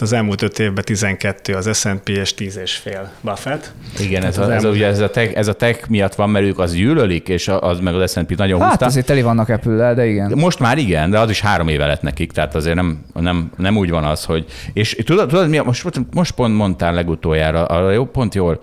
az 0.00 0.12
elmúlt 0.12 0.42
öt 0.42 0.58
évben 0.58 0.84
12 0.84 1.54
az 1.54 1.78
S&P 1.78 2.08
és 2.08 2.34
10 2.34 2.56
és 2.56 2.74
fél 2.74 3.10
Buffett. 3.20 3.72
Igen, 3.98 4.22
ez, 4.22 4.38
a, 4.38 4.54
ez, 4.54 4.64
a, 4.64 4.68
ugye 4.68 4.86
ez, 4.86 5.00
a 5.00 5.10
tech, 5.10 5.36
ez 5.36 5.48
a 5.48 5.52
tech 5.52 5.88
miatt 5.88 6.14
van, 6.14 6.30
mert 6.30 6.44
ők 6.44 6.58
az 6.58 6.74
gyűlölik, 6.74 7.28
és 7.28 7.48
az 7.48 7.80
meg 7.80 7.94
az 7.94 8.10
S&P 8.10 8.36
nagyon 8.36 8.60
hát, 8.60 8.68
húzta. 8.68 8.84
Hát 8.84 8.92
azért 8.92 9.06
teli 9.06 9.22
vannak 9.22 9.48
apple 9.48 9.94
de 9.94 10.06
igen. 10.06 10.32
Most 10.34 10.58
már 10.58 10.78
igen, 10.78 11.10
de 11.10 11.18
az 11.18 11.30
is 11.30 11.40
három 11.40 11.68
éve 11.68 11.86
lett 11.86 12.02
nekik, 12.02 12.32
tehát 12.32 12.54
azért 12.54 12.76
nem, 12.76 13.04
nem, 13.14 13.50
nem 13.56 13.76
úgy 13.76 13.90
van 13.90 14.04
az, 14.04 14.24
hogy... 14.24 14.44
És 14.72 14.96
tudod, 15.04 15.28
tudod 15.28 15.48
mi, 15.48 15.58
most, 15.58 15.84
most 16.12 16.32
pont 16.32 16.56
mondtál 16.56 16.94
legutoljára, 16.94 17.64
arra 17.64 17.90
jó, 17.90 18.04
pont 18.04 18.34
jól 18.34 18.60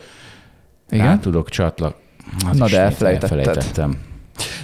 igen? 0.89 1.05
Rá 1.05 1.18
tudok 1.18 1.49
csatlak. 1.49 1.95
Na 2.51 2.68
de 2.68 2.80
elfelejtettem. 2.80 3.97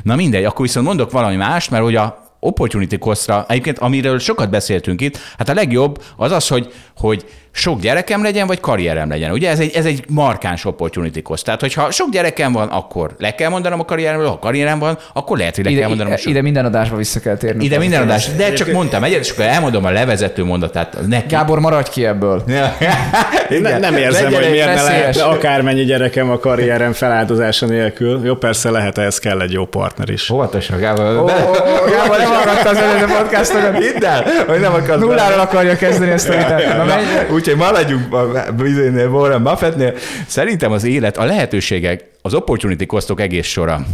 Na 0.04 0.16
mindegy, 0.16 0.44
akkor 0.44 0.66
viszont 0.66 0.86
mondok 0.86 1.12
valami 1.12 1.36
más, 1.36 1.70
mert 1.70 1.84
hogy 1.84 1.96
a 1.96 2.29
opportunity 2.40 2.98
cost 2.98 3.32
egyébként 3.48 3.80
amiről 3.80 4.20
sokat 4.20 4.50
beszéltünk 4.50 5.02
itt, 5.02 5.18
hát 5.38 5.50
a 5.50 5.54
legjobb 5.54 6.04
az 6.18 6.32
az, 6.32 6.48
hogy, 6.48 6.74
hogy 6.98 7.26
sok 7.52 7.80
gyerekem 7.80 8.24
legyen, 8.24 8.48
vagy 8.48 8.60
karrierem 8.60 9.10
legyen. 9.10 9.32
Ugye 9.32 9.50
ez 9.50 9.60
egy, 9.60 9.76
ez 9.76 9.86
egy 9.86 10.04
markáns 10.08 10.66
opportunity 10.66 11.22
cost. 11.22 11.46
Tehát, 11.46 11.62
hogyha 11.62 11.92
sok 11.92 12.10
gyerekem 12.12 12.52
van, 12.52 12.68
akkor 12.68 13.16
le 13.18 13.36
kell 13.36 13.50
mondanom 13.50 13.80
a 13.80 13.86
karrieremről, 13.86 14.28
ha 14.28 14.40
karrierem 14.40 14.80
van, 14.80 14.98
akkor 15.14 15.38
lehet, 15.38 15.56
hogy 15.56 15.66
le 15.66 15.72
ide, 15.72 15.80
kell 15.80 15.90
mondanom. 15.90 16.14
Ide, 16.14 16.30
ide 16.30 16.42
minden 16.42 16.66
adásba 16.66 16.96
vissza 16.96 17.20
kell 17.20 17.38
térni. 17.38 17.64
Ide 17.64 17.78
minden 17.78 18.02
adásba. 18.02 18.36
De 18.38 18.54
csak 18.54 18.72
mondtam 18.72 19.04
egyet, 19.04 19.20
és 19.20 19.30
akkor 19.30 19.46
elmondom 19.46 19.86
a 19.86 19.90
levezető 19.90 20.44
mondatát 20.44 20.98
neki. 21.08 21.28
Gábor, 21.28 21.60
maradj 21.60 21.90
ki 21.90 22.06
ebből. 22.06 22.44
ne, 23.62 23.78
nem 23.78 23.96
érzem, 23.96 24.34
hogy 24.34 24.48
miért 24.50 24.76
ne 24.76 24.82
lehet 24.82 25.18
akármennyi 25.18 25.84
gyerekem 25.84 26.30
a 26.30 26.40
karrierem 26.40 26.94
feláldozása 26.94 27.66
nélkül. 27.66 28.22
Jó, 28.24 28.36
persze 28.36 28.70
lehet, 28.70 28.98
ez 28.98 29.20
kell 29.20 29.42
egy 29.42 29.52
jó 29.52 29.66
partner 29.66 30.10
is. 30.10 30.30
Óvatosan, 30.30 30.80
Gábor. 30.80 31.06
Oh, 31.06 31.24
oh, 31.24 31.92
Gábor 31.92 32.18
nem 32.18 32.32
akarta 32.32 32.70
az 32.70 32.78
előző 32.78 33.06
podcastokat. 33.06 33.78
Hidd 33.78 34.06
el, 34.06 34.26
hogy 34.48 34.60
nem 34.60 34.74
akarta. 34.74 34.96
Nulláról 34.96 35.40
akarja 35.40 35.76
kezdeni 35.76 36.12
ezt 36.12 36.30
a 36.30 36.32
vitát. 36.32 37.28
Úgyhogy 37.40 37.56
maradjunk 37.56 38.16
bizonynél 38.56 39.10
Warren 39.10 39.44
Buffettnél. 39.44 39.94
Szerintem 40.28 40.72
az 40.72 40.84
élet, 40.84 41.18
a 41.18 41.26
lehetőségek, 41.26 42.10
az 42.22 42.34
opportunity 42.34 42.86
costok 42.86 43.22
egész 43.22 43.48
sora. 43.48 43.86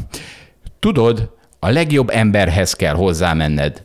Tudod, 0.80 1.30
a 1.60 1.70
legjobb 1.70 2.10
emberhez 2.10 2.74
kell 2.74 2.94
hozzámenned 2.94 3.84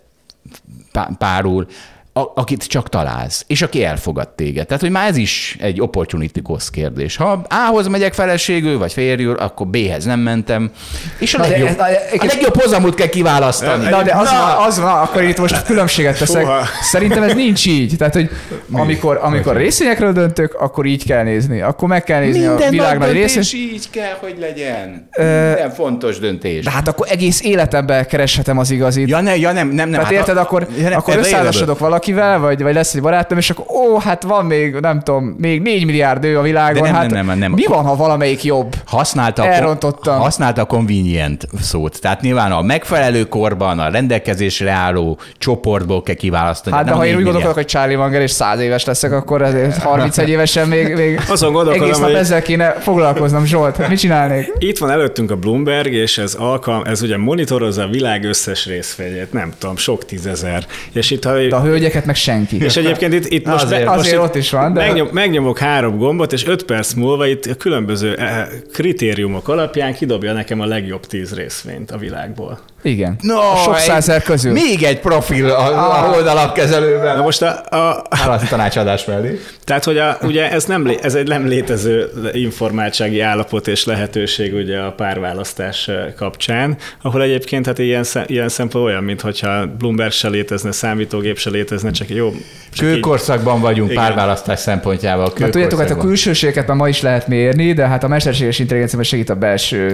párul, 1.18 1.66
a, 2.12 2.20
akit 2.34 2.66
csak 2.66 2.88
találsz, 2.88 3.44
és 3.46 3.62
aki 3.62 3.84
elfogad 3.84 4.28
téged. 4.28 4.66
Tehát, 4.66 4.82
hogy 4.82 4.90
már 4.90 5.08
ez 5.08 5.16
is 5.16 5.56
egy 5.60 5.80
opportunity 5.80 6.42
cost 6.42 6.70
kérdés. 6.70 7.16
Ha 7.16 7.46
A-hoz 7.48 7.88
megyek 7.88 8.14
feleségül, 8.14 8.78
vagy 8.78 8.92
férjül, 8.92 9.34
akkor 9.34 9.66
B-hez 9.66 10.04
nem 10.04 10.20
mentem, 10.20 10.70
és 11.18 11.34
a 11.34 11.38
Na 11.38 11.48
legjobb, 11.48 11.76
de, 11.76 11.82
a 12.18 12.24
legjobb 12.24 12.60
hozamút 12.60 12.94
kell 12.94 13.08
kiválasztani. 13.08 13.88
Na, 13.88 14.02
de 14.02 14.12
az, 14.14 14.30
Na. 14.30 14.38
Van, 14.38 14.66
az 14.66 14.78
van, 14.78 14.98
akkor 14.98 15.22
itt 15.22 15.38
most 15.38 15.62
különbséget 15.62 16.18
teszek. 16.18 16.42
Soha. 16.42 16.64
Szerintem 16.82 17.22
ez 17.22 17.34
nincs 17.34 17.66
így. 17.66 17.96
Tehát, 17.96 18.14
hogy 18.14 18.30
amikor, 18.72 19.18
amikor 19.22 19.56
részvényekről 19.56 20.12
döntök, 20.12 20.54
akkor 20.54 20.86
így 20.86 21.04
kell 21.06 21.22
nézni. 21.22 21.60
Akkor 21.60 21.88
meg 21.88 22.04
kell 22.04 22.20
nézni 22.20 22.46
Minden 22.46 22.68
a 22.68 22.70
világ 22.70 22.98
nagy 22.98 23.12
részét. 23.12 23.52
így 23.52 23.90
kell, 23.90 24.16
hogy 24.20 24.36
legyen. 24.40 25.08
Minden 25.16 25.70
fontos 25.74 26.18
döntés. 26.18 26.64
De 26.64 26.70
hát 26.70 26.88
akkor 26.88 27.06
egész 27.10 27.42
életemben 27.42 28.06
kereshetem 28.06 28.58
az 28.58 28.70
igazit. 28.70 29.08
Ja, 29.08 29.20
ne, 29.20 29.36
ja 29.36 29.52
nem, 29.52 29.68
nem, 29.68 29.74
nem. 29.74 29.90
Tehát 29.90 30.04
hát 30.04 30.14
érted, 30.14 30.36
a, 30.36 30.40
akkor, 30.40 30.66
ja, 30.76 30.88
nem, 30.88 30.98
akkor 30.98 31.16
összeházasodok 31.16 31.78
valaki 31.78 31.99
valakivel, 32.00 32.38
vagy, 32.38 32.62
vagy 32.62 32.74
lesz 32.74 32.94
egy 32.94 33.02
barátom, 33.02 33.38
és 33.38 33.50
akkor 33.50 33.64
ó, 33.68 33.98
hát 33.98 34.22
van 34.22 34.44
még, 34.44 34.74
nem 34.74 35.00
tudom, 35.00 35.34
még 35.38 35.62
4 35.62 35.84
milliárd 35.84 36.24
ő 36.24 36.38
a 36.38 36.42
világon. 36.42 36.82
De 36.82 36.90
nem, 36.90 37.00
hát 37.00 37.10
nem, 37.10 37.26
nem, 37.26 37.38
nem. 37.38 37.52
Mi 37.52 37.66
van, 37.66 37.84
ha 37.84 37.96
valamelyik 37.96 38.44
jobb? 38.44 38.74
Használta 38.86 39.42
a, 39.42 40.10
használta 40.10 40.62
a 40.62 40.64
convenient 40.64 41.46
szót. 41.60 42.00
Tehát 42.00 42.20
nyilván 42.20 42.52
a 42.52 42.62
megfelelő 42.62 43.24
korban, 43.24 43.78
a 43.78 43.90
rendelkezésre 43.90 44.70
álló 44.70 45.18
csoportból 45.38 46.02
kell 46.02 46.14
kiválasztani. 46.14 46.76
Hát 46.76 46.84
de 46.84 46.92
ha 46.92 47.06
én 47.06 47.16
úgy 47.16 47.24
gondolok, 47.24 47.54
hogy 47.54 47.66
Charlie 47.66 47.96
Munger 47.96 48.20
és 48.20 48.30
100 48.30 48.60
éves 48.60 48.84
leszek, 48.84 49.12
akkor 49.12 49.42
azért 49.42 49.82
31 49.82 50.28
évesen 50.28 50.68
még, 50.68 50.94
még 50.94 51.20
Azon 51.28 51.72
egész 51.72 51.98
nap 51.98 52.08
hogy... 52.08 52.18
ezzel 52.18 52.42
kéne 52.42 52.70
foglalkoznom. 52.70 53.44
Zsolt, 53.44 53.88
mit 53.88 53.98
csinálnék? 53.98 54.52
Itt 54.58 54.78
van 54.78 54.90
előttünk 54.90 55.30
a 55.30 55.36
Bloomberg, 55.36 55.92
és 55.92 56.18
ez 56.18 56.34
alkalm, 56.34 56.82
ez 56.84 57.02
ugye 57.02 57.16
monitorozza 57.16 57.82
a 57.82 57.88
világ 57.88 58.24
összes 58.24 58.66
részvényét, 58.66 59.32
nem 59.32 59.52
tudom, 59.58 59.76
sok 59.76 60.04
tízezer. 60.04 60.66
És 60.92 61.10
itt, 61.10 61.24
ha... 61.24 61.32
De 61.48 61.56
a 61.56 61.60
hölgyek 61.60 61.89
hölgyeket 61.90 62.06
meg 62.06 62.14
senki. 62.14 62.64
És 62.64 62.76
egyébként 62.76 63.12
itt, 63.12 63.26
itt 63.26 63.46
most, 63.46 63.64
azért, 63.64 63.84
be, 63.84 63.90
most 63.90 63.98
azért 63.98 64.16
itt 64.16 64.22
ott 64.28 64.34
is 64.34 64.50
van, 64.50 64.72
de... 64.72 64.80
Megnyom, 64.80 65.08
megnyomok 65.12 65.58
három 65.58 65.98
gombot, 65.98 66.32
és 66.32 66.46
öt 66.46 66.62
perc 66.62 66.92
múlva 66.92 67.26
itt 67.26 67.44
a 67.44 67.54
különböző 67.54 68.14
eh, 68.14 68.46
kritériumok 68.72 69.48
alapján 69.48 69.94
kidobja 69.94 70.32
nekem 70.32 70.60
a 70.60 70.66
legjobb 70.66 71.06
tíz 71.06 71.34
részvényt 71.34 71.90
a 71.90 71.98
világból. 71.98 72.60
Igen. 72.82 73.16
No, 73.20 73.38
a 73.38 73.56
sok 73.56 73.76
százer 73.76 74.22
közül. 74.22 74.52
Még 74.52 74.82
egy 74.82 75.00
profil 75.00 75.50
a, 75.50 75.66
a 75.66 76.04
ah. 76.04 76.16
oldalapkezelőben. 76.16 77.16
Na 77.16 77.22
most 77.22 77.42
a... 77.42 77.76
a 77.76 78.04
Állati 78.08 78.46
tanácsadás 78.46 79.04
mellé. 79.04 79.40
Tehát, 79.64 79.84
hogy 79.84 79.98
a, 79.98 80.18
ugye 80.22 80.50
ez, 80.50 80.64
nem, 80.64 80.90
ez 81.02 81.14
egy 81.14 81.28
nem 81.28 81.46
létező 81.46 82.10
informáltsági 82.32 83.20
állapot 83.20 83.68
és 83.68 83.84
lehetőség 83.84 84.54
ugye 84.54 84.78
a 84.78 84.92
párválasztás 84.92 85.90
kapcsán, 86.16 86.76
ahol 87.02 87.22
egyébként 87.22 87.66
hát 87.66 87.78
ilyen, 87.78 88.04
ilyen 88.26 88.48
szempont 88.48 88.84
olyan, 88.84 89.04
mintha 89.04 89.66
Bloomberg 89.78 90.12
se 90.12 90.28
létezne, 90.28 90.72
számítógép 90.72 91.38
se 91.38 91.50
létezne, 91.50 91.90
csak 91.90 92.08
jó. 92.08 92.32
Csak 92.72 92.86
Kőkorszakban 92.86 93.56
így, 93.56 93.62
vagyunk 93.62 93.90
igen. 93.90 94.04
párválasztás 94.04 94.58
szempontjával. 94.58 95.32
Na, 95.36 95.48
tudjátok, 95.48 95.78
hát 95.78 95.90
a 95.90 95.96
külsőséget 95.96 96.66
már 96.66 96.76
ma 96.76 96.88
is 96.88 97.00
lehet 97.00 97.28
mérni, 97.28 97.72
de 97.72 97.86
hát 97.86 98.04
a 98.04 98.08
mesterséges 98.08 98.58
intelligencia 98.58 99.02
segít 99.02 99.30
a 99.30 99.34
belső 99.34 99.92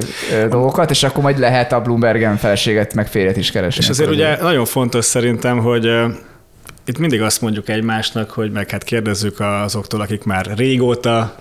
dolgokat, 0.48 0.90
és 0.90 1.02
akkor 1.02 1.22
majd 1.22 1.38
lehet 1.38 1.72
a 1.72 1.80
Bloombergen 1.80 2.36
felség 2.36 2.75
feleséget, 2.76 2.94
meg 2.94 3.08
férjet 3.08 3.36
is 3.36 3.50
keresni. 3.50 3.82
És 3.82 3.88
azért 3.88 4.10
ugye 4.10 4.42
nagyon 4.42 4.64
fontos 4.64 5.04
szerintem, 5.04 5.58
hogy 5.58 5.90
itt 6.84 6.98
mindig 6.98 7.22
azt 7.22 7.40
mondjuk 7.40 7.68
egymásnak, 7.68 8.30
hogy 8.30 8.50
meg 8.50 8.70
hát 8.70 8.84
kérdezzük 8.84 9.40
azoktól, 9.40 10.00
akik 10.00 10.24
már 10.24 10.46
régóta, 10.56 11.34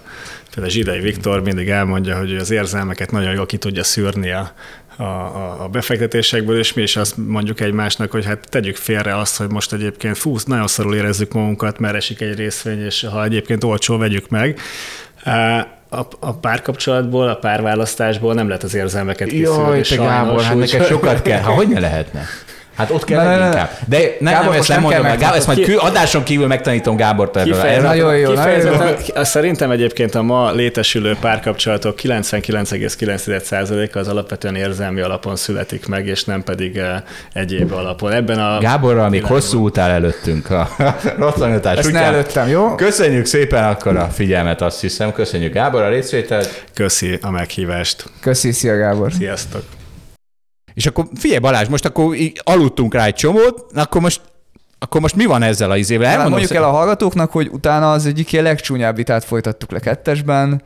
például 0.49 0.73
Zsidai 0.73 0.99
Viktor 0.99 1.41
mindig 1.41 1.69
elmondja, 1.69 2.17
hogy 2.17 2.35
az 2.35 2.51
érzelmeket 2.51 3.11
nagyon 3.11 3.33
jól 3.33 3.45
ki 3.45 3.57
tudja 3.57 3.83
szűrni 3.83 4.31
a, 4.31 4.51
a, 4.97 5.63
a 5.63 5.67
befektetésekből, 5.71 6.57
és 6.57 6.73
mi 6.73 6.81
is 6.81 6.95
azt 6.95 7.17
mondjuk 7.17 7.59
egymásnak, 7.59 8.11
hogy 8.11 8.25
hát 8.25 8.47
tegyük 8.49 8.75
félre 8.75 9.17
azt, 9.17 9.37
hogy 9.37 9.49
most 9.49 9.73
egyébként 9.73 10.17
fú, 10.17 10.35
nagyon 10.45 10.67
szarul 10.67 10.95
érezzük 10.95 11.33
magunkat, 11.33 11.79
mert 11.79 11.95
esik 11.95 12.21
egy 12.21 12.35
részvény, 12.35 12.85
és 12.85 13.05
ha 13.11 13.23
egyébként 13.23 13.63
olcsó, 13.63 13.97
vegyük 13.97 14.29
meg 14.29 14.59
a, 15.89 15.99
a 16.19 16.33
párkapcsolatból, 16.33 17.27
a 17.27 17.35
párválasztásból 17.35 18.33
nem 18.33 18.47
lehet 18.47 18.63
az 18.63 18.73
érzelmeket 18.73 19.27
kiszűrni. 19.27 19.61
Jaj, 19.61 19.81
te 19.81 19.95
Gábor, 19.95 20.41
hát 20.41 20.55
neked 20.57 20.85
sokat 20.85 21.21
kell. 21.21 21.41
Ha 21.41 21.51
hogy 21.51 21.67
ne 21.67 21.79
lehetne? 21.79 22.21
Hát 22.75 22.89
ott 22.89 23.03
kell 23.03 23.23
ne, 23.23 23.45
inkább. 23.45 23.69
De 23.87 23.97
ne, 24.19 24.31
Gábor, 24.31 24.49
nem, 24.49 24.59
ezt 24.59 24.67
nem 24.67 24.81
mondom 24.81 25.01
meg. 25.01 25.19
Gábor, 25.19 25.37
ezt 25.37 25.47
majd 25.47 25.59
ki... 25.59 25.73
adáson 25.73 26.23
kívül 26.23 26.47
megtanítom 26.47 26.95
Gábor 26.95 27.29
erről. 27.33 27.81
Na 27.81 27.93
jó, 27.93 28.11
jó, 28.11 28.29
kifejezetten, 28.29 29.23
szerintem 29.23 29.71
egyébként 29.71 30.15
a 30.15 30.21
ma 30.21 30.51
létesülő 30.51 31.17
párkapcsolatok 31.19 31.99
99,9%-a 32.01 33.97
az 33.97 34.07
alapvetően 34.07 34.55
érzelmi 34.55 35.01
alapon 35.01 35.35
születik 35.35 35.87
meg, 35.87 36.07
és 36.07 36.23
nem 36.23 36.43
pedig 36.43 36.75
uh, 36.75 36.83
egyéb 37.33 37.71
alapon. 37.71 38.11
Ebben 38.11 38.39
a 38.39 38.59
Gáborral 38.59 39.09
még 39.09 39.23
hosszú 39.23 39.61
út 39.61 39.77
áll 39.77 39.89
előttünk 39.89 40.49
a 40.49 40.69
rosszanyatás 41.17 41.77
Ezt 41.77 41.91
ne 41.91 42.01
előttem, 42.01 42.47
jó? 42.47 42.75
Köszönjük 42.75 43.25
szépen 43.25 43.63
akkor 43.63 43.97
a 43.97 44.07
figyelmet, 44.13 44.61
azt 44.61 44.81
hiszem. 44.81 45.11
Köszönjük 45.11 45.53
Gábor 45.53 45.81
a 45.81 45.89
részvételt. 45.89 46.63
Köszi 46.73 47.19
a 47.21 47.29
meghívást. 47.29 48.05
Köszi, 48.19 48.51
szia 48.51 48.77
Gábor. 48.77 49.11
Sziasztok. 49.11 49.63
És 50.75 50.85
akkor 50.85 51.05
figyelj 51.15 51.39
Balázs, 51.39 51.67
most 51.67 51.85
akkor 51.85 52.15
aludtunk 52.43 52.93
rá 52.93 53.05
egy 53.05 53.13
csomót, 53.13 53.65
akkor 53.75 54.01
most 54.01 54.21
akkor 54.79 55.01
most 55.01 55.15
mi 55.15 55.25
van 55.25 55.43
ezzel 55.43 55.71
a 55.71 55.77
izével? 55.77 56.07
Elmondom 56.07 56.31
mondjuk 56.31 56.53
el 56.53 56.63
a 56.63 56.71
hallgatóknak, 56.71 57.31
hogy 57.31 57.49
utána 57.51 57.91
az 57.91 58.05
egyik 58.05 58.31
ilyen 58.31 58.43
legcsúnyább 58.43 58.95
vitát 58.95 59.23
folytattuk 59.23 59.71
le 59.71 59.79
kettesben, 59.79 60.61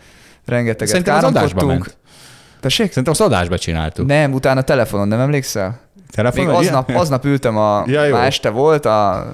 rengeteget 0.45 0.87
Szerintem 0.87 1.15
az 1.15 1.23
adásba 1.23 1.65
ment. 1.65 1.97
Tessék? 2.59 2.87
Szerintem 2.87 3.13
az 3.13 3.21
adásba 3.21 3.57
csináltuk. 3.57 4.07
Nem, 4.07 4.33
utána 4.33 4.61
telefonon, 4.61 5.07
nem 5.07 5.19
emlékszel? 5.19 5.79
Telefon, 6.11 6.45
Még 6.45 6.55
aznap, 6.55 6.89
aznap 6.89 7.25
ültem, 7.25 7.57
a, 7.57 7.83
Ja, 7.87 8.03
jó. 8.03 8.15
már 8.15 8.25
este 8.25 8.49
volt, 8.49 8.85
a 8.85 9.27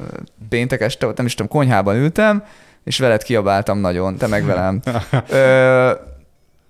péntek 0.49 0.81
este 0.81 1.06
volt, 1.06 1.18
nem 1.18 1.26
is 1.26 1.34
tudom, 1.34 1.52
konyhában 1.52 1.95
ültem, 1.95 2.43
és 2.84 2.99
veled 2.99 3.23
kiabáltam 3.23 3.80
nagyon, 3.80 4.15
te 4.15 4.27
meg 4.27 4.45
velem. 4.45 4.81
Ö, 5.30 5.91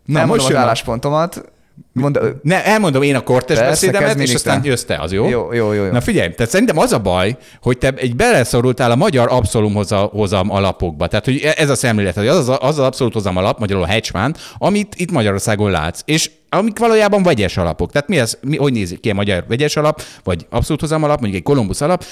Na, 0.05 0.19
elmondom 0.19 0.45
most 0.45 0.49
az 0.49 0.55
álláspontomat. 0.55 1.51
Mond, 1.93 2.19
Ne, 2.43 2.65
elmondom 2.65 3.01
én 3.01 3.15
a 3.15 3.21
kortes 3.21 3.57
Persze, 3.57 3.69
beszédemet, 3.69 4.19
és 4.19 4.33
aztán 4.33 4.61
te. 4.61 4.67
jössz 4.67 4.83
te, 4.83 4.97
az 4.97 5.11
jó? 5.11 5.29
jó, 5.29 5.53
jó, 5.53 5.73
jó. 5.73 5.83
jó. 5.83 5.91
Na 5.91 6.01
figyelj, 6.01 6.29
tehát 6.29 6.51
szerintem 6.51 6.77
az 6.77 6.91
a 6.93 6.99
baj, 6.99 7.37
hogy 7.61 7.77
te 7.77 7.93
egy 7.95 8.15
beleszorultál 8.15 8.91
a 8.91 8.95
magyar 8.95 9.27
abszolút 9.31 9.73
hoza- 9.73 10.09
hozam 10.11 10.51
alapokba. 10.51 11.07
Tehát, 11.07 11.25
hogy 11.25 11.41
ez 11.55 11.69
a 11.69 11.75
szemlélet, 11.75 12.15
hogy 12.15 12.27
az 12.27 12.37
az, 12.37 12.49
az, 12.49 12.57
az 12.61 12.79
abszolút 12.79 13.13
hozam 13.13 13.37
alap, 13.37 13.59
magyarul 13.59 13.83
a 13.83 13.87
hedge 13.87 14.09
fund, 14.19 14.37
amit 14.57 14.95
itt 14.95 15.11
Magyarországon 15.11 15.71
látsz. 15.71 16.01
És 16.05 16.31
amik 16.49 16.79
valójában 16.79 17.23
vegyes 17.23 17.57
alapok. 17.57 17.91
Tehát 17.91 18.07
mi 18.07 18.19
ez, 18.19 18.37
mi, 18.41 18.57
hogy 18.57 18.73
nézik 18.73 18.99
ki 18.99 19.09
a 19.09 19.13
magyar 19.13 19.45
vegyes 19.47 19.75
alap, 19.75 20.01
vagy 20.23 20.45
abszolút 20.49 20.81
hozam 20.81 21.03
alap, 21.03 21.19
mondjuk 21.19 21.41
egy 21.41 21.47
Kolumbusz 21.47 21.81
alap, 21.81 22.03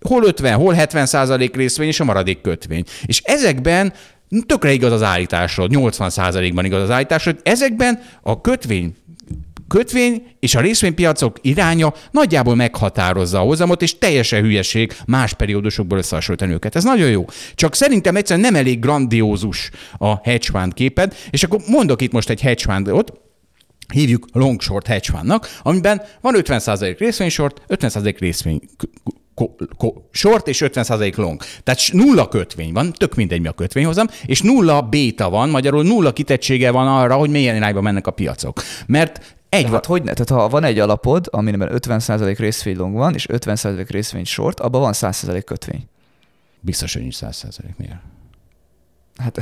hol 0.00 0.24
50, 0.24 0.54
hol 0.54 0.72
70 0.72 1.06
százalék 1.06 1.56
részvény, 1.56 1.88
és 1.88 2.00
a 2.00 2.04
maradék 2.04 2.40
kötvény. 2.40 2.84
És 3.06 3.20
ezekben 3.24 3.92
tökre 4.46 4.72
igaz 4.72 4.92
az 4.92 5.02
állításod, 5.02 5.70
80 5.70 6.10
százalékban 6.10 6.64
igaz 6.64 6.82
az 6.82 6.90
állításod, 6.90 7.36
ezekben 7.42 8.00
a 8.22 8.40
kötvény 8.40 8.94
kötvény 9.72 10.22
és 10.40 10.54
a 10.54 10.60
részvénypiacok 10.60 11.36
iránya 11.40 11.92
nagyjából 12.10 12.54
meghatározza 12.54 13.38
a 13.38 13.42
hozamot, 13.42 13.82
és 13.82 13.98
teljesen 13.98 14.42
hülyeség 14.42 14.96
más 15.06 15.34
periódusokból 15.34 15.98
összehasonlítani 15.98 16.52
őket. 16.52 16.76
Ez 16.76 16.84
nagyon 16.84 17.10
jó. 17.10 17.24
Csak 17.54 17.74
szerintem 17.74 18.16
egyszerűen 18.16 18.52
nem 18.52 18.60
elég 18.60 18.80
grandiózus 18.80 19.70
a 19.98 20.20
hedge 20.22 20.48
fund 20.50 20.74
képed, 20.74 21.16
és 21.30 21.42
akkor 21.42 21.60
mondok 21.68 22.02
itt 22.02 22.12
most 22.12 22.30
egy 22.30 22.40
hedge 22.40 22.62
fundot, 22.62 23.12
hívjuk 23.92 24.26
long 24.32 24.60
short 24.60 24.86
hedge 24.86 25.12
fundnak, 25.12 25.58
amiben 25.62 26.02
van 26.20 26.34
50% 26.36 26.94
részvény 26.98 27.30
short, 27.30 27.62
50% 27.68 28.16
részvény 28.18 28.60
short 30.10 30.48
és 30.48 30.62
50% 30.64 31.16
long. 31.16 31.42
Tehát 31.62 31.80
nulla 31.92 32.28
kötvény 32.28 32.72
van, 32.72 32.92
tök 32.92 33.14
mindegy 33.14 33.40
mi 33.40 33.48
a 33.48 33.52
kötvényhozam, 33.52 34.06
és 34.26 34.42
nulla 34.42 34.80
béta 34.80 35.30
van, 35.30 35.48
magyarul 35.48 35.82
nulla 35.82 36.12
kitettsége 36.12 36.70
van 36.70 36.88
arra, 36.88 37.14
hogy 37.14 37.30
milyen 37.30 37.56
irányba 37.56 37.80
mennek 37.80 38.06
a 38.06 38.10
piacok. 38.10 38.62
Mert 38.86 39.40
egy 39.52 39.68
Hát 39.70 39.86
hogy 39.86 40.02
ne? 40.02 40.12
Tehát 40.12 40.42
ha 40.42 40.48
van 40.48 40.64
egy 40.64 40.78
alapod, 40.78 41.28
amiben 41.30 41.70
50% 41.72 42.34
részvény 42.38 42.76
long 42.76 42.94
van, 42.94 43.14
és 43.14 43.26
50% 43.32 43.86
részvény 43.88 44.24
short, 44.24 44.60
abban 44.60 44.80
van 44.80 44.92
100% 44.94 45.42
kötvény. 45.44 45.88
Biztos, 46.60 46.92
hogy 46.92 47.02
nincs 47.02 47.14
100 47.14 47.58
miért? 47.76 48.00
Hát, 49.16 49.40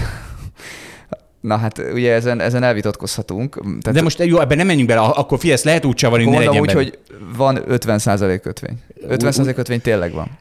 na 1.40 1.56
hát 1.56 1.78
ugye 1.78 2.12
ezen, 2.12 2.40
ezen 2.40 2.62
elvitatkozhatunk. 2.62 3.54
Tehát 3.54 3.92
De 3.92 4.02
most 4.02 4.24
jó, 4.24 4.40
ebben 4.40 4.56
nem 4.56 4.66
menjünk 4.66 4.88
bele, 4.88 5.00
akkor 5.00 5.38
figyelj, 5.38 5.60
lehet 5.64 5.84
úgy 5.84 5.94
csavarni, 5.94 6.24
ne 6.24 6.38
legyen 6.38 6.60
úgy, 6.60 6.66
benne. 6.66 6.78
hogy 6.78 6.98
van 7.36 7.62
50% 7.68 8.38
kötvény. 8.42 8.78
50% 9.08 9.52
kötvény 9.54 9.80
tényleg 9.80 10.12
van. 10.12 10.38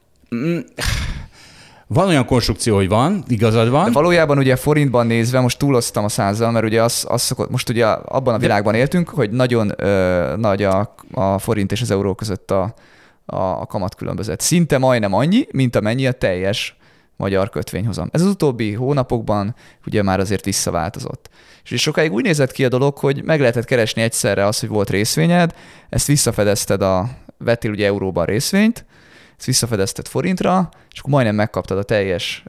Van 1.91 2.07
olyan 2.07 2.26
konstrukció, 2.26 2.76
hogy 2.76 2.88
van, 2.88 3.24
igazad 3.28 3.70
van. 3.70 3.84
De 3.84 3.91
valójában 3.91 4.38
ugye 4.38 4.56
forintban 4.56 5.07
nézve, 5.07 5.40
most 5.40 5.57
túloztam 5.57 6.03
a 6.03 6.10
százzal, 6.10 6.52
mert 6.52 6.66
ugye 6.66 6.84
az, 6.84 7.06
az 7.07 7.22
szokott, 7.22 7.49
most 7.49 7.70
ugye 7.70 7.86
abban 7.86 8.34
a 8.34 8.38
világban 8.38 8.74
éltünk, 8.76 9.10
hogy 9.10 9.32
nagyon 9.32 9.72
ö, 9.78 10.34
nagy 10.38 10.64
a, 10.64 10.95
a 11.11 11.38
forint 11.38 11.72
és 11.72 11.82
az 11.82 11.91
euró 11.91 12.14
között 12.14 12.52
a, 12.52 12.74
a, 13.26 13.36
a 13.36 13.66
kamatkülönbözet. 13.66 14.41
Szinte 14.41 14.78
majdnem 14.78 15.14
annyi, 15.14 15.48
mint 15.52 15.76
amennyi 15.76 16.07
a 16.07 16.11
teljes 16.11 16.78
magyar 17.16 17.49
kötvényhozam. 17.49 18.10
Ez 18.11 18.22
az 18.22 18.28
utóbbi 18.28 18.74
hónapokban 18.74 19.56
ugye 19.86 20.03
már 20.03 20.20
azért 20.20 20.45
visszaváltozott. 20.45 21.30
És 21.64 21.72
és 21.72 21.82
sokáig 21.82 22.14
úgy 22.14 22.24
nézett 22.24 22.52
ki 22.52 22.66
a 22.66 22.70
dolog, 22.70 22.98
hogy 22.98 23.24
meg 23.24 23.40
lehetett 23.40 23.66
keresni 23.66 24.02
egyszerre 24.02 24.45
azt, 24.45 24.60
hogy 24.60 24.70
volt 24.70 24.90
részvényed, 24.90 25.53
ezt 25.90 26.07
visszafedezted 26.07 26.82
a, 26.82 27.10
vettél 27.40 27.72
ugye 27.72 27.86
euróban 27.86 28.26
részvényt, 28.26 28.86
ezt 29.40 29.48
visszafedezted 29.48 30.07
forintra, 30.07 30.70
és 30.91 30.99
akkor 30.99 31.11
majdnem 31.11 31.36
megkaptad 31.36 31.78
a 31.78 31.84
teljes 31.84 32.44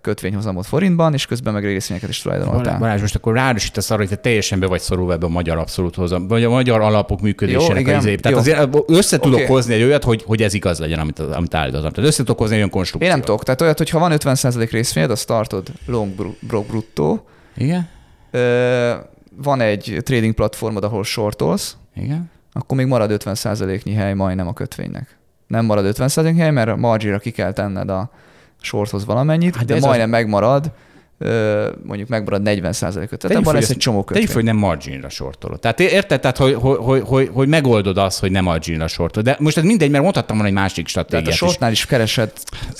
kötvényhozamot 0.00 0.66
forintban, 0.66 1.14
és 1.14 1.26
közben 1.26 1.52
meg 1.52 1.64
részvényeket 1.64 2.08
is 2.08 2.20
tulajdonoltál. 2.20 2.78
Balázs, 2.78 3.00
most 3.00 3.14
akkor 3.14 3.34
ráerősítasz 3.34 3.90
arra, 3.90 4.00
hogy 4.00 4.08
te 4.08 4.16
teljesen 4.16 4.60
be 4.60 4.66
vagy 4.66 4.80
szorulva 4.80 5.12
ebbe 5.12 5.26
a 5.26 5.28
magyar 5.28 5.58
abszolút 5.58 5.94
hozam, 5.94 6.28
vagy 6.28 6.44
a 6.44 6.50
magyar 6.50 6.80
alapok 6.80 7.20
működésének 7.20 7.80
igen, 7.80 7.94
a 7.94 7.98
izé. 7.98 8.14
Tehát 8.14 8.46
jó. 8.46 8.52
azért 8.52 8.76
össze 8.86 9.18
tudok 9.18 9.38
Oké. 9.38 9.46
hozni 9.46 9.74
egy 9.74 9.82
olyat, 9.82 10.04
hogy, 10.04 10.22
hogy 10.26 10.42
ez 10.42 10.54
igaz 10.54 10.78
legyen, 10.78 10.98
amit, 10.98 11.18
amit 11.18 11.54
állítottam. 11.54 11.90
Tehát 11.92 12.10
össze 12.10 12.22
tudok 12.22 12.38
hozni 12.38 12.52
egy 12.52 12.58
olyan 12.58 12.70
konstrukciót. 12.70 13.12
Én 13.12 13.16
nem 13.18 13.26
tudok, 13.26 13.44
tehát 13.44 13.60
olyat, 13.60 13.78
hogyha 13.78 13.98
van 13.98 14.12
50% 14.14 14.68
részvényed, 14.70 15.10
azt 15.10 15.26
tartod 15.26 15.68
long 15.86 16.36
bruttó, 16.40 17.26
Igen? 17.56 17.88
ö, 18.30 18.92
van 19.36 19.60
egy 19.60 19.96
trading 20.02 20.34
platformod, 20.34 20.84
ahol 20.84 21.04
shortolsz, 21.04 21.76
Igen? 21.96 22.30
akkor 22.52 22.76
még 22.76 22.86
marad 22.86 23.22
50%-nyi 23.24 23.92
hely 23.92 24.14
majdnem 24.14 24.46
a 24.48 24.52
kötvénynek. 24.52 25.20
Nem 25.52 25.64
marad 25.64 25.94
50%-nyi 25.98 26.38
hely, 26.38 26.50
mert 26.50 26.68
a 26.68 26.76
marginra 26.76 27.18
ki 27.18 27.30
kell 27.30 27.52
tenned 27.52 27.90
a 27.90 28.10
shorthoz 28.60 29.04
valamennyit, 29.04 29.48
Hát 29.50 29.58
hát 29.58 29.66
de 29.66 29.74
de 29.74 29.86
majdnem 29.86 30.08
megmarad, 30.10 30.70
ö, 31.18 31.68
mondjuk 31.84 32.08
megmarad 32.08 32.40
40%-ot. 32.44 32.92
Tehát 32.92 33.18
Tegyük 33.18 33.36
abban 33.38 33.54
lesz 33.54 33.70
egy 33.70 33.76
csomó 33.76 33.96
Tegyük 33.96 34.06
kötvény. 34.08 34.26
fel, 34.26 34.34
hogy 34.34 34.44
nem 34.44 34.56
marginra 34.56 35.08
sortolod. 35.08 35.60
Tehát 35.60 35.80
érted, 35.80 36.20
tehát, 36.20 36.36
hogy, 36.36 36.54
hogy, 36.54 36.76
hogy, 36.80 37.02
hogy, 37.06 37.30
hogy 37.32 37.48
megoldod 37.48 37.98
azt, 37.98 38.20
hogy 38.20 38.30
nem 38.30 38.44
marginra 38.44 38.86
sortolod. 38.88 39.28
De 39.28 39.36
most 39.38 39.56
ez 39.56 39.64
mindegy, 39.64 39.90
mert 39.90 40.02
mondhattam 40.02 40.36
volna 40.36 40.50
egy 40.50 40.56
másik 40.58 40.86
Tehát 40.86 40.90
stratégiát 40.90 41.26
a 41.26 41.30
is. 41.30 41.36
shortnál 41.36 41.70
is 41.70 41.86
keresed 41.86 42.32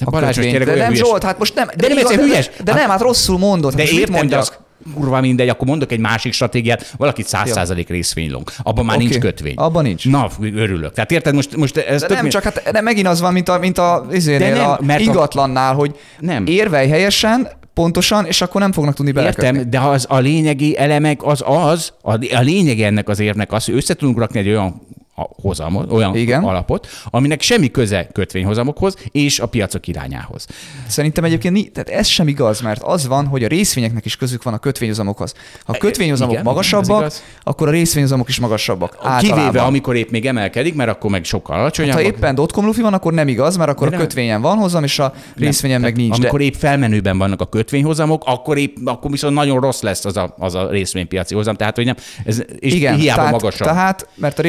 a 0.04 0.10
Balázs, 0.10 0.34
kötvényt. 0.34 0.58
De 0.58 0.64
nem 0.74 0.86
hülyes- 0.86 0.96
Zsolt, 1.06 1.22
hát 1.22 1.38
most 1.38 1.54
nem. 1.54 1.68
De 1.76 1.88
nem, 1.88 1.98
igaz- 1.98 2.14
hülyes. 2.14 2.50
De 2.64 2.74
nem, 2.74 2.90
hát 2.90 3.00
rosszul 3.00 3.38
mondod. 3.38 3.74
De 3.74 3.82
Hát 3.82 3.90
értem, 3.92 4.10
de 4.12 4.16
mondjak? 4.18 4.40
az 4.40 4.52
kurva 4.94 5.20
mindegy, 5.20 5.48
akkor 5.48 5.66
mondok 5.68 5.92
egy 5.92 5.98
másik 5.98 6.32
stratégiát, 6.32 6.94
valaki 6.96 7.22
100% 7.26 7.84
részvénylong. 7.88 8.50
Abban 8.62 8.84
már 8.84 8.96
Oké, 8.96 9.04
nincs 9.04 9.18
kötvény. 9.18 9.54
abban 9.54 9.82
nincs. 9.82 10.08
Na, 10.08 10.28
örülök. 10.40 10.92
Tehát 10.92 11.10
érted, 11.12 11.34
most, 11.34 11.56
most 11.56 11.76
ez 11.76 12.00
De 12.00 12.14
nem, 12.14 12.24
mi- 12.24 12.30
csak 12.30 12.42
hát 12.42 12.70
de 12.72 12.80
megint 12.80 13.06
az 13.06 13.20
van, 13.20 13.32
mint 13.32 13.48
a, 13.48 13.58
mint 13.58 13.78
a, 13.78 14.06
izénél, 14.12 14.54
nem, 14.54 14.70
a 14.70 14.78
mert 14.80 15.00
a- 15.00 15.02
ingatlannál, 15.02 15.74
hogy 15.74 15.98
Nem. 16.20 16.46
érvelj 16.46 16.88
helyesen, 16.88 17.48
pontosan, 17.74 18.24
és 18.26 18.40
akkor 18.40 18.60
nem 18.60 18.72
fognak 18.72 18.94
tudni 18.94 19.12
belekötni. 19.12 19.46
Értem, 19.46 19.70
de 19.70 19.78
az 19.80 20.06
a 20.08 20.18
lényegi 20.18 20.78
elemek 20.78 21.24
az 21.24 21.42
az, 21.46 21.92
a, 22.02 22.12
a 22.34 22.40
lényege 22.40 22.86
ennek 22.86 23.08
az 23.08 23.20
érnek 23.20 23.52
az, 23.52 23.64
hogy 23.64 23.74
össze 23.74 23.94
tudunk 23.94 24.18
rakni 24.18 24.38
egy 24.38 24.48
olyan 24.48 24.82
a 25.14 25.28
hozamot, 25.42 25.92
olyan 25.92 26.16
Igen. 26.16 26.44
alapot, 26.44 26.86
aminek 27.10 27.40
semmi 27.40 27.70
köze 27.70 28.06
kötvényhozamokhoz 28.12 28.96
és 29.10 29.40
a 29.40 29.46
piacok 29.46 29.86
irányához. 29.86 30.46
Szerintem 30.86 31.24
egyébként 31.24 31.72
tehát 31.72 31.88
ez 31.88 32.06
sem 32.06 32.28
igaz, 32.28 32.60
mert 32.60 32.82
az 32.82 33.06
van, 33.06 33.26
hogy 33.26 33.44
a 33.44 33.48
részvényeknek 33.48 34.04
is 34.04 34.16
közük 34.16 34.42
van 34.42 34.54
a 34.54 34.58
kötvényhozamokhoz. 34.58 35.34
Ha 35.64 35.72
a 35.72 35.76
kötvényhozamok 35.76 36.32
igen, 36.32 36.44
magasabbak, 36.44 37.12
akkor 37.42 37.68
a 37.68 37.70
részvényhozamok 37.70 38.28
is 38.28 38.38
magasabbak. 38.38 38.90
Kivéve, 39.18 39.40
általában. 39.40 39.64
amikor 39.64 39.96
épp 39.96 40.10
még 40.10 40.26
emelkedik, 40.26 40.74
mert 40.74 40.90
akkor 40.90 41.10
meg 41.10 41.24
sokkal 41.24 41.58
alacsonyabb. 41.58 41.94
Ha 41.94 42.02
éppen 42.02 42.34
dotcom 42.34 42.64
lufi 42.64 42.80
van, 42.80 42.94
akkor 42.94 43.12
nem 43.12 43.28
igaz, 43.28 43.56
mert 43.56 43.70
akkor 43.70 43.88
De 43.88 43.94
a 43.94 43.98
nem. 43.98 44.06
kötvényen 44.06 44.40
van 44.40 44.56
hozam, 44.56 44.84
és 44.84 44.98
a 44.98 45.12
részvényen 45.36 45.80
meg 45.80 45.96
nincs. 45.96 46.16
Amikor 46.16 46.38
De 46.38 46.44
épp 46.44 46.54
felmenőben 46.54 47.18
vannak 47.18 47.40
a 47.40 47.46
kötvényhozamok, 47.46 48.22
akkor 48.26 48.58
épp, 48.58 48.76
akkor 48.84 49.10
viszont 49.10 49.34
nagyon 49.34 49.60
rossz 49.60 49.80
lesz 49.80 50.04
az 50.04 50.16
a, 50.16 50.34
az 50.38 50.54
a 50.54 50.70
részvénypiaci 50.70 51.34
hozam. 51.34 51.54
Tehát, 51.54 51.76
hogy 51.76 51.84
nem, 51.84 51.96
ez, 52.24 52.42
és 52.58 52.74
igen, 52.74 52.96
hiába 52.96 53.16
tehát, 53.16 53.32
magasabb. 53.32 53.66
tehát, 53.66 54.08
mert 54.14 54.38
a 54.38 54.42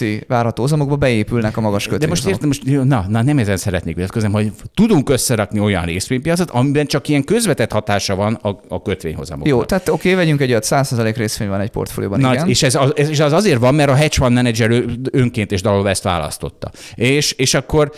részvénypiaci 0.00 0.24
várható 0.28 0.62
hozamokba 0.62 0.96
beépülnek 0.96 1.56
a 1.56 1.60
magas 1.60 1.86
De 1.86 2.06
most 2.06 2.22
kötvényhozamok. 2.22 2.54
értem, 2.54 2.76
most, 2.78 2.88
na, 2.88 3.04
na, 3.08 3.22
nem 3.22 3.38
ezen 3.38 3.56
szeretnék 3.56 3.94
vitatkozni, 3.94 4.30
hogy 4.30 4.52
tudunk 4.74 5.08
összerakni 5.08 5.60
olyan 5.60 5.84
részvénypiacot, 5.84 6.50
amiben 6.50 6.86
csak 6.86 7.08
ilyen 7.08 7.24
közvetett 7.24 7.72
hatása 7.72 8.14
van 8.14 8.34
a, 8.34 8.60
a 8.68 8.82
kötvényhozamoknak. 8.82 9.54
Jó, 9.56 9.64
tehát 9.64 9.88
oké, 9.88 10.14
vegyünk 10.14 10.40
egy 10.40 10.50
olyat, 10.50 10.66
100% 10.66 11.12
részvény 11.16 11.48
van 11.48 11.60
egy 11.60 11.70
portfólióban, 11.70 12.20
Na, 12.20 12.32
igen. 12.32 12.48
és 12.48 12.62
ez, 12.62 12.74
az, 12.74 12.92
és 12.94 13.20
az 13.20 13.32
azért 13.32 13.58
van, 13.58 13.74
mert 13.74 13.90
a 13.90 13.94
hedge 13.94 14.14
fund 14.14 14.34
manager 14.34 14.84
önként 15.10 15.52
és 15.52 15.62
dalolva 15.62 15.88
ezt 15.88 16.02
választotta. 16.02 16.70
És, 16.94 17.32
és 17.32 17.54
akkor, 17.54 17.92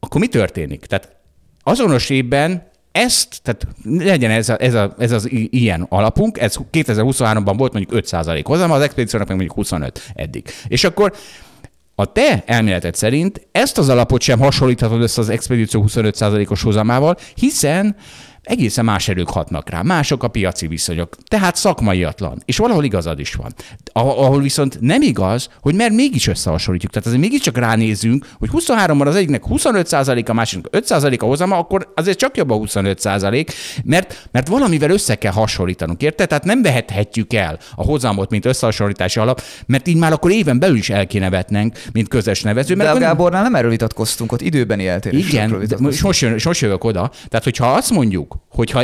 akkor 0.00 0.20
mi 0.20 0.26
történik? 0.26 0.86
Tehát 0.86 1.16
azonos 1.62 2.10
évben 2.10 2.67
ezt, 2.98 3.40
tehát 3.42 3.66
legyen 3.84 4.30
ez, 4.30 4.48
a, 4.48 4.56
ez, 4.62 4.74
a, 4.74 4.94
ez 4.98 5.12
az 5.12 5.28
ilyen 5.30 5.86
alapunk, 5.88 6.38
ez 6.38 6.56
2023-ban 6.72 7.54
volt 7.56 7.72
mondjuk 7.72 8.04
5% 8.04 8.40
hozam, 8.44 8.70
az 8.70 8.80
expedíciónak 8.80 9.28
meg 9.28 9.36
mondjuk 9.36 9.58
25 9.58 10.12
eddig. 10.14 10.44
És 10.68 10.84
akkor 10.84 11.12
a 11.94 12.12
te 12.12 12.42
elméleted 12.46 12.94
szerint 12.94 13.48
ezt 13.52 13.78
az 13.78 13.88
alapot 13.88 14.20
sem 14.20 14.38
hasonlíthatod 14.38 15.02
össze 15.02 15.20
az 15.20 15.28
expedíció 15.28 15.84
25%-os 15.86 16.62
hozamával, 16.62 17.16
hiszen 17.34 17.96
egészen 18.42 18.84
más 18.84 19.08
erők 19.08 19.30
hatnak 19.30 19.70
rá, 19.70 19.82
mások 19.82 20.22
a 20.22 20.28
piaci 20.28 20.66
viszonyok, 20.66 21.16
tehát 21.28 21.56
szakmaiatlan, 21.56 22.42
és 22.44 22.56
valahol 22.56 22.84
igazad 22.84 23.18
is 23.18 23.34
van. 23.34 23.54
Ah- 23.98 24.18
Ahol 24.18 24.40
viszont 24.40 24.76
nem 24.80 25.02
igaz, 25.02 25.48
hogy 25.60 25.74
mert 25.74 25.92
mégis 25.92 26.26
összehasonlítjuk, 26.26 26.92
tehát 26.92 27.06
azért 27.08 27.22
mégiscsak 27.22 27.58
ránézünk, 27.58 28.26
hogy 28.38 28.48
23-ban 28.52 29.06
az 29.06 29.14
egyiknek 29.16 29.42
25%, 29.50 30.28
a 30.28 30.32
másiknak 30.32 30.72
5% 30.76 31.18
a 31.20 31.24
hozama, 31.24 31.56
akkor 31.58 31.92
azért 31.94 32.18
csak 32.18 32.36
jobb 32.36 32.50
a 32.50 32.56
25%, 32.56 33.48
mert, 33.84 34.28
mert 34.32 34.48
valamivel 34.48 34.90
össze 34.90 35.14
kell 35.14 35.32
hasonlítanunk, 35.32 36.02
érted? 36.02 36.28
Tehát 36.28 36.44
nem 36.44 36.62
vehethetjük 36.62 37.32
el 37.32 37.58
a 37.76 37.84
hozamot, 37.84 38.30
mint 38.30 38.44
összehasonlítási 38.44 39.18
alap, 39.20 39.42
mert 39.66 39.88
így 39.88 39.96
már 39.96 40.12
akkor 40.12 40.30
éven 40.30 40.58
belül 40.58 40.76
is 40.76 40.90
el 40.90 41.06
kéne 41.06 41.30
vetnünk, 41.30 41.82
mint 41.92 42.08
közös 42.08 42.42
nevező. 42.42 42.68
De 42.68 42.76
Mert 42.76 42.88
a 42.88 42.90
akkor 42.90 43.00
nem- 43.06 43.10
Gábornál 43.16 43.42
nem 43.42 43.54
erről 43.54 43.70
vitatkoztunk, 43.70 44.32
ott 44.32 44.40
időbeni 44.40 44.86
eltérésről 44.86 45.28
igen, 45.30 45.50
de 45.50 45.56
vitatkoztunk. 45.56 46.02
most, 46.06 46.20
jön, 46.20 46.34
és 46.34 46.44
most 46.44 46.60
jövök 46.60 46.84
oda. 46.84 47.10
Tehát, 47.28 47.44
hogyha 47.44 47.66
azt 47.72 47.90
mondjuk, 47.90 48.36
hogyha 48.50 48.82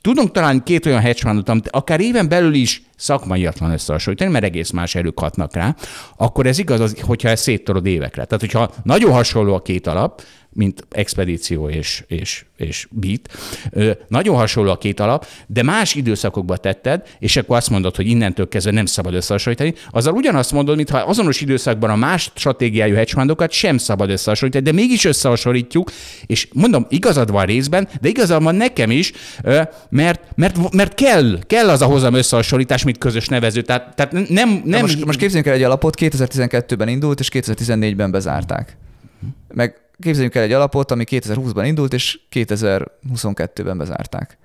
tudunk 0.00 0.30
találni 0.30 0.62
két 0.64 0.86
olyan 0.86 1.00
hedge 1.00 1.20
fundot, 1.20 1.48
amit 1.48 1.68
akár 1.68 2.00
éven 2.00 2.28
belül 2.28 2.54
is 2.54 2.82
szakmaiatlan 2.96 3.70
összehasonlítani, 3.70 4.30
mert 4.30 4.44
egész 4.44 4.70
más 4.70 4.94
erők 4.94 5.18
hatnak 5.18 5.54
rá, 5.54 5.76
akkor 6.16 6.46
ez 6.46 6.58
igaz, 6.58 6.80
az, 6.80 7.00
hogyha 7.00 7.28
ezt 7.28 7.42
széttolod 7.42 7.86
évekre. 7.86 8.24
Tehát, 8.24 8.40
hogyha 8.40 8.70
nagyon 8.82 9.12
hasonló 9.12 9.54
a 9.54 9.62
két 9.62 9.86
alap, 9.86 10.22
mint 10.60 10.86
expedíció 10.90 11.68
és, 11.68 12.04
és, 12.06 12.44
és 12.56 12.88
beat. 12.90 13.28
Nagyon 14.08 14.36
hasonló 14.36 14.70
a 14.70 14.78
két 14.78 15.00
alap, 15.00 15.26
de 15.46 15.62
más 15.62 15.94
időszakokba 15.94 16.56
tetted, 16.56 17.02
és 17.18 17.36
akkor 17.36 17.56
azt 17.56 17.70
mondod, 17.70 17.96
hogy 17.96 18.06
innentől 18.06 18.48
kezdve 18.48 18.72
nem 18.72 18.86
szabad 18.86 19.14
összehasonlítani. 19.14 19.74
Azzal 19.90 20.14
ugyanazt 20.14 20.52
mondod, 20.52 20.76
mintha 20.76 20.98
azonos 20.98 21.40
időszakban 21.40 21.90
a 21.90 21.96
más 21.96 22.30
stratégiájú 22.34 22.94
hedgefundokat 22.94 23.50
sem 23.50 23.78
szabad 23.78 24.10
összehasonlítani, 24.10 24.64
de 24.64 24.72
mégis 24.72 25.04
összehasonlítjuk, 25.04 25.90
és 26.26 26.48
mondom, 26.52 26.86
igazad 26.88 27.30
van 27.30 27.46
részben, 27.46 27.88
de 28.00 28.08
igazad 28.08 28.42
van 28.42 28.54
nekem 28.54 28.90
is, 28.90 29.12
mert, 29.88 30.22
mert, 30.34 30.72
mert 30.72 30.94
kell, 30.94 31.38
kell 31.46 31.68
az 31.68 31.82
a 31.82 31.86
hozam 31.86 32.14
összehasonlítás, 32.14 32.84
mint 32.84 32.98
közös 32.98 33.28
nevező. 33.28 33.62
Tehát, 33.62 33.96
tehát 33.96 34.28
nem, 34.28 34.62
nem... 34.64 34.80
most, 34.80 35.04
most 35.04 35.18
képzeljünk 35.18 35.48
el 35.48 35.54
egy 35.54 35.62
alapot, 35.62 35.94
2012-ben 35.98 36.88
indult, 36.88 37.20
és 37.20 37.28
2014-ben 37.32 38.10
bezárták. 38.10 38.76
Meg 39.48 39.89
képzeljünk 40.00 40.34
el 40.34 40.42
egy 40.42 40.52
alapot, 40.52 40.90
ami 40.90 41.04
2020-ban 41.08 41.62
indult, 41.66 41.92
és 41.92 42.20
2022-ben 42.32 43.78
bezárták. 43.78 44.38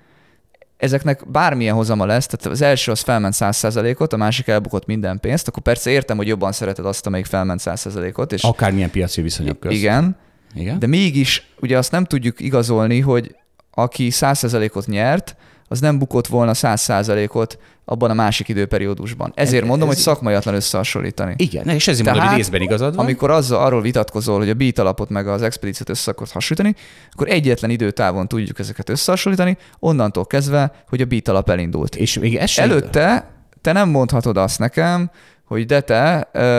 Ezeknek 0.76 1.30
bármilyen 1.30 1.74
hozama 1.74 2.06
lesz, 2.06 2.26
tehát 2.26 2.46
az 2.46 2.62
első 2.62 2.90
az 2.90 3.00
felment 3.00 3.34
100%-ot, 3.38 4.12
a 4.12 4.16
másik 4.16 4.46
elbukott 4.46 4.86
minden 4.86 5.20
pénzt, 5.20 5.48
akkor 5.48 5.62
persze 5.62 5.90
értem, 5.90 6.16
hogy 6.16 6.26
jobban 6.26 6.52
szereted 6.52 6.86
azt, 6.86 7.06
amelyik 7.06 7.26
felment 7.26 7.60
100%-ot. 7.64 8.32
És 8.32 8.42
Akármilyen 8.42 8.90
piaci 8.90 9.22
viszonyok 9.22 9.60
között. 9.60 9.76
Igen, 9.76 10.16
igen, 10.54 10.78
de 10.78 10.86
mégis 10.86 11.50
ugye 11.60 11.78
azt 11.78 11.90
nem 11.90 12.04
tudjuk 12.04 12.40
igazolni, 12.40 13.00
hogy 13.00 13.36
aki 13.70 14.08
100%-ot 14.12 14.86
nyert, 14.86 15.36
az 15.68 15.80
nem 15.80 15.98
bukott 15.98 16.26
volna 16.26 16.52
100%-ot 16.54 17.58
abban 17.88 18.10
a 18.10 18.14
másik 18.14 18.48
időperiódusban. 18.48 19.32
Ezért 19.34 19.62
ez, 19.62 19.68
mondom, 19.68 19.88
ez, 19.88 19.94
hogy 19.94 20.02
szakmaiatlan 20.02 20.54
összehasonlítani. 20.54 21.34
Igen, 21.36 21.68
és 21.68 21.88
ezért 21.88 22.08
mondom, 22.08 22.26
hogy 22.26 22.36
részben 22.36 22.60
igazad 22.60 22.94
van. 22.94 23.04
Amikor 23.04 23.30
azzal, 23.30 23.64
arról 23.64 23.80
vitatkozol, 23.80 24.38
hogy 24.38 24.50
a 24.50 24.54
beat 24.54 24.78
alapot 24.78 25.08
meg 25.08 25.28
az 25.28 25.42
expedíciót 25.42 25.88
össze 25.88 26.10
akarod 26.10 26.32
hasonlítani, 26.32 26.76
akkor 27.12 27.28
egyetlen 27.28 27.70
időtávon 27.70 28.28
tudjuk 28.28 28.58
ezeket 28.58 28.88
összehasonlítani, 28.88 29.56
onnantól 29.78 30.26
kezdve, 30.26 30.72
hogy 30.88 31.00
a 31.00 31.04
beat 31.04 31.28
alap 31.28 31.50
elindult. 31.50 31.96
És 31.96 32.18
még 32.18 32.36
ez 32.36 32.58
Előtte 32.58 33.30
te 33.60 33.72
nem 33.72 33.88
mondhatod 33.88 34.36
azt 34.36 34.58
nekem, 34.58 35.10
hogy 35.44 35.66
de 35.66 35.80
te 35.80 36.14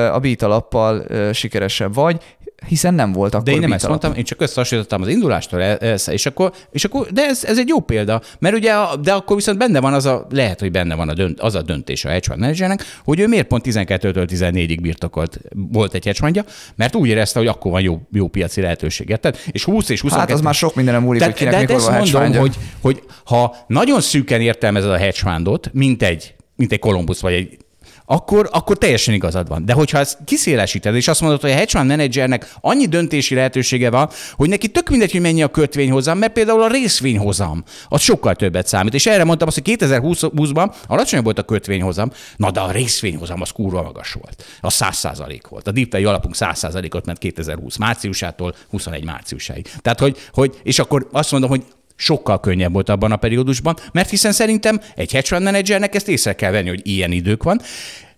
a 0.09 0.19
beat 0.19 0.41
alappal 0.41 1.05
sikeresebb 1.33 1.93
vagy, 1.93 2.36
hiszen 2.65 2.93
nem 2.93 3.11
volt 3.11 3.33
akkor 3.33 3.45
De 3.45 3.51
én 3.51 3.59
nem 3.59 3.71
ezt 3.71 3.87
mondtam, 3.87 4.13
én 4.13 4.23
csak 4.23 4.41
összehasonlítottam 4.41 5.01
az 5.01 5.07
indulástól, 5.07 5.61
ez, 5.61 6.09
és 6.09 6.25
akkor, 6.25 6.51
és 6.71 6.85
akkor 6.85 7.07
de 7.11 7.25
ez, 7.25 7.43
ez, 7.43 7.57
egy 7.57 7.67
jó 7.67 7.79
példa, 7.79 8.21
mert 8.39 8.55
ugye, 8.55 8.73
de 9.01 9.13
akkor 9.13 9.35
viszont 9.35 9.57
benne 9.57 9.79
van 9.79 9.93
az 9.93 10.05
a, 10.05 10.27
lehet, 10.29 10.59
hogy 10.59 10.71
benne 10.71 10.95
van 10.95 11.09
a 11.09 11.13
dönt, 11.13 11.39
az 11.39 11.55
a 11.55 11.61
döntés 11.61 12.05
a 12.05 12.09
hedge 12.09 12.27
fund 12.27 12.39
managernek, 12.39 12.83
hogy 13.03 13.19
ő 13.19 13.27
miért 13.27 13.47
pont 13.47 13.65
12-től 13.67 14.27
14-ig 14.31 14.77
birtokolt 14.81 15.39
volt 15.71 15.93
egy 15.93 16.05
hedge 16.05 16.19
fundja, 16.19 16.45
mert 16.75 16.95
úgy 16.95 17.07
érezte, 17.07 17.39
hogy 17.39 17.47
akkor 17.47 17.71
van 17.71 17.81
jó, 17.81 18.01
jó 18.11 18.27
piaci 18.27 18.61
lehetőség, 18.61 19.09
érted? 19.09 19.37
És 19.51 19.63
20 19.63 19.89
és 19.89 20.01
22... 20.01 20.31
Hát 20.31 20.39
az 20.39 20.45
már 20.45 20.53
sok 20.53 20.75
mindenem 20.75 21.03
múlik, 21.03 21.23
hogy 21.23 21.33
kinek 21.33 21.53
de, 21.53 21.59
mikor 21.59 21.81
van 21.81 21.97
mondom, 21.97 22.35
hogy, 22.35 22.55
hogy 22.81 23.03
ha 23.25 23.55
nagyon 23.67 24.01
szűken 24.01 24.41
értelmezed 24.41 24.89
a 24.89 24.97
hedge 24.97 25.19
fundot, 25.31 25.69
mint 25.73 26.03
egy, 26.03 26.35
mint 26.55 26.71
egy 26.71 26.79
Columbus 26.79 27.19
vagy 27.19 27.33
egy 27.33 27.57
akkor, 28.09 28.49
akkor 28.51 28.77
teljesen 28.77 29.13
igazad 29.13 29.47
van. 29.47 29.65
De 29.65 29.73
hogyha 29.73 29.97
ezt 29.97 30.17
kiszélesíted, 30.25 30.95
és 30.95 31.07
azt 31.07 31.21
mondod, 31.21 31.41
hogy 31.41 31.49
a 31.49 31.53
hedge 31.53 31.71
fund 31.77 31.87
menedzsernek 31.87 32.53
annyi 32.61 32.85
döntési 32.85 33.35
lehetősége 33.35 33.89
van, 33.89 34.09
hogy 34.35 34.49
neki 34.49 34.67
tök 34.67 34.89
mindegy, 34.89 35.11
hogy 35.11 35.21
mennyi 35.21 35.43
a 35.43 35.47
kötvényhozam, 35.47 36.17
mert 36.17 36.33
például 36.33 36.61
a 36.61 36.67
részvényhozam, 36.67 37.63
az 37.89 38.01
sokkal 38.01 38.35
többet 38.35 38.67
számít. 38.67 38.93
És 38.93 39.05
erre 39.05 39.23
mondtam 39.23 39.47
azt, 39.47 39.61
hogy 39.63 39.77
2020-ban 39.79 40.73
alacsonyabb 40.87 41.25
volt 41.25 41.39
a 41.39 41.43
kötvényhozam, 41.43 42.11
na 42.35 42.51
de 42.51 42.59
a 42.59 42.71
részvényhozam 42.71 43.41
az 43.41 43.51
kurva 43.51 43.81
magas 43.81 44.11
volt. 44.11 44.43
Az 44.61 44.73
100 44.73 45.21
volt. 45.49 45.67
A 45.67 45.71
DeepWay 45.71 46.05
alapunk 46.05 46.35
100 46.35 46.75
ot 46.91 47.05
ment 47.05 47.17
2020 47.17 47.77
márciusától 47.77 48.55
21 48.69 49.03
márciusáig. 49.03 49.71
Tehát, 49.81 49.99
hogy, 49.99 50.17
hogy, 50.31 50.59
és 50.63 50.79
akkor 50.79 51.07
azt 51.11 51.31
mondom, 51.31 51.49
hogy 51.49 51.63
sokkal 51.97 52.39
könnyebb 52.39 52.73
volt 52.73 52.89
abban 52.89 53.11
a 53.11 53.15
periódusban, 53.15 53.75
mert 53.91 54.09
hiszen 54.09 54.31
szerintem 54.31 54.81
egy 54.95 55.11
hedge 55.11 55.27
fund 55.27 55.43
managernek 55.43 55.95
ezt 55.95 56.07
észre 56.07 56.33
kell 56.33 56.51
venni, 56.51 56.69
hogy 56.69 56.81
ilyen 56.83 57.11
idők 57.11 57.43
van, 57.43 57.61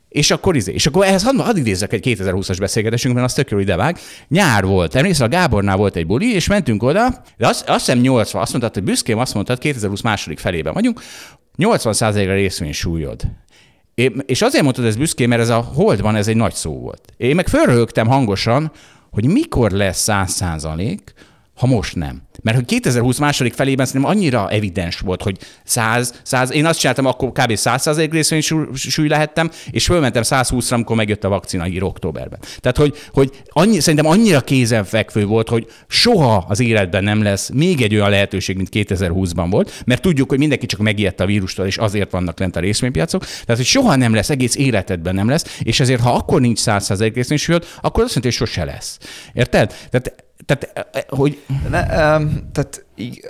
és 0.09 0.31
akkor, 0.31 0.55
izé, 0.55 0.73
és 0.73 0.85
akkor 0.85 1.05
ehhez 1.05 1.23
hadd, 1.23 1.37
hadd 1.37 1.57
idézzek 1.57 1.93
egy 1.93 2.03
2020-as 2.05 2.55
beszélgetésünk, 2.59 3.13
mert 3.15 3.25
az 3.25 3.33
tök 3.33 3.49
jó 3.49 3.59
idevág. 3.59 3.97
Nyár 4.27 4.65
volt, 4.65 4.95
emlékszel, 4.95 5.25
a 5.25 5.29
Gábornál 5.29 5.77
volt 5.77 5.95
egy 5.95 6.05
buli, 6.05 6.33
és 6.33 6.47
mentünk 6.47 6.83
oda, 6.83 7.23
de 7.37 7.47
azt, 7.47 7.69
azt 7.69 7.85
hiszem 7.85 8.01
80, 8.01 8.41
azt 8.41 8.51
mondtad, 8.51 8.73
hogy 8.73 8.83
büszkén 8.83 9.17
azt 9.17 9.33
mondtad, 9.33 9.59
2020 9.59 10.01
második 10.01 10.39
felében 10.39 10.73
vagyunk, 10.73 11.01
80%-ra 11.57 12.33
részvény 12.33 12.73
súlyod. 12.73 13.21
Én, 13.93 14.21
és 14.25 14.41
azért 14.41 14.63
mondtad 14.63 14.85
ez 14.85 14.95
büszkén, 14.95 15.27
mert 15.27 15.41
ez 15.41 15.49
a 15.49 15.57
holdban 15.57 16.15
ez 16.15 16.27
egy 16.27 16.35
nagy 16.35 16.53
szó 16.53 16.79
volt. 16.79 17.01
Én 17.17 17.35
meg 17.35 17.47
fölröhögtem 17.47 18.07
hangosan, 18.07 18.71
hogy 19.11 19.25
mikor 19.25 19.71
lesz 19.71 20.01
100 20.01 20.31
százalék, 20.31 21.13
ha 21.55 21.67
most 21.67 21.95
nem. 21.95 22.21
Mert 22.41 22.57
hogy 22.57 22.65
2020 22.65 23.17
második 23.17 23.53
felében 23.53 23.85
szerintem 23.85 24.09
annyira 24.09 24.49
evidens 24.49 24.99
volt, 24.99 25.21
hogy 25.21 25.37
100, 25.63 26.21
100 26.23 26.51
én 26.51 26.65
azt 26.65 26.79
csináltam, 26.79 27.05
akkor 27.05 27.31
kb. 27.31 27.55
100 27.55 27.97
részvény 27.97 28.41
súly 28.73 29.07
lehettem, 29.07 29.51
és 29.71 29.85
fölmentem 29.85 30.23
120-ra, 30.25 30.73
amikor 30.73 30.95
megjött 30.95 31.23
a 31.23 31.29
vakcina 31.29 31.63
hír 31.63 31.83
októberben. 31.83 32.39
Tehát, 32.59 32.77
hogy, 32.77 32.97
hogy 33.11 33.31
annyi, 33.49 33.79
szerintem 33.79 34.11
annyira 34.11 34.41
kézenfekvő 34.41 35.25
volt, 35.25 35.49
hogy 35.49 35.67
soha 35.87 36.45
az 36.47 36.59
életben 36.59 37.03
nem 37.03 37.23
lesz 37.23 37.49
még 37.53 37.81
egy 37.81 37.95
olyan 37.95 38.09
lehetőség, 38.09 38.55
mint 38.55 38.69
2020-ban 38.71 39.47
volt, 39.49 39.83
mert 39.85 40.01
tudjuk, 40.01 40.29
hogy 40.29 40.39
mindenki 40.39 40.65
csak 40.65 40.79
megijedt 40.79 41.19
a 41.19 41.25
vírustól, 41.25 41.65
és 41.65 41.77
azért 41.77 42.11
vannak 42.11 42.39
lent 42.39 42.55
a 42.55 42.59
részvénypiacok. 42.59 43.25
Tehát, 43.25 43.55
hogy 43.55 43.65
soha 43.65 43.95
nem 43.95 44.13
lesz, 44.13 44.29
egész 44.29 44.55
életedben 44.55 45.15
nem 45.15 45.29
lesz, 45.29 45.57
és 45.63 45.79
ezért, 45.79 46.01
ha 46.01 46.13
akkor 46.13 46.41
nincs 46.41 46.59
100 46.59 47.01
részvénysúlyod, 47.01 47.65
akkor 47.81 48.03
azt 48.03 48.15
jelenti, 48.15 48.37
hogy 48.37 48.47
sose 48.47 48.65
lesz. 48.65 48.97
Érted? 49.33 49.75
Tehát 49.89 50.27
tehát, 50.55 50.77
e, 50.93 50.99
e, 50.99 51.05
hogy... 51.09 51.43
Ne, 51.69 51.85
tehát 52.51 52.85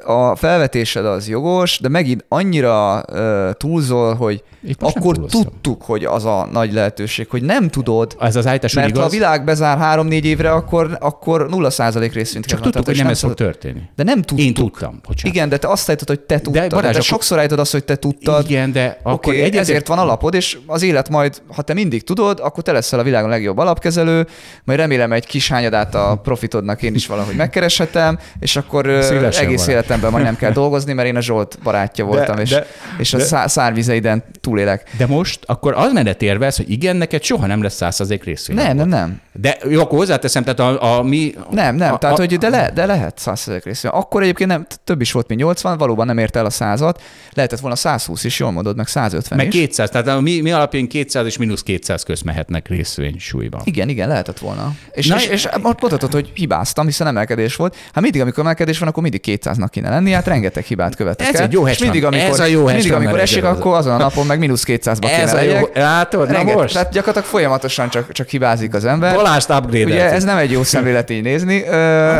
a 0.06 0.36
felvetésed 0.36 1.06
az 1.06 1.28
jogos, 1.28 1.80
de 1.80 1.90
megint 1.90 2.26
annyira 2.28 3.04
uh, 3.12 3.52
túlzol, 3.52 4.14
hogy 4.16 4.44
akkor 4.80 5.18
tudtuk, 5.18 5.82
hogy 5.82 6.04
az 6.06 6.26
a 6.26 6.48
nagy 6.52 6.74
lehetőség, 6.74 7.30
hogy 7.30 7.42
nem 7.42 7.70
tudod, 7.70 8.16
ez 8.20 8.36
az 8.36 8.48
állítás 8.48 8.74
mert 8.74 8.88
igaz. 8.88 9.02
ha 9.02 9.08
a 9.08 9.12
világ 9.12 9.44
bezár 9.44 9.78
három-négy 9.78 10.26
évre, 10.26 10.52
akkor, 10.52 10.98
akkor 11.00 11.48
0% 11.52 12.10
részvényt 12.14 12.46
Csak 12.46 12.62
tudtuk, 12.62 12.86
hogy 12.86 12.98
nem 12.98 13.08
ez 13.08 13.20
fog 13.20 13.34
történni. 13.34 13.82
De 13.96 14.04
nem 14.04 14.22
tudtuk. 14.22 14.46
Én 14.46 14.54
tudtam. 14.54 15.00
Bocsánat. 15.08 15.36
Igen, 15.36 15.50
de 15.50 15.58
te 15.58 15.68
azt 15.68 15.90
állítod, 15.90 16.08
hogy 16.08 16.20
te 16.20 16.40
tudtad. 16.40 16.62
De, 16.62 16.76
Balázs, 16.76 16.92
de 16.92 16.98
te 16.98 17.04
sokszor 17.04 17.38
állítod 17.38 17.60
azt, 17.60 17.72
hogy 17.72 17.84
te 17.84 17.96
tudtad. 17.96 18.50
Igen, 18.50 18.72
de 18.72 19.00
akkor 19.04 19.34
okay, 19.34 19.38
egyetért... 19.38 19.62
ezért 19.62 19.88
van 19.88 19.98
alapod, 19.98 20.34
és 20.34 20.58
az 20.66 20.82
élet 20.82 21.10
majd, 21.10 21.42
ha 21.56 21.62
te 21.62 21.74
mindig 21.74 22.04
tudod, 22.04 22.40
akkor 22.40 22.64
te 22.64 22.72
leszel 22.72 23.00
a 23.00 23.04
világon 23.04 23.30
legjobb 23.30 23.58
alapkezelő, 23.58 24.28
majd 24.64 24.80
remélem 24.80 25.12
egy 25.12 25.26
kis 25.26 25.50
hányadát 25.50 25.96
a 25.96 26.20
profitodnak 26.24 26.82
én 26.82 26.96
is 26.96 27.08
valahogy 27.08 27.36
megkereshetem, 27.36 28.20
és 28.40 28.56
akkor 28.56 28.98
Szívesen 29.02 29.46
egész 29.46 29.59
van. 29.66 29.76
életemben 29.76 30.12
majd 30.12 30.24
nem 30.24 30.36
kell 30.36 30.52
dolgozni, 30.62 30.94
mert 30.94 31.08
én 31.08 31.16
a 31.16 31.22
Zsolt 31.22 31.58
barátja 31.64 32.06
voltam, 32.06 32.36
de, 32.36 32.42
és, 32.42 32.50
de, 32.50 32.66
és 32.98 33.14
a 33.14 33.18
de, 33.18 33.48
szárvizeiden 33.48 34.24
túlélek. 34.42 34.90
De 34.98 35.08
most 35.08 35.40
akkor 35.46 35.74
az 35.78 35.92
menet 35.94 36.22
érvez, 36.22 36.56
hogy 36.56 36.72
igen, 36.72 36.96
neked 36.96 37.24
soha 37.24 37.46
nem 37.46 37.62
lesz 37.62 37.76
százszerzék 37.76 38.24
részvény. 38.24 38.56
Nem, 38.56 38.76
nem, 38.76 38.88
nem. 38.88 39.22
De 39.34 39.58
jó, 39.70 39.82
akkor 39.82 39.98
hozzáteszem, 39.98 40.44
tehát 40.44 40.60
a, 40.60 40.98
a 40.98 41.04
mi... 41.04 41.34
Nem, 41.52 41.76
nem, 41.76 41.94
a, 41.94 41.98
tehát 41.98 42.20
a, 42.20 42.22
hogy 42.22 42.38
de, 42.38 42.50
le, 42.50 42.72
de 42.74 42.86
lehet 42.86 43.18
százszerzék 43.18 43.64
részvény. 43.64 43.92
Akkor 43.92 44.22
egyébként 44.22 44.50
nem, 44.50 44.66
több 44.84 45.02
is 45.02 45.12
volt, 45.12 45.28
mint 45.28 45.42
80, 45.42 45.78
valóban 45.78 46.06
nem 46.06 46.18
ért 46.18 46.36
el 46.36 46.46
a 46.46 46.50
százat, 46.50 47.02
lehetett 47.34 47.60
volna 47.60 47.76
120 47.76 48.24
is, 48.24 48.40
jól 48.40 48.52
mondod, 48.52 48.76
meg 48.76 48.88
150 48.88 49.38
meg 49.38 49.48
is. 49.48 49.54
200, 49.54 49.90
tehát 49.90 50.08
a 50.08 50.20
mi, 50.20 50.42
mi 50.42 50.52
alapján 50.52 50.88
200 50.88 51.26
és 51.26 51.38
mínusz 51.38 51.64
200 51.64 52.04
köz 52.04 52.22
mehetnek 52.22 52.68
részvény 52.68 53.16
súlyban. 53.20 53.62
Igen, 53.64 53.90
igen, 53.90 54.08
lehetett 54.08 54.40
volna. 54.40 54.72
És, 54.92 55.08
Na, 55.08 55.16
és, 55.16 55.26
és, 55.26 55.32
és 55.32 55.48
mondhatod, 55.62 56.12
hogy 56.12 56.32
hibáztam, 56.34 56.86
hiszen 56.86 57.08
emelkedés 57.08 57.56
volt. 57.56 57.76
Hát 57.94 58.04
mindig, 58.04 58.22
amikor 58.22 58.44
emelkedés 58.44 58.80
van, 58.80 58.88
akkor 58.88 59.04
mindig 59.04 59.22
200-nak 59.50 59.68
kéne 59.72 59.90
lenni, 59.90 60.12
hát 60.12 60.28
rengeteg 60.28 60.64
hibát 60.64 60.96
követek 60.96 61.28
Ez 61.28 61.36
el. 61.36 61.46
egy 61.46 61.52
jó 61.52 61.68
és 61.68 61.78
mindig, 61.80 62.06
amikor, 62.06 62.30
Ez 62.30 62.40
a 62.40 62.46
jó 62.46 62.66
mindig, 62.66 62.94
amikor 62.94 63.20
esik, 63.20 63.44
akkor 63.44 63.76
azon 63.76 63.94
a 63.94 63.98
napon 63.98 64.26
meg 64.26 64.40
mínusz 64.40 64.64
200-ba 64.68 64.98
kéne 65.00 65.18
Ez 65.18 65.34
a 65.34 65.42
jó, 65.42 65.70
látod, 65.74 66.30
na 66.30 66.44
most. 66.44 66.74
Tehát 66.74 66.92
gyakorlatilag 66.92 67.28
folyamatosan 67.28 67.90
csak, 67.90 68.12
csak 68.12 68.28
hibázik 68.28 68.74
az 68.74 68.86
ember. 68.86 69.16
Balást 69.16 69.50
upgrade 69.50 69.86
Ugye 69.86 70.12
ez 70.12 70.24
nem 70.24 70.38
egy 70.38 70.52
jó 70.52 70.64
szemlélet 70.64 71.10
így 71.10 71.24
nézni. 71.24 71.64
Ö, 71.68 72.20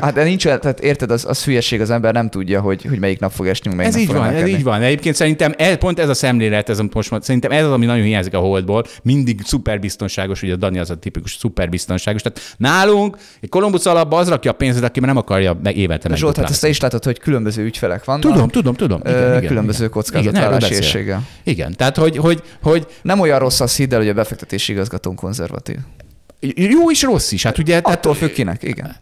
Hát 0.00 0.14
de 0.14 0.22
nincs, 0.22 0.44
tehát 0.44 0.80
érted, 0.80 1.10
az, 1.10 1.24
az 1.24 1.44
hülyeség, 1.44 1.80
az 1.80 1.90
ember 1.90 2.12
nem 2.12 2.28
tudja, 2.28 2.60
hogy, 2.60 2.84
hogy 2.84 2.98
melyik 2.98 3.18
nap 3.18 3.32
fog 3.32 3.46
esni, 3.46 3.74
melyik 3.74 3.88
ez 3.88 3.94
nap 3.94 4.02
így 4.02 4.12
van, 4.12 4.28
ez 4.28 4.48
így 4.48 4.62
van. 4.62 4.82
Egyébként 4.82 5.14
szerintem 5.14 5.54
ez, 5.56 5.76
pont 5.76 5.98
ez 5.98 6.08
a 6.08 6.14
szemlélet, 6.14 6.68
ez 6.68 6.78
a, 6.78 6.84
most, 6.92 7.22
szerintem 7.22 7.50
ez 7.50 7.64
az, 7.64 7.70
ami 7.70 7.86
nagyon 7.86 8.04
hiányzik 8.04 8.34
a 8.34 8.38
holdból. 8.38 8.84
Mindig 9.02 9.40
szuperbiztonságos, 9.44 10.42
ugye 10.42 10.52
a 10.52 10.56
Dani 10.56 10.78
az 10.78 10.90
a 10.90 10.96
tipikus 10.96 11.36
szuperbiztonságos. 11.36 12.22
Tehát 12.22 12.54
nálunk 12.56 13.16
egy 13.40 13.48
Kolumbusz 13.48 13.86
alapba 13.86 14.16
az 14.16 14.28
rakja 14.28 14.50
a 14.50 14.54
pénzet, 14.54 14.82
aki 14.82 15.00
nem 15.00 15.16
akarja 15.16 15.58
meg 15.62 15.76
évente 15.76 16.08
meg. 16.08 16.18
Zsolt, 16.18 16.36
hát 16.36 16.50
ezt 16.50 16.60
te 16.60 16.68
is 16.68 16.80
látod, 16.80 17.04
hogy 17.04 17.18
különböző 17.18 17.64
ügyfelek 17.64 18.04
vannak. 18.04 18.22
Tudom, 18.22 18.48
tudom, 18.48 18.74
tudom. 18.74 19.00
Igen, 19.04 19.36
igen, 19.36 19.46
különböző 19.46 19.88
kockázatvállalási 19.88 20.74
érséggel. 20.74 21.22
Igen, 21.44 21.74
tehát 21.76 21.96
hogy, 21.96 22.16
hogy, 22.16 22.42
hogy... 22.62 22.86
Nem 23.02 23.20
olyan 23.20 23.38
rossz 23.38 23.60
az 23.60 23.76
hidd 23.76 23.92
el, 23.92 23.98
hogy 23.98 24.08
a 24.08 24.12
befektetési 24.12 24.72
igazgatón 24.72 25.14
konzervatív. 25.14 25.76
Jó 26.54 26.90
is, 26.90 27.02
rossz 27.02 27.32
is. 27.32 27.42
Hát 27.42 27.58
ugye, 27.58 27.80
Attól 27.82 28.14
függ 28.14 28.32
kinek, 28.32 28.62
igen. 28.62 28.96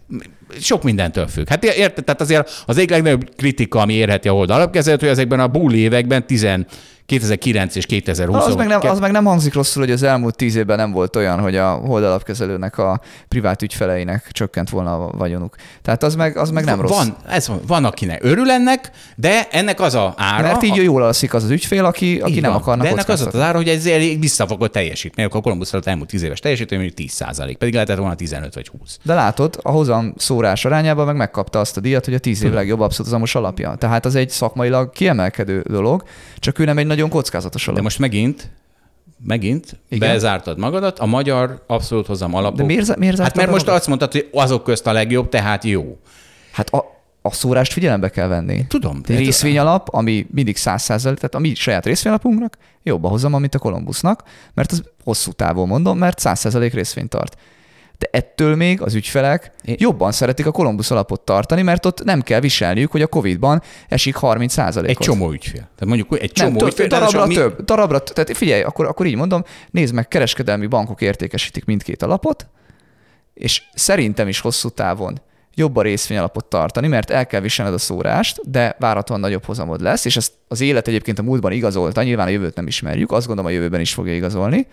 Sok 0.60 0.82
mindentől 0.82 1.26
függ. 1.26 1.48
Hát 1.48 1.64
érted, 1.64 2.04
tehát 2.04 2.20
azért 2.20 2.62
az 2.66 2.76
egyik 2.76 2.90
legnagyobb 2.90 3.34
kritika, 3.36 3.80
ami 3.80 3.94
érheti 3.94 4.28
a 4.28 4.32
hold 4.32 4.50
alapkezelőt, 4.50 5.00
hogy 5.00 5.08
ezekben 5.08 5.40
a 5.40 5.48
bull 5.48 5.74
években 5.74 6.26
12 6.26 6.66
2009 7.10 7.76
és 7.76 7.86
2020. 7.86 8.46
Az 8.46 8.54
meg, 8.54 8.66
nem, 8.66 8.80
az 8.80 8.98
meg 8.98 9.10
nem 9.10 9.24
hangzik 9.24 9.54
rosszul, 9.54 9.82
hogy 9.82 9.92
az 9.92 10.02
elmúlt 10.02 10.36
tíz 10.36 10.54
évben 10.54 10.76
nem 10.76 10.90
volt 10.90 11.16
olyan, 11.16 11.40
hogy 11.40 11.56
a 11.56 11.70
holdalapkezelőnek 11.70 12.78
a 12.78 13.00
privát 13.28 13.62
ügyfeleinek 13.62 14.28
csökkent 14.30 14.70
volna 14.70 14.94
a 14.94 15.10
vagyonuk. 15.16 15.56
Tehát 15.82 16.02
az 16.02 16.14
meg, 16.14 16.36
az 16.36 16.50
meg 16.50 16.64
nem 16.64 16.80
rossz. 16.80 16.90
Van, 16.90 17.16
ez 17.28 17.48
van, 17.48 17.60
van, 17.66 17.84
akinek 17.84 18.24
örül 18.24 18.50
ennek, 18.50 18.90
de 19.16 19.48
ennek 19.50 19.80
az 19.80 19.94
a 19.94 20.14
ára. 20.16 20.42
Mert 20.42 20.62
így 20.62 20.76
jól 20.76 21.02
alszik 21.02 21.34
az 21.34 21.44
az 21.44 21.50
ügyfél, 21.50 21.84
aki, 21.84 22.20
aki 22.20 22.32
Így 22.32 22.40
nem 22.40 22.50
van. 22.50 22.60
akarna 22.60 22.82
De 22.82 22.88
ennek 22.88 23.08
az 23.08 23.26
az 23.32 23.40
ára, 23.40 23.56
hogy 23.56 23.68
ez 23.68 23.86
elég 23.86 24.20
visszafogott 24.20 24.72
teljesítmény. 24.72 25.24
Akkor 25.24 25.38
a 25.38 25.42
Columbus 25.42 25.72
alatt 25.72 25.86
elmúlt 25.86 26.08
10 26.08 26.22
éves 26.22 26.40
teljesítmény 26.40 26.78
mondjuk 26.78 26.98
10 26.98 27.12
százalék, 27.12 27.56
pedig 27.56 27.74
lehetett 27.74 27.98
volna 27.98 28.14
15 28.14 28.54
vagy 28.54 28.68
20. 28.68 28.98
De 29.02 29.14
látod, 29.14 29.58
a 29.62 29.70
hozam 29.70 30.14
szórás 30.16 30.64
arányában 30.64 31.06
meg 31.06 31.16
megkapta 31.16 31.60
azt 31.60 31.76
a 31.76 31.80
díjat, 31.80 32.04
hogy 32.04 32.14
a 32.14 32.18
tíz 32.18 32.42
év 32.42 32.52
legjobb 32.52 32.80
abszolútizmus 32.80 33.34
alapja. 33.34 33.74
Tehát 33.74 34.04
az 34.04 34.14
egy 34.14 34.30
szakmailag 34.30 34.90
kiemelkedő 34.90 35.64
dolog, 35.68 36.02
csak 36.38 36.58
ő 36.58 36.64
nem 36.64 36.78
egy 36.78 36.86
nagyon 37.00 37.16
kockázatos 37.18 37.66
alap. 37.66 37.76
De 37.76 37.82
most 37.82 37.98
megint, 37.98 38.50
megint 39.24 39.80
Igen. 39.88 40.08
bezártad 40.12 40.58
magadat, 40.58 40.98
a 40.98 41.06
magyar 41.06 41.64
abszolút 41.66 42.06
hozam 42.06 42.34
alapok. 42.34 42.58
De 42.58 42.64
miért, 42.64 42.96
miért 42.96 43.18
Hát 43.18 43.36
mert 43.36 43.50
most 43.50 43.68
azt 43.68 43.86
mondtad, 43.86 44.12
hogy 44.12 44.28
azok 44.32 44.64
közt 44.64 44.86
a 44.86 44.92
legjobb, 44.92 45.28
tehát 45.28 45.64
jó. 45.64 45.98
Hát 46.52 46.70
a, 46.70 46.84
a 47.22 47.32
szórást 47.32 47.72
figyelembe 47.72 48.08
kell 48.08 48.26
venni. 48.26 48.66
Tudom. 48.68 49.00
Egy 49.06 49.18
részvényalap, 49.18 49.88
ami 49.94 50.26
mindig 50.30 50.56
100 50.56 50.86
tehát 50.86 51.34
a 51.34 51.38
mi 51.38 51.54
saját 51.54 51.84
részvényalapunknak 51.84 52.56
jobb 52.82 53.04
a 53.04 53.08
hozama, 53.08 53.38
mint 53.38 53.54
a 53.54 53.58
Columbusnak, 53.58 54.22
mert 54.54 54.72
az 54.72 54.82
hosszú 55.04 55.32
távon 55.32 55.68
mondom, 55.68 55.98
mert 55.98 56.20
100% 56.22 56.70
részvényt 56.72 57.08
tart. 57.08 57.36
De 58.00 58.08
ettől 58.10 58.56
még 58.56 58.82
az 58.82 58.94
ügyfelek 58.94 59.52
jobban 59.64 60.12
szeretik 60.12 60.46
a 60.46 60.50
Columbus 60.50 60.90
alapot 60.90 61.20
tartani, 61.20 61.62
mert 61.62 61.86
ott 61.86 62.04
nem 62.04 62.20
kell 62.20 62.40
viselniük, 62.40 62.90
hogy 62.90 63.02
a 63.02 63.06
Covid-ban 63.06 63.62
esik 63.88 64.16
30% 64.20 64.86
Egy 64.86 64.96
csomó 64.96 65.30
ügyfél. 65.30 65.60
Tehát 65.60 65.84
mondjuk 65.84 66.12
egy 66.12 66.32
nem, 66.34 66.46
csomó 66.46 66.58
több, 66.58 66.68
ügyfél. 66.68 66.86
darabra 66.86 67.26
mi- 67.26 67.34
több, 67.34 67.64
darabra, 67.64 67.98
tehát 67.98 68.36
figyelj, 68.36 68.62
akkor, 68.62 68.86
akkor 68.86 69.06
így 69.06 69.16
mondom, 69.16 69.44
nézd 69.70 69.94
meg, 69.94 70.08
kereskedelmi 70.08 70.66
bankok 70.66 71.00
értékesítik 71.00 71.64
mindkét 71.64 72.02
alapot, 72.02 72.46
és 73.34 73.62
szerintem 73.74 74.28
is 74.28 74.40
hosszú 74.40 74.68
távon 74.68 75.20
jobb 75.54 75.76
a 75.76 75.82
részvényalapot 75.82 76.44
tartani, 76.44 76.88
mert 76.88 77.10
el 77.10 77.26
kell 77.26 77.40
viselned 77.40 77.74
a 77.74 77.78
szórást, 77.78 78.50
de 78.50 78.76
várhatóan 78.78 79.20
nagyobb 79.20 79.44
hozamod 79.44 79.80
lesz, 79.80 80.04
és 80.04 80.16
ezt 80.16 80.32
az 80.48 80.60
élet 80.60 80.88
egyébként 80.88 81.18
a 81.18 81.22
múltban 81.22 81.52
igazolta, 81.52 82.02
nyilván 82.02 82.26
a 82.26 82.30
jövőt 82.30 82.56
nem 82.56 82.66
ismerjük, 82.66 83.12
azt 83.12 83.26
gondolom 83.26 83.50
a 83.50 83.54
jövőben 83.54 83.80
is 83.80 83.92
fogja 83.92 84.14
igazolni. 84.14 84.66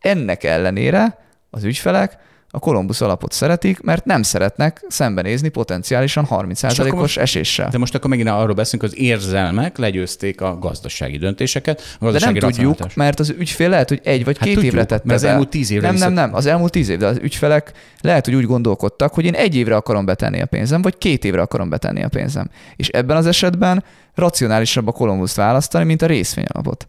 Ennek 0.00 0.44
ellenére 0.44 1.18
az 1.50 1.64
ügyfelek 1.64 2.18
a 2.50 2.58
Columbus 2.58 3.00
alapot 3.00 3.32
szeretik, 3.32 3.80
mert 3.80 4.04
nem 4.04 4.22
szeretnek 4.22 4.84
szembenézni 4.88 5.48
potenciálisan 5.48 6.26
30%-os 6.30 6.92
most- 6.92 7.18
eséssel. 7.18 7.68
De 7.68 7.78
most 7.78 7.94
akkor 7.94 8.10
megint 8.10 8.28
arról 8.28 8.54
beszélünk, 8.54 8.92
az 8.92 8.98
érzelmek 8.98 9.78
legyőzték 9.78 10.40
a 10.40 10.58
gazdasági 10.58 11.18
döntéseket. 11.18 11.80
A 11.80 11.82
De 11.82 11.96
nem 11.98 12.12
gazdasági 12.12 12.38
tudjuk, 12.38 12.94
mert 12.94 13.20
az 13.20 13.34
ügyfél 13.38 13.68
lehet, 13.68 13.88
hogy 13.88 14.00
egy 14.04 14.24
vagy 14.24 14.38
Hát 14.38 14.46
két 14.46 14.54
tudjuk, 14.54 14.72
évre 14.72 14.84
tette 14.84 15.02
mert 15.04 15.22
az 15.22 15.28
elmúlt 15.28 15.48
tíz 15.48 15.70
évre 15.70 15.86
Nem, 15.86 15.96
nem, 15.96 16.12
nem, 16.12 16.34
az 16.34 16.46
elmúlt 16.46 16.72
tíz 16.72 16.88
év, 16.88 16.98
de 16.98 17.06
az 17.06 17.18
ügyfelek 17.22 17.72
lehet, 18.00 18.24
hogy 18.24 18.34
úgy 18.34 18.46
gondolkodtak, 18.46 19.14
hogy 19.14 19.24
én 19.24 19.34
egy 19.34 19.54
évre 19.54 19.76
akarom 19.76 20.04
betenni 20.04 20.40
a 20.40 20.46
pénzem, 20.46 20.82
vagy 20.82 20.98
két 20.98 21.24
évre 21.24 21.40
akarom 21.40 21.68
betenni 21.68 22.02
a 22.02 22.08
pénzem. 22.08 22.50
És 22.76 22.88
ebben 22.88 23.16
az 23.16 23.26
esetben 23.26 23.84
racionálisabb 24.14 24.86
a 24.86 24.92
columbus 24.92 25.34
választani, 25.34 25.84
mint 25.84 26.02
a 26.02 26.06
részvényalapot. 26.06 26.86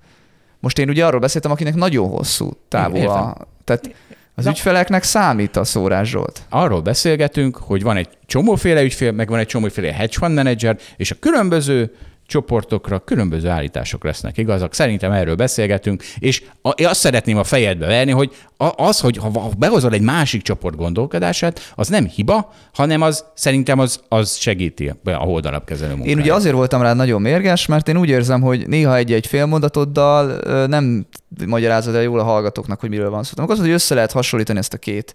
Most 0.59 0.79
én 0.79 0.89
ugye 0.89 1.05
arról 1.05 1.19
beszéltem, 1.19 1.51
akinek 1.51 1.75
nagyon 1.75 2.09
hosszú 2.09 2.51
távú 2.67 2.97
a... 2.97 3.38
Tehát 3.63 3.95
az 4.38 4.43
Na- 4.43 4.51
ügyfeleknek 4.51 5.03
számít 5.03 5.55
a 5.55 5.64
szórás 5.64 6.09
Zsolt. 6.09 6.41
Arról 6.49 6.81
beszélgetünk, 6.81 7.57
hogy 7.57 7.84
van 7.84 7.97
egy 7.97 8.09
csomóféle 8.26 8.81
ügyfél, 8.81 9.11
meg 9.11 9.30
van 9.30 9.39
egy 9.39 9.47
csomóféle 9.47 9.93
hedge 9.93 10.18
fund 10.18 10.35
manager, 10.35 10.77
és 10.97 11.11
a 11.11 11.15
különböző 11.19 11.95
csoportokra 12.27 12.99
különböző 12.99 13.49
állítások 13.49 14.03
lesznek 14.03 14.37
igazak. 14.37 14.73
Szerintem 14.73 15.11
erről 15.11 15.35
beszélgetünk, 15.35 16.03
és 16.19 16.43
azt 16.61 16.99
szeretném 16.99 17.37
a 17.37 17.43
fejedbe 17.43 17.85
verni, 17.85 18.11
hogy 18.11 18.35
az, 18.75 18.99
hogy 18.99 19.17
ha 19.17 19.49
behozol 19.57 19.93
egy 19.93 20.01
másik 20.01 20.41
csoport 20.41 20.75
gondolkodását, 20.75 21.73
az 21.75 21.87
nem 21.87 22.07
hiba, 22.07 22.53
hanem 22.73 23.01
az 23.01 23.25
szerintem 23.33 23.79
az, 23.79 23.99
az 24.07 24.35
segíti 24.35 24.91
a 25.03 25.11
holdalapkezelő 25.11 25.91
munkáját. 25.91 26.17
Én 26.17 26.23
ugye 26.23 26.33
azért 26.33 26.55
voltam 26.55 26.81
rá 26.81 26.93
nagyon 26.93 27.21
mérges, 27.21 27.65
mert 27.65 27.87
én 27.87 27.97
úgy 27.97 28.09
érzem, 28.09 28.41
hogy 28.41 28.67
néha 28.67 28.95
egy-egy 28.95 29.27
félmondatoddal 29.27 30.39
nem 30.67 31.07
magyarázod 31.45 31.95
el 31.95 32.01
jól 32.01 32.19
a 32.19 32.23
hallgatóknak, 32.23 32.79
hogy 32.79 32.89
miről 32.89 33.09
van 33.09 33.23
szó. 33.23 33.33
Amikor 33.35 33.55
az, 33.55 33.61
hogy 33.61 33.71
össze 33.71 33.95
lehet 33.95 34.11
hasonlítani 34.11 34.59
ezt 34.59 34.73
a 34.73 34.77
két 34.77 35.13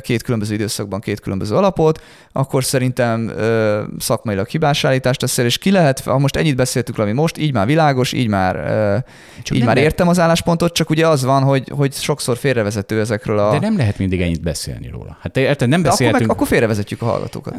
két 0.00 0.22
különböző 0.22 0.54
időszakban 0.54 1.00
két 1.00 1.20
különböző 1.20 1.56
alapot, 1.56 2.02
akkor 2.32 2.64
szerintem 2.64 3.28
ö, 3.28 3.82
szakmailag 3.98 4.46
hibás 4.46 4.84
állítást 4.84 5.20
teszel, 5.20 5.44
és 5.44 5.58
ki 5.58 5.70
lehet, 5.70 6.00
ha 6.00 6.18
most 6.18 6.36
ennyit 6.36 6.56
beszéltük, 6.56 6.98
ami 6.98 7.12
most, 7.12 7.38
így 7.38 7.52
már 7.52 7.66
világos, 7.66 8.12
így 8.12 8.28
már, 8.28 8.56
ö, 8.56 8.96
Csak 9.42 9.56
így 9.56 9.64
már 9.64 9.74
lehet- 9.74 9.90
értem 9.90 10.08
az 10.08 10.18
álláspontot, 10.18 10.72
csak 10.72 10.90
ugye 10.90 11.08
az 11.08 11.24
van, 11.24 11.42
hogy, 11.42 11.72
hogy 11.76 11.92
sokszor 11.92 12.36
félrevezető 12.36 13.00
ezekről 13.00 13.38
a... 13.38 13.50
De 13.50 13.58
nem 13.58 13.76
lehet 13.76 13.98
mindig 13.98 14.20
ennyit 14.20 14.42
beszélni 14.42 14.88
róla. 14.88 15.16
Hát 15.20 15.32
te 15.32 15.40
érted, 15.40 15.68
nem 15.68 15.82
de 15.82 15.88
akkor, 15.88 15.98
beszéltünk. 15.98 16.28
meg, 16.28 16.36
akkor 16.36 16.46
félrevezetjük 16.48 17.02
a 17.02 17.04
hallgatókat. 17.04 17.54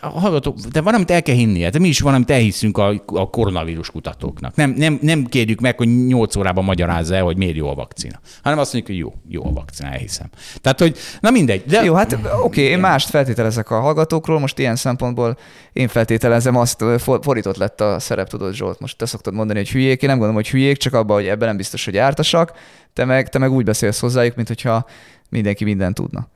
A 0.00 0.08
hallgató, 0.20 0.56
de 0.72 0.80
valamit 0.80 1.10
el 1.10 1.22
kell 1.22 1.34
hinnie. 1.34 1.70
De 1.70 1.78
mi 1.78 1.88
is 1.88 2.00
valamit 2.00 2.30
elhiszünk 2.30 2.78
a, 2.78 3.02
a 3.06 3.30
koronavírus 3.30 3.90
kutatóknak. 3.90 4.54
Nem, 4.54 4.74
nem, 4.76 4.98
nem 5.02 5.24
kérjük 5.24 5.60
meg, 5.60 5.76
hogy 5.76 6.06
8 6.06 6.36
órában 6.36 6.64
magyarázza 6.64 7.14
el, 7.14 7.22
hogy 7.22 7.36
miért 7.36 7.56
jó 7.56 7.68
a 7.68 7.74
vakcina. 7.74 8.20
Hanem 8.42 8.58
azt 8.58 8.72
mondjuk, 8.72 8.96
hogy 8.96 9.06
jó, 9.06 9.40
jó 9.40 9.50
a 9.50 9.52
vakcina, 9.52 9.88
elhiszem. 9.88 10.26
Tehát, 10.60 10.78
hogy 10.78 10.96
na 11.20 11.30
mindegy. 11.50 11.70
De 11.70 11.84
Jó, 11.84 11.94
hát 11.94 12.18
oké, 12.42 12.62
én 12.62 12.78
mást 12.78 13.08
feltételezek 13.08 13.70
a 13.70 13.80
hallgatókról, 13.80 14.38
most 14.38 14.58
ilyen 14.58 14.76
szempontból 14.76 15.38
én 15.72 15.88
feltételezem 15.88 16.56
azt, 16.56 16.84
for- 16.98 17.24
fordított 17.24 17.56
lett 17.56 17.80
a 17.80 17.98
szerep, 17.98 18.28
tudod 18.28 18.54
Zsolt, 18.54 18.80
most 18.80 18.96
te 18.96 19.06
szoktad 19.06 19.34
mondani, 19.34 19.58
hogy 19.58 19.70
hülyék, 19.70 20.02
én 20.02 20.08
nem 20.08 20.18
gondolom, 20.18 20.34
hogy 20.34 20.50
hülyék, 20.50 20.76
csak 20.76 20.94
abban, 20.94 21.16
hogy 21.16 21.26
ebben 21.26 21.48
nem 21.48 21.56
biztos, 21.56 21.84
hogy 21.84 21.96
ártasak, 21.96 22.52
te 22.92 23.04
meg, 23.04 23.28
te 23.28 23.38
meg 23.38 23.52
úgy 23.52 23.64
beszélsz 23.64 24.00
hozzájuk, 24.00 24.34
mint 24.34 24.48
hogyha 24.48 24.86
mindenki 25.28 25.64
mindent 25.64 25.94
tudna. 25.94 26.28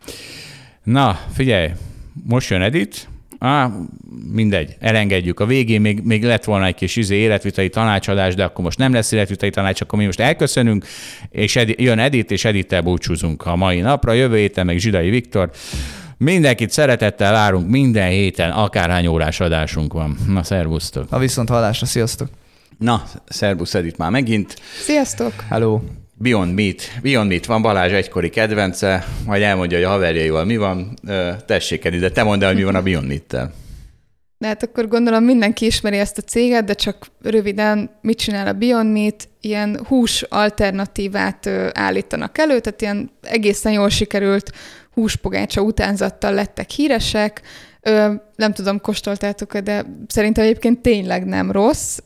Na, 0.83 1.19
figyelj, 1.33 1.71
most 2.25 2.51
jön 2.51 2.63
Edit. 2.63 3.09
Á, 3.45 3.71
mindegy, 4.33 4.77
elengedjük. 4.81 5.41
A 5.41 5.47
végén 5.47 5.81
még, 5.81 6.01
még 6.01 6.25
lett 6.25 6.45
volna 6.45 6.67
egy 6.67 6.75
kis 6.75 6.97
izé, 6.97 7.17
életvitai 7.17 7.69
tanácsadás, 7.69 8.35
de 8.35 8.45
akkor 8.45 8.65
most 8.65 8.79
nem 8.79 8.93
lesz 8.93 9.13
életvitai 9.13 9.51
tanács, 9.51 9.81
akkor 9.81 9.99
mi 9.99 10.05
most 10.05 10.21
elköszönünk, 10.21 10.87
és 11.31 11.57
Edi, 11.57 11.75
jön 11.79 11.99
Edit, 11.99 12.31
és 12.31 12.45
Edittel 12.45 12.81
búcsúzunk 12.81 13.47
a 13.47 13.57
mai 13.57 13.81
napra. 13.81 14.13
Jövő 14.13 14.37
héten 14.37 14.67
meg 14.67 14.79
Zsidai 14.79 15.11
Viktor. 15.11 15.51
Mindenkit 16.17 16.71
szeretettel 16.71 17.33
várunk 17.33 17.71
minden 17.71 18.09
héten, 18.09 18.51
akárhány 18.51 19.07
órás 19.07 19.41
adásunk 19.41 19.93
van. 19.93 20.17
Na, 20.27 20.43
szervusztok. 20.43 21.07
A 21.11 21.19
viszont 21.19 21.49
hallásra, 21.49 21.87
sziasztok! 21.87 22.29
Na, 22.79 23.03
szervusz 23.29 23.75
Edit 23.75 23.97
már 23.97 24.11
megint. 24.11 24.57
Sziasztok! 24.85 25.33
Hello! 25.49 25.81
Beyond 26.15 26.55
Meat. 26.55 26.83
Beyond 27.03 27.29
Meat 27.29 27.47
van 27.47 27.63
Balázs 27.63 27.93
egykori 27.93 28.31
kedvence, 28.31 29.05
majd 29.27 29.43
elmondja, 29.43 29.77
hogy 29.77 29.87
a 29.87 29.91
haverjaival 29.91 30.45
mi 30.45 30.57
van. 30.57 30.95
Tessék, 31.47 31.85
Edit, 31.85 32.01
de 32.01 32.11
te 32.11 32.23
mondd 32.23 32.43
el, 32.43 32.49
hogy 32.49 32.57
mi 32.57 32.65
van 32.65 32.75
a 32.75 32.83
Beyond 32.83 33.07
Meat-tel. 33.07 33.53
De 34.39 34.47
hát 34.47 34.63
akkor 34.63 34.89
gondolom 34.89 35.25
mindenki 35.25 35.67
ismeri 35.67 35.99
ezt 35.99 36.19
a 36.19 36.23
céget, 36.23 36.65
de 36.65 36.75
csak 36.75 37.07
röviden 37.23 37.91
mit 38.01 38.19
csinál 38.19 38.47
a 38.47 38.53
Beyond 38.53 38.93
Meat? 38.93 39.29
Ilyen 39.41 39.81
hús 39.89 40.23
alternatívát 40.23 41.47
állítanak 41.73 42.39
elő, 42.39 42.61
tehát 42.61 42.81
ilyen 42.81 43.11
egészen 43.23 43.73
jól 43.73 43.89
sikerült 43.89 44.53
húspogácsa 44.93 45.61
utánzattal 45.61 46.33
lettek 46.33 46.71
híresek. 46.71 47.43
Ö, 47.81 48.13
nem 48.37 48.53
tudom, 48.53 48.81
kóstoltátok 48.81 49.59
de 49.59 49.85
szerintem 50.07 50.45
egyébként 50.45 50.81
tényleg 50.81 51.25
nem 51.25 51.51
rossz. 51.51 51.99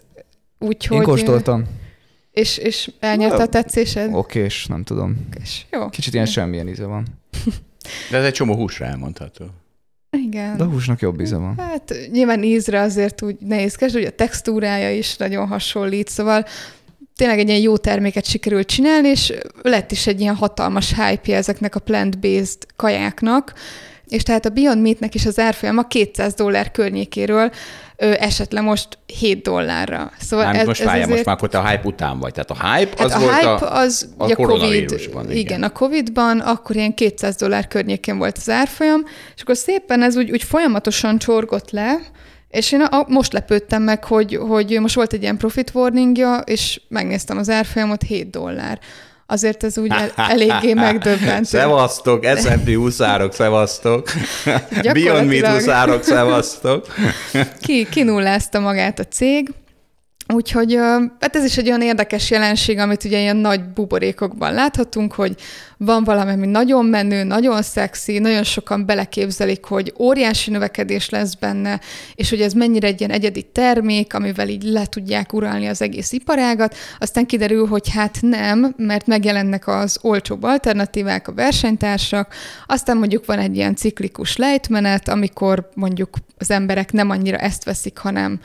Úgyhogy, 0.59 0.97
Én 0.97 1.02
kóstoltam. 1.02 1.64
És, 2.30 2.59
és 2.59 2.90
elnyerte 3.00 3.42
a 3.42 3.48
tetszésed? 3.48 4.14
Oké, 4.14 4.40
és 4.44 4.66
nem 4.66 4.84
tudom. 4.84 5.28
És 5.42 5.64
jó. 5.70 5.88
Kicsit 5.88 6.14
ilyen 6.14 6.26
semmilyen 6.26 6.68
íze 6.68 6.84
van. 6.84 7.06
De 8.10 8.16
ez 8.16 8.24
egy 8.24 8.32
csomó 8.32 8.55
húsra 8.55 8.86
elmondható. 8.86 9.44
Igen. 10.10 10.56
De 10.56 10.62
a 10.62 10.66
húsnak 10.66 11.00
jobb 11.00 11.20
íze 11.20 11.36
van. 11.36 11.59
Hát 11.59 11.94
nyilván 12.10 12.42
ízre 12.42 12.80
azért 12.80 13.22
úgy 13.22 13.36
nehézkes, 13.40 13.92
ugye 13.92 14.09
a 14.09 14.10
textúrája 14.10 14.92
is 14.92 15.16
nagyon 15.16 15.46
hasonlít, 15.46 16.09
szóval 16.09 16.44
tényleg 17.16 17.38
egy 17.38 17.48
ilyen 17.48 17.60
jó 17.60 17.76
terméket 17.76 18.24
sikerült 18.24 18.66
csinálni, 18.66 19.09
és 19.09 19.32
lett 19.62 19.92
is 19.92 20.06
egy 20.06 20.20
ilyen 20.20 20.34
hatalmas 20.34 20.94
hype 20.94 21.36
ezeknek 21.36 21.74
a 21.74 21.80
plant-based 21.80 22.66
kajáknak, 22.76 23.55
és 24.09 24.22
tehát 24.22 24.47
a 24.47 24.48
Beyond 24.51 24.82
Meatnek 24.82 25.14
is 25.14 25.26
az 25.26 25.39
árfolyama 25.39 25.86
200 25.86 26.35
dollár 26.35 26.70
környékéről 26.70 27.51
ö, 27.97 28.12
esett 28.18 28.52
le 28.52 28.60
most 28.60 28.98
7 29.06 29.43
dollárra. 29.43 30.10
Szóval 30.20 30.44
Mármint 30.44 30.66
most 30.66 30.82
várjál, 30.85 30.98
most 31.01 31.10
azért- 31.10 31.26
már 31.26 31.36
akkor 31.36 31.48
te 31.48 31.59
a 31.59 31.66
hype 31.68 31.82
után 31.85 32.18
vagy. 32.18 32.32
Tehát 32.32 32.51
a 32.51 32.74
hype 32.74 33.05
az 33.05 33.12
Hát 33.12 33.22
a 33.22 33.24
volt 33.24 33.35
hype 33.35 33.48
a... 33.51 33.78
az 33.78 34.09
a 34.16 34.22
Covid, 34.22 34.36
koronavírusban, 34.36 35.22
igen. 35.24 35.36
igen. 35.36 35.47
igen, 35.56 35.62
a 35.62 35.72
Covid-ban 35.72 36.40
akkor 36.40 36.76
ilyen 36.76 36.94
200 36.94 37.36
dollár 37.36 37.68
környékén 37.68 38.18
volt 38.18 38.36
az 38.36 38.51
árfolyam, 38.51 39.01
és 39.35 39.43
akkor 39.43 39.56
szépen 39.56 40.02
ez 40.02 40.16
úgy, 40.16 40.30
úgy 40.30 40.43
folyamatosan 40.43 41.18
csorgott 41.18 41.70
le, 41.70 41.97
és 42.51 42.72
én 42.72 42.80
a, 42.80 43.05
most 43.09 43.32
lepődtem 43.32 43.82
meg, 43.82 44.05
hogy, 44.05 44.36
hogy 44.36 44.78
most 44.80 44.94
volt 44.94 45.12
egy 45.12 45.22
ilyen 45.22 45.36
profit 45.36 45.70
warningja, 45.74 46.36
és 46.36 46.80
megnéztem 46.89 47.39
az 47.39 47.48
árfolyamot, 47.51 48.02
7 48.02 48.30
dollár. 48.30 48.78
Azért 49.30 49.64
ez 49.64 49.78
úgy 49.78 49.90
el, 49.90 50.12
eléggé 50.16 50.74
megdöbbentő. 50.74 51.44
Szevasztok, 51.44 52.24
S&P 52.24 52.74
huszárok, 52.74 53.32
szevasztok. 53.32 54.09
Beyond 54.92 55.26
Meat 55.26 55.46
huszárok, 55.46 56.02
szevasztok. 56.02 56.86
Ki, 57.60 57.86
kinullázta 57.90 58.60
magát 58.60 58.98
a 58.98 59.05
cég, 59.05 59.52
Úgyhogy 60.34 60.74
hát 61.20 61.36
ez 61.36 61.44
is 61.44 61.56
egy 61.56 61.68
olyan 61.68 61.82
érdekes 61.82 62.30
jelenség, 62.30 62.78
amit 62.78 63.05
ugye 63.05 63.20
ilyen 63.20 63.36
nagy 63.36 63.64
buborékokban 63.64 64.52
láthatunk, 64.52 65.12
hogy 65.12 65.34
van 65.76 66.05
valami, 66.05 66.30
ami 66.30 66.46
nagyon 66.46 66.84
menő, 66.84 67.22
nagyon 67.22 67.62
szexi, 67.62 68.18
nagyon 68.18 68.44
sokan 68.44 68.86
beleképzelik, 68.86 69.64
hogy 69.64 69.92
óriási 69.98 70.50
növekedés 70.50 71.10
lesz 71.10 71.34
benne, 71.34 71.80
és 72.14 72.30
hogy 72.30 72.40
ez 72.40 72.52
mennyire 72.52 72.86
egy 72.86 73.00
ilyen 73.00 73.12
egyedi 73.12 73.42
termék, 73.42 74.14
amivel 74.14 74.48
így 74.48 74.62
le 74.62 74.86
tudják 74.86 75.32
uralni 75.32 75.66
az 75.66 75.82
egész 75.82 76.12
iparágat. 76.12 76.76
Aztán 76.98 77.26
kiderül, 77.26 77.66
hogy 77.66 77.90
hát 77.90 78.16
nem, 78.20 78.74
mert 78.76 79.06
megjelennek 79.06 79.66
az 79.66 79.98
olcsóbb 80.02 80.42
alternatívák, 80.42 81.28
a 81.28 81.32
versenytársak, 81.32 82.34
aztán 82.66 82.96
mondjuk 82.96 83.26
van 83.26 83.38
egy 83.38 83.56
ilyen 83.56 83.74
ciklikus 83.74 84.36
lejtmenet, 84.36 85.09
amikor 85.09 85.68
mondjuk 85.74 86.16
az 86.38 86.50
emberek 86.50 86.92
nem 86.92 87.10
annyira 87.10 87.36
ezt 87.36 87.64
veszik, 87.64 87.98
hanem 87.98 88.40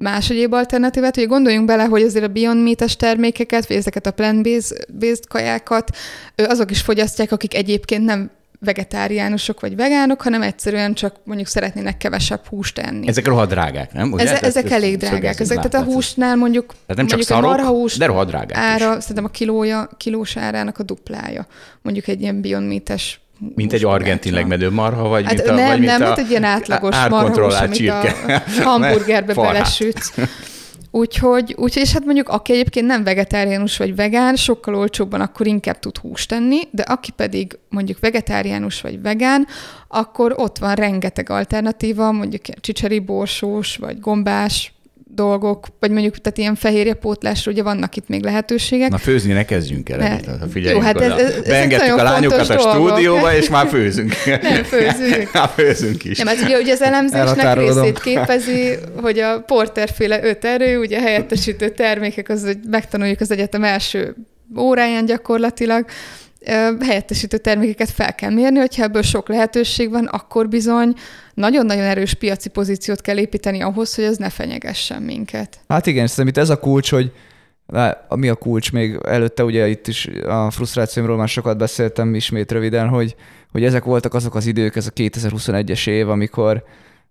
más 0.00 0.30
egyéb 0.30 0.52
alternatívát. 0.52 1.16
Ugye 1.16 1.26
gondoljunk 1.26 1.66
bele, 1.66 1.84
hogy 1.84 2.02
azért 2.02 2.24
a 2.24 2.28
Beyond 2.28 2.62
meat 2.62 2.96
termékeket, 2.96 3.66
vagy 3.66 3.76
ezeket 3.76 4.06
a 4.06 4.10
plant-based 4.10 5.26
kajákat, 5.28 5.96
azok 6.36 6.70
is 6.70 6.80
fogyasztják, 6.80 7.32
akik 7.32 7.54
egyébként 7.54 8.04
nem 8.04 8.30
vegetáriánusok 8.60 9.60
vagy 9.60 9.76
vegánok, 9.76 10.22
hanem 10.22 10.42
egyszerűen 10.42 10.94
csak 10.94 11.14
mondjuk 11.24 11.48
szeretnének 11.48 11.96
kevesebb 11.96 12.46
húst 12.46 12.78
enni. 12.78 13.08
Ezek 13.08 13.26
rohadt 13.26 13.50
drágák, 13.50 13.92
nem? 13.92 14.12
Ugye? 14.12 14.22
Ezek, 14.22 14.42
ezek 14.42 14.70
elég 14.70 14.96
drágák. 14.96 15.40
Ezek, 15.40 15.56
tehát 15.56 15.88
a 15.88 15.92
húsnál 15.92 16.36
mondjuk, 16.36 16.66
tehát 16.66 16.86
nem 16.86 17.06
csak 17.06 17.16
mondjuk 17.16 17.28
szarok, 17.28 17.44
a 17.44 17.48
marhahús 17.48 17.96
de 17.96 18.06
rohadt 18.06 18.28
drágák 18.28 18.58
ára, 18.58 18.96
is. 18.96 19.02
szerintem 19.02 19.24
a 19.24 19.28
kilója, 19.28 19.88
kilós 19.96 20.36
árának 20.36 20.78
a 20.78 20.82
duplája. 20.82 21.46
Mondjuk 21.82 22.08
egy 22.08 22.20
ilyen 22.20 22.40
Beyond 22.40 22.66
Meat-es 22.68 23.20
mint 23.54 23.72
egy 23.72 23.84
argentin 23.84 24.32
legmedő 24.32 24.70
marha, 24.70 25.08
vagy 25.08 25.24
hát 25.24 25.34
mint 25.34 25.48
a, 25.48 25.54
nem, 25.54 25.66
vagy 25.66 25.78
mint 25.78 25.90
nem, 25.90 26.02
a 26.02 26.04
mint 26.04 26.18
egy 26.18 26.30
ilyen 26.30 26.44
átlagos 26.44 26.96
marhahús, 27.08 27.58
amit 27.58 27.74
csirke. 27.74 28.14
a 28.26 28.62
hamburgerbe 28.68 29.34
belesütsz. 29.34 30.14
Úgyhogy, 30.90 31.54
úgyhogy, 31.58 31.82
és 31.82 31.92
hát 31.92 32.04
mondjuk 32.04 32.28
aki 32.28 32.52
egyébként 32.52 32.86
nem 32.86 33.04
vegetáriánus 33.04 33.76
vagy 33.76 33.94
vegán, 33.94 34.36
sokkal 34.36 34.74
olcsóbban 34.74 35.20
akkor 35.20 35.46
inkább 35.46 35.78
tud 35.78 35.96
húst 35.96 36.28
tenni, 36.28 36.60
de 36.70 36.82
aki 36.82 37.10
pedig 37.16 37.58
mondjuk 37.68 37.98
vegetáriánus 38.00 38.80
vagy 38.80 39.02
vegán, 39.02 39.46
akkor 39.88 40.34
ott 40.36 40.58
van 40.58 40.74
rengeteg 40.74 41.30
alternatíva, 41.30 42.12
mondjuk 42.12 42.42
csicseri 42.60 42.98
borsós, 42.98 43.76
vagy 43.76 44.00
gombás, 44.00 44.72
dolgok, 45.14 45.66
vagy 45.80 45.90
mondjuk 45.90 46.18
tehát 46.18 46.38
ilyen 46.38 46.54
fehérjepótlásra 46.54 47.52
ugye 47.52 47.62
vannak 47.62 47.96
itt 47.96 48.08
még 48.08 48.22
lehetőségek. 48.22 48.90
Na 48.90 48.98
főzni 48.98 49.32
ne 49.32 49.44
kezdjünk 49.44 49.88
el, 49.88 49.98
ne. 49.98 50.60
Jó, 50.60 50.80
hát 50.80 51.00
ez, 51.00 51.12
ez, 51.12 51.40
Beengedtük 51.46 51.98
a 51.98 52.02
lányokat 52.02 52.48
a 52.48 52.58
stúdióba, 52.58 53.34
és 53.34 53.48
már 53.48 53.66
főzünk. 53.68 54.12
Nem 54.42 54.64
főzünk. 54.64 55.32
már 55.34 55.48
főzünk 55.54 56.04
is. 56.04 56.18
Nem, 56.18 56.26
hát 56.26 56.40
ugye, 56.42 56.58
ugye 56.58 56.72
az 56.72 56.82
elemzésnek 56.82 57.54
részét 57.54 58.00
képezi, 58.00 58.78
hogy 59.00 59.18
a 59.18 59.40
porterféle 59.40 60.24
öt 60.24 60.44
erő, 60.44 60.78
ugye 60.78 61.00
helyettesítő 61.00 61.68
termékek, 61.68 62.28
az, 62.28 62.44
hogy 62.44 62.58
megtanuljuk 62.70 63.20
az 63.20 63.30
egyetem 63.30 63.64
első 63.64 64.16
óráján 64.58 65.04
gyakorlatilag, 65.04 65.84
helyettesítő 66.80 67.38
termékeket 67.38 67.90
fel 67.90 68.14
kell 68.14 68.30
mérni, 68.30 68.58
hogyha 68.58 68.82
ebből 68.82 69.02
sok 69.02 69.28
lehetőség 69.28 69.90
van, 69.90 70.04
akkor 70.04 70.48
bizony 70.48 70.94
nagyon-nagyon 71.34 71.84
erős 71.84 72.14
piaci 72.14 72.48
pozíciót 72.48 73.00
kell 73.00 73.18
építeni 73.18 73.60
ahhoz, 73.60 73.94
hogy 73.94 74.04
ez 74.04 74.16
ne 74.16 74.30
fenyegessen 74.30 75.02
minket. 75.02 75.60
Hát 75.68 75.86
igen, 75.86 76.06
szerintem 76.06 76.26
itt 76.26 76.48
ez 76.48 76.56
a 76.56 76.60
kulcs, 76.60 76.90
hogy 76.90 77.12
mi 78.08 78.28
a 78.28 78.34
kulcs, 78.34 78.72
még 78.72 78.98
előtte 79.04 79.44
ugye 79.44 79.68
itt 79.68 79.86
is 79.86 80.08
a 80.26 80.50
frusztrációmról 80.50 81.16
már 81.16 81.28
sokat 81.28 81.58
beszéltem 81.58 82.14
ismét 82.14 82.52
röviden, 82.52 82.88
hogy, 82.88 83.14
hogy 83.52 83.64
ezek 83.64 83.84
voltak 83.84 84.14
azok 84.14 84.34
az 84.34 84.46
idők, 84.46 84.76
ez 84.76 84.86
a 84.86 84.90
2021-es 84.90 85.88
év, 85.88 86.08
amikor 86.08 86.64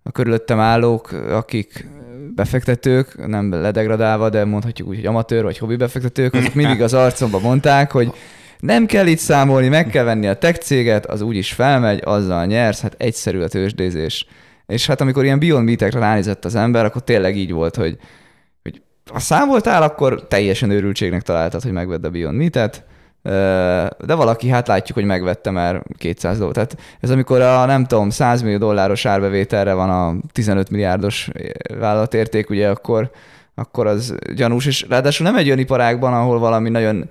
a 0.03 0.11
körülöttem 0.11 0.59
állók, 0.59 1.11
akik 1.11 1.87
befektetők, 2.35 3.27
nem 3.27 3.51
ledegradálva, 3.51 4.29
de 4.29 4.45
mondhatjuk 4.45 4.87
úgy, 4.87 4.95
hogy 4.95 5.05
amatőr 5.05 5.43
vagy 5.43 5.57
hobbi 5.57 5.75
befektetők, 5.75 6.33
azok 6.33 6.53
mindig 6.53 6.81
az 6.81 6.93
arcomba 6.93 7.39
mondták, 7.39 7.91
hogy 7.91 8.13
nem 8.59 8.85
kell 8.85 9.07
itt 9.07 9.17
számolni, 9.17 9.67
meg 9.67 9.87
kell 9.87 10.03
venni 10.03 10.27
a 10.27 10.33
tech 10.33 10.59
céget, 10.59 11.05
az 11.05 11.21
úgyis 11.21 11.53
felmegy, 11.53 12.01
azzal 12.05 12.45
nyersz, 12.45 12.81
hát 12.81 12.95
egyszerű 12.97 13.39
a 13.39 13.47
tőzsdézés. 13.47 14.27
És 14.67 14.87
hát 14.87 15.01
amikor 15.01 15.23
ilyen 15.23 15.39
Beyond 15.39 15.65
Meat-ekre 15.65 15.99
ránézett 15.99 16.45
az 16.45 16.55
ember, 16.55 16.85
akkor 16.85 17.03
tényleg 17.03 17.37
így 17.37 17.51
volt, 17.51 17.75
hogy, 17.75 17.97
hogy 18.63 18.81
ha 19.11 19.19
számoltál, 19.19 19.83
akkor 19.83 20.27
teljesen 20.27 20.69
őrültségnek 20.69 21.21
találtad, 21.21 21.61
hogy 21.61 21.71
megvedd 21.71 22.05
a 22.05 22.09
Beyond 22.09 22.37
Meat-et, 22.37 22.83
de 24.05 24.13
valaki, 24.15 24.47
hát 24.49 24.67
látjuk, 24.67 24.97
hogy 24.97 25.07
megvette 25.07 25.51
már 25.51 25.83
200 25.97 26.37
dollárt. 26.37 26.55
Tehát 26.55 26.77
ez 26.99 27.09
amikor 27.09 27.41
a, 27.41 27.65
nem 27.65 27.85
tudom, 27.85 28.09
100 28.09 28.41
millió 28.41 28.57
dolláros 28.57 29.05
árbevételre 29.05 29.73
van 29.73 29.89
a 29.89 30.15
15 30.31 30.69
milliárdos 30.69 31.29
vállalatérték, 31.79 32.49
ugye 32.49 32.69
akkor, 32.69 33.11
akkor 33.55 33.87
az 33.87 34.15
gyanús, 34.35 34.65
és 34.65 34.85
ráadásul 34.89 35.25
nem 35.25 35.35
egy 35.35 35.45
olyan 35.45 35.59
iparágban, 35.59 36.13
ahol 36.13 36.39
valami 36.39 36.69
nagyon 36.69 37.09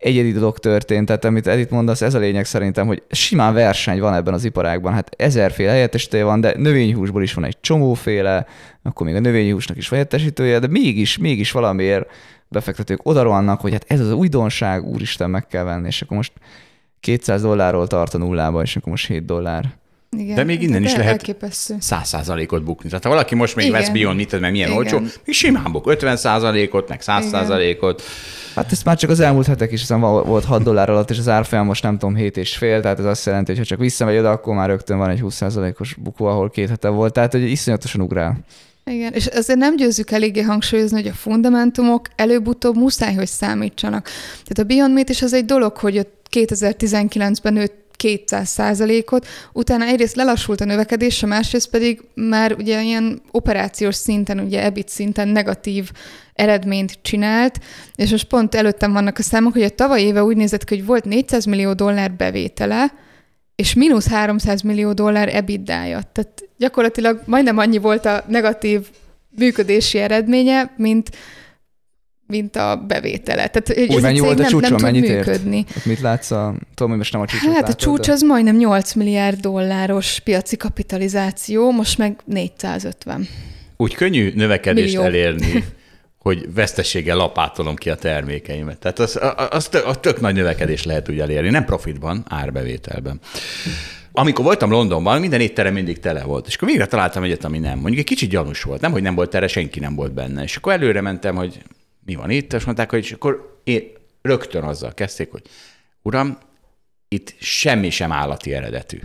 egyedi 0.00 0.32
dolog 0.32 0.58
történt, 0.58 1.06
tehát 1.06 1.24
amit 1.24 1.46
Edith 1.46 1.72
mondasz, 1.72 2.02
ez 2.02 2.14
a 2.14 2.18
lényeg 2.18 2.44
szerintem, 2.44 2.86
hogy 2.86 3.02
simán 3.10 3.54
verseny 3.54 4.00
van 4.00 4.14
ebben 4.14 4.34
az 4.34 4.44
iparágban, 4.44 4.92
hát 4.92 5.10
ezerféle 5.16 5.70
helyettesítője 5.70 6.24
van, 6.24 6.40
de 6.40 6.54
növényhúsból 6.56 7.22
is 7.22 7.34
van 7.34 7.44
egy 7.44 7.56
csomóféle, 7.60 8.46
akkor 8.82 9.06
még 9.06 9.14
a 9.16 9.20
növényhúsnak 9.20 9.76
is 9.76 9.88
helyettesítője, 9.88 10.58
de 10.58 10.66
mégis, 10.66 11.18
mégis 11.18 11.52
valamiért 11.52 12.10
befektetők 12.48 13.06
oda 13.06 13.22
rohannak, 13.22 13.60
hogy 13.60 13.72
hát 13.72 13.84
ez 13.88 14.00
az 14.00 14.12
újdonság, 14.12 14.84
úristen, 14.84 15.30
meg 15.30 15.46
kell 15.46 15.64
venni, 15.64 15.86
és 15.86 16.02
akkor 16.02 16.16
most 16.16 16.32
200 17.00 17.42
dollárról 17.42 17.86
tart 17.86 18.14
a 18.14 18.18
nullába, 18.18 18.62
és 18.62 18.76
akkor 18.76 18.90
most 18.90 19.06
7 19.06 19.24
dollár. 19.24 19.78
Igen, 20.16 20.34
de 20.34 20.44
még 20.44 20.62
innen 20.62 20.82
de 20.82 20.88
is 20.88 20.96
lehet 20.96 21.36
száz 21.78 22.08
százalékot 22.08 22.64
bukni. 22.64 22.88
Tehát 22.88 23.04
ha 23.04 23.10
valaki 23.10 23.34
most 23.34 23.56
még 23.56 23.66
Igen. 23.66 23.80
vesz 23.80 23.90
Beyond 23.90 24.16
mit, 24.16 24.40
meg 24.40 24.50
milyen 24.50 24.68
Igen. 24.68 24.78
olcsó, 24.78 24.98
még 24.98 25.34
simán 25.34 25.72
buk 25.72 25.86
50 25.86 26.16
százalékot, 26.16 26.88
meg 26.88 27.02
100 27.02 27.28
százalékot. 27.28 28.02
Hát 28.54 28.72
ez 28.72 28.82
már 28.82 28.96
csak 28.96 29.10
az 29.10 29.20
elmúlt 29.20 29.46
hetek 29.46 29.72
is, 29.72 29.80
hiszen 29.80 30.00
volt 30.00 30.44
6 30.44 30.62
dollár 30.62 30.90
alatt, 30.90 31.10
és 31.10 31.18
az 31.18 31.28
árfolyam 31.28 31.66
most 31.66 31.82
nem 31.82 31.98
tudom 31.98 32.14
7 32.14 32.36
és 32.36 32.56
fél, 32.56 32.80
tehát 32.80 32.98
ez 32.98 33.04
azt 33.04 33.26
jelenti, 33.26 33.50
hogy 33.50 33.60
ha 33.60 33.66
csak 33.66 33.78
visszamegy 33.78 34.18
oda, 34.18 34.30
akkor 34.30 34.54
már 34.54 34.68
rögtön 34.68 34.98
van 34.98 35.10
egy 35.10 35.20
20%-os 35.22 35.94
bukó, 35.94 36.24
ahol 36.26 36.50
két 36.50 36.68
hete 36.68 36.88
volt, 36.88 37.12
tehát 37.12 37.32
hogy 37.32 37.50
iszonyatosan 37.50 38.00
ugrál. 38.00 38.38
Igen, 38.84 39.12
és 39.12 39.26
azért 39.26 39.58
nem 39.58 39.76
győzzük 39.76 40.10
eléggé 40.10 40.40
hangsúlyozni, 40.40 41.00
hogy 41.00 41.10
a 41.10 41.14
fundamentumok 41.14 42.08
előbb-utóbb 42.16 42.76
muszáj, 42.76 43.14
hogy 43.14 43.26
számítsanak. 43.26 44.04
Tehát 44.30 44.58
a 44.58 44.64
Beyond 44.64 44.94
Meat 44.94 45.08
is 45.08 45.22
az 45.22 45.32
egy 45.32 45.44
dolog, 45.44 45.76
hogy 45.76 46.06
2019-ben 46.30 47.52
nőtt 47.52 47.79
200 48.00 48.48
százalékot, 48.48 49.26
utána 49.52 49.84
egyrészt 49.84 50.16
lelassult 50.16 50.60
a 50.60 50.64
növekedés, 50.64 51.22
a 51.22 51.26
másrészt 51.26 51.70
pedig 51.70 52.00
már 52.14 52.52
ugye 52.52 52.82
ilyen 52.82 53.22
operációs 53.30 53.94
szinten, 53.94 54.38
ugye 54.38 54.64
EBIT 54.64 54.88
szinten 54.88 55.28
negatív 55.28 55.90
eredményt 56.34 56.98
csinált, 57.02 57.60
és 57.94 58.10
most 58.10 58.24
pont 58.24 58.54
előttem 58.54 58.92
vannak 58.92 59.18
a 59.18 59.22
számok, 59.22 59.52
hogy 59.52 59.62
a 59.62 59.68
tavaly 59.68 60.00
éve 60.00 60.24
úgy 60.24 60.36
nézett 60.36 60.64
ki, 60.64 60.76
hogy 60.76 60.86
volt 60.86 61.04
400 61.04 61.44
millió 61.44 61.72
dollár 61.72 62.12
bevétele, 62.12 62.92
és 63.56 63.74
mínusz 63.74 64.08
300 64.08 64.62
millió 64.62 64.92
dollár 64.92 65.34
EBITDA-ja. 65.34 66.00
Tehát 66.12 66.42
gyakorlatilag 66.56 67.22
majdnem 67.26 67.58
annyi 67.58 67.78
volt 67.78 68.06
a 68.06 68.24
negatív 68.28 68.86
működési 69.38 69.98
eredménye, 69.98 70.74
mint 70.76 71.10
mint 72.30 72.56
a 72.56 72.84
bevétele. 72.86 73.48
Tehát, 73.48 73.90
Úgy 73.90 74.02
mennyi 74.02 74.18
volt 74.18 74.40
a 74.40 74.44
csúcson, 74.44 74.60
nem, 74.60 74.70
nem 74.72 74.92
mennyit 74.92 75.08
működni. 75.08 75.56
Ért? 75.56 75.84
Mit 75.84 76.00
látsz 76.00 76.30
a, 76.30 76.54
tudom, 76.74 76.88
hogy 76.88 76.98
most 76.98 77.12
nem 77.12 77.20
a 77.20 77.26
csúcsot 77.26 77.46
Hát 77.46 77.54
látod, 77.54 77.74
a 77.74 77.74
csúcs 77.74 78.06
de... 78.06 78.12
az 78.12 78.22
majdnem 78.22 78.56
8 78.56 78.92
milliárd 78.94 79.40
dolláros 79.40 80.20
piaci 80.24 80.56
kapitalizáció, 80.56 81.70
most 81.70 81.98
meg 81.98 82.20
450. 82.24 83.28
Úgy 83.76 83.94
könnyű 83.94 84.32
növekedést 84.34 84.96
Millió. 84.96 85.02
elérni, 85.02 85.64
hogy 86.18 86.54
vesztességgel 86.54 87.16
lapátolom 87.16 87.74
ki 87.74 87.90
a 87.90 87.94
termékeimet. 87.94 88.78
Tehát 88.78 88.98
az, 88.98 89.18
az, 89.36 89.46
az, 89.50 89.68
tök, 89.68 89.86
az 89.86 89.96
tök 90.00 90.20
nagy 90.20 90.34
növekedés 90.34 90.84
lehet 90.84 91.08
úgy 91.08 91.20
elérni, 91.20 91.50
nem 91.50 91.64
profitban, 91.64 92.24
árbevételben. 92.28 93.20
Amikor 94.12 94.44
voltam 94.44 94.70
Londonban, 94.70 95.20
minden 95.20 95.40
étterem 95.40 95.72
mindig 95.72 95.98
tele 95.98 96.22
volt, 96.22 96.46
és 96.46 96.54
akkor 96.54 96.68
végre 96.68 96.86
találtam 96.86 97.22
egyet, 97.22 97.44
ami 97.44 97.58
nem. 97.58 97.78
Mondjuk 97.78 97.98
egy 97.98 98.04
kicsit 98.04 98.30
gyanús 98.30 98.62
volt, 98.62 98.80
nem, 98.80 98.92
hogy 98.92 99.02
nem 99.02 99.14
volt 99.14 99.30
tere, 99.30 99.46
senki 99.46 99.80
nem 99.80 99.94
volt 99.94 100.12
benne. 100.12 100.42
És 100.42 100.56
akkor 100.56 100.72
előre 100.72 101.00
mentem, 101.00 101.34
hogy 101.34 101.62
mi 102.10 102.16
van 102.16 102.30
itt, 102.30 102.52
és 102.52 102.64
mondták, 102.64 102.90
hogy 102.90 103.04
és 103.04 103.12
akkor 103.12 103.60
én 103.64 103.82
rögtön 104.22 104.62
azzal 104.62 104.94
kezdték, 104.94 105.30
hogy 105.30 105.42
uram, 106.02 106.38
itt 107.08 107.34
semmi 107.40 107.90
sem 107.90 108.12
állati 108.12 108.54
eredetű. 108.54 108.98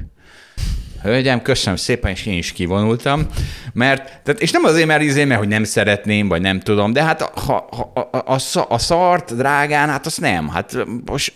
Hölgyem, 1.02 1.42
köszönöm 1.42 1.76
szépen, 1.76 2.12
és 2.12 2.26
én 2.26 2.38
is 2.38 2.52
kivonultam, 2.52 3.28
mert, 3.74 4.22
tehát, 4.24 4.42
és 4.42 4.52
nem 4.52 4.64
azért, 4.64 4.88
mert, 4.88 5.04
azért, 5.04 5.28
mert 5.28 5.40
hogy 5.40 5.50
nem 5.50 5.64
szeretném, 5.64 6.28
vagy 6.28 6.42
nem 6.42 6.60
tudom, 6.60 6.94
de 6.94 7.04
hát 7.04 7.22
ha, 7.22 7.68
ha, 7.72 7.92
a, 8.12 8.34
a, 8.34 8.66
a 8.70 8.78
szart 8.78 9.36
drágán, 9.36 9.90
hát 9.90 10.06
azt 10.06 10.22
nem, 10.22 10.50
hát 10.50 10.78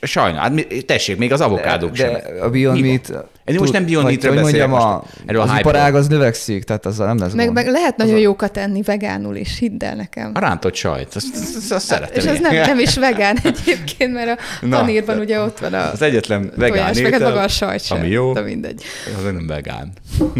sajnál, 0.01 0.41
hát 0.41 0.85
tessék, 0.85 1.17
még 1.17 1.31
az 1.31 1.41
avokádók 1.41 1.91
de, 1.91 1.97
sem. 1.97 2.11
De 2.11 2.41
a 2.41 2.49
Beyond 2.49 2.81
Meat 2.81 3.29
én 3.53 3.59
most 3.59 3.73
nem 3.73 3.85
Beyond 3.85 4.05
Meat-ről 4.05 4.35
beszélek, 4.35 4.67
mondjam, 4.67 5.03
erről 5.25 5.41
az 5.41 5.51
iparág 5.59 5.95
az 5.95 6.07
növekszik, 6.07 6.63
tehát 6.63 6.85
az 6.85 6.97
nem 6.97 7.17
lesz 7.17 7.33
meg, 7.33 7.51
meg 7.51 7.67
lehet 7.67 7.97
nagyon 7.97 8.15
az 8.15 8.21
jókat 8.21 8.57
enni 8.57 8.81
vegánul 8.81 9.35
is, 9.35 9.57
hidd 9.57 9.83
el 9.83 9.95
nekem. 9.95 10.31
A 10.33 10.39
rántott 10.39 10.75
sajt, 10.75 11.15
azt, 11.15 11.27
azt, 11.33 11.55
azt 11.55 11.69
hát, 11.71 11.79
szeretem. 11.79 12.23
És 12.23 12.25
az 12.25 12.39
nem, 12.39 12.55
nem 12.55 12.79
is 12.79 12.97
vegán 12.97 13.37
egyébként, 13.43 14.13
mert 14.13 14.39
a 14.61 14.65
Na, 14.65 14.83
ugye 15.19 15.41
ott 15.41 15.59
van 15.59 15.73
a 15.73 15.91
Az 15.91 16.01
egyetlen 16.01 16.51
vegán 16.55 16.77
tojás, 16.77 16.97
étel, 16.97 17.09
meg 17.09 17.21
maga 17.21 17.41
a 17.41 17.47
sajt 17.47 17.83
sem, 17.83 17.97
ami 17.97 18.07
jó, 18.07 18.33
de 18.33 18.41
mindegy. 18.41 18.83
Az 19.17 19.23
nem 19.23 19.47
vegán. 19.47 19.91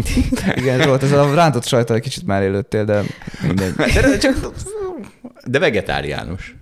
Igen, 0.56 0.86
volt, 0.86 1.02
ez 1.02 1.12
a 1.12 1.34
rántott 1.34 1.66
sajtal 1.66 1.96
egy 1.96 2.02
kicsit 2.02 2.26
már 2.26 2.42
élőttél, 2.42 2.84
de 2.84 3.02
mindegy. 3.46 3.74
De 4.10 4.18
csak 4.18 4.52
De 5.44 5.58
vegetáriánus. 5.58 6.54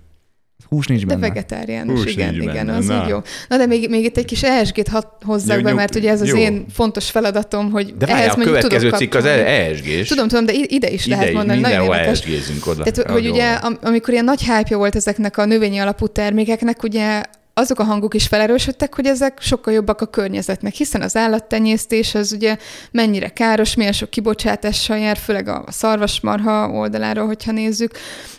Hús 0.69 0.87
nincs 0.87 1.01
De 1.01 1.05
benne. 1.05 1.19
vegetáriánus, 1.27 1.99
Hús 2.03 2.11
igen, 2.11 2.29
nincs 2.29 2.43
igen, 2.43 2.65
benne, 2.65 2.77
az 2.77 2.85
na. 2.85 3.01
így 3.03 3.09
jó. 3.09 3.17
Na 3.47 3.57
de 3.57 3.65
még, 3.65 3.89
még 3.89 4.03
itt 4.03 4.17
egy 4.17 4.25
kis 4.25 4.43
ESG-t 4.43 4.89
hozzak 5.25 5.57
Jó, 5.57 5.63
be, 5.63 5.73
mert 5.73 5.95
ugye 5.95 6.11
ez 6.11 6.21
az 6.21 6.27
jó. 6.27 6.37
én 6.37 6.65
fontos 6.73 7.09
feladatom, 7.09 7.71
hogy 7.71 7.93
De 7.97 8.05
ehhez 8.05 8.33
a 8.33 8.35
mondjuk 8.35 8.55
következő 8.55 8.83
tudok 8.85 8.99
cikk 8.99 9.13
az. 9.13 9.25
ESG-s. 9.25 10.07
Tudom, 10.07 10.27
tudom, 10.27 10.45
de 10.45 10.53
ide 10.53 10.89
is 10.89 11.05
Ide 11.05 11.15
lehet 11.15 11.29
is, 11.29 11.35
mondani, 11.35 11.59
nagyon 11.59 11.79
mindenhol. 11.79 12.09
ESG-zünk 12.11 12.67
oda. 12.67 12.83
Tehát, 12.83 13.11
hogy 13.11 13.29
ugye, 13.29 13.51
amikor 13.81 14.13
ilyen 14.13 14.25
nagy 14.25 14.41
hype 14.41 14.75
volt 14.75 14.95
ezeknek 14.95 15.37
a 15.37 15.45
növényi 15.45 15.77
alapú 15.77 16.07
termékeknek, 16.07 16.83
ugye 16.83 17.21
azok 17.59 17.79
a 17.79 17.83
hangok 17.83 18.13
is 18.13 18.27
felerősödtek, 18.27 18.95
hogy 18.95 19.05
ezek 19.05 19.41
sokkal 19.41 19.73
jobbak 19.73 20.01
a 20.01 20.05
környezetnek, 20.05 20.73
hiszen 20.73 21.01
az 21.01 21.15
állattenyésztés 21.15 22.15
az 22.15 22.31
ugye 22.31 22.57
mennyire 22.91 23.29
káros, 23.29 23.75
milyen 23.75 23.91
sok 23.91 24.09
kibocsátással 24.09 24.97
jár, 24.97 25.17
főleg 25.17 25.47
a 25.47 25.63
szarvasmarha 25.67 26.69
oldaláról, 26.69 27.25
hogyha 27.25 27.51
nézzük, 27.51 27.91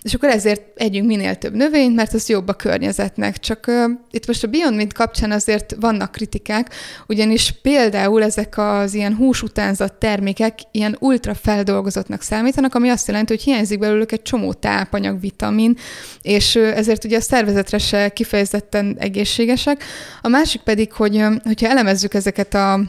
és 0.03 0.15
akkor 0.15 0.29
ezért 0.29 0.63
együnk 0.75 1.07
minél 1.07 1.35
több 1.35 1.55
növényt, 1.55 1.95
mert 1.95 2.15
az 2.15 2.29
jobb 2.29 2.49
a 2.49 2.53
környezetnek. 2.53 3.39
Csak 3.39 3.65
uh, 3.69 3.91
itt 4.11 4.27
most 4.27 4.45
a 4.45 4.47
Beyond 4.47 4.77
Meat 4.77 4.93
kapcsán 4.93 5.31
azért 5.31 5.77
vannak 5.81 6.13
kritikák, 6.13 6.75
ugyanis 7.07 7.55
például 7.63 8.23
ezek 8.23 8.59
az 8.59 8.95
ilyen 8.95 9.17
hús 9.17 9.43
utánzat 9.43 9.95
termékek 9.95 10.59
ilyen 10.71 10.97
ultra 11.01 11.35
feldolgozottnak 11.35 12.23
számítanak, 12.23 12.75
ami 12.75 12.89
azt 12.89 13.09
jelenti, 13.09 13.33
hogy 13.33 13.43
hiányzik 13.43 13.79
belőlük 13.79 14.13
egy 14.13 14.23
csomó 14.23 14.53
tápanyag, 14.53 15.21
vitamin, 15.21 15.77
és 16.23 16.57
ezért 16.57 17.05
ugye 17.05 17.17
a 17.17 17.21
szervezetre 17.21 17.79
se 17.79 18.09
kifejezetten 18.09 18.97
egészségesek. 19.11 19.85
A 20.20 20.28
másik 20.28 20.61
pedig, 20.61 20.93
hogy 20.93 21.24
hogyha 21.45 21.69
elemezzük 21.69 22.15
ezeket 22.15 22.55
a 22.55 22.81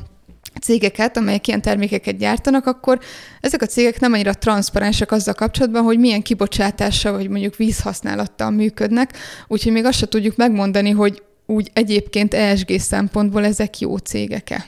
cégeket, 0.62 1.18
amelyek 1.18 1.48
ilyen 1.48 1.62
termékeket 1.62 2.18
gyártanak, 2.18 2.66
akkor 2.66 3.00
ezek 3.42 3.62
a 3.62 3.66
cégek 3.66 4.00
nem 4.00 4.14
annyira 4.14 4.34
transzparensek 4.34 5.12
azzal 5.12 5.34
kapcsolatban, 5.34 5.84
hogy 5.84 6.00
milyen 6.00 6.22
kibocsátással 6.22 7.12
vagy 7.12 7.30
mondjuk 7.30 7.56
vízhasználattal 7.56 8.52
működnek, 8.52 9.14
úgyhogy 9.48 9.72
még 9.72 9.86
azt 9.86 9.98
se 9.98 10.08
tudjuk 10.08 10.36
megmondani, 10.36 10.90
hogy 10.90 11.24
úgy 11.46 11.70
egyébként 11.74 12.34
ESG 12.34 12.80
szempontból 12.80 13.46
ezek 13.46 13.80
jó 13.80 13.98
cégek-e. 13.98 14.66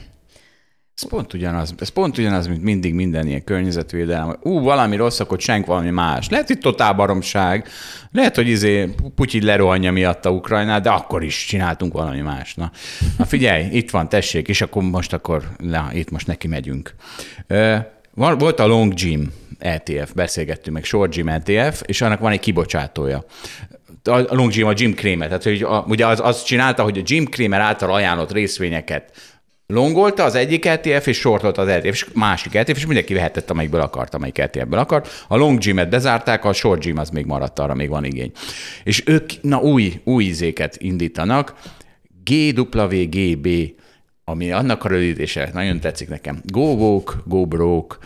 Ez 0.96 1.08
pont 1.08 1.34
ugyanaz, 1.34 1.74
ez 1.78 1.90
pont 1.90 2.18
ugyanaz, 2.18 2.48
mint 2.48 2.64
mindig 2.64 2.94
minden 2.94 3.28
ilyen 3.28 3.44
környezetvédelem. 3.44 4.36
Ú, 4.42 4.60
valami 4.60 4.96
rossz, 4.96 5.20
akkor 5.20 5.40
senk 5.40 5.66
valami 5.66 5.90
más. 5.90 6.30
Lehet, 6.30 6.48
hogy 6.48 6.58
totál 6.58 6.94
baromság, 6.94 7.68
lehet, 8.12 8.36
hogy 8.36 8.48
izé 8.48 8.96
Putyin 9.16 9.44
lerohanja 9.44 9.92
miatt 9.92 10.26
a 10.26 10.30
Ukrajnát, 10.30 10.82
de 10.82 10.90
akkor 10.90 11.24
is 11.24 11.46
csináltunk 11.46 11.94
valami 11.94 12.22
más. 12.22 12.54
Na, 12.54 12.72
na 13.18 13.26
figyelj, 13.26 13.66
itt 13.72 13.90
van, 13.90 14.10
tessék, 14.10 14.48
és 14.48 14.62
akkor 14.62 14.84
most 14.84 15.14
akkor, 15.14 15.44
na, 15.58 15.90
itt 15.94 16.12
most 16.12 16.28
neki 16.28 16.48
megyünk. 16.48 16.96
Volt 18.14 18.60
a 18.60 18.68
Long 18.68 18.94
Gym 18.94 19.32
ETF, 19.60 20.14
beszélgettünk 20.14 20.76
meg, 20.76 20.84
Short 20.86 21.14
Gym 21.14 21.28
ETF, 21.28 21.82
és 21.86 22.02
annak 22.02 22.20
van 22.20 22.32
egy 22.32 22.40
kibocsátója 22.40 23.26
a 24.04 24.36
Long 24.36 24.52
Gym, 24.52 24.68
a 24.68 24.74
Jim 24.76 24.94
Cramer, 24.94 25.28
tehát 25.28 25.44
hogy 25.44 25.62
a, 25.62 25.86
ugye 25.88 26.08
az, 26.08 26.20
az 26.24 26.44
csinálta, 26.44 26.84
hogy 26.84 26.98
a 26.98 27.02
Jim 27.06 27.26
Cramer 27.26 27.60
által 27.60 27.94
ajánlott 27.94 28.32
részvényeket 28.32 29.12
longolta 29.74 30.24
az 30.24 30.36
egyik 30.36 30.66
ETF, 30.66 31.08
és 31.08 31.18
shortolta 31.18 31.62
az 31.62 31.68
ETF, 31.68 31.86
és 31.86 32.06
másik 32.14 32.56
ETF, 32.56 32.78
és 32.78 32.86
mindenki 32.86 33.14
vehetett, 33.14 33.50
amelyikből 33.50 33.82
akart, 33.82 34.14
amelyik 34.14 34.38
ETF-ből 34.38 34.80
akart. 34.80 35.26
A 35.28 35.38
Long 35.38 35.60
Gym-et 35.60 35.90
bezárták, 35.90 36.46
a 36.46 36.54
Short 36.54 36.82
Gym 36.82 36.98
az 36.98 37.10
még 37.10 37.26
maradt, 37.26 37.60
arra 37.60 37.74
még 37.74 37.90
van 37.90 38.04
igény. 38.04 38.32
És 38.84 39.04
ők, 39.06 39.32
na 39.42 39.62
új, 39.62 40.02
új 40.04 40.24
izéket 40.24 40.78
indítanak, 40.78 41.54
GWGB, 42.24 43.48
ami 44.24 44.52
annak 44.52 44.84
a 44.84 44.88
rövidítése, 44.88 45.50
nagyon 45.54 45.80
tetszik 45.80 46.10
nekem. 46.10 46.42
Go 46.46 46.62
Woke, 46.62 47.14
Go 47.26 47.46
Broke, 47.46 47.98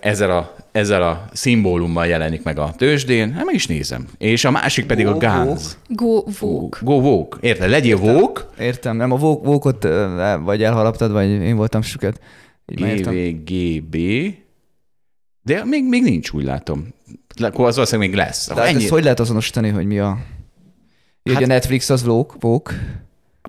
ezzel 0.00 0.30
a, 0.30 0.54
ezzel 0.72 1.02
a 1.02 1.24
szimbólummal 1.32 2.06
jelenik 2.06 2.42
meg 2.42 2.58
a 2.58 2.74
tőzsdén, 2.76 3.32
hát 3.32 3.44
meg 3.44 3.54
is 3.54 3.66
nézem. 3.66 4.06
És 4.18 4.44
a 4.44 4.50
másik 4.50 4.86
pedig 4.86 5.06
a 5.06 5.12
Go 5.12 5.18
Guns. 5.18 5.76
Go 5.88 6.22
Vogue. 6.40 6.78
Go 6.82 6.94
Woke. 6.94 7.36
Érted? 7.40 7.70
Legyél 7.70 7.96
woke, 7.96 8.42
Értem, 8.58 8.96
nem 8.96 9.12
a 9.12 9.18
ö, 9.80 10.36
vagy 10.42 10.62
elharaptad, 10.62 11.12
vagy 11.12 11.28
én 11.28 11.56
voltam 11.56 11.82
süket. 11.82 12.20
Értem. 12.66 13.14
GVGB, 13.14 13.96
de 15.42 15.64
még, 15.64 15.88
még 15.88 16.02
nincs, 16.02 16.30
úgy 16.30 16.44
látom. 16.44 16.88
Akkor 17.42 17.66
az 17.66 17.74
valószínűleg 17.74 18.10
még 18.10 18.18
lesz. 18.18 18.48
De 18.48 18.54
hát 18.54 18.66
Ennyi, 18.66 18.82
ezt 18.82 18.88
hogy 18.88 19.02
lehet 19.02 19.20
azonosítani, 19.20 19.68
hogy 19.68 19.86
mi 19.86 19.98
a... 19.98 20.18
Hát- 21.32 21.42
a 21.42 21.46
Netflix 21.46 21.90
az 21.90 22.04
vók, 22.04 22.36
vók. 22.40 22.74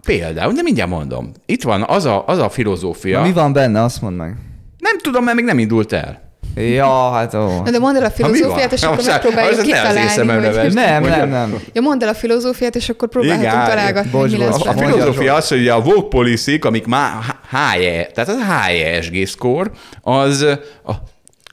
Például, 0.05 0.53
de 0.53 0.61
mindjárt 0.61 0.89
mondom. 0.89 1.31
Itt 1.45 1.63
van 1.63 1.83
az 1.87 2.05
a, 2.05 2.27
az 2.27 2.37
a 2.37 2.49
filozófia. 2.49 3.17
Ja. 3.19 3.25
Mi 3.25 3.31
van 3.31 3.53
benne, 3.53 3.81
azt 3.83 4.01
mondd 4.01 4.15
meg. 4.15 4.37
Nem 4.77 4.99
tudom, 4.99 5.23
mert 5.23 5.35
még 5.35 5.45
nem 5.45 5.59
indult 5.59 5.91
el. 5.91 6.30
Ja, 6.55 7.11
hát 7.11 7.33
ó. 7.33 7.61
Na 7.63 7.71
de 7.71 7.79
mondd 7.79 7.95
el 7.97 8.03
a 8.03 8.09
filozófiát, 8.09 8.71
és 8.71 8.83
Ha, 8.83 8.91
akkor 8.91 9.05
megpróbáljuk 9.05 9.59
az 9.59 9.65
kitalálni, 9.65 9.99
észememre 9.99 10.45
hogy... 10.45 10.55
vesz. 10.55 10.73
Nem, 10.73 11.03
nem, 11.03 11.29
nem. 11.29 11.59
Ja, 11.73 11.81
mondd 11.81 12.03
el 12.03 12.09
a 12.09 12.13
filozófiát, 12.13 12.75
és 12.75 12.89
akkor 12.89 13.07
próbálhatunk 13.09 13.51
Igen, 13.51 13.65
találgatni, 13.65 14.09
bocs, 14.09 14.31
mi 14.31 14.37
lesz 14.37 14.65
A, 14.65 14.71
filozófia 14.71 15.33
az, 15.33 15.47
hogy 15.47 15.67
a 15.67 15.77
woke 15.77 16.07
policy 16.07 16.59
amik 16.61 16.85
már 16.85 17.11
HE, 17.49 18.05
tehát 18.13 18.29
az 18.29 18.37
HESG 18.47 19.27
score, 19.27 19.71
az, 20.01 20.45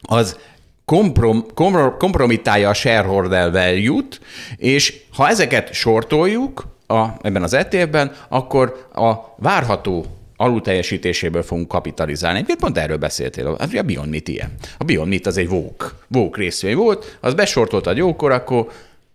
az 0.03 0.37
komprom, 0.85 1.47
komprom, 1.55 1.95
kompromittálja 1.99 2.69
a 2.69 2.75
shareholder 2.75 3.53
value-t, 3.53 4.21
és 4.57 4.95
ha 5.17 5.29
ezeket 5.29 5.73
sortoljuk 5.73 6.67
a, 6.87 7.05
ebben 7.23 7.43
az 7.43 7.55
ETF-ben, 7.55 8.13
akkor 8.29 8.89
a 8.95 9.15
várható 9.37 10.18
alulteljesítéséből 10.41 11.43
fogunk 11.43 11.69
kapitalizálni. 11.69 12.37
Egyébként 12.37 12.61
pont 12.61 12.79
erről 12.79 12.97
beszéltél, 12.97 13.57
hát 13.59 13.75
a 13.75 13.83
Beyond 13.83 14.11
Meat 14.11 14.29
ilyen. 14.29 14.53
A 14.79 14.85
Beyond 14.85 15.09
Meat 15.09 15.27
az 15.27 15.37
egy 15.37 15.47
woke, 15.49 15.87
woke 16.15 16.41
részvény 16.41 16.77
volt, 16.77 17.17
az 17.21 17.35
besortoltad 17.35 17.97
jókor, 17.97 18.31
akkor 18.33 18.67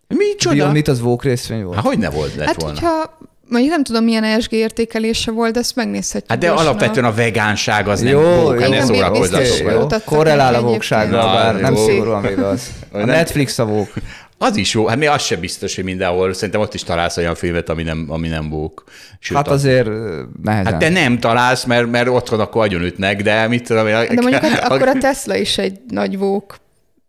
micsoda? 0.07 0.55
Beyond 0.55 0.73
Meat 0.73 0.87
az 0.87 1.01
vók 1.01 1.23
részvény 1.23 1.63
volt. 1.63 1.75
Hát 1.75 1.85
hogy 1.85 1.97
ne 1.97 2.09
volt 2.09 2.35
lett 2.35 2.45
Hát, 2.47 2.61
volna? 2.61 2.79
hogyha 2.79 3.17
mondjuk 3.47 3.73
nem 3.73 3.83
tudom, 3.83 4.03
milyen 4.03 4.23
ESG 4.23 4.53
értékelése 4.53 5.31
volt, 5.31 5.53
de 5.53 5.59
ezt 5.59 5.75
megnézhetjük. 5.75 6.29
Hát 6.29 6.39
de 6.39 6.47
gyorsan 6.47 6.65
alapvetően 6.67 7.05
a 7.05 7.13
vegánság 7.13 7.87
az 7.87 7.99
nem 7.99 8.11
Jó, 8.11 8.21
bók, 8.21 8.61
jó. 8.61 8.67
ne 8.69 8.81
szórakozzatok 8.81 10.03
Korrelál 10.03 10.55
a 10.55 10.61
vóksággal, 10.61 11.33
bár 11.33 11.59
nem 11.61 11.75
szigorúan 11.75 12.21
véve 12.21 12.47
az. 12.47 12.67
A 12.91 12.97
Nem- 12.97 13.05
Netflix 13.07 13.59
a 13.59 13.65
vók. 13.65 13.93
Az 14.43 14.55
is 14.57 14.73
jó, 14.73 14.87
hát 14.87 14.97
mi 14.97 15.05
az 15.05 15.21
sem 15.21 15.39
biztos, 15.39 15.75
hogy 15.75 15.83
mindenhol, 15.83 16.33
szerintem 16.33 16.61
ott 16.61 16.73
is 16.73 16.83
találsz 16.83 17.17
olyan 17.17 17.35
filmet, 17.35 17.69
ami 17.69 17.83
nem, 17.83 18.05
ami 18.09 18.27
nem 18.27 18.49
bók. 18.49 18.83
Sőt, 19.19 19.37
Hát 19.37 19.47
az- 19.47 19.53
azért 19.53 19.89
nehezen. 20.43 20.71
Hát 20.71 20.77
te 20.81 20.89
nem 20.89 21.19
találsz, 21.19 21.63
mert, 21.63 21.91
mert 21.91 22.07
otthon 22.07 22.39
akkor 22.39 22.61
agyonütnek, 22.63 23.21
de 23.21 23.47
mit 23.47 23.67
tudom 23.67 23.87
én. 23.87 23.93
De 23.93 24.21
mondjuk 24.21 24.41
hát 24.45 24.63
akkor 24.71 24.87
a 24.87 24.93
Tesla 24.97 25.35
is 25.35 25.57
egy 25.57 25.79
nagy 25.89 26.17
vók 26.17 26.55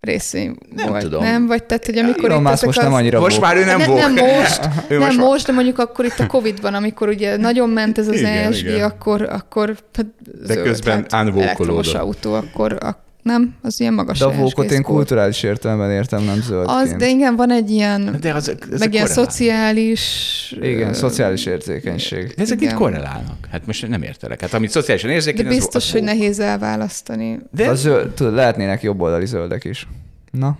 részén 0.01 0.57
Nem 0.77 0.89
volt. 0.89 1.03
tudom. 1.03 1.23
Nem? 1.23 1.47
Vagy 1.47 1.65
tehát, 1.65 1.87
hogy 1.87 1.99
amikor 1.99 2.31
Elon 2.31 2.43
itt 2.43 2.49
Musk 2.51 2.65
most 2.65 2.79
az... 2.79 2.85
nem 2.85 2.93
annyira 2.93 3.21
Most 3.21 3.37
vók. 3.37 3.45
már 3.45 3.57
ő 3.57 3.65
nem 3.65 3.79
ne, 3.79 3.87
vók. 3.87 3.99
nem 3.99 4.13
most, 4.37 4.61
Ő 4.89 4.99
nem 4.99 5.07
most 5.07 5.19
most, 5.19 5.47
de 5.47 5.53
mondjuk 5.53 5.79
akkor 5.79 6.05
itt 6.05 6.19
a 6.19 6.27
Covid-ban, 6.27 6.75
amikor 6.75 7.09
ugye 7.09 7.37
nagyon 7.37 7.69
ment 7.69 7.99
ez 7.99 8.09
az 8.09 8.15
Igen, 8.19 8.33
ESG, 8.53 8.67
igen. 8.67 8.83
akkor, 8.83 9.23
akkor 9.23 9.77
hát 9.93 10.07
zöld, 10.43 10.63
közben 10.63 11.07
hát 11.11 11.37
elektromos 11.37 11.95
autó, 11.95 12.35
akkor 12.35 12.73
a, 12.81 13.04
nem, 13.25 13.55
az 13.63 13.81
ilyen 13.81 13.95
magas 13.95 14.19
De 14.19 14.25
a 14.25 14.31
ESG 14.31 14.39
vókot 14.41 14.71
én 14.71 14.83
kulturális 14.83 15.43
értelemben 15.43 15.91
értem, 15.91 16.23
nem 16.25 16.43
zöldként. 16.43 16.79
Az, 16.81 16.95
de 16.99 17.09
igen, 17.09 17.37
van 17.37 17.51
egy 17.51 17.71
ilyen, 17.71 18.17
De 18.21 18.35
az, 18.35 18.49
ezek 18.49 18.79
meg 18.79 18.93
ilyen 18.95 19.07
szociális... 19.07 20.55
Igen, 20.61 20.89
ö, 20.89 20.93
szociális 20.93 21.47
érzékenység. 21.47 22.35
De 22.37 22.43
ezek 22.43 22.61
Igen. 22.61 22.73
itt 22.73 22.79
korrelálnak. 22.79 23.49
Hát 23.51 23.67
most 23.67 23.89
nem 23.89 24.03
értelek. 24.03 24.41
Hát 24.41 24.55
amit 24.55 24.71
szociálisan 24.71 25.09
De 25.09 25.15
érzékeny, 25.15 25.47
az- 25.47 25.55
biztos, 25.55 25.85
az 25.85 25.91
hogy 25.91 26.01
vók. 26.01 26.09
nehéz 26.09 26.41
elválasztani. 26.41 27.39
De, 27.51 27.69
A 27.69 27.75
zöld, 27.75 28.11
tudod, 28.15 28.35
lehetnének 28.35 28.83
jobboldali 28.83 29.27
zöldek 29.27 29.65
is. 29.65 29.87
Na, 30.31 30.59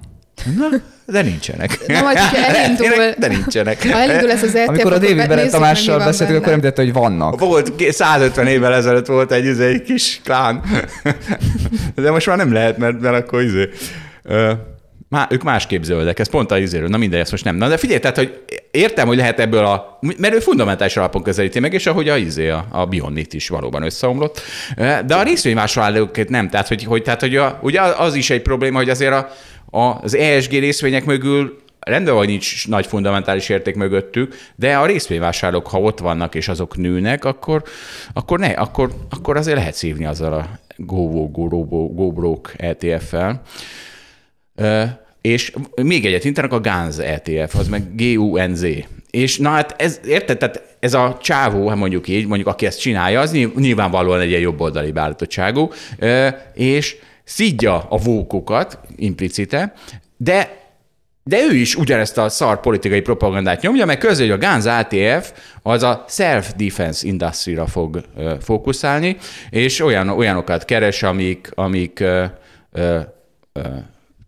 na, 0.57 0.67
de 1.07 1.23
nincsenek. 1.23 1.79
Na, 1.87 2.03
majd, 2.03 2.19
elindul, 2.47 3.15
De 3.19 3.29
nincsenek. 3.29 3.91
ha 3.91 3.99
elindul 3.99 4.31
ez 4.31 4.43
az 4.43 4.55
ETF, 4.55 4.69
amikor 4.69 4.93
a 4.93 4.99
David 4.99 5.17
meg, 5.17 5.51
Tamással 5.51 5.99
beszéltünk, 5.99 6.39
akkor 6.39 6.53
említette, 6.53 6.83
hogy 6.83 6.93
vannak. 6.93 7.39
Volt, 7.39 7.77
ké- 7.77 7.93
150 7.93 8.47
évvel 8.47 8.75
ezelőtt 8.75 9.07
volt 9.07 9.33
egy, 9.33 9.45
izé, 9.45 9.67
egy 9.67 9.83
kis 9.83 10.21
klán. 10.25 10.63
De 11.95 12.11
most 12.11 12.27
már 12.27 12.37
nem 12.37 12.53
lehet, 12.53 12.79
mert, 12.79 13.01
mert 13.01 13.17
akkor 13.17 13.43
izé. 13.43 13.69
Má, 15.09 15.27
ők 15.31 15.43
másképp 15.43 15.83
zöldek, 15.83 16.19
ez 16.19 16.29
pont 16.29 16.51
a 16.51 16.59
izéről, 16.59 16.89
na 16.89 16.97
mindegy, 16.97 17.21
ezt 17.21 17.31
most 17.31 17.45
nem. 17.45 17.57
Na 17.57 17.69
de 17.69 17.77
figyelj, 17.77 18.01
tehát, 18.01 18.17
hogy 18.17 18.43
értem, 18.71 19.07
hogy 19.07 19.17
lehet 19.17 19.41
ebből 19.41 19.65
a, 19.65 19.99
mert 20.17 20.35
ő 20.35 20.39
fundamentális 20.39 20.97
alapon 20.97 21.23
közelíti 21.23 21.61
meg, 21.61 21.73
és 21.73 21.87
ahogy 21.87 22.09
a 22.09 22.17
izé, 22.17 22.49
a, 22.49 22.67
a 22.71 23.11
Meat 23.11 23.33
is 23.33 23.49
valóban 23.49 23.83
összeomlott. 23.83 24.41
De 24.77 25.15
a 25.15 25.23
részvényvásárlóket 25.23 26.29
nem, 26.29 26.49
tehát, 26.49 26.69
hogy, 26.69 26.85
hogy, 26.85 27.03
tehát, 27.03 27.21
hogy 27.21 27.37
a, 27.37 27.59
ugye 27.63 27.81
az 27.81 28.15
is 28.15 28.31
egy 28.31 28.43
probléma, 28.43 28.79
hogy 28.79 28.91
azért 28.91 29.13
a, 29.13 29.29
az 29.75 30.15
ESG 30.15 30.51
részvények 30.51 31.05
mögül 31.05 31.63
rendben, 31.81 32.15
hogy 32.15 32.27
nincs 32.27 32.69
nagy 32.69 32.87
fundamentális 32.87 33.49
érték 33.49 33.75
mögöttük, 33.75 34.35
de 34.57 34.77
a 34.77 34.87
részvényvásárlók, 34.87 35.67
ha 35.67 35.81
ott 35.81 35.99
vannak 35.99 36.35
és 36.35 36.49
azok 36.49 36.77
nőnek, 36.77 37.25
akkor, 37.25 37.63
akkor, 38.13 38.39
ne, 38.39 38.47
akkor, 38.47 38.91
akkor 39.11 39.37
azért 39.37 39.57
lehet 39.57 39.75
szívni 39.75 40.05
azzal 40.05 40.33
a 40.33 40.49
Go, 40.77 41.09
Go, 41.09 41.49
Go, 41.49 41.65
Go, 41.65 41.89
Go 41.89 42.13
Broke 42.13 42.53
ETF-fel. 42.57 43.43
És 45.21 45.53
még 45.83 46.07
egyet 46.07 46.25
intenek 46.25 46.53
a 46.53 46.61
GANZ 46.61 46.99
ETF, 46.99 47.55
az 47.55 47.69
meg 47.69 47.95
GUNZ. 47.97 48.67
És 49.11 49.39
na 49.39 49.49
hát 49.49 49.75
ez, 49.83 50.01
érted, 50.07 50.39
tehát 50.39 50.77
ez 50.81 50.95
a 50.95 51.19
csávó, 51.23 51.69
hát 51.69 51.79
mondjuk 51.79 52.09
így, 52.09 52.27
mondjuk 52.27 52.49
aki 52.49 52.67
ezt 52.67 52.81
csinálja, 52.81 53.21
az 53.21 53.33
nyilv- 53.33 53.57
nyilvánvalóan 53.57 54.21
egy 54.21 54.29
ilyen 54.29 54.41
jobboldali 54.41 54.93
beállítottságú, 54.93 55.71
és 56.55 56.97
szidja 57.25 57.87
a 57.89 57.97
vókokat 57.97 58.79
implicite, 58.97 59.73
de 60.17 60.63
de 61.27 61.39
ő 61.51 61.55
is 61.55 61.75
ugyanezt 61.75 62.19
a 62.19 62.29
szar 62.29 62.61
politikai 62.61 63.01
propagandát 63.01 63.63
nyomja, 63.63 63.85
meg 63.85 63.99
közül, 63.99 64.31
hogy 64.31 64.45
a 64.45 64.49
Guns 64.49 64.65
ATF 64.65 65.33
az 65.63 65.83
a 65.83 66.05
self-defense 66.09 67.07
industry-ra 67.07 67.67
fog 67.67 68.05
ö, 68.17 68.35
fókuszálni, 68.41 69.17
és 69.51 69.81
olyan, 69.81 70.09
olyanokat 70.09 70.65
keres, 70.65 71.03
amik, 71.03 71.51
amik 71.55 72.01
ö, 72.01 72.25
ö, 72.73 72.99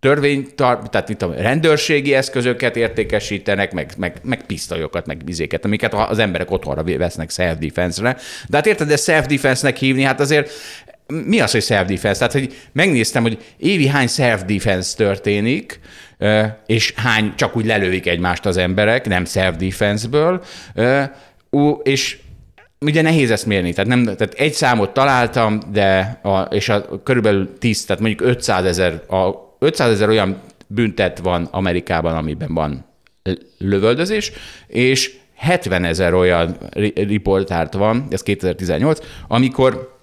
törvény, 0.01 0.47
tehát 0.55 1.09
itt 1.09 1.23
a 1.23 1.35
rendőrségi 1.35 2.15
eszközöket 2.15 2.77
értékesítenek, 2.77 3.73
meg, 3.73 3.93
meg, 3.97 4.17
meg 4.23 4.47
pisztolyokat, 4.47 5.07
meg 5.07 5.25
bizéket, 5.25 5.65
amiket 5.65 5.95
az 5.95 6.19
emberek 6.19 6.51
otthonra 6.51 6.85
vesznek 6.99 7.31
self-defense-re. 7.31 8.17
De 8.49 8.57
hát 8.57 8.67
érted, 8.67 8.89
de 8.89 8.97
self-defense-nek 8.97 9.77
hívni, 9.77 10.03
hát 10.03 10.21
azért 10.21 10.51
mi 11.07 11.41
az, 11.41 11.51
hogy 11.51 11.63
self-defense? 11.63 12.19
Tehát, 12.19 12.33
hogy 12.33 12.55
megnéztem, 12.73 13.23
hogy 13.23 13.39
évi 13.57 13.87
hány 13.87 14.07
self-defense 14.07 14.97
történik, 14.97 15.81
és 16.67 16.93
hány 16.97 17.33
csak 17.37 17.57
úgy 17.57 17.67
lelőik 17.67 18.07
egymást 18.07 18.47
az 18.47 18.57
emberek, 18.57 19.07
nem 19.07 19.25
self-defense-ből, 19.25 20.45
és 21.83 22.19
ugye 22.81 23.03
nehéz 23.03 23.31
ezt 23.31 23.47
mérni, 23.47 23.73
tehát, 23.73 23.91
nem, 23.91 24.05
tehát 24.05 24.35
egy 24.35 24.53
számot 24.53 24.93
találtam, 24.93 25.61
de 25.73 26.19
a, 26.23 26.41
és 26.41 26.69
a, 26.69 27.03
körülbelül 27.03 27.59
10, 27.59 27.85
tehát 27.85 28.03
mondjuk 28.03 28.29
500 28.29 28.65
ezer, 28.65 29.03
a 29.09 29.31
500 29.59 29.91
ezer 29.91 30.09
olyan 30.09 30.41
büntet 30.67 31.19
van 31.19 31.49
Amerikában, 31.51 32.17
amiben 32.17 32.55
van 32.55 32.85
lövöldözés, 33.59 34.33
és 34.67 35.17
70 35.37 35.85
ezer 35.85 36.15
olyan 36.15 36.57
riportárt 36.95 37.75
van, 37.75 38.07
ez 38.11 38.23
2018, 38.23 38.99
amikor 39.29 39.96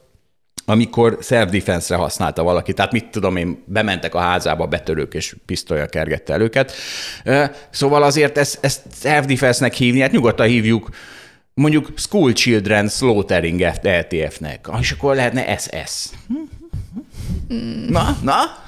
amikor 0.65 1.17
self-defense-re 1.21 1.99
használta 1.99 2.43
valaki. 2.43 2.73
Tehát 2.73 2.91
mit 2.91 3.05
tudom 3.05 3.35
én, 3.35 3.63
bementek 3.65 4.15
a 4.15 4.19
házába 4.19 4.67
betörők, 4.67 5.13
és 5.13 5.35
pisztolya 5.45 5.85
kergette 5.85 6.33
el 6.33 6.41
őket. 6.41 6.73
Szóval 7.69 8.03
azért 8.03 8.37
ezt, 8.37 8.57
ezt 8.61 8.81
self-defense-nek 9.01 9.73
hívni, 9.73 9.99
hát 9.99 10.11
nyugodtan 10.11 10.47
hívjuk 10.47 10.89
mondjuk 11.53 11.91
School 11.95 12.33
Children 12.33 12.87
Slaughtering 12.87 13.61
ETF-nek, 13.61 14.69
és 14.79 14.91
akkor 14.91 15.15
lehetne 15.15 15.57
SS. 15.57 16.09
Na, 17.87 18.17
na, 18.21 18.61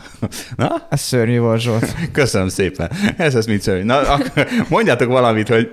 Na? 0.55 0.87
Ez 0.89 1.01
szörnyű 1.01 1.39
volt, 1.39 1.61
Zsolt. 1.61 1.95
Köszönöm 2.11 2.47
szépen. 2.47 2.91
Ez 3.17 3.35
az 3.35 3.45
mit 3.45 3.61
szörnyű. 3.61 3.83
Na, 3.83 3.99
akkor 3.99 4.47
mondjátok 4.69 5.07
valamit, 5.07 5.47
hogy 5.47 5.71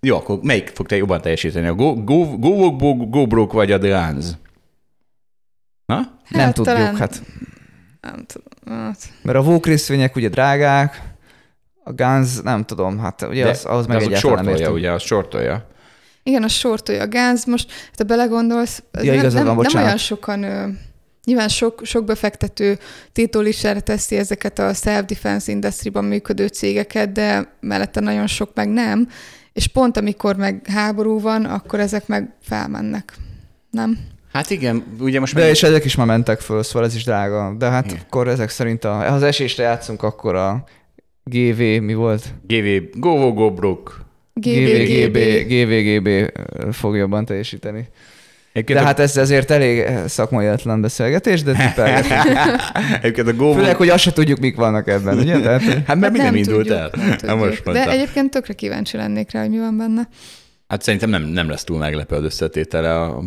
jó, 0.00 0.16
akkor 0.16 0.38
melyik 0.42 0.70
fog 0.74 0.86
te 0.86 0.96
jobban 0.96 1.20
teljesíteni? 1.20 1.66
A 1.66 1.74
Go, 1.74 1.94
Go, 1.94 2.38
Go, 2.38 2.76
Go, 2.76 2.94
Go 2.94 3.26
Broke 3.26 3.54
vagy 3.54 3.72
a 3.72 3.78
The 3.78 3.88
Guns? 3.88 4.26
Na? 5.90 5.96
Hát, 5.96 6.30
nem 6.30 6.52
tudjuk, 6.52 6.76
talán... 6.76 6.96
hát. 6.96 7.22
Nem 8.00 8.24
tudom. 8.26 8.78
Hát. 8.78 8.98
Mert 9.22 9.38
a 9.38 9.42
VOOC 9.42 9.66
részvények 9.66 10.16
ugye 10.16 10.28
drágák, 10.28 11.02
a 11.84 11.92
Guns, 11.92 12.40
nem 12.40 12.64
tudom, 12.64 12.98
hát 12.98 13.22
ugye 13.22 13.44
de, 13.44 13.50
az, 13.50 13.64
ahhoz 13.64 13.86
meg 13.86 14.02
egyáltalán 14.02 14.44
nem 14.44 14.54
értünk. 14.54 14.76
ugye, 14.76 14.92
az 14.92 15.02
sortolja. 15.02 15.68
Igen, 16.22 16.42
a 16.42 16.48
sortolja 16.48 17.02
a 17.02 17.08
Guns. 17.08 17.46
Most, 17.46 17.72
ha 17.96 18.04
belegondolsz, 18.04 18.82
ja, 18.92 19.14
nem, 19.14 19.32
nem, 19.32 19.44
van, 19.44 19.66
nem 19.70 19.82
olyan 19.82 19.96
sokan 19.96 20.44
Nyilván 21.24 21.48
sok, 21.48 21.80
sok 21.84 22.04
befektető 22.04 22.78
tétólistára 23.12 23.80
teszi 23.80 24.16
ezeket 24.16 24.58
a 24.58 24.74
self-defense 24.74 25.52
industry-ban 25.52 26.04
működő 26.04 26.46
cégeket, 26.46 27.12
de 27.12 27.56
mellette 27.60 28.00
nagyon 28.00 28.26
sok 28.26 28.50
meg 28.54 28.68
nem, 28.68 29.08
és 29.52 29.66
pont 29.66 29.96
amikor 29.96 30.36
meg 30.36 30.66
háború 30.66 31.20
van, 31.20 31.44
akkor 31.44 31.80
ezek 31.80 32.06
meg 32.06 32.34
felmennek. 32.42 33.14
Nem? 33.70 33.98
Hát 34.32 34.50
igen, 34.50 34.84
ugye 35.00 35.20
most... 35.20 35.34
De 35.34 35.40
meg... 35.40 35.50
és 35.50 35.62
ezek 35.62 35.84
is 35.84 35.94
már 35.94 36.06
mentek 36.06 36.40
föl, 36.40 36.62
szóval 36.62 36.88
ez 36.88 36.94
is 36.94 37.04
drága. 37.04 37.54
De 37.58 37.68
hát 37.68 37.86
igen. 37.86 37.98
akkor 38.06 38.28
ezek 38.28 38.48
szerint, 38.48 38.84
a, 38.84 38.92
ha 38.92 39.14
az 39.14 39.22
esésre 39.22 39.62
játszunk, 39.62 40.02
akkor 40.02 40.34
a 40.34 40.64
GV 41.24 41.58
mi 41.58 41.94
volt? 41.94 42.34
GV, 42.46 42.98
Go, 42.98 43.14
Go, 43.14 43.32
Go 43.32 43.50
Brook. 43.50 44.04
GVGB, 44.34 45.18
GVGB 45.48 46.32
fog 46.72 46.96
jobban 46.96 47.24
teljesíteni. 47.24 47.88
Egyébként 48.52 48.78
de 48.78 48.84
a... 48.84 48.86
hát 48.86 48.98
ez 48.98 49.16
ezért 49.16 49.50
elég 49.50 49.86
szakmaiatlan 50.06 50.80
beszélgetés, 50.80 51.42
de 51.42 51.74
Egyébként 53.02 53.28
a 53.28 53.34
Go 53.34 53.52
Főleg, 53.52 53.76
hogy 53.76 53.88
azt 53.88 54.02
se 54.02 54.12
tudjuk, 54.12 54.38
mik 54.38 54.56
vannak 54.56 54.88
ebben, 54.88 55.18
ugye? 55.18 55.40
Tehát... 55.40 55.62
Hát 55.62 55.86
mert 55.86 55.86
hát 55.86 56.12
nem, 56.12 56.24
nem 56.24 56.34
indult 56.34 56.66
tudjuk, 56.66 56.76
el. 56.76 56.90
Nem 56.92 57.16
tudjuk. 57.16 57.38
most 57.38 57.62
de 57.64 57.90
egyébként 57.90 58.30
tökre 58.30 58.52
kíváncsi 58.52 58.96
lennék 58.96 59.30
rá, 59.30 59.40
hogy 59.40 59.50
mi 59.50 59.58
van 59.58 59.76
benne. 59.76 60.08
Hát 60.68 60.82
szerintem 60.82 61.10
nem, 61.10 61.22
nem 61.22 61.48
lesz 61.48 61.64
túl 61.64 61.78
meglepő 61.78 62.16
az 62.16 62.24
összetétele 62.24 63.00
a 63.00 63.22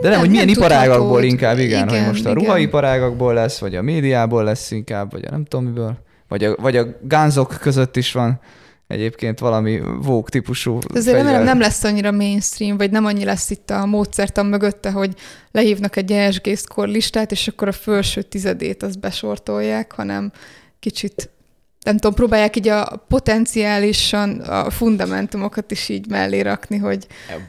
de 0.00 0.08
nem, 0.08 0.18
hogy 0.18 0.30
milyen 0.30 0.44
nem 0.44 0.54
iparágakból 0.54 1.22
inkább, 1.22 1.58
igen, 1.58 1.88
igen, 1.88 1.98
hogy 1.98 2.08
most 2.08 2.26
a 2.26 2.32
ruhaiparágakból 2.32 3.34
lesz, 3.34 3.58
vagy 3.58 3.74
a 3.74 3.82
médiából 3.82 4.44
lesz 4.44 4.70
inkább, 4.70 5.12
vagy 5.12 5.24
a 5.24 5.30
nem 5.30 5.44
tudom 5.44 5.64
miből, 5.64 5.98
vagy 6.28 6.44
a, 6.44 6.56
vagy 6.60 6.76
a 6.76 6.86
gánzok 7.02 7.56
között 7.60 7.96
is 7.96 8.12
van 8.12 8.40
egyébként 8.92 9.38
valami 9.38 9.80
vók 10.02 10.30
típusú 10.30 10.78
azért 10.94 11.16
remélem 11.16 11.44
nem 11.44 11.60
lesz 11.60 11.84
annyira 11.84 12.10
mainstream, 12.10 12.76
vagy 12.76 12.90
nem 12.90 13.04
annyi 13.04 13.24
lesz 13.24 13.50
itt 13.50 13.70
a 13.70 13.86
módszertan 13.86 14.46
mögötte, 14.46 14.90
hogy 14.90 15.14
lehívnak 15.50 15.96
egy 15.96 16.12
ESG 16.12 16.58
listát, 16.74 17.30
és 17.30 17.48
akkor 17.48 17.68
a 17.68 17.72
felső 17.72 18.22
tizedét 18.22 18.82
azt 18.82 19.00
besortolják, 19.00 19.92
hanem 19.92 20.32
kicsit 20.80 21.30
nem 21.82 21.94
tudom, 21.94 22.14
próbálják 22.14 22.56
így 22.56 22.68
a 22.68 23.04
potenciálisan 23.08 24.40
a 24.40 24.70
fundamentumokat 24.70 25.70
is 25.70 25.88
így 25.88 26.06
mellé 26.08 26.40
rakni, 26.40 26.76
hogy... 26.76 27.06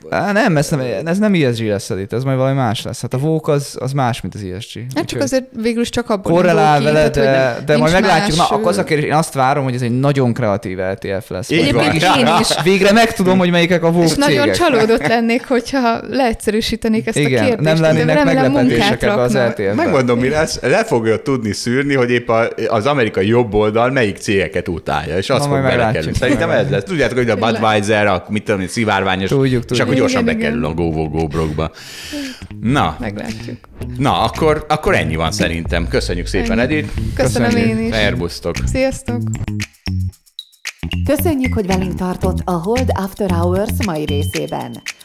Nem, 0.10 0.58
ez 0.58 0.70
nem, 0.70 0.82
ez 1.06 1.18
nem 1.18 1.34
ESG 1.34 1.66
lesz 1.66 1.90
itt, 1.90 2.14
ez 2.14 2.24
majd 2.24 2.38
valami 2.38 2.56
más 2.56 2.82
lesz. 2.82 3.02
Hát 3.02 3.14
a 3.14 3.18
VOK 3.18 3.48
az, 3.48 3.76
az 3.80 3.92
más, 3.92 4.22
mint 4.22 4.36
az 4.36 4.44
ESG. 4.44 4.80
Hát 4.96 5.06
csak 5.06 5.22
azért 5.22 5.44
végül 5.62 5.82
is 5.82 5.90
csak 5.90 6.10
abból 6.10 6.34
Korrelál 6.34 6.82
vele, 6.82 7.10
de, 7.10 7.32
nem, 7.32 7.66
de 7.66 7.78
majd 7.78 7.94
meglátjuk. 7.94 8.38
Na, 8.38 8.46
akkor 8.48 8.68
az 8.68 8.78
a 8.78 8.84
kérdés, 8.84 9.06
én 9.06 9.14
azt 9.14 9.34
várom, 9.34 9.64
hogy 9.64 9.74
ez 9.74 9.82
egy 9.82 10.00
nagyon 10.00 10.34
kreatív 10.34 10.78
LTF 10.78 11.30
lesz. 11.30 11.50
Egyébként 11.50 11.94
én 11.94 12.28
is. 12.40 12.48
Végre 12.64 12.92
megtudom, 12.92 13.38
hogy 13.38 13.50
melyikek 13.50 13.84
a 13.84 13.92
VOK 13.92 14.04
És 14.04 14.12
cégek. 14.12 14.28
nagyon 14.28 14.54
csalódott 14.54 15.08
lennék, 15.08 15.48
hogyha 15.48 16.00
leegyszerűsítenék 16.10 17.08
ezt 17.08 17.18
Igen, 17.18 17.44
a 17.44 17.46
kérdést. 17.46 17.74
nem 17.74 17.82
lennének 17.82 18.24
meglepetések 18.24 19.02
ebbe 19.02 19.22
az 19.22 19.34
LTF-ben. 19.34 19.76
Megmondom, 19.76 20.20
mi 20.20 20.30
lesz, 20.30 20.60
le 20.62 20.84
fogja 20.84 21.22
tudni 21.22 21.52
szűrni, 21.52 21.96
hogy 21.96 22.10
épp 22.10 22.30
az 22.68 22.86
amerikai 22.86 23.28
jobb 23.28 23.54
oldal 23.54 23.92
melyik 23.92 24.22
cégeket 24.24 24.68
utál 24.68 24.94
utálja, 24.94 25.18
és 25.18 25.30
azt 25.30 25.46
fog 25.46 25.62
belekerülni. 25.62 26.18
Szerintem 26.18 26.50
ez 26.50 26.70
lesz. 26.70 26.84
Tudjátok, 26.84 27.18
hogy 27.18 27.30
a 27.30 27.36
Budweiser, 27.36 28.08
a 28.08 28.26
mit 28.30 28.44
tudom, 28.44 28.68
szivárványos, 28.68 29.30
tudjuk, 29.30 29.66
tudjuk. 29.66 29.72
és 29.72 29.80
akkor 29.80 29.96
gyorsan 29.96 30.22
igen, 30.22 30.36
bekerül 30.36 30.60
igen. 30.60 30.72
a 30.72 30.74
Go 30.74 31.10
Go 31.10 31.28
Brokba. 31.28 31.72
Na. 32.62 32.98
Meglátjuk. 33.00 33.58
Na, 33.98 34.22
akkor, 34.22 34.66
akkor 34.70 34.96
ennyi 34.96 35.16
van 35.16 35.32
szerintem. 35.32 35.88
Köszönjük 35.88 36.28
szépen, 36.28 36.60
Edith. 36.60 36.90
Köszönöm 37.16 37.50
Köszönjük. 37.50 37.78
én 37.78 37.86
is. 37.86 37.94
Szerbusztok. 37.94 38.56
Sziasztok. 38.66 39.22
Köszönjük, 41.06 41.54
hogy 41.54 41.66
velünk 41.66 41.96
tartott 41.96 42.38
a 42.46 42.52
Hold 42.52 42.90
After 42.94 43.32
Hours 43.32 43.86
mai 43.86 44.06
részében. 44.06 44.82